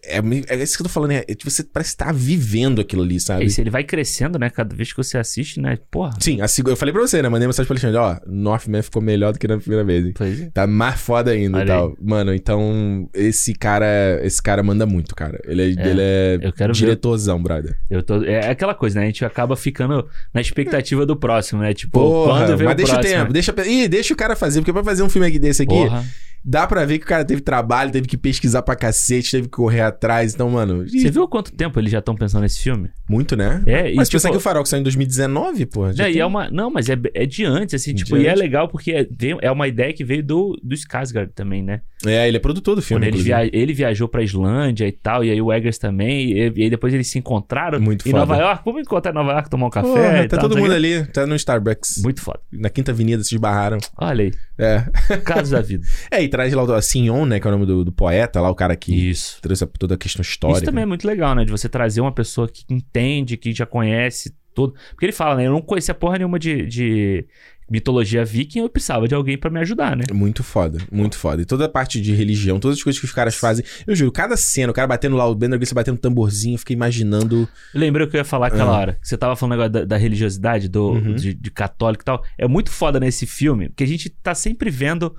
É, 0.03 0.19
é 0.55 0.63
isso 0.63 0.75
que 0.77 0.81
eu 0.81 0.85
tô 0.85 0.89
falando, 0.89 1.11
é, 1.11 1.25
é, 1.27 1.35
você 1.43 1.63
parece 1.63 1.89
estar 1.91 2.13
vivendo 2.13 2.81
aquilo 2.81 3.03
ali, 3.03 3.19
sabe? 3.19 3.49
Se 3.49 3.61
ele 3.61 3.69
vai 3.69 3.83
crescendo, 3.83 4.39
né? 4.39 4.49
Cada 4.49 4.75
vez 4.75 4.91
que 4.91 4.97
você 4.97 5.17
assiste, 5.17 5.59
né? 5.59 5.77
Porra. 5.91 6.11
Sim, 6.19 6.41
a 6.41 6.47
seg- 6.47 6.67
eu 6.67 6.75
falei 6.75 6.91
pra 6.93 7.01
você, 7.01 7.21
né? 7.21 7.29
Mandei 7.29 7.47
mensagem 7.47 7.67
pro 7.67 7.73
Alexandre, 7.73 7.97
ó, 7.97 8.17
Northman 8.25 8.81
ficou 8.81 9.01
melhor 9.01 9.33
do 9.33 9.39
que 9.39 9.47
na 9.47 9.57
primeira 9.57 9.83
vez, 9.83 10.05
hein? 10.05 10.13
Pois 10.15 10.41
é. 10.41 10.49
Tá 10.53 10.65
mais 10.67 10.99
foda 10.99 11.31
ainda 11.31 11.63
e 11.63 11.65
tal. 11.65 11.95
Mano, 12.01 12.33
então, 12.33 13.09
esse 13.13 13.53
cara, 13.53 14.19
esse 14.23 14.41
cara 14.41 14.63
manda 14.63 14.85
muito, 14.85 15.15
cara. 15.15 15.39
Ele 15.45 15.61
é, 15.61 15.65
É, 15.65 15.89
ele 15.89 16.01
é 16.47 16.51
quero 16.51 16.73
ver. 16.73 16.79
diretorzão, 16.79 17.41
brother. 17.41 17.77
Eu 17.89 18.01
tô... 18.03 18.23
É 18.23 18.49
aquela 18.49 18.73
coisa, 18.73 18.99
né? 18.99 19.05
A 19.05 19.07
gente 19.07 19.23
acaba 19.25 19.55
ficando 19.55 20.07
na 20.33 20.41
expectativa 20.41 21.05
do 21.05 21.15
próximo, 21.15 21.61
né? 21.61 21.73
Tipo, 21.73 21.99
Porra, 21.99 22.45
quando 22.45 22.57
vem 22.57 22.65
mas 22.65 22.73
o 22.73 22.77
deixa 22.77 22.93
próximo? 22.93 23.15
o 23.15 23.19
tempo, 23.19 23.33
deixa, 23.33 23.53
ih, 23.67 23.87
deixa 23.87 24.13
o 24.13 24.17
cara 24.17 24.35
fazer, 24.35 24.59
porque 24.61 24.73
pra 24.73 24.83
fazer 24.83 25.03
um 25.03 25.09
filme 25.09 25.39
desse 25.39 25.63
aqui, 25.63 25.73
Porra. 25.73 26.03
Dá 26.43 26.65
pra 26.67 26.85
ver 26.85 26.99
que 26.99 27.05
o 27.05 27.07
cara 27.07 27.23
teve 27.25 27.41
trabalho, 27.41 27.91
teve 27.91 28.07
que 28.07 28.17
pesquisar 28.17 28.61
pra 28.61 28.75
cacete, 28.75 29.31
teve 29.31 29.43
que 29.43 29.49
correr 29.55 29.81
atrás, 29.81 30.33
então, 30.33 30.49
mano, 30.49 30.85
Você 30.87 31.09
viu 31.11 31.27
quanto 31.27 31.51
tempo 31.51 31.79
eles 31.79 31.91
já 31.91 31.99
estão 31.99 32.15
pensando 32.15 32.41
nesse 32.41 32.61
filme? 32.61 32.89
muito, 33.09 33.35
né? 33.35 33.61
É, 33.67 33.91
e 33.91 33.95
mas 33.95 34.07
tipo, 34.09 34.17
pensar 34.19 34.31
que 34.31 34.37
o 34.37 34.39
Farol 34.39 34.63
que 34.63 34.69
saiu 34.69 34.79
em 34.79 34.83
2019, 34.83 35.65
pô. 35.67 35.89
e 35.89 35.93
tem- 35.93 36.17
é 36.19 36.25
uma, 36.25 36.49
não, 36.49 36.71
mas 36.71 36.89
é, 36.89 36.97
é 37.13 37.25
de 37.25 37.45
antes, 37.45 37.75
assim, 37.75 37.93
De 37.93 38.03
tipo, 38.03 38.17
e 38.17 38.25
é 38.25 38.29
antes. 38.31 38.39
legal 38.41 38.67
porque 38.67 38.91
é, 38.91 39.07
é 39.41 39.51
uma 39.51 39.67
ideia 39.67 39.93
que 39.93 40.03
veio 40.03 40.23
do, 40.23 40.59
do 40.63 40.73
Skarsgård 40.75 41.29
também, 41.35 41.61
né? 41.63 41.81
É, 42.05 42.27
ele 42.27 42.37
é 42.37 42.39
produtor 42.39 42.75
do 42.75 42.81
filme, 42.81 43.05
Quando 43.05 43.13
ele, 43.15 43.23
via, 43.23 43.49
ele 43.55 43.73
viajou 43.73 44.07
pra 44.09 44.21
Islândia 44.23 44.85
e 44.87 44.91
tal, 44.91 45.23
e 45.23 45.29
aí 45.31 45.41
o 45.41 45.53
Eggers 45.53 45.77
também, 45.77 46.31
e, 46.33 46.53
e 46.55 46.63
aí 46.63 46.69
depois 46.69 46.93
eles 46.93 47.07
se 47.07 47.17
encontraram 47.19 47.79
Muito 47.79 48.07
em 48.07 48.11
foda. 48.11 48.25
Nova 48.25 48.41
York. 48.41 48.61
Vamos 48.65 48.81
encontrar 48.81 49.11
em 49.11 49.15
Nova 49.15 49.31
York, 49.31 49.49
tomar 49.49 49.67
um 49.67 49.69
café 49.69 49.87
Porra, 49.87 50.27
tá 50.27 50.37
tal, 50.37 50.49
todo 50.49 50.57
mundo 50.57 50.67
o 50.67 50.69
quê. 50.71 50.75
ali, 50.75 51.05
tá 51.07 51.25
no 51.27 51.35
Starbucks. 51.35 52.01
Muito 52.03 52.21
foda. 52.21 52.39
Na 52.51 52.69
Quinta 52.69 52.91
Avenida 52.91 53.23
se 53.23 53.35
esbarraram. 53.35 53.77
Olha 53.97 54.25
aí, 54.25 54.31
É. 54.57 54.81
casos 55.23 55.51
da 55.51 55.61
vida. 55.61 55.85
É, 56.11 56.21
e 56.23 56.27
traz 56.34 56.51
lá 56.51 56.64
o 56.64 56.81
Signon, 56.81 57.26
né? 57.27 57.39
Que 57.39 57.47
é 57.47 57.49
o 57.49 57.53
nome 57.53 57.65
do, 57.68 57.85
do 57.85 57.91
poeta 57.91 58.41
lá, 58.41 58.49
o 58.49 58.55
cara 58.55 58.76
que 58.76 58.91
Isso. 59.10 59.38
trouxe 59.41 59.65
toda 59.77 59.93
a 59.93 59.97
questão 59.97 60.22
histórica. 60.22 60.57
Isso 60.60 60.65
também 60.65 60.81
é 60.84 60.88
muito 60.88 61.05
legal, 61.05 61.35
né? 61.35 61.45
De 61.45 61.51
você 61.51 61.69
trazer 61.69 62.01
uma 62.01 62.11
pessoa 62.11 62.47
que 62.47 62.64
entende, 62.69 63.38
que 63.38 63.53
já 63.53 63.65
conhece 63.68 64.35
tudo. 64.55 64.73
Porque 64.91 65.05
ele 65.05 65.11
fala, 65.14 65.35
né? 65.35 65.45
Eu 65.45 65.51
não 65.51 65.61
conhecia 65.61 65.93
porra 65.93 66.18
nenhuma 66.18 66.39
de, 66.39 66.65
de 66.65 67.26
mitologia 67.69 68.26
viking, 68.26 68.60
eu 68.60 68.69
precisava 68.69 69.07
de 69.07 69.15
alguém 69.15 69.38
pra 69.38 69.49
me 69.49 69.60
ajudar, 69.60 69.95
né? 69.95 70.03
Muito 70.11 70.43
foda, 70.43 70.80
muito 70.91 71.18
foda. 71.18 71.41
E 71.41 71.45
toda 71.45 71.65
a 71.65 71.69
parte 71.69 71.99
de 72.01 72.14
religião, 72.14 72.60
todas 72.60 72.77
as 72.77 72.84
coisas 72.84 72.99
que 72.99 73.05
os 73.05 73.11
caras 73.14 73.35
fazem. 73.35 73.64
Eu 73.88 73.95
juro, 73.95 74.11
cada 74.11 74.35
cena, 74.35 74.72
o 74.72 74.73
cara 74.76 74.88
batendo 74.88 75.15
lá, 75.15 75.27
o 75.27 75.34
Bender 75.35 75.57
Gleeson 75.57 75.73
batendo 75.76 75.97
tamborzinho, 75.97 76.55
eu 76.55 76.60
fiquei 76.60 76.76
imaginando. 76.76 77.47
Lembrei 77.73 78.05
o 78.05 78.10
que 78.10 78.15
eu 78.15 78.19
ia 78.19 78.26
falar 78.26 78.47
aquela 78.47 78.72
Ah. 78.72 78.77
hora. 78.80 78.93
Que 79.01 79.07
você 79.07 79.18
tava 79.18 79.35
falando 79.35 79.51
negócio 79.60 79.72
da, 79.72 79.85
da 79.85 79.97
religiosidade, 79.97 80.68
do, 80.68 80.91
Uhum. 80.93 81.15
de, 81.15 81.34
de 81.34 81.51
católico 81.51 82.03
e 82.03 82.05
tal. 82.05 82.23
É 82.38 82.47
muito 82.47 82.69
foda 82.69 82.99
nesse 82.99 83.26
filme, 83.26 83.69
porque 83.69 83.84
a 83.84 83.88
gente 83.88 84.10
tá 84.10 84.35
sempre 84.35 84.69
vendo 84.69 85.15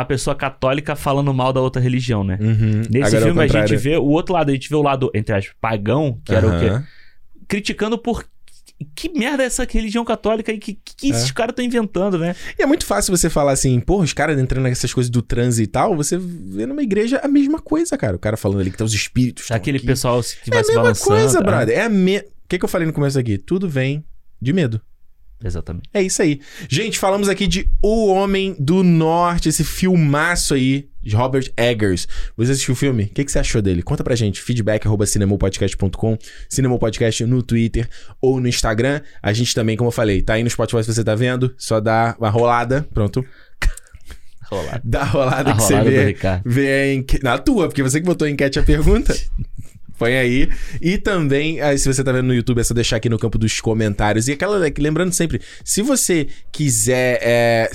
a 0.00 0.04
pessoa 0.04 0.34
católica 0.36 0.94
falando 0.96 1.32
mal 1.34 1.52
da 1.52 1.60
outra 1.60 1.80
religião, 1.80 2.22
né? 2.24 2.38
Uhum. 2.40 2.82
Nesse 2.90 3.16
Agora 3.16 3.18
é 3.18 3.24
filme 3.32 3.42
a 3.42 3.46
gente 3.66 3.76
vê 3.76 3.96
o 3.96 4.04
outro 4.04 4.34
lado, 4.34 4.50
a 4.50 4.52
gente 4.52 4.68
vê 4.68 4.76
o 4.76 4.82
lado, 4.82 5.10
entre 5.14 5.34
aspas, 5.34 5.54
pagão, 5.60 6.20
que 6.24 6.34
era 6.34 6.46
o 6.46 6.58
quê? 6.58 6.84
Criticando 7.48 7.96
por. 7.98 8.24
Que 8.94 9.08
merda 9.08 9.42
é 9.42 9.46
essa 9.46 9.66
religião 9.68 10.04
católica 10.04 10.52
e 10.52 10.58
que, 10.58 10.74
que, 10.74 10.96
que 10.96 11.06
É. 11.06 11.10
esses 11.16 11.30
caras 11.30 11.52
estão 11.52 11.64
inventando, 11.64 12.18
né? 12.18 12.36
E 12.58 12.62
é 12.62 12.66
muito 12.66 12.84
fácil 12.84 13.16
você 13.16 13.30
falar 13.30 13.52
assim, 13.52 13.80
porra, 13.80 14.04
os 14.04 14.12
caras 14.12 14.38
entrando 14.38 14.64
nessas 14.64 14.92
coisas 14.92 15.08
do 15.08 15.22
transe 15.22 15.62
e 15.62 15.66
tal, 15.66 15.96
você 15.96 16.18
vê 16.18 16.66
numa 16.66 16.82
igreja 16.82 17.18
a 17.24 17.28
mesma 17.28 17.58
coisa, 17.58 17.96
cara. 17.96 18.16
O 18.16 18.18
cara 18.18 18.36
falando 18.36 18.60
ali 18.60 18.70
que 18.70 18.76
tá 18.76 18.84
os 18.84 18.92
espíritos. 18.92 19.50
Aquele 19.50 19.78
aqui. 19.78 19.86
pessoal 19.86 20.22
se- 20.22 20.36
que 20.42 20.50
É 20.50 20.52
vai 20.52 20.60
a 20.60 20.64
se 20.64 20.68
mesma 20.68 20.82
balançando. 20.82 21.08
coisa, 21.20 21.38
é. 21.38 21.42
brother. 21.42 21.78
É 21.78 21.82
a 21.84 21.88
me... 21.88 22.18
O 22.18 22.22
que, 22.48 22.58
que 22.58 22.64
eu 22.64 22.68
falei 22.68 22.86
no 22.86 22.92
começo 22.92 23.18
aqui? 23.18 23.38
Tudo 23.38 23.66
vem 23.66 24.04
de 24.42 24.52
medo. 24.52 24.78
Exatamente. 25.42 25.88
É 25.92 26.02
isso 26.02 26.22
aí. 26.22 26.40
Gente, 26.68 26.98
falamos 26.98 27.28
aqui 27.28 27.46
de 27.46 27.68
O 27.82 28.06
Homem 28.06 28.56
do 28.58 28.82
Norte, 28.82 29.48
esse 29.48 29.62
filmaço 29.64 30.54
aí 30.54 30.88
de 31.02 31.14
Robert 31.14 31.52
Eggers. 31.56 32.08
Você 32.36 32.52
assistiu 32.52 32.72
o 32.72 32.76
filme? 32.76 33.04
O 33.04 33.08
que, 33.08 33.24
que 33.24 33.30
você 33.30 33.38
achou 33.38 33.60
dele? 33.62 33.82
Conta 33.82 34.02
pra 34.02 34.16
gente. 34.16 34.40
Feedback, 34.40 34.86
arroba 34.86 35.06
cinemopodcast.com, 35.06 36.18
cinemopodcast 36.48 37.24
no 37.26 37.42
Twitter 37.42 37.88
ou 38.20 38.40
no 38.40 38.48
Instagram. 38.48 39.00
A 39.22 39.32
gente 39.32 39.54
também, 39.54 39.76
como 39.76 39.88
eu 39.88 39.92
falei, 39.92 40.22
tá 40.22 40.34
aí 40.34 40.42
no 40.42 40.50
Spotify 40.50 40.82
se 40.82 40.92
você 40.92 41.04
tá 41.04 41.14
vendo. 41.14 41.54
Só 41.58 41.80
dá 41.80 42.16
uma 42.18 42.30
rolada. 42.30 42.86
Pronto. 42.92 43.24
Rolado. 44.50 44.80
Dá 44.84 45.00
a 45.00 45.04
rolada 45.04 45.50
A 45.50 45.56
que 45.56 45.62
rolada 45.62 45.90
você 45.90 46.40
vê. 46.44 47.04
Na 47.22 47.36
tua, 47.36 47.68
porque 47.68 47.82
você 47.82 48.00
que 48.00 48.06
botou 48.06 48.26
a 48.26 48.30
enquete 48.30 48.58
a 48.58 48.62
pergunta. 48.62 49.14
Põe 49.98 50.16
aí. 50.16 50.48
E 50.80 50.98
também, 50.98 51.60
aí, 51.60 51.78
se 51.78 51.92
você 51.92 52.04
tá 52.04 52.12
vendo 52.12 52.26
no 52.26 52.34
YouTube, 52.34 52.60
é 52.60 52.64
só 52.64 52.74
deixar 52.74 52.96
aqui 52.96 53.08
no 53.08 53.18
campo 53.18 53.38
dos 53.38 53.60
comentários. 53.60 54.28
E 54.28 54.32
aquela, 54.32 54.58
lembrando 54.78 55.12
sempre, 55.12 55.40
se 55.64 55.80
você 55.82 56.26
quiser 56.52 57.18
é, 57.22 57.70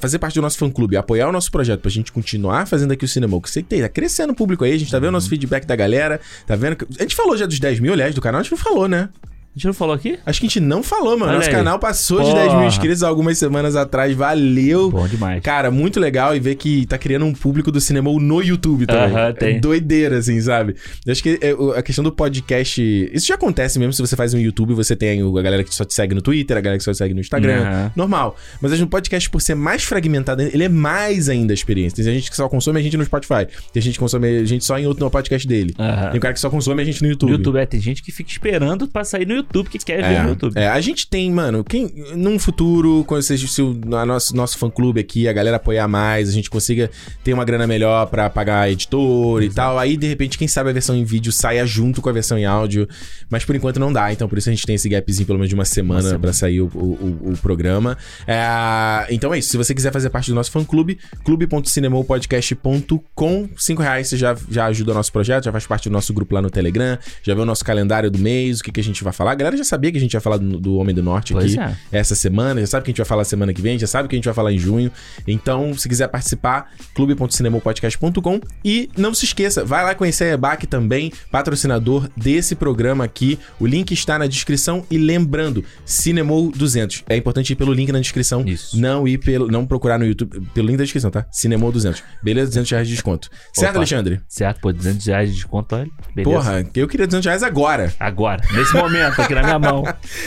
fazer 0.00 0.18
parte 0.18 0.34
do 0.34 0.42
nosso 0.42 0.58
fã-clube, 0.58 0.96
apoiar 0.96 1.28
o 1.28 1.32
nosso 1.32 1.50
projeto 1.50 1.80
pra 1.80 1.90
gente 1.90 2.10
continuar 2.12 2.66
fazendo 2.66 2.92
aqui 2.92 3.04
o 3.04 3.08
Cinema, 3.08 3.40
que 3.40 3.48
você 3.50 3.62
tem, 3.62 3.80
tá 3.80 3.88
crescendo 3.88 4.32
o 4.32 4.36
público 4.36 4.64
aí, 4.64 4.72
a 4.72 4.78
gente 4.78 4.90
tá 4.90 4.98
vendo 4.98 5.10
o 5.10 5.12
nosso 5.12 5.28
feedback 5.28 5.64
da 5.64 5.76
galera, 5.76 6.20
tá 6.46 6.56
vendo? 6.56 6.76
que- 6.76 6.86
A 6.98 7.02
gente 7.02 7.14
falou 7.14 7.36
já 7.36 7.46
dos 7.46 7.58
10 7.60 7.78
mil, 7.80 7.92
aliás, 7.92 8.14
do 8.14 8.20
canal, 8.20 8.40
a 8.40 8.42
gente 8.42 8.52
não 8.52 8.58
falou, 8.58 8.88
né? 8.88 9.08
A 9.52 9.58
gente 9.58 9.66
não 9.66 9.74
falou 9.74 9.94
aqui? 9.96 10.16
Acho 10.24 10.38
que 10.40 10.46
a 10.46 10.48
gente 10.48 10.60
não 10.60 10.80
falou, 10.80 11.18
mano. 11.18 11.24
Olha 11.32 11.38
Nosso 11.38 11.48
aí. 11.48 11.54
canal 11.54 11.76
passou 11.76 12.18
de 12.20 12.30
Porra. 12.30 12.42
10 12.44 12.54
mil 12.54 12.66
inscritos 12.68 13.02
algumas 13.02 13.36
semanas 13.36 13.74
atrás. 13.74 14.14
Valeu! 14.14 14.92
Bom 14.92 15.08
demais. 15.08 15.42
Cara, 15.42 15.72
muito 15.72 15.98
legal 15.98 16.36
e 16.36 16.38
ver 16.38 16.54
que 16.54 16.86
tá 16.86 16.96
criando 16.96 17.24
um 17.26 17.32
público 17.32 17.72
do 17.72 17.80
cinema 17.80 18.12
no 18.12 18.40
YouTube 18.40 18.86
também. 18.86 19.10
Aham, 19.10 19.28
É 19.28 19.32
tem. 19.32 19.60
doideira, 19.60 20.18
assim, 20.18 20.40
sabe? 20.40 20.76
Eu 21.04 21.10
acho 21.10 21.20
que 21.20 21.36
é, 21.42 21.50
a 21.76 21.82
questão 21.82 22.04
do 22.04 22.12
podcast. 22.12 22.80
Isso 23.12 23.26
já 23.26 23.34
acontece 23.34 23.76
mesmo 23.80 23.92
se 23.92 24.00
você 24.00 24.14
faz 24.14 24.32
um 24.32 24.38
YouTube, 24.38 24.72
você 24.72 24.94
tem 24.94 25.20
a 25.20 25.42
galera 25.42 25.64
que 25.64 25.74
só 25.74 25.84
te 25.84 25.94
segue 25.94 26.14
no 26.14 26.22
Twitter, 26.22 26.56
a 26.56 26.60
galera 26.60 26.78
que 26.78 26.84
só 26.84 26.92
te 26.92 26.98
segue 26.98 27.12
no 27.12 27.20
Instagram. 27.20 27.62
Aham. 27.62 27.92
Normal. 27.96 28.36
Mas 28.60 28.70
acho 28.70 28.82
que 28.82 28.86
o 28.86 28.88
podcast, 28.88 29.28
por 29.28 29.42
ser 29.42 29.56
mais 29.56 29.82
fragmentado, 29.82 30.42
ele 30.42 30.62
é 30.62 30.68
mais 30.68 31.28
ainda 31.28 31.52
a 31.52 31.54
experiência. 31.54 31.96
Tem 31.96 32.04
gente 32.14 32.30
que 32.30 32.36
só 32.36 32.48
consome 32.48 32.78
a 32.78 32.82
gente 32.84 32.96
no 32.96 33.04
Spotify. 33.04 33.48
Tem 33.72 33.82
gente 33.82 33.94
que 33.94 33.98
consome 34.00 34.28
a 34.28 34.44
gente 34.44 34.64
só 34.64 34.78
em 34.78 34.86
outro 34.86 35.04
no 35.04 35.10
podcast 35.10 35.46
dele. 35.46 35.74
Aham. 35.76 36.10
Tem 36.10 36.18
um 36.18 36.20
cara 36.20 36.34
que 36.34 36.40
só 36.40 36.48
consome 36.48 36.80
a 36.80 36.84
gente 36.84 37.02
no 37.02 37.08
YouTube. 37.08 37.30
No 37.30 37.36
YouTube, 37.36 37.56
é, 37.58 37.66
tem 37.66 37.80
gente 37.80 38.00
que 38.00 38.12
fica 38.12 38.30
esperando 38.30 38.86
pra 38.86 39.02
sair 39.02 39.26
no 39.26 39.34
YouTube, 39.34 39.39
que 39.44 39.78
quer 39.78 40.02
ver 40.02 40.22
no 40.22 40.28
YouTube. 40.30 40.52
É, 40.56 40.68
a 40.68 40.80
gente 40.80 41.08
tem, 41.08 41.30
mano, 41.30 41.62
quem 41.64 41.92
num 42.14 42.38
futuro, 42.38 43.04
quando 43.06 43.22
seja 43.22 43.46
se 43.46 43.60
o 43.62 43.78
a 43.94 44.04
nosso, 44.06 44.34
nosso 44.36 44.58
fã 44.58 44.68
clube 44.70 45.00
aqui, 45.00 45.26
a 45.28 45.32
galera 45.32 45.56
apoiar 45.56 45.88
mais, 45.88 46.28
a 46.28 46.32
gente 46.32 46.48
consiga 46.50 46.90
ter 47.24 47.32
uma 47.32 47.44
grana 47.44 47.66
melhor 47.66 48.06
pra 48.06 48.28
pagar 48.30 48.70
editor 48.70 49.42
e 49.42 49.50
tal, 49.50 49.78
aí 49.78 49.96
de 49.96 50.06
repente, 50.06 50.36
quem 50.38 50.46
sabe 50.48 50.70
a 50.70 50.72
versão 50.72 50.94
em 50.96 51.04
vídeo 51.04 51.32
saia 51.32 51.64
junto 51.66 52.00
com 52.02 52.08
a 52.08 52.12
versão 52.12 52.38
em 52.38 52.44
áudio, 52.44 52.88
mas 53.30 53.44
por 53.44 53.54
enquanto 53.56 53.78
não 53.80 53.92
dá, 53.92 54.12
então 54.12 54.28
por 54.28 54.38
isso 54.38 54.48
a 54.48 54.52
gente 54.52 54.64
tem 54.66 54.74
esse 54.74 54.88
gapzinho 54.88 55.26
pelo 55.26 55.38
menos 55.38 55.48
de 55.48 55.54
uma 55.54 55.64
semana, 55.64 56.02
semana. 56.02 56.18
pra 56.20 56.32
sair 56.32 56.60
o, 56.60 56.66
o, 56.74 57.32
o- 57.32 57.36
programa. 57.40 57.96
É, 58.26 59.06
então 59.10 59.32
é 59.32 59.38
isso, 59.38 59.50
se 59.50 59.56
você 59.56 59.72
quiser 59.74 59.92
fazer 59.92 60.10
parte 60.10 60.30
do 60.30 60.34
nosso 60.34 60.50
fã 60.50 60.64
clube, 60.64 60.98
clube.cinemopodcast.com, 61.24 63.48
5 63.56 63.82
reais 63.82 64.08
você 64.08 64.16
já, 64.16 64.36
já 64.50 64.66
ajuda 64.66 64.90
o 64.92 64.94
nosso 64.94 65.12
projeto, 65.12 65.44
já 65.44 65.52
faz 65.52 65.66
parte 65.66 65.88
do 65.88 65.92
nosso 65.92 66.12
grupo 66.12 66.34
lá 66.34 66.42
no 66.42 66.50
Telegram, 66.50 66.98
já 67.22 67.34
vê 67.34 67.40
o 67.40 67.44
nosso 67.44 67.64
calendário 67.64 68.10
do 68.10 68.18
mês, 68.18 68.60
o 68.60 68.64
que, 68.64 68.72
que 68.72 68.80
a 68.80 68.84
gente 68.84 69.02
vai 69.04 69.12
falar. 69.12 69.29
A 69.30 69.34
galera 69.34 69.56
já 69.56 69.64
sabia 69.64 69.90
que 69.90 69.98
a 69.98 70.00
gente 70.00 70.14
ia 70.14 70.20
falar 70.20 70.36
do, 70.36 70.58
do 70.58 70.76
Homem 70.76 70.94
do 70.94 71.02
Norte 71.02 71.32
Pois 71.32 71.56
aqui 71.56 71.60
é. 71.92 71.98
essa 71.98 72.14
semana, 72.14 72.60
já 72.60 72.66
sabe 72.66 72.84
que 72.84 72.90
a 72.90 72.92
gente 72.92 72.98
vai 72.98 73.06
falar 73.06 73.24
semana 73.24 73.52
que 73.52 73.62
vem, 73.62 73.78
já 73.78 73.86
sabe 73.86 74.08
que 74.08 74.14
a 74.14 74.18
gente 74.18 74.24
vai 74.24 74.34
falar 74.34 74.52
em 74.52 74.58
junho. 74.58 74.90
Então, 75.26 75.74
se 75.74 75.88
quiser 75.88 76.08
participar, 76.08 76.70
clube.cinemopodcast.com 76.94 78.40
e 78.64 78.88
não 78.96 79.14
se 79.14 79.24
esqueça, 79.24 79.64
vai 79.64 79.84
lá 79.84 79.94
conhecer 79.94 80.24
a 80.24 80.34
EBAC 80.34 80.66
também, 80.66 81.12
patrocinador 81.30 82.08
desse 82.16 82.54
programa 82.54 83.04
aqui. 83.04 83.38
O 83.58 83.66
link 83.66 83.92
está 83.92 84.18
na 84.18 84.26
descrição 84.26 84.84
e 84.90 84.98
lembrando, 84.98 85.64
Cinemou 85.84 86.50
200. 86.50 87.04
É 87.08 87.16
importante 87.16 87.52
ir 87.52 87.56
pelo 87.56 87.72
link 87.72 87.90
na 87.92 88.00
descrição, 88.00 88.44
Isso. 88.46 88.78
não 88.78 89.06
ir 89.06 89.18
pelo 89.18 89.48
não 89.48 89.66
procurar 89.66 89.98
no 89.98 90.06
YouTube, 90.06 90.40
pelo 90.54 90.68
link 90.68 90.76
da 90.76 90.84
descrição, 90.84 91.10
tá? 91.10 91.26
Cinemou 91.30 91.72
200. 91.72 92.02
Beleza? 92.22 92.50
200 92.50 92.70
reais 92.70 92.88
de 92.88 92.94
desconto. 92.94 93.28
Certo, 93.52 93.70
Opa. 93.70 93.78
Alexandre? 93.78 94.20
Certo? 94.28 94.60
Pô, 94.60 94.72
200 94.72 95.06
reais 95.06 95.28
de 95.30 95.36
desconto, 95.36 95.74
olha. 95.74 95.90
Beleza. 96.14 96.36
Porra, 96.36 96.66
eu 96.74 96.88
queria 96.88 97.06
200 97.06 97.26
reais 97.26 97.42
agora. 97.42 97.92
Agora, 97.98 98.42
nesse 98.52 98.74
momento, 98.74 99.19
aqui 99.20 99.34
na 99.34 99.42
minha 99.42 99.58
mão. 99.58 99.84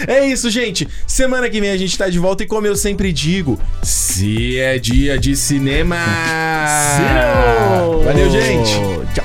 É 0.07 0.26
isso, 0.26 0.49
gente. 0.49 0.88
Semana 1.07 1.49
que 1.49 1.60
vem 1.60 1.72
a 1.72 1.78
gente 1.78 1.98
tá 1.98 2.10
de 2.10 2.20
volta 2.20 2.44
e 2.44 2.48
como 2.48 2.68
eu 2.68 2.76
sempre 2.76 3.11
digo, 3.11 3.60
se 3.82 4.60
é 4.60 4.78
dia 4.78 5.18
de 5.18 5.36
cinema. 5.36 5.98
Cinema! 6.95 8.03
Valeu, 8.03 8.30
gente. 8.30 8.74
Tchau. 9.14 9.22